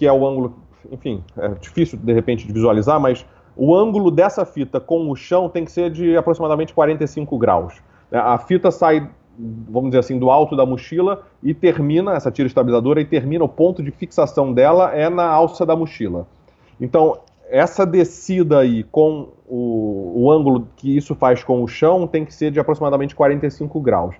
que 0.00 0.06
é 0.06 0.12
o 0.12 0.26
ângulo, 0.26 0.56
enfim, 0.90 1.22
é 1.36 1.48
difícil 1.60 1.98
de 1.98 2.12
repente 2.14 2.46
de 2.46 2.52
visualizar, 2.54 2.98
mas 2.98 3.26
o 3.54 3.76
ângulo 3.76 4.10
dessa 4.10 4.46
fita 4.46 4.80
com 4.80 5.10
o 5.10 5.14
chão 5.14 5.46
tem 5.46 5.64
que 5.64 5.70
ser 5.70 5.90
de 5.90 6.16
aproximadamente 6.16 6.72
45 6.72 7.36
graus. 7.36 7.74
É, 8.10 8.16
a 8.16 8.38
fita 8.38 8.70
sai, 8.70 9.06
vamos 9.38 9.90
dizer 9.90 9.98
assim, 9.98 10.18
do 10.18 10.30
alto 10.30 10.56
da 10.56 10.64
mochila 10.64 11.22
e 11.42 11.52
termina, 11.52 12.14
essa 12.14 12.30
tira 12.30 12.46
estabilizadora, 12.46 13.00
e 13.00 13.04
termina, 13.04 13.44
o 13.44 13.48
ponto 13.48 13.82
de 13.82 13.90
fixação 13.90 14.54
dela 14.54 14.94
é 14.94 15.10
na 15.10 15.26
alça 15.26 15.66
da 15.66 15.76
mochila. 15.76 16.26
Então, 16.80 17.18
essa 17.50 17.84
descida 17.84 18.60
aí 18.60 18.84
com 18.84 19.28
o, 19.46 20.24
o, 20.24 20.30
ângulo 20.30 20.68
que 20.76 20.96
isso 20.96 21.14
faz 21.14 21.42
com 21.42 21.62
o 21.62 21.68
chão 21.68 22.06
tem 22.06 22.24
que 22.24 22.32
ser 22.32 22.50
de 22.50 22.60
aproximadamente 22.60 23.14
45 23.14 23.80
graus. 23.80 24.14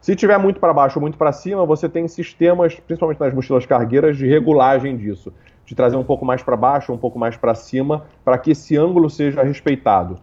Se 0.00 0.14
tiver 0.14 0.38
muito 0.38 0.60
para 0.60 0.72
baixo 0.72 0.98
ou 0.98 1.00
muito 1.00 1.18
para 1.18 1.32
cima, 1.32 1.66
você 1.66 1.88
tem 1.88 2.06
sistemas, 2.06 2.78
principalmente 2.78 3.20
nas 3.20 3.34
mochilas 3.34 3.66
cargueiras, 3.66 4.16
de 4.16 4.26
regulagem 4.26 4.96
disso, 4.96 5.32
de 5.64 5.74
trazer 5.74 5.96
um 5.96 6.04
pouco 6.04 6.24
mais 6.24 6.42
para 6.42 6.56
baixo, 6.56 6.92
um 6.92 6.98
pouco 6.98 7.18
mais 7.18 7.36
para 7.36 7.54
cima, 7.54 8.04
para 8.24 8.38
que 8.38 8.52
esse 8.52 8.76
ângulo 8.76 9.10
seja 9.10 9.42
respeitado. 9.42 10.16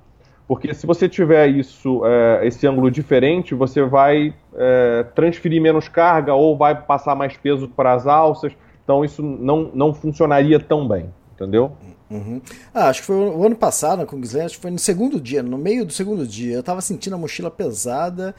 Porque 0.47 0.73
se 0.73 0.85
você 0.85 1.09
tiver 1.09 1.47
isso, 1.47 2.05
é, 2.05 2.47
esse 2.47 2.65
ângulo 2.67 2.89
diferente, 2.91 3.53
você 3.53 3.81
vai 3.81 4.33
é, 4.55 5.03
transferir 5.15 5.61
menos 5.61 5.87
carga 5.87 6.33
ou 6.33 6.57
vai 6.57 6.81
passar 6.81 7.15
mais 7.15 7.35
peso 7.35 7.67
para 7.67 7.93
as 7.93 8.07
alças. 8.07 8.53
Então 8.83 9.03
isso 9.03 9.21
não, 9.21 9.71
não 9.73 9.93
funcionaria 9.93 10.59
tão 10.59 10.87
bem, 10.87 11.09
entendeu? 11.33 11.71
Uhum. 12.13 12.41
Ah, 12.73 12.89
acho 12.89 13.01
que 13.01 13.07
foi 13.07 13.15
o 13.15 13.45
ano 13.45 13.55
passado 13.55 14.03
o 14.03 14.17
Guilherme, 14.17 14.45
acho 14.45 14.55
que 14.55 14.61
foi 14.61 14.71
no 14.71 14.79
segundo 14.79 15.19
dia, 15.19 15.41
no 15.41 15.57
meio 15.57 15.85
do 15.85 15.93
segundo 15.93 16.27
dia. 16.27 16.55
Eu 16.55 16.63
tava 16.63 16.81
sentindo 16.81 17.15
a 17.15 17.17
mochila 17.17 17.49
pesada 17.49 18.35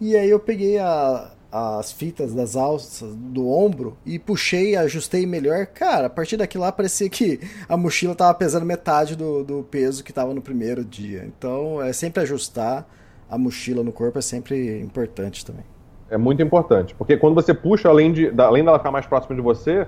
e 0.00 0.16
aí 0.16 0.30
eu 0.30 0.40
peguei 0.40 0.78
a, 0.78 1.30
as 1.52 1.92
fitas 1.92 2.32
das 2.32 2.56
alças 2.56 3.14
do 3.14 3.48
ombro 3.48 3.96
e 4.06 4.18
puxei, 4.18 4.76
ajustei 4.76 5.26
melhor. 5.26 5.66
Cara, 5.66 6.06
a 6.06 6.10
partir 6.10 6.36
daquilo 6.36 6.64
lá 6.64 6.72
parecia 6.72 7.08
que 7.08 7.40
a 7.68 7.76
mochila 7.76 8.14
tava 8.14 8.32
pesando 8.34 8.64
metade 8.64 9.14
do, 9.14 9.44
do 9.44 9.62
peso 9.62 10.02
que 10.02 10.12
tava 10.12 10.32
no 10.32 10.40
primeiro 10.40 10.84
dia. 10.84 11.24
Então 11.26 11.82
é 11.82 11.92
sempre 11.92 12.22
ajustar 12.22 12.88
a 13.30 13.36
mochila 13.36 13.82
no 13.82 13.92
corpo 13.92 14.18
é 14.18 14.22
sempre 14.22 14.80
importante 14.80 15.44
também. 15.44 15.64
É 16.10 16.16
muito 16.16 16.42
importante, 16.42 16.94
porque 16.94 17.16
quando 17.16 17.34
você 17.34 17.52
puxa, 17.52 17.88
além, 17.88 18.12
de, 18.12 18.32
além 18.40 18.64
dela 18.64 18.78
ficar 18.78 18.90
mais 18.90 19.04
próxima 19.04 19.36
de 19.36 19.42
você, 19.42 19.86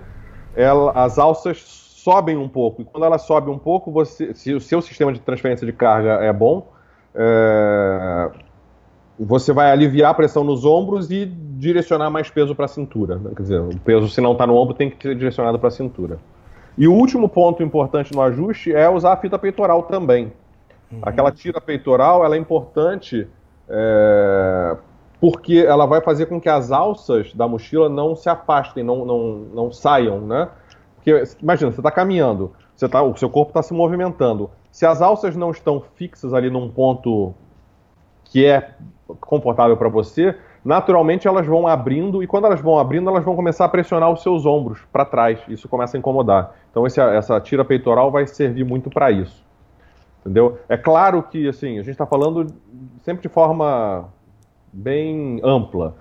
ela, 0.54 0.92
as 0.92 1.18
alças 1.18 1.79
sobem 2.02 2.36
um 2.36 2.48
pouco. 2.48 2.82
E 2.82 2.84
quando 2.84 3.04
ela 3.04 3.18
sobe 3.18 3.50
um 3.50 3.58
pouco, 3.58 3.90
você, 3.90 4.34
se 4.34 4.54
o 4.54 4.60
seu 4.60 4.80
sistema 4.80 5.12
de 5.12 5.20
transferência 5.20 5.66
de 5.66 5.72
carga 5.72 6.14
é 6.24 6.32
bom, 6.32 6.68
é, 7.14 8.30
você 9.18 9.52
vai 9.52 9.70
aliviar 9.70 10.10
a 10.10 10.14
pressão 10.14 10.42
nos 10.42 10.64
ombros 10.64 11.10
e 11.10 11.26
direcionar 11.26 12.10
mais 12.10 12.30
peso 12.30 12.54
para 12.54 12.64
a 12.64 12.68
cintura. 12.68 13.16
Né? 13.16 13.30
Quer 13.36 13.42
dizer, 13.42 13.60
o 13.60 13.78
peso, 13.80 14.08
se 14.08 14.20
não 14.20 14.32
está 14.32 14.46
no 14.46 14.56
ombro, 14.56 14.74
tem 14.74 14.90
que 14.90 15.08
ser 15.08 15.14
direcionado 15.14 15.58
para 15.58 15.68
a 15.68 15.72
cintura. 15.72 16.18
E 16.78 16.88
o 16.88 16.94
último 16.94 17.28
ponto 17.28 17.62
importante 17.62 18.14
no 18.14 18.22
ajuste 18.22 18.72
é 18.72 18.88
usar 18.88 19.12
a 19.12 19.16
fita 19.16 19.38
peitoral 19.38 19.82
também. 19.82 20.32
Uhum. 20.90 21.00
Aquela 21.02 21.30
tira 21.30 21.60
peitoral 21.60 22.24
ela 22.24 22.34
é 22.34 22.38
importante 22.38 23.28
é, 23.68 24.76
porque 25.20 25.58
ela 25.58 25.84
vai 25.84 26.00
fazer 26.00 26.26
com 26.26 26.40
que 26.40 26.48
as 26.48 26.72
alças 26.72 27.34
da 27.34 27.46
mochila 27.46 27.90
não 27.90 28.16
se 28.16 28.30
afastem, 28.30 28.82
não, 28.82 29.04
não, 29.04 29.20
não 29.54 29.72
saiam, 29.72 30.20
né? 30.22 30.48
Porque, 31.02 31.22
imagina, 31.42 31.72
você 31.72 31.80
está 31.80 31.90
caminhando, 31.90 32.52
você 32.76 32.88
tá, 32.88 33.02
o 33.02 33.16
seu 33.16 33.30
corpo 33.30 33.50
está 33.50 33.62
se 33.62 33.72
movimentando. 33.72 34.50
Se 34.70 34.84
as 34.84 35.00
alças 35.00 35.34
não 35.34 35.50
estão 35.50 35.82
fixas 35.94 36.34
ali 36.34 36.50
num 36.50 36.68
ponto 36.68 37.34
que 38.24 38.44
é 38.44 38.74
confortável 39.20 39.76
para 39.76 39.88
você, 39.88 40.36
naturalmente 40.64 41.26
elas 41.26 41.46
vão 41.46 41.66
abrindo 41.66 42.22
e 42.22 42.26
quando 42.26 42.46
elas 42.46 42.60
vão 42.60 42.78
abrindo, 42.78 43.08
elas 43.08 43.24
vão 43.24 43.34
começar 43.34 43.64
a 43.64 43.68
pressionar 43.68 44.12
os 44.12 44.22
seus 44.22 44.44
ombros 44.44 44.80
para 44.92 45.04
trás. 45.04 45.40
Isso 45.48 45.68
começa 45.68 45.96
a 45.96 45.98
incomodar. 45.98 46.54
Então 46.70 46.86
esse, 46.86 47.00
essa 47.00 47.40
tira 47.40 47.64
peitoral 47.64 48.10
vai 48.10 48.26
servir 48.26 48.64
muito 48.64 48.90
para 48.90 49.10
isso. 49.10 49.44
Entendeu? 50.20 50.58
É 50.68 50.76
claro 50.76 51.22
que 51.22 51.48
assim, 51.48 51.78
a 51.78 51.82
gente 51.82 51.92
está 51.92 52.06
falando 52.06 52.46
sempre 53.02 53.22
de 53.22 53.28
forma 53.28 54.08
bem 54.70 55.40
ampla. 55.42 55.96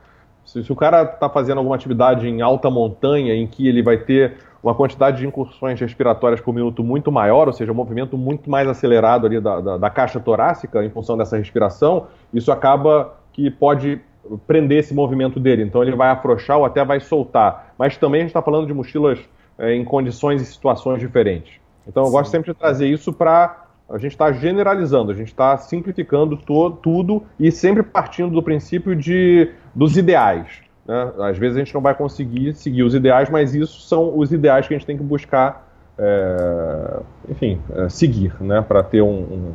Se, 0.49 0.63
se 0.63 0.71
o 0.71 0.75
cara 0.75 1.03
está 1.03 1.29
fazendo 1.29 1.59
alguma 1.59 1.75
atividade 1.75 2.27
em 2.27 2.41
alta 2.41 2.71
montanha, 2.71 3.35
em 3.35 3.45
que 3.45 3.67
ele 3.67 3.83
vai 3.83 3.97
ter 3.97 4.37
uma 4.63 4.73
quantidade 4.73 5.17
de 5.17 5.27
incursões 5.27 5.79
respiratórias 5.79 6.41
por 6.41 6.53
minuto 6.53 6.83
muito 6.83 7.11
maior, 7.11 7.47
ou 7.47 7.53
seja, 7.53 7.71
um 7.71 7.75
movimento 7.75 8.17
muito 8.17 8.49
mais 8.49 8.67
acelerado 8.67 9.27
ali 9.27 9.39
da, 9.39 9.61
da, 9.61 9.77
da 9.77 9.89
caixa 9.91 10.19
torácica 10.19 10.83
em 10.83 10.89
função 10.89 11.15
dessa 11.15 11.37
respiração, 11.37 12.07
isso 12.33 12.51
acaba 12.51 13.13
que 13.31 13.51
pode 13.51 14.01
prender 14.47 14.79
esse 14.79 14.93
movimento 14.93 15.39
dele. 15.39 15.63
Então 15.63 15.83
ele 15.83 15.95
vai 15.95 16.09
afrouxar 16.09 16.57
ou 16.57 16.65
até 16.65 16.83
vai 16.83 16.99
soltar. 16.99 17.73
Mas 17.77 17.95
também 17.95 18.21
a 18.21 18.23
gente 18.23 18.31
está 18.31 18.41
falando 18.41 18.65
de 18.65 18.73
mochilas 18.73 19.19
é, 19.57 19.75
em 19.75 19.85
condições 19.85 20.41
e 20.41 20.45
situações 20.45 20.99
diferentes. 20.99 21.53
Então 21.87 22.03
eu 22.03 22.07
Sim. 22.07 22.13
gosto 22.13 22.31
sempre 22.31 22.51
de 22.51 22.57
trazer 22.57 22.87
isso 22.87 23.13
para 23.13 23.68
a 23.89 23.97
gente 23.97 24.11
está 24.11 24.31
generalizando, 24.31 25.11
a 25.11 25.15
gente 25.15 25.29
está 25.29 25.57
simplificando 25.57 26.37
to, 26.37 26.71
tudo 26.71 27.23
e 27.39 27.51
sempre 27.51 27.81
partindo 27.81 28.31
do 28.31 28.43
princípio 28.43 28.95
de, 28.95 29.51
dos 29.73 29.97
ideais. 29.97 30.47
Né? 30.85 31.11
Às 31.19 31.37
vezes 31.37 31.57
a 31.57 31.59
gente 31.59 31.73
não 31.73 31.81
vai 31.81 31.95
conseguir 31.95 32.53
seguir 32.53 32.83
os 32.83 32.93
ideais, 32.93 33.29
mas 33.29 33.55
isso 33.55 33.81
são 33.81 34.17
os 34.17 34.31
ideais 34.31 34.67
que 34.67 34.73
a 34.73 34.77
gente 34.77 34.85
tem 34.85 34.97
que 34.97 35.03
buscar, 35.03 35.67
é, 35.97 36.99
enfim, 37.29 37.59
é, 37.75 37.89
seguir, 37.89 38.33
né? 38.39 38.61
para 38.61 38.83
ter 38.83 39.01
um, 39.01 39.07
um, 39.07 39.53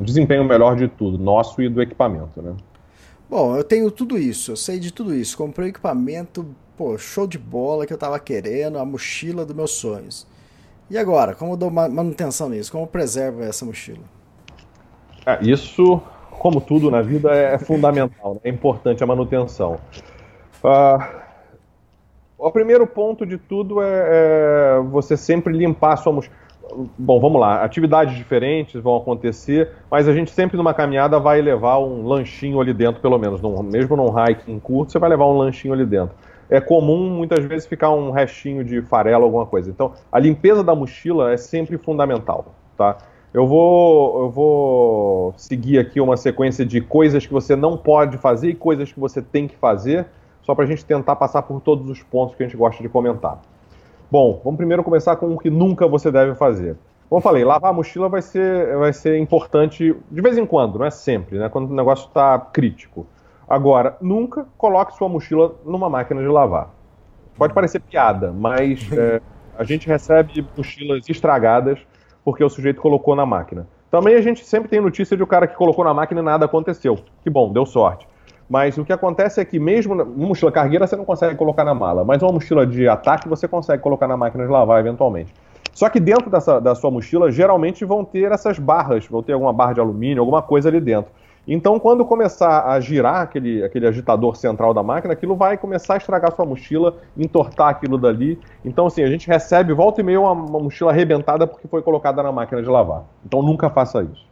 um, 0.00 0.02
desempenho 0.04 0.44
melhor 0.44 0.76
de 0.76 0.86
tudo, 0.86 1.18
nosso 1.18 1.60
e 1.60 1.68
do 1.68 1.82
equipamento. 1.82 2.40
Né? 2.40 2.54
Bom, 3.28 3.56
eu 3.56 3.64
tenho 3.64 3.90
tudo 3.90 4.16
isso, 4.16 4.52
eu 4.52 4.56
sei 4.56 4.78
de 4.78 4.92
tudo 4.92 5.12
isso. 5.12 5.36
Comprei 5.36 5.68
o 5.68 5.70
equipamento, 5.70 6.46
pô, 6.76 6.96
show 6.96 7.26
de 7.26 7.38
bola 7.38 7.86
que 7.86 7.92
eu 7.92 7.96
estava 7.96 8.20
querendo, 8.20 8.78
a 8.78 8.84
mochila 8.84 9.44
dos 9.44 9.56
meus 9.56 9.72
sonhos. 9.72 10.26
E 10.92 10.98
agora, 10.98 11.34
como 11.34 11.56
dou 11.56 11.70
manutenção 11.70 12.50
nisso? 12.50 12.70
Como 12.70 12.86
preservo 12.86 13.42
essa 13.42 13.64
mochila? 13.64 14.04
É, 15.24 15.38
isso, 15.40 16.02
como 16.32 16.60
tudo 16.60 16.90
na 16.90 17.00
vida, 17.00 17.34
é 17.34 17.56
fundamental, 17.56 18.34
né? 18.34 18.40
é 18.44 18.50
importante 18.50 19.02
a 19.02 19.06
manutenção. 19.06 19.78
Uh, 20.62 21.02
o 22.36 22.50
primeiro 22.50 22.86
ponto 22.86 23.24
de 23.24 23.38
tudo 23.38 23.80
é, 23.80 23.86
é, 23.88 24.80
você 24.90 25.16
sempre 25.16 25.56
limpar 25.56 25.94
a 25.94 25.96
sua 25.96 26.12
mochila. 26.12 26.36
Bom, 26.98 27.18
vamos 27.18 27.40
lá. 27.40 27.64
Atividades 27.64 28.14
diferentes 28.14 28.78
vão 28.82 28.94
acontecer, 28.94 29.70
mas 29.90 30.06
a 30.06 30.12
gente 30.12 30.30
sempre 30.30 30.58
numa 30.58 30.74
caminhada 30.74 31.18
vai 31.18 31.40
levar 31.40 31.78
um 31.78 32.06
lanchinho 32.06 32.60
ali 32.60 32.74
dentro, 32.74 33.00
pelo 33.00 33.16
menos. 33.16 33.40
Num, 33.40 33.62
mesmo 33.62 33.96
num 33.96 34.12
hiking 34.22 34.60
curto, 34.60 34.92
você 34.92 34.98
vai 34.98 35.08
levar 35.08 35.24
um 35.24 35.38
lanchinho 35.38 35.72
ali 35.72 35.86
dentro 35.86 36.14
é 36.52 36.60
comum 36.60 37.08
muitas 37.08 37.42
vezes 37.46 37.66
ficar 37.66 37.90
um 37.90 38.10
restinho 38.10 38.62
de 38.62 38.82
farelo, 38.82 39.24
alguma 39.24 39.46
coisa. 39.46 39.70
Então, 39.70 39.92
a 40.12 40.18
limpeza 40.18 40.62
da 40.62 40.74
mochila 40.74 41.32
é 41.32 41.36
sempre 41.38 41.78
fundamental, 41.78 42.44
tá? 42.76 42.98
Eu 43.32 43.46
vou, 43.46 44.24
eu 44.24 44.30
vou 44.30 45.34
seguir 45.38 45.78
aqui 45.78 45.98
uma 45.98 46.14
sequência 46.14 46.66
de 46.66 46.82
coisas 46.82 47.26
que 47.26 47.32
você 47.32 47.56
não 47.56 47.78
pode 47.78 48.18
fazer 48.18 48.50
e 48.50 48.54
coisas 48.54 48.92
que 48.92 49.00
você 49.00 49.22
tem 49.22 49.48
que 49.48 49.56
fazer, 49.56 50.04
só 50.42 50.54
para 50.54 50.64
a 50.64 50.66
gente 50.66 50.84
tentar 50.84 51.16
passar 51.16 51.40
por 51.40 51.58
todos 51.58 51.88
os 51.88 52.02
pontos 52.02 52.34
que 52.34 52.42
a 52.42 52.46
gente 52.46 52.58
gosta 52.58 52.82
de 52.82 52.88
comentar. 52.90 53.40
Bom, 54.10 54.38
vamos 54.44 54.58
primeiro 54.58 54.84
começar 54.84 55.16
com 55.16 55.32
o 55.32 55.38
que 55.38 55.48
nunca 55.48 55.88
você 55.88 56.12
deve 56.12 56.34
fazer. 56.34 56.76
Como 57.08 57.18
eu 57.18 57.22
falei, 57.22 57.44
lavar 57.44 57.70
a 57.70 57.74
mochila 57.74 58.10
vai 58.10 58.20
ser, 58.20 58.76
vai 58.76 58.92
ser 58.92 59.18
importante 59.18 59.96
de 60.10 60.20
vez 60.20 60.36
em 60.36 60.44
quando, 60.44 60.78
não 60.78 60.84
é 60.84 60.90
sempre, 60.90 61.38
né? 61.38 61.48
Quando 61.48 61.70
o 61.70 61.74
negócio 61.74 62.08
está 62.08 62.38
crítico. 62.38 63.06
Agora, 63.48 63.96
nunca 64.00 64.46
coloque 64.56 64.96
sua 64.96 65.08
mochila 65.08 65.54
numa 65.64 65.88
máquina 65.88 66.20
de 66.20 66.28
lavar. 66.28 66.70
Pode 67.36 67.54
parecer 67.54 67.80
piada, 67.80 68.32
mas 68.32 68.90
é, 68.92 69.20
a 69.58 69.64
gente 69.64 69.86
recebe 69.86 70.46
mochilas 70.56 71.08
estragadas 71.08 71.78
porque 72.24 72.42
o 72.44 72.48
sujeito 72.48 72.80
colocou 72.80 73.16
na 73.16 73.26
máquina. 73.26 73.66
Também 73.90 74.14
a 74.14 74.22
gente 74.22 74.44
sempre 74.44 74.70
tem 74.70 74.80
notícia 74.80 75.16
de 75.16 75.22
o 75.22 75.26
cara 75.26 75.46
que 75.46 75.54
colocou 75.54 75.84
na 75.84 75.92
máquina 75.92 76.20
e 76.20 76.24
nada 76.24 76.46
aconteceu. 76.46 76.98
Que 77.22 77.28
bom, 77.28 77.52
deu 77.52 77.66
sorte. 77.66 78.06
Mas 78.48 78.76
o 78.76 78.84
que 78.84 78.92
acontece 78.92 79.40
é 79.40 79.44
que 79.44 79.58
mesmo 79.58 79.94
uma 79.94 80.04
mochila 80.04 80.52
cargueira 80.52 80.86
você 80.86 80.96
não 80.96 81.04
consegue 81.04 81.36
colocar 81.36 81.64
na 81.64 81.74
mala, 81.74 82.04
mas 82.04 82.22
uma 82.22 82.32
mochila 82.32 82.66
de 82.66 82.88
ataque 82.88 83.28
você 83.28 83.48
consegue 83.48 83.82
colocar 83.82 84.06
na 84.06 84.16
máquina 84.16 84.44
de 84.44 84.50
lavar 84.50 84.80
eventualmente. 84.80 85.32
Só 85.72 85.88
que 85.88 85.98
dentro 85.98 86.30
dessa, 86.30 86.60
da 86.60 86.74
sua 86.74 86.90
mochila 86.90 87.30
geralmente 87.30 87.84
vão 87.84 88.04
ter 88.04 88.30
essas 88.30 88.58
barras, 88.58 89.06
vão 89.06 89.22
ter 89.22 89.32
alguma 89.32 89.52
barra 89.52 89.72
de 89.72 89.80
alumínio, 89.80 90.20
alguma 90.20 90.42
coisa 90.42 90.68
ali 90.68 90.80
dentro. 90.80 91.10
Então, 91.46 91.78
quando 91.80 92.04
começar 92.04 92.68
a 92.68 92.78
girar 92.78 93.22
aquele, 93.22 93.64
aquele 93.64 93.86
agitador 93.86 94.36
central 94.36 94.72
da 94.72 94.82
máquina, 94.82 95.12
aquilo 95.12 95.34
vai 95.34 95.58
começar 95.58 95.94
a 95.94 95.96
estragar 95.96 96.34
sua 96.34 96.46
mochila, 96.46 96.96
entortar 97.16 97.68
aquilo 97.68 97.98
dali. 97.98 98.38
Então, 98.64 98.86
assim, 98.86 99.02
a 99.02 99.08
gente 99.08 99.26
recebe 99.26 99.72
volta 99.72 100.00
e 100.00 100.04
meia 100.04 100.20
uma, 100.20 100.32
uma 100.32 100.60
mochila 100.60 100.92
arrebentada 100.92 101.46
porque 101.46 101.66
foi 101.66 101.82
colocada 101.82 102.22
na 102.22 102.30
máquina 102.30 102.62
de 102.62 102.68
lavar. 102.68 103.04
Então, 103.26 103.42
nunca 103.42 103.68
faça 103.68 104.02
isso. 104.02 104.24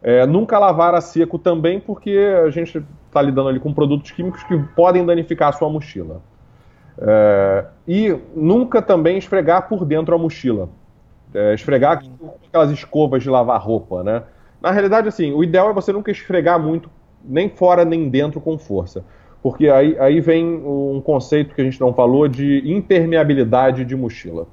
É, 0.00 0.24
nunca 0.26 0.60
lavar 0.60 0.94
a 0.94 1.00
seco 1.00 1.40
também, 1.40 1.80
porque 1.80 2.16
a 2.44 2.50
gente 2.50 2.84
está 3.08 3.20
lidando 3.20 3.48
ali 3.48 3.58
com 3.58 3.74
produtos 3.74 4.12
químicos 4.12 4.44
que 4.44 4.56
podem 4.76 5.04
danificar 5.04 5.48
a 5.48 5.52
sua 5.52 5.68
mochila. 5.68 6.22
É, 7.00 7.64
e 7.86 8.16
nunca 8.34 8.80
também 8.80 9.18
esfregar 9.18 9.68
por 9.68 9.84
dentro 9.84 10.14
a 10.14 10.18
mochila. 10.18 10.68
É, 11.34 11.52
esfregar 11.52 12.00
com 12.00 12.34
aquelas 12.46 12.70
escovas 12.70 13.24
de 13.24 13.28
lavar 13.28 13.60
roupa, 13.60 14.04
né? 14.04 14.22
Na 14.60 14.70
realidade, 14.70 15.08
assim, 15.08 15.32
o 15.32 15.42
ideal 15.42 15.70
é 15.70 15.72
você 15.72 15.92
nunca 15.92 16.10
esfregar 16.10 16.58
muito, 16.58 16.90
nem 17.24 17.48
fora 17.48 17.84
nem 17.84 18.08
dentro 18.08 18.40
com 18.40 18.58
força. 18.58 19.04
Porque 19.42 19.68
aí, 19.68 19.96
aí 19.98 20.20
vem 20.20 20.44
um 20.44 21.00
conceito 21.00 21.54
que 21.54 21.60
a 21.60 21.64
gente 21.64 21.80
não 21.80 21.94
falou 21.94 22.26
de 22.26 22.62
impermeabilidade 22.70 23.84
de 23.84 23.94
mochila. 23.94 24.46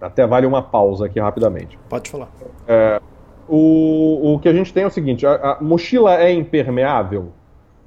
Até 0.00 0.26
vale 0.26 0.46
uma 0.46 0.62
pausa 0.62 1.06
aqui 1.06 1.20
rapidamente. 1.20 1.78
Pode 1.88 2.10
falar. 2.10 2.28
É, 2.66 3.00
o, 3.48 4.34
o 4.34 4.38
que 4.38 4.48
a 4.48 4.52
gente 4.52 4.72
tem 4.72 4.82
é 4.82 4.86
o 4.86 4.90
seguinte: 4.90 5.24
a, 5.26 5.34
a 5.34 5.58
mochila 5.60 6.20
é 6.20 6.32
impermeável? 6.32 7.32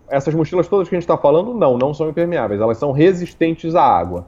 Essas 0.09 0.33
mochilas 0.33 0.67
todas 0.67 0.87
que 0.87 0.95
a 0.95 0.97
gente 0.97 1.03
está 1.03 1.17
falando, 1.17 1.53
não, 1.53 1.77
não 1.77 1.93
são 1.93 2.09
impermeáveis. 2.09 2.61
Elas 2.61 2.77
são 2.77 2.93
resistentes 2.93 3.75
à 3.75 3.83
água. 3.83 4.25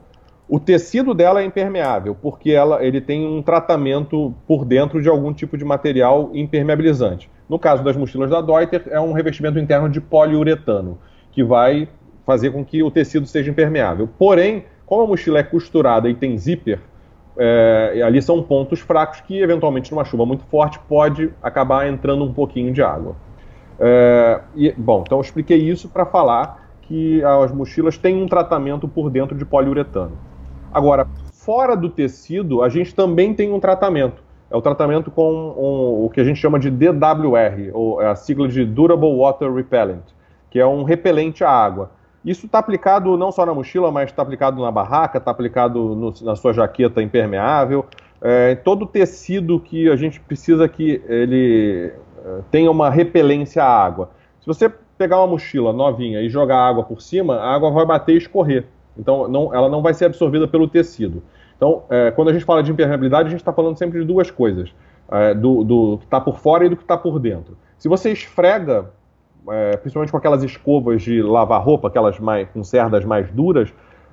O 0.52 0.58
tecido 0.58 1.14
dela 1.14 1.40
é 1.40 1.44
impermeável, 1.44 2.12
porque 2.12 2.50
ela, 2.50 2.84
ele 2.84 3.00
tem 3.00 3.24
um 3.24 3.40
tratamento 3.40 4.34
por 4.48 4.64
dentro 4.64 5.00
de 5.00 5.08
algum 5.08 5.32
tipo 5.32 5.56
de 5.56 5.64
material 5.64 6.32
impermeabilizante. 6.34 7.30
No 7.48 7.56
caso 7.56 7.84
das 7.84 7.96
mochilas 7.96 8.30
da 8.30 8.40
Deuter, 8.40 8.82
é 8.90 9.00
um 9.00 9.12
revestimento 9.12 9.60
interno 9.60 9.88
de 9.88 10.00
poliuretano, 10.00 10.98
que 11.30 11.44
vai 11.44 11.88
fazer 12.26 12.50
com 12.50 12.64
que 12.64 12.82
o 12.82 12.90
tecido 12.90 13.26
seja 13.26 13.48
impermeável. 13.48 14.08
Porém, 14.18 14.64
como 14.84 15.02
a 15.02 15.06
mochila 15.06 15.38
é 15.38 15.44
costurada 15.44 16.08
e 16.08 16.16
tem 16.16 16.36
zíper, 16.36 16.80
é, 17.38 18.02
ali 18.04 18.20
são 18.20 18.42
pontos 18.42 18.80
fracos 18.80 19.20
que, 19.20 19.40
eventualmente, 19.40 19.92
numa 19.92 20.04
chuva 20.04 20.26
muito 20.26 20.42
forte, 20.46 20.80
pode 20.88 21.30
acabar 21.40 21.86
entrando 21.86 22.24
um 22.24 22.32
pouquinho 22.34 22.72
de 22.72 22.82
água. 22.82 23.14
É, 23.78 24.40
e, 24.56 24.74
bom, 24.76 25.04
então 25.06 25.18
eu 25.18 25.22
expliquei 25.22 25.58
isso 25.58 25.88
para 25.88 26.04
falar 26.04 26.72
que 26.82 27.22
as 27.22 27.52
mochilas 27.52 27.96
têm 27.96 28.20
um 28.20 28.26
tratamento 28.26 28.88
por 28.88 29.10
dentro 29.10 29.38
de 29.38 29.44
poliuretano. 29.44 30.28
Agora, 30.72 31.06
fora 31.32 31.76
do 31.76 31.88
tecido, 31.88 32.62
a 32.62 32.68
gente 32.68 32.94
também 32.94 33.34
tem 33.34 33.52
um 33.52 33.58
tratamento. 33.58 34.22
É 34.50 34.56
o 34.56 34.60
tratamento 34.60 35.10
com 35.10 35.32
um, 35.32 36.04
o 36.04 36.10
que 36.12 36.20
a 36.20 36.24
gente 36.24 36.38
chama 36.38 36.58
de 36.58 36.70
DWR, 36.70 37.70
ou 37.72 38.02
é 38.02 38.08
a 38.08 38.14
sigla 38.14 38.48
de 38.48 38.64
Durable 38.64 39.16
Water 39.16 39.52
Repellent, 39.52 40.02
que 40.50 40.58
é 40.58 40.66
um 40.66 40.82
repelente 40.82 41.44
à 41.44 41.50
água. 41.50 41.90
Isso 42.24 42.46
está 42.46 42.58
aplicado 42.58 43.16
não 43.16 43.32
só 43.32 43.46
na 43.46 43.54
mochila, 43.54 43.90
mas 43.90 44.10
está 44.10 44.22
aplicado 44.22 44.60
na 44.60 44.70
barraca, 44.70 45.18
está 45.18 45.30
aplicado 45.30 45.94
no, 45.94 46.12
na 46.22 46.36
sua 46.36 46.52
jaqueta 46.52 47.02
impermeável. 47.02 47.86
É, 48.20 48.54
todo 48.56 48.84
tecido 48.84 49.58
que 49.58 49.88
a 49.88 49.96
gente 49.96 50.20
precisa 50.20 50.68
que 50.68 51.02
ele 51.08 51.92
é, 52.24 52.40
tenha 52.50 52.70
uma 52.70 52.90
repelência 52.90 53.64
à 53.64 53.84
água. 53.84 54.10
Se 54.40 54.46
você 54.46 54.70
pegar 54.98 55.18
uma 55.18 55.28
mochila 55.28 55.72
novinha 55.72 56.20
e 56.20 56.28
jogar 56.28 56.58
água 56.58 56.84
por 56.84 57.00
cima, 57.00 57.36
a 57.36 57.54
água 57.54 57.70
vai 57.70 57.86
bater 57.86 58.14
e 58.14 58.18
escorrer. 58.18 58.66
Então, 59.00 59.26
não, 59.26 59.54
ela 59.54 59.68
não 59.68 59.80
vai 59.80 59.94
ser 59.94 60.04
absorvida 60.04 60.46
pelo 60.46 60.68
tecido. 60.68 61.22
Então, 61.56 61.84
é, 61.88 62.10
quando 62.10 62.28
a 62.28 62.32
gente 62.32 62.44
fala 62.44 62.62
de 62.62 62.70
impermeabilidade, 62.70 63.28
a 63.28 63.30
gente 63.30 63.40
está 63.40 63.52
falando 63.52 63.76
sempre 63.76 63.98
de 63.98 64.06
duas 64.06 64.30
coisas: 64.30 64.72
é, 65.10 65.34
do, 65.34 65.64
do, 65.64 65.98
que 65.98 66.04
está 66.04 66.20
por 66.20 66.38
fora 66.38 66.66
e 66.66 66.68
do 66.68 66.76
que 66.76 66.82
está 66.82 66.96
por 66.96 67.18
dentro. 67.18 67.56
Se 67.78 67.88
você 67.88 68.12
esfrega, 68.12 68.90
é, 69.48 69.76
principalmente 69.78 70.10
com 70.10 70.18
aquelas 70.18 70.42
escovas 70.42 71.02
de 71.02 71.22
lavar 71.22 71.62
roupa, 71.62 71.88
aquelas 71.88 72.20
mais, 72.20 72.48
com 72.50 72.62
cerdas 72.62 73.04
mais 73.04 73.30
duras, 73.30 73.72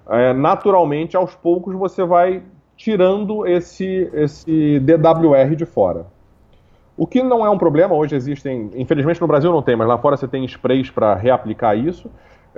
é, 0.10 0.32
naturalmente, 0.32 1.18
aos 1.18 1.36
poucos, 1.36 1.76
você 1.76 2.04
vai 2.06 2.42
tirando 2.78 3.46
esse, 3.46 4.10
esse 4.14 4.80
DWR 4.80 5.56
de 5.56 5.66
fora. 5.66 6.06
O 6.96 7.06
que 7.06 7.22
não 7.22 7.46
é 7.46 7.50
um 7.50 7.58
problema, 7.58 7.94
hoje 7.94 8.16
existem, 8.16 8.72
infelizmente 8.76 9.20
no 9.22 9.28
Brasil 9.28 9.52
não 9.52 9.62
tem, 9.62 9.76
mas 9.76 9.88
lá 9.88 9.98
fora 9.98 10.18
você 10.18 10.28
tem 10.28 10.46
sprays 10.46 10.90
para 10.90 11.14
reaplicar 11.14 11.78
isso. 11.78 12.10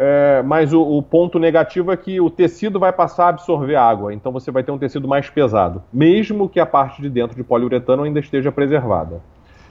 É, 0.01 0.41
mas 0.43 0.71
o, 0.71 0.81
o, 0.81 1.03
ponto 1.03 1.37
negativo 1.37 1.91
é 1.91 1.97
que 1.97 2.21
o 2.21 2.29
tecido 2.29 2.79
vai 2.79 2.93
passar 2.93 3.25
a 3.25 3.29
absorver 3.29 3.75
água, 3.75 4.13
então 4.13 4.31
você 4.31 4.49
vai 4.49 4.63
ter 4.63 4.71
um 4.71 4.77
tecido 4.77 5.09
mais 5.09 5.29
pesado, 5.29 5.83
mesmo 5.91 6.47
que 6.47 6.57
a 6.57 6.65
parte 6.65 7.01
de 7.01 7.09
dentro 7.09 7.35
de 7.35 7.43
poliuretano 7.43 8.03
ainda 8.03 8.21
esteja 8.21 8.49
preservada. 8.49 9.21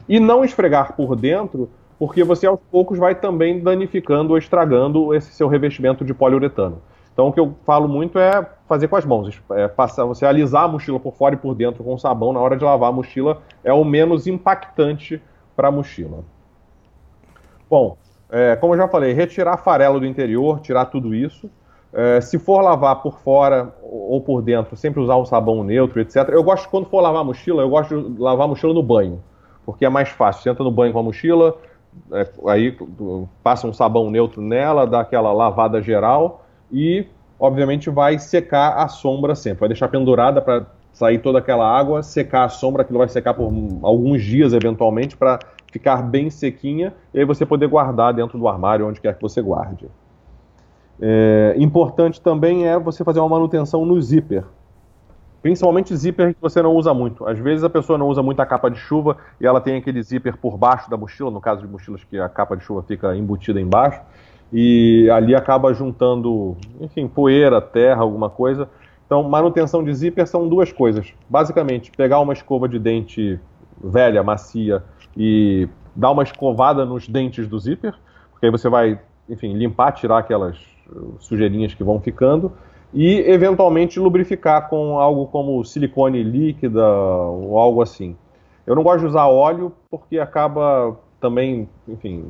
E 0.07 0.21
não 0.21 0.45
esfregar 0.45 0.95
por 0.95 1.17
dentro, 1.17 1.71
porque 1.99 2.23
você 2.23 2.47
aos 2.47 2.61
poucos 2.71 2.99
vai 2.99 3.15
também 3.15 3.59
danificando 3.59 4.33
ou 4.33 4.39
estragando 4.39 5.15
esse 5.15 5.33
seu 5.33 5.49
revestimento 5.49 6.05
de 6.05 6.13
poliuretano. 6.13 6.83
Então 7.11 7.29
o 7.29 7.33
que 7.33 7.41
eu 7.41 7.55
falo 7.65 7.89
muito 7.89 8.19
é 8.19 8.47
fazer 8.69 8.87
com 8.89 8.97
as 8.97 9.07
mãos, 9.07 9.43
é 9.53 9.67
passar, 9.67 10.05
você 10.05 10.27
alisar 10.27 10.65
a 10.65 10.69
mochila 10.69 11.01
por 11.01 11.15
fora 11.15 11.37
e 11.37 11.39
por 11.39 11.55
dentro 11.55 11.83
com 11.83 11.97
sabão 11.97 12.35
na 12.35 12.41
hora 12.41 12.55
de 12.55 12.63
lavar 12.63 12.91
a 12.91 12.93
mochila 12.93 13.41
é 13.65 13.73
o 13.73 13.83
menos 13.83 14.27
impactante 14.27 15.23
para 15.57 15.69
a 15.69 15.73
mochila. 15.73 16.23
Bom, 17.69 17.97
é, 18.31 18.57
como 18.57 18.75
eu 18.75 18.79
já 18.79 18.89
falei, 18.89 19.13
retirar 19.13 19.57
farelo 19.59 20.01
do 20.01 20.07
interior, 20.07 20.61
tirar 20.61 20.87
tudo 20.87 21.15
isso. 21.15 21.51
É, 21.93 22.21
se 22.21 22.39
for 22.39 22.61
lavar 22.61 22.97
por 22.97 23.19
fora 23.21 23.75
ou 23.83 24.21
por 24.21 24.43
dentro, 24.43 24.77
sempre 24.77 25.01
usar 25.01 25.17
um 25.17 25.25
sabão 25.25 25.65
neutro, 25.65 26.01
etc. 26.01 26.29
Eu 26.29 26.43
gosto, 26.43 26.69
quando 26.69 26.87
for 26.87 27.01
lavar 27.01 27.23
a 27.23 27.25
mochila, 27.25 27.63
eu 27.63 27.71
gosto 27.71 28.11
de 28.11 28.21
lavar 28.21 28.45
a 28.45 28.49
mochila 28.49 28.75
no 28.75 28.83
banho, 28.83 29.23
porque 29.65 29.87
é 29.87 29.89
mais 29.89 30.11
fácil. 30.11 30.43
Você 30.43 30.51
entra 30.51 30.63
no 30.63 30.71
banho 30.71 30.93
com 30.93 30.99
a 30.99 31.03
mochila, 31.03 31.57
é, 32.13 32.29
aí 32.49 32.77
passa 33.43 33.67
um 33.67 33.73
sabão 33.73 34.11
neutro 34.11 34.43
nela, 34.43 34.87
dá 34.87 35.01
aquela 35.01 35.33
lavada 35.33 35.81
geral 35.81 36.45
e, 36.71 37.07
obviamente, 37.41 37.89
vai 37.89 38.19
secar 38.19 38.75
a 38.77 38.89
sombra 38.89 39.35
sempre. 39.35 39.61
Vai 39.61 39.69
deixar 39.71 39.89
pendurada 39.89 40.43
para 40.43 40.67
sair 40.93 41.19
toda 41.19 41.39
aquela 41.39 41.67
água, 41.67 42.03
secar 42.03 42.45
a 42.45 42.49
sombra, 42.51 42.83
aquilo 42.83 42.99
vai 42.99 43.09
secar 43.09 43.33
por 43.33 43.51
alguns 43.83 44.23
dias, 44.23 44.53
eventualmente, 44.53 45.17
para 45.17 45.39
ficar 45.71 46.03
bem 46.03 46.31
sequinha 46.31 46.95
e 47.13 47.21
aí 47.21 47.25
você 47.25 47.45
poder 47.45 47.69
guardar 47.69 48.15
dentro 48.15 48.39
do 48.39 48.49
armário, 48.49 48.87
onde 48.87 49.01
quer 49.01 49.15
que 49.15 49.23
você 49.23 49.41
guarde. 49.41 49.87
É, 51.01 51.55
importante 51.59 52.21
também 52.21 52.67
é 52.67 52.79
você 52.79 53.05
fazer 53.05 53.21
uma 53.21 53.29
manutenção 53.29 53.85
no 53.85 54.01
zíper. 54.01 54.45
Principalmente 55.41 55.95
zíper 55.95 56.35
que 56.35 56.41
você 56.41 56.61
não 56.61 56.75
usa 56.75 56.93
muito. 56.93 57.27
Às 57.27 57.39
vezes 57.39 57.63
a 57.63 57.71
pessoa 57.71 57.97
não 57.97 58.09
usa 58.09 58.23
muito 58.23 58.41
a 58.41 58.47
capa 58.47 58.69
de 58.69 58.79
chuva 58.79 59.17
e 59.41 59.47
ela 59.47 59.61
tem 59.61 59.77
aquele 59.77 60.03
zíper 60.03 60.37
por 60.37 60.57
baixo 60.57 60.91
da 60.91 60.97
mochila, 60.97 61.31
no 61.31 61.41
caso 61.41 61.63
de 61.63 61.69
mochilas 61.69 62.03
que 62.03 62.19
a 62.19 62.29
capa 62.29 62.57
de 62.57 62.65
chuva 62.65 62.83
fica 62.83 63.15
embutida 63.15 63.61
embaixo, 63.61 64.01
e 64.53 65.09
ali 65.11 65.35
acaba 65.35 65.73
juntando, 65.73 66.57
enfim, 66.81 67.07
poeira, 67.07 67.61
terra, 67.61 68.03
alguma 68.03 68.29
coisa. 68.29 68.69
Então, 69.07 69.23
manutenção 69.23 69.85
de 69.85 69.95
zíper 69.95 70.27
são 70.27 70.49
duas 70.49 70.73
coisas. 70.73 71.15
Basicamente, 71.31 71.93
pegar 71.93 72.19
uma 72.21 72.33
escova 72.33 72.69
de 72.69 72.79
dente 72.79 73.39
velha, 73.83 74.23
macia, 74.23 74.83
e 75.19 75.69
dar 75.97 76.13
uma 76.13 76.23
escovada 76.23 76.85
nos 76.85 77.09
dentes 77.09 77.49
do 77.49 77.59
zíper, 77.59 77.93
porque 78.31 78.47
aí 78.47 78.53
você 78.53 78.69
vai, 78.69 79.01
enfim, 79.29 79.53
limpar, 79.55 79.91
tirar 79.91 80.19
aquelas 80.19 80.57
uh, 80.89 81.17
sujeirinhas 81.19 81.75
que 81.75 81.83
vão 81.83 82.01
ficando 82.01 82.53
e 82.95 83.19
eventualmente 83.29 83.99
lubrificar 83.99 84.69
com 84.69 84.99
algo 84.99 85.27
como 85.27 85.63
silicone 85.65 86.23
líquida 86.23 86.87
ou 86.89 87.59
algo 87.59 87.83
assim. 87.83 88.17
Eu 88.65 88.77
não 88.77 88.83
gosto 88.85 89.01
de 89.01 89.07
usar 89.07 89.27
óleo 89.27 89.73
porque 89.91 90.21
acaba 90.21 90.97
também, 91.21 91.69
enfim, 91.89 92.25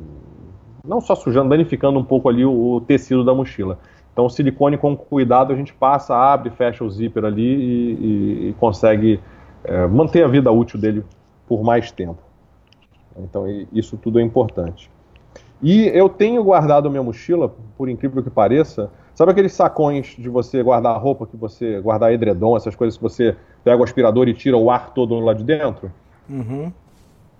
não 0.83 0.99
só 0.99 1.13
sujando, 1.13 1.49
danificando 1.49 1.99
um 1.99 2.03
pouco 2.03 2.27
ali 2.27 2.43
o, 2.43 2.81
tecido 2.81 3.23
da 3.23 3.35
mochila. 3.35 3.77
Então, 4.11 4.27
silicone 4.27 4.77
com 4.77 4.97
cuidado 4.97 5.53
a 5.53 5.55
gente 5.55 5.73
passa, 5.73 6.15
abre, 6.15 6.49
fecha 6.49 6.83
o 6.83 6.89
zíper 6.89 7.23
ali 7.23 7.41
e, 7.43 7.93
e, 7.93 8.49
e 8.49 8.55
consegue 8.59 9.19
é, 9.63 9.85
manter 9.87 10.23
a 10.23 10.27
vida 10.27 10.51
útil 10.51 10.79
dele 10.79 11.05
por 11.47 11.63
mais 11.63 11.91
tempo. 11.91 12.28
Então 13.23 13.45
isso 13.71 13.97
tudo 13.97 14.19
é 14.19 14.23
importante. 14.23 14.89
E 15.61 15.87
eu 15.87 16.07
tenho 16.07 16.43
guardado 16.43 16.89
minha 16.89 17.03
mochila, 17.03 17.53
por 17.77 17.89
incrível 17.89 18.23
que 18.23 18.29
pareça. 18.29 18.89
Sabe 19.13 19.31
aqueles 19.31 19.51
sacões 19.51 20.15
de 20.17 20.29
você 20.29 20.63
guardar 20.63 20.97
roupa, 20.97 21.27
que 21.27 21.35
você 21.35 21.81
guardar 21.81 22.13
edredom, 22.13 22.55
essas 22.55 22.75
coisas 22.75 22.95
que 22.95 23.03
você 23.03 23.35
pega 23.63 23.81
o 23.81 23.83
aspirador 23.83 24.29
e 24.29 24.33
tira 24.33 24.55
o 24.55 24.71
ar 24.71 24.93
todo 24.93 25.19
lá 25.19 25.33
de 25.33 25.43
dentro? 25.43 25.91
Uhum. 26.29 26.71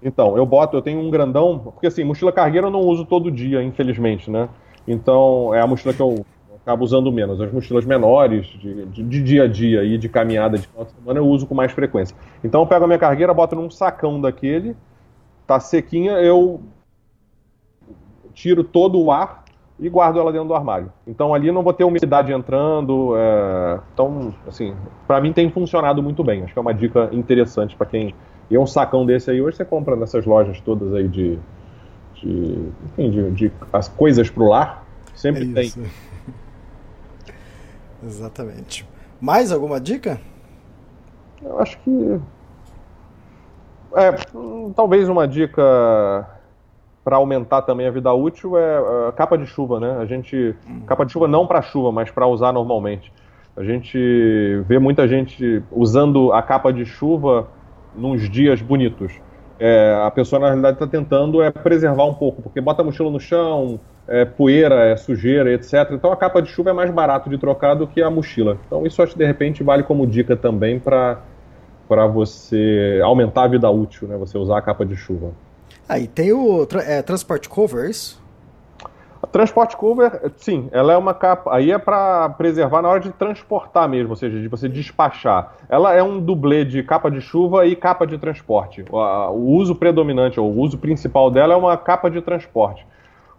Então, 0.03 0.35
eu 0.35 0.45
boto, 0.45 0.76
eu 0.76 0.81
tenho 0.81 0.99
um 0.99 1.10
grandão, 1.10 1.60
porque 1.60 1.88
assim, 1.88 2.03
mochila 2.03 2.31
cargueira 2.31 2.68
eu 2.68 2.72
não 2.72 2.81
uso 2.81 3.06
todo 3.06 3.31
dia, 3.31 3.61
infelizmente, 3.64 4.30
né? 4.30 4.49
Então, 4.88 5.53
é 5.53 5.61
a 5.61 5.68
mochila 5.68 5.93
que 5.93 6.01
eu 6.01 6.26
acabo 6.61 6.84
usando 6.84 7.11
menos. 7.11 7.39
As 7.39 7.51
mochilas 7.51 7.85
menores, 7.85 8.45
de, 8.47 8.85
de, 8.85 9.03
de 9.03 9.23
dia 9.23 9.43
a 9.43 9.47
dia 9.47 9.84
e 9.84 9.97
de 9.97 10.10
caminhada 10.10 10.57
de 10.57 10.68
final 10.68 10.85
de 10.85 10.91
semana, 10.91 11.19
eu 11.19 11.27
uso 11.27 11.47
com 11.47 11.56
mais 11.56 11.72
frequência. 11.72 12.15
Então, 12.43 12.61
eu 12.61 12.68
pego 12.68 12.84
a 12.84 12.88
minha 12.88 12.99
cargueira, 12.99 13.34
boto 13.34 13.56
num 13.56 13.69
sacão 13.69 14.19
daquele, 14.19 14.76
tá 15.49 15.59
sequinha, 15.59 16.11
eu 16.11 16.61
tiro 18.35 18.63
todo 18.63 19.01
o 19.01 19.11
ar 19.11 19.43
e 19.80 19.89
guardo 19.89 20.19
ela 20.19 20.31
dentro 20.31 20.47
do 20.47 20.53
armário. 20.53 20.93
Então 21.07 21.34
ali 21.34 21.51
não 21.51 21.63
vou 21.63 21.73
ter 21.73 21.84
umidade 21.84 22.31
entrando. 22.31 23.15
É... 23.17 23.80
Então, 23.91 24.31
assim, 24.47 24.76
para 25.07 25.19
mim 25.19 25.34
tem 25.34 25.49
funcionado 25.49 26.03
muito 26.03 26.23
bem. 26.23 26.43
Acho 26.43 26.53
que 26.53 26.59
é 26.59 26.61
uma 26.61 26.73
dica 26.73 27.09
interessante 27.11 27.76
para 27.76 27.88
quem. 27.88 28.13
E 28.47 28.55
é 28.55 28.59
um 28.59 28.67
sacão 28.67 29.07
desse 29.07 29.31
aí, 29.31 29.41
hoje 29.41 29.57
você 29.57 29.65
compra 29.65 29.95
nessas 29.95 30.23
lojas 30.23 30.61
todas 30.61 30.93
aí 30.93 31.07
de. 31.07 31.39
de 32.13 32.69
enfim, 32.84 33.09
de, 33.09 33.31
de 33.31 33.51
as 33.73 33.88
coisas 33.88 34.30
pro 34.30 34.49
lar. 34.49 34.85
Sempre 35.15 35.49
é 35.49 35.53
tem. 35.53 35.73
Exatamente. 38.05 38.88
Mais 39.19 39.51
alguma 39.51 39.81
dica? 39.81 40.21
Eu 41.41 41.59
acho 41.59 41.77
que 41.80 42.19
é, 43.95 44.16
talvez 44.76 45.10
uma 45.10 45.28
dica 45.28 45.61
para 47.03 47.18
aumentar 47.18 47.61
também 47.64 47.88
a 47.88 47.91
vida 47.91 48.14
útil 48.14 48.57
é 48.57 49.07
a 49.07 49.11
capa 49.11 49.38
de 49.38 49.45
chuva, 49.45 49.80
né? 49.80 49.98
A 49.99 50.06
gente 50.06 50.56
capa 50.86 51.06
de 51.06 51.11
chuva 51.11 51.28
não 51.28 51.48
para 51.48 51.61
chuva, 51.61 51.91
mas 51.91 52.11
para 52.11 52.28
usar 52.28 52.52
normalmente. 52.52 53.11
A 53.57 53.64
gente 53.64 54.64
vê 54.68 54.80
muita 54.80 55.07
gente 55.07 55.64
usando 55.72 56.32
a 56.32 56.41
capa 56.41 56.72
de 56.72 56.86
chuva 56.86 57.48
nos 57.95 58.30
dias 58.30 58.61
bonitos. 58.61 59.14
É, 59.60 60.02
a 60.06 60.11
pessoa 60.11 60.40
na 60.40 60.48
realidade 60.48 60.76
está 60.76 60.88
tentando 60.88 61.41
é 61.41 61.52
preservar 61.52 62.06
um 62.06 62.14
pouco, 62.14 62.41
porque 62.41 62.61
bota 62.61 62.82
a 62.82 62.86
mochila 62.86 63.11
no 63.11 63.20
chão, 63.20 63.80
é 64.07 64.24
poeira, 64.24 64.86
é 64.86 64.95
sujeira, 64.95 65.52
etc. 65.52 65.91
Então 65.91 66.11
a 66.11 66.16
capa 66.16 66.41
de 66.41 66.49
chuva 66.49 66.70
é 66.70 66.74
mais 66.74 66.90
barato 66.91 67.30
de 67.30 67.38
trocar 67.38 67.76
do 67.76 67.86
que 67.86 68.02
a 68.02 68.10
mochila. 68.10 68.57
Então 68.66 68.86
isso 68.86 69.02
acho 69.02 69.14
que 69.14 69.20
de 69.20 69.26
repente 69.26 69.64
vale 69.64 69.84
como 69.84 70.07
dica 70.07 70.38
também 70.38 70.80
para 70.80 71.20
para 71.90 72.06
você 72.06 73.02
aumentar 73.03 73.45
a 73.45 73.48
vida 73.48 73.68
útil, 73.70 74.07
né? 74.07 74.16
Você 74.18 74.38
usar 74.38 74.60
a 74.60 74.61
capa 74.61 74.86
de 74.86 74.95
chuva. 74.95 75.32
Aí 75.90 76.06
ah, 76.06 76.11
tem 76.14 76.32
o 76.32 76.68
é, 76.86 77.02
Transport 77.02 77.48
Cover, 77.48 77.86
é 77.86 77.90
isso? 77.90 78.22
A 79.24 79.26
Transport 79.26 79.76
Cover, 79.76 80.32
sim, 80.38 80.70
ela 80.72 80.94
é 80.94 80.98
uma 80.98 81.16
capa. 81.16 81.53
Aí 81.53 81.72
é 81.72 81.80
para 81.80 82.30
preservar 82.30 82.84
na 82.84 82.90
hora 82.90 82.99
de 82.99 83.10
transportar 83.10 83.90
mesmo, 83.90 84.11
ou 84.11 84.16
seja, 84.16 84.40
de 84.40 84.48
você 84.48 84.70
despachar. 84.70 85.56
Ela 85.68 85.95
é 85.95 86.03
um 86.03 86.22
dublê 86.22 86.64
de 86.64 86.84
capa 86.84 87.10
de 87.10 87.20
chuva 87.20 87.66
e 87.66 87.76
capa 87.76 88.06
de 88.06 88.20
transporte. 88.20 88.86
O, 88.90 88.98
o 88.98 89.57
uso 89.57 89.74
predominante, 89.74 90.40
ou 90.40 90.49
o 90.49 90.60
uso 90.60 90.78
principal 90.78 91.32
dela 91.32 91.56
é 91.56 91.57
uma 91.57 91.76
capa 91.76 92.10
de 92.10 92.22
transporte. 92.22 92.86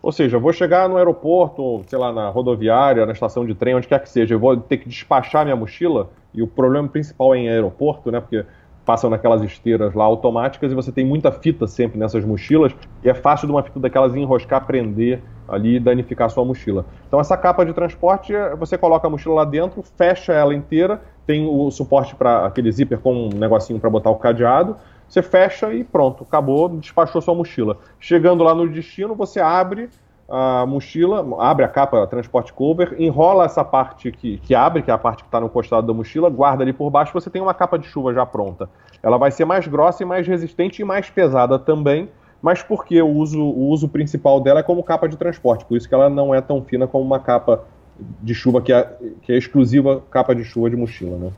Ou 0.02 0.10
seja, 0.10 0.36
eu 0.36 0.40
vou 0.40 0.52
chegar 0.52 0.88
no 0.88 0.96
aeroporto, 0.96 1.82
sei 1.86 1.98
lá, 1.98 2.12
na 2.12 2.28
rodoviária, 2.30 3.04
na 3.04 3.12
estação 3.12 3.44
de 3.44 3.54
trem, 3.54 3.74
onde 3.74 3.86
quer 3.86 4.00
que 4.00 4.08
seja, 4.08 4.34
eu 4.34 4.38
vou 4.38 4.56
ter 4.56 4.78
que 4.78 4.88
despachar 4.88 5.44
minha 5.44 5.56
mochila, 5.56 6.10
e 6.32 6.42
o 6.42 6.46
problema 6.46 6.88
principal 6.88 7.34
é 7.34 7.38
em 7.38 7.48
aeroporto, 7.48 8.10
né? 8.10 8.20
Porque 8.20 8.44
passam 8.84 9.10
naquelas 9.10 9.42
esteiras 9.42 9.94
lá 9.94 10.04
automáticas 10.04 10.72
e 10.72 10.74
você 10.74 10.90
tem 10.90 11.04
muita 11.04 11.30
fita 11.30 11.66
sempre 11.66 11.98
nessas 11.98 12.24
mochilas, 12.24 12.74
e 13.04 13.10
é 13.10 13.14
fácil 13.14 13.46
de 13.46 13.52
uma 13.52 13.62
fita 13.62 13.78
daquelas 13.78 14.14
enroscar, 14.16 14.66
prender 14.66 15.22
ali 15.46 15.76
e 15.76 15.80
danificar 15.80 16.26
a 16.26 16.30
sua 16.30 16.44
mochila. 16.44 16.86
Então 17.06 17.20
essa 17.20 17.36
capa 17.36 17.64
de 17.64 17.72
transporte, 17.72 18.32
você 18.58 18.78
coloca 18.78 19.06
a 19.06 19.10
mochila 19.10 19.34
lá 19.34 19.44
dentro, 19.44 19.82
fecha 19.82 20.32
ela 20.32 20.54
inteira, 20.54 21.02
tem 21.26 21.46
o 21.46 21.70
suporte 21.70 22.14
para 22.14 22.46
aquele 22.46 22.72
zíper 22.72 22.98
com 22.98 23.26
um 23.26 23.28
negocinho 23.28 23.78
para 23.78 23.90
botar 23.90 24.10
o 24.10 24.16
cadeado, 24.16 24.76
você 25.10 25.22
fecha 25.22 25.74
e 25.74 25.82
pronto, 25.82 26.22
acabou, 26.22 26.68
despachou 26.68 27.20
sua 27.20 27.34
mochila. 27.34 27.76
Chegando 27.98 28.44
lá 28.44 28.54
no 28.54 28.68
destino, 28.68 29.16
você 29.16 29.40
abre 29.40 29.90
a 30.28 30.64
mochila, 30.64 31.26
abre 31.40 31.64
a 31.64 31.68
capa 31.68 32.00
a 32.00 32.06
transporte 32.06 32.52
cover, 32.52 32.94
enrola 32.96 33.44
essa 33.44 33.64
parte 33.64 34.12
que, 34.12 34.38
que 34.38 34.54
abre, 34.54 34.82
que 34.82 34.90
é 34.90 34.94
a 34.94 34.98
parte 34.98 35.24
que 35.24 35.28
está 35.28 35.40
no 35.40 35.48
costado 35.48 35.84
da 35.84 35.92
mochila, 35.92 36.30
guarda 36.30 36.62
ali 36.62 36.72
por 36.72 36.88
baixo, 36.90 37.12
você 37.12 37.28
tem 37.28 37.42
uma 37.42 37.52
capa 37.52 37.76
de 37.76 37.88
chuva 37.88 38.14
já 38.14 38.24
pronta. 38.24 38.70
Ela 39.02 39.18
vai 39.18 39.32
ser 39.32 39.44
mais 39.44 39.66
grossa 39.66 40.04
e 40.04 40.06
mais 40.06 40.28
resistente 40.28 40.80
e 40.80 40.84
mais 40.84 41.10
pesada 41.10 41.58
também, 41.58 42.08
mas 42.40 42.62
porque 42.62 43.02
o 43.02 43.08
uso, 43.08 43.42
o 43.42 43.68
uso 43.68 43.88
principal 43.88 44.40
dela 44.40 44.60
é 44.60 44.62
como 44.62 44.84
capa 44.84 45.08
de 45.08 45.16
transporte, 45.16 45.64
por 45.64 45.76
isso 45.76 45.88
que 45.88 45.94
ela 45.94 46.08
não 46.08 46.32
é 46.32 46.40
tão 46.40 46.62
fina 46.62 46.86
como 46.86 47.04
uma 47.04 47.18
capa 47.18 47.64
de 47.98 48.32
chuva 48.32 48.62
que 48.62 48.72
é, 48.72 48.96
que 49.22 49.32
é 49.32 49.36
exclusiva 49.36 50.00
capa 50.08 50.36
de 50.36 50.44
chuva 50.44 50.70
de 50.70 50.76
mochila, 50.76 51.18
né? 51.18 51.32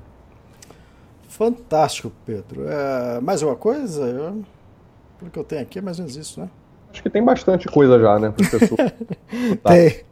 Fantástico, 1.33 2.13
Pedro. 2.27 2.69
É, 2.69 3.19
mais 3.23 3.41
uma 3.41 3.57
coisa? 3.57 4.03
Eu, 4.03 4.45
pelo 5.19 5.31
que 5.31 5.39
eu 5.39 5.45
tenho 5.45 5.63
aqui 5.63 5.79
é 5.79 5.83
mais 5.83 5.99
ou 5.99 6.05
menos 6.05 6.15
isso, 6.15 6.39
né? 6.39 6.51
Acho 6.93 7.03
que 7.03 7.09
tem 7.09 7.25
bastante 7.25 7.69
coisa 7.69 7.99
já, 7.99 8.19
né, 8.19 8.31
professor? 8.31 8.77
tá. 8.77 9.71
Tem. 9.73 10.05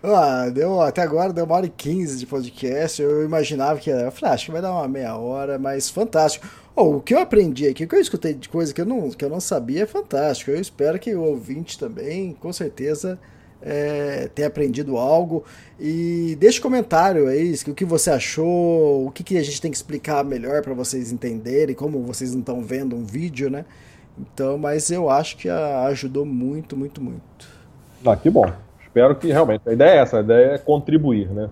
ah, 0.00 0.48
deu, 0.50 0.80
até 0.80 1.02
agora 1.02 1.32
deu 1.32 1.44
uma 1.44 1.56
hora 1.56 1.66
e 1.66 1.70
quinze 1.70 2.16
de 2.16 2.24
podcast. 2.24 3.02
Eu 3.02 3.24
imaginava 3.24 3.80
que 3.80 3.90
era. 3.90 4.02
Eu 4.02 4.12
falei, 4.12 4.30
ah, 4.30 4.34
acho 4.34 4.46
que 4.46 4.52
vai 4.52 4.62
dar 4.62 4.70
uma 4.70 4.86
meia 4.86 5.16
hora, 5.16 5.58
mas 5.58 5.90
fantástico. 5.90 6.46
Oh, 6.76 6.96
o 6.96 7.00
que 7.00 7.14
eu 7.14 7.18
aprendi 7.18 7.66
aqui, 7.66 7.82
o 7.82 7.88
que 7.88 7.96
eu 7.96 8.00
escutei 8.00 8.32
de 8.32 8.48
coisa 8.48 8.72
que 8.72 8.80
eu 8.80 8.86
não, 8.86 9.10
que 9.10 9.24
eu 9.24 9.30
não 9.30 9.40
sabia 9.40 9.82
é 9.82 9.86
fantástico. 9.86 10.52
Eu 10.52 10.60
espero 10.60 11.00
que 11.00 11.12
o 11.16 11.22
ouvinte 11.22 11.76
também, 11.76 12.32
com 12.32 12.52
certeza, 12.52 13.18
é, 13.64 14.28
tenha 14.34 14.46
aprendido 14.48 14.98
algo. 14.98 15.44
E 15.80 16.36
deixe 16.38 16.60
comentário 16.60 17.26
aí 17.26 17.54
o 17.66 17.74
que 17.74 17.84
você 17.84 18.10
achou, 18.10 19.06
o 19.06 19.10
que, 19.10 19.24
que 19.24 19.38
a 19.38 19.42
gente 19.42 19.60
tem 19.60 19.70
que 19.70 19.76
explicar 19.76 20.22
melhor 20.22 20.62
para 20.62 20.74
vocês 20.74 21.10
entenderem, 21.10 21.74
como 21.74 22.02
vocês 22.02 22.32
não 22.32 22.40
estão 22.40 22.62
vendo 22.62 22.94
um 22.94 23.04
vídeo, 23.04 23.48
né? 23.48 23.64
Então, 24.16 24.58
mas 24.58 24.90
eu 24.90 25.10
acho 25.10 25.36
que 25.36 25.48
ajudou 25.48 26.24
muito, 26.24 26.76
muito, 26.76 27.02
muito. 27.02 27.48
Ah, 28.06 28.14
que 28.14 28.30
bom. 28.30 28.44
Espero 28.84 29.16
que 29.16 29.28
realmente. 29.32 29.62
A 29.66 29.72
ideia 29.72 29.90
é 29.90 29.96
essa, 29.96 30.18
a 30.18 30.20
ideia 30.20 30.46
é 30.52 30.58
contribuir, 30.58 31.28
né? 31.30 31.48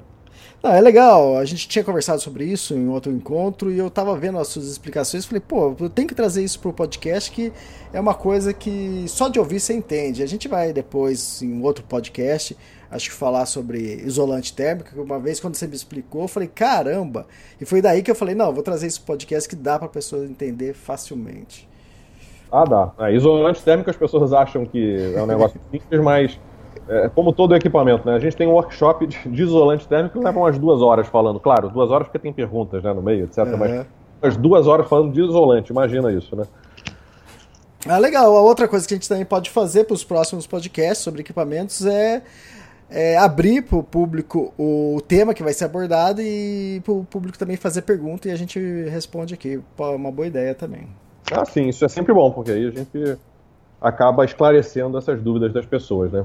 Não, 0.63 0.71
é 0.71 0.81
legal. 0.81 1.39
A 1.39 1.45
gente 1.45 1.67
tinha 1.67 1.85
conversado 1.85 2.21
sobre 2.21 2.45
isso 2.45 2.75
em 2.75 2.89
outro 2.89 3.11
encontro 3.11 3.71
e 3.71 3.79
eu 3.79 3.91
tava 3.91 4.17
vendo 4.17 4.39
as 4.39 4.47
suas 4.47 4.67
explicações 4.67 5.27
falei, 5.27 5.41
pô, 5.41 5.75
eu 5.81 5.91
tenho 5.91 6.07
que 6.07 6.15
trazer 6.15 6.45
isso 6.45 6.61
pro 6.61 6.73
podcast 6.73 7.33
que 7.33 7.53
é 7.93 8.01
uma 8.01 8.15
coisa 8.15 8.53
que 8.53 9.05
só 9.09 9.29
de 9.29 9.41
ouvir 9.41 9.59
você 9.59 9.75
entende. 9.75 10.23
A 10.23 10.27
gente 10.27 10.47
vai 10.47 10.73
depois 10.73 11.43
em 11.43 11.61
outro 11.63 11.85
podcast, 11.85 12.57
acho 12.89 13.11
que 13.11 13.17
falar 13.17 13.47
sobre 13.47 14.03
isolante 14.05 14.55
térmico, 14.55 15.03
uma 15.03 15.19
vez 15.19 15.41
quando 15.41 15.57
você 15.57 15.67
me 15.67 15.75
explicou, 15.75 16.23
eu 16.23 16.29
falei, 16.29 16.49
caramba! 16.49 17.27
E 17.61 17.65
foi 17.65 17.83
daí 17.83 18.01
que 18.01 18.11
eu 18.11 18.15
falei, 18.15 18.35
não, 18.35 18.53
vou 18.53 18.63
trazer 18.63 18.87
esse 18.87 19.01
podcast 19.01 19.49
que 19.49 19.57
dá 19.57 19.81
pra 19.81 19.89
pessoa 19.89 20.25
entender 20.25 20.75
facilmente. 20.75 21.69
Ah, 22.53 22.65
dá. 22.65 22.93
É, 23.01 23.13
isolante 23.15 23.63
térmico 23.63 23.91
as 23.91 23.97
pessoas 23.97 24.33
acham 24.33 24.65
que 24.65 25.13
é 25.17 25.21
um 25.21 25.27
negócio 25.27 25.59
simples, 25.73 26.01
mas 26.03 26.39
é, 26.89 27.09
como 27.09 27.33
todo 27.33 27.55
equipamento, 27.55 28.07
né? 28.07 28.15
A 28.15 28.19
gente 28.19 28.37
tem 28.37 28.47
um 28.47 28.53
workshop 28.53 29.07
de, 29.07 29.29
de 29.29 29.43
isolante 29.43 29.87
térmico 29.87 30.19
que 30.19 30.25
leva 30.25 30.39
umas 30.39 30.59
duas 30.59 30.81
horas 30.83 31.07
falando. 31.07 31.39
Claro, 31.39 31.69
duas 31.69 31.91
horas 31.91 32.09
porque 32.09 32.19
tem 32.19 32.33
perguntas 32.33 32.83
né, 32.83 32.93
no 32.93 33.03
meio, 33.03 33.25
etc. 33.25 33.39
Uhum. 33.39 33.57
Mas 33.57 33.87
umas 34.23 34.37
duas 34.37 34.67
horas 34.67 34.89
falando 34.89 35.13
de 35.13 35.21
isolante, 35.21 35.71
imagina 35.71 36.13
isso, 36.13 36.35
né? 36.37 36.45
Ah, 37.87 37.99
legal. 37.99 38.37
A 38.37 38.41
outra 38.41 38.69
coisa 38.69 38.87
que 38.87 38.95
a 38.95 38.97
gente 38.97 39.09
também 39.09 39.25
pode 39.25 39.51
fazer 39.51 39.85
para 39.85 39.95
os 39.95 40.05
próximos 40.05 40.47
podcasts 40.47 40.99
sobre 40.99 41.21
equipamentos 41.21 41.85
é, 41.85 42.23
é 42.89 43.17
abrir 43.17 43.63
para 43.63 43.79
o 43.79 43.83
público 43.83 44.53
o 44.57 45.01
tema 45.07 45.35
que 45.35 45.43
vai 45.43 45.53
ser 45.53 45.65
abordado 45.65 46.21
e 46.23 46.81
para 46.85 46.93
o 46.93 47.05
público 47.05 47.37
também 47.37 47.57
fazer 47.57 47.83
pergunta 47.83 48.29
e 48.29 48.31
a 48.31 48.37
gente 48.37 48.59
responde 48.89 49.35
aqui. 49.35 49.61
É 49.79 49.83
uma 49.83 50.13
boa 50.13 50.27
ideia 50.27 50.55
também. 50.55 50.89
Ah, 51.33 51.45
sim, 51.45 51.69
isso 51.69 51.85
é 51.85 51.89
sempre 51.89 52.13
bom, 52.13 52.31
porque 52.31 52.53
aí 52.53 52.67
a 52.67 52.71
gente 52.71 53.19
acaba 53.81 54.25
esclarecendo 54.25 54.97
essas 54.97 55.21
dúvidas 55.21 55.53
das 55.53 55.67
pessoas, 55.67 56.13
né? 56.13 56.25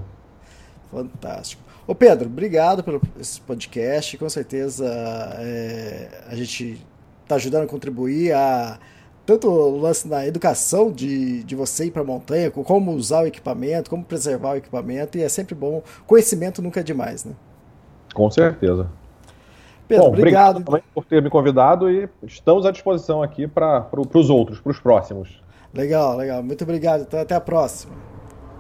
Fantástico. 0.92 1.62
Ô 1.86 1.96
Pedro, 1.96 2.28
obrigado 2.28 2.84
pelo 2.84 3.02
esse 3.20 3.40
podcast. 3.42 4.18
Com 4.18 4.30
certeza 4.30 4.86
é, 5.40 6.24
a 6.28 6.36
gente 6.36 6.86
está 7.24 7.36
ajudando 7.36 7.64
a 7.64 7.68
contribuir 7.68 8.34
a 8.34 8.80
tanto 9.26 9.50
o 9.50 9.78
lance 9.78 10.08
na 10.08 10.26
educação 10.26 10.90
de, 10.90 11.44
de 11.44 11.54
você 11.54 11.88
ir 11.88 11.92
para 11.92 12.02
a 12.02 12.06
montanha, 12.06 12.50
como 12.50 12.94
usar 12.94 13.24
o 13.24 13.28
equipamento, 13.28 13.90
como 13.90 14.02
preservar 14.02 14.54
o 14.54 14.56
equipamento, 14.56 15.18
e 15.18 15.22
é 15.22 15.28
sempre 15.28 15.54
bom. 15.54 15.84
Conhecimento 16.06 16.62
nunca 16.62 16.80
é 16.80 16.84
demais, 16.84 17.26
né? 17.26 17.34
Com 18.14 18.32
certeza. 18.32 18.90
Pedro, 19.86 20.06
bom, 20.06 20.10
obrigado. 20.14 20.58
obrigado 20.58 20.84
por 20.94 21.06
ter 21.06 21.22
me 21.22 21.30
convidado 21.30 21.92
e 21.92 22.08
estamos 22.24 22.66
à 22.66 22.72
disposição 22.72 23.22
aqui 23.22 23.48
para 23.48 23.82
pro, 23.82 24.08
os 24.14 24.30
outros, 24.30 24.62
para 24.62 24.72
os 24.72 24.80
próximos. 24.80 25.42
Legal, 25.74 26.16
legal. 26.16 26.42
Muito 26.42 26.64
obrigado. 26.64 27.02
Então, 27.02 27.20
até 27.20 27.36
a 27.36 27.42
próxima. 27.42 27.94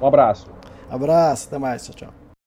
Um 0.01 0.05
abraço. 0.05 0.47
Abraço, 0.89 1.47
até 1.47 1.57
mais. 1.57 1.85
Tchau, 1.85 1.95
tchau. 1.95 2.16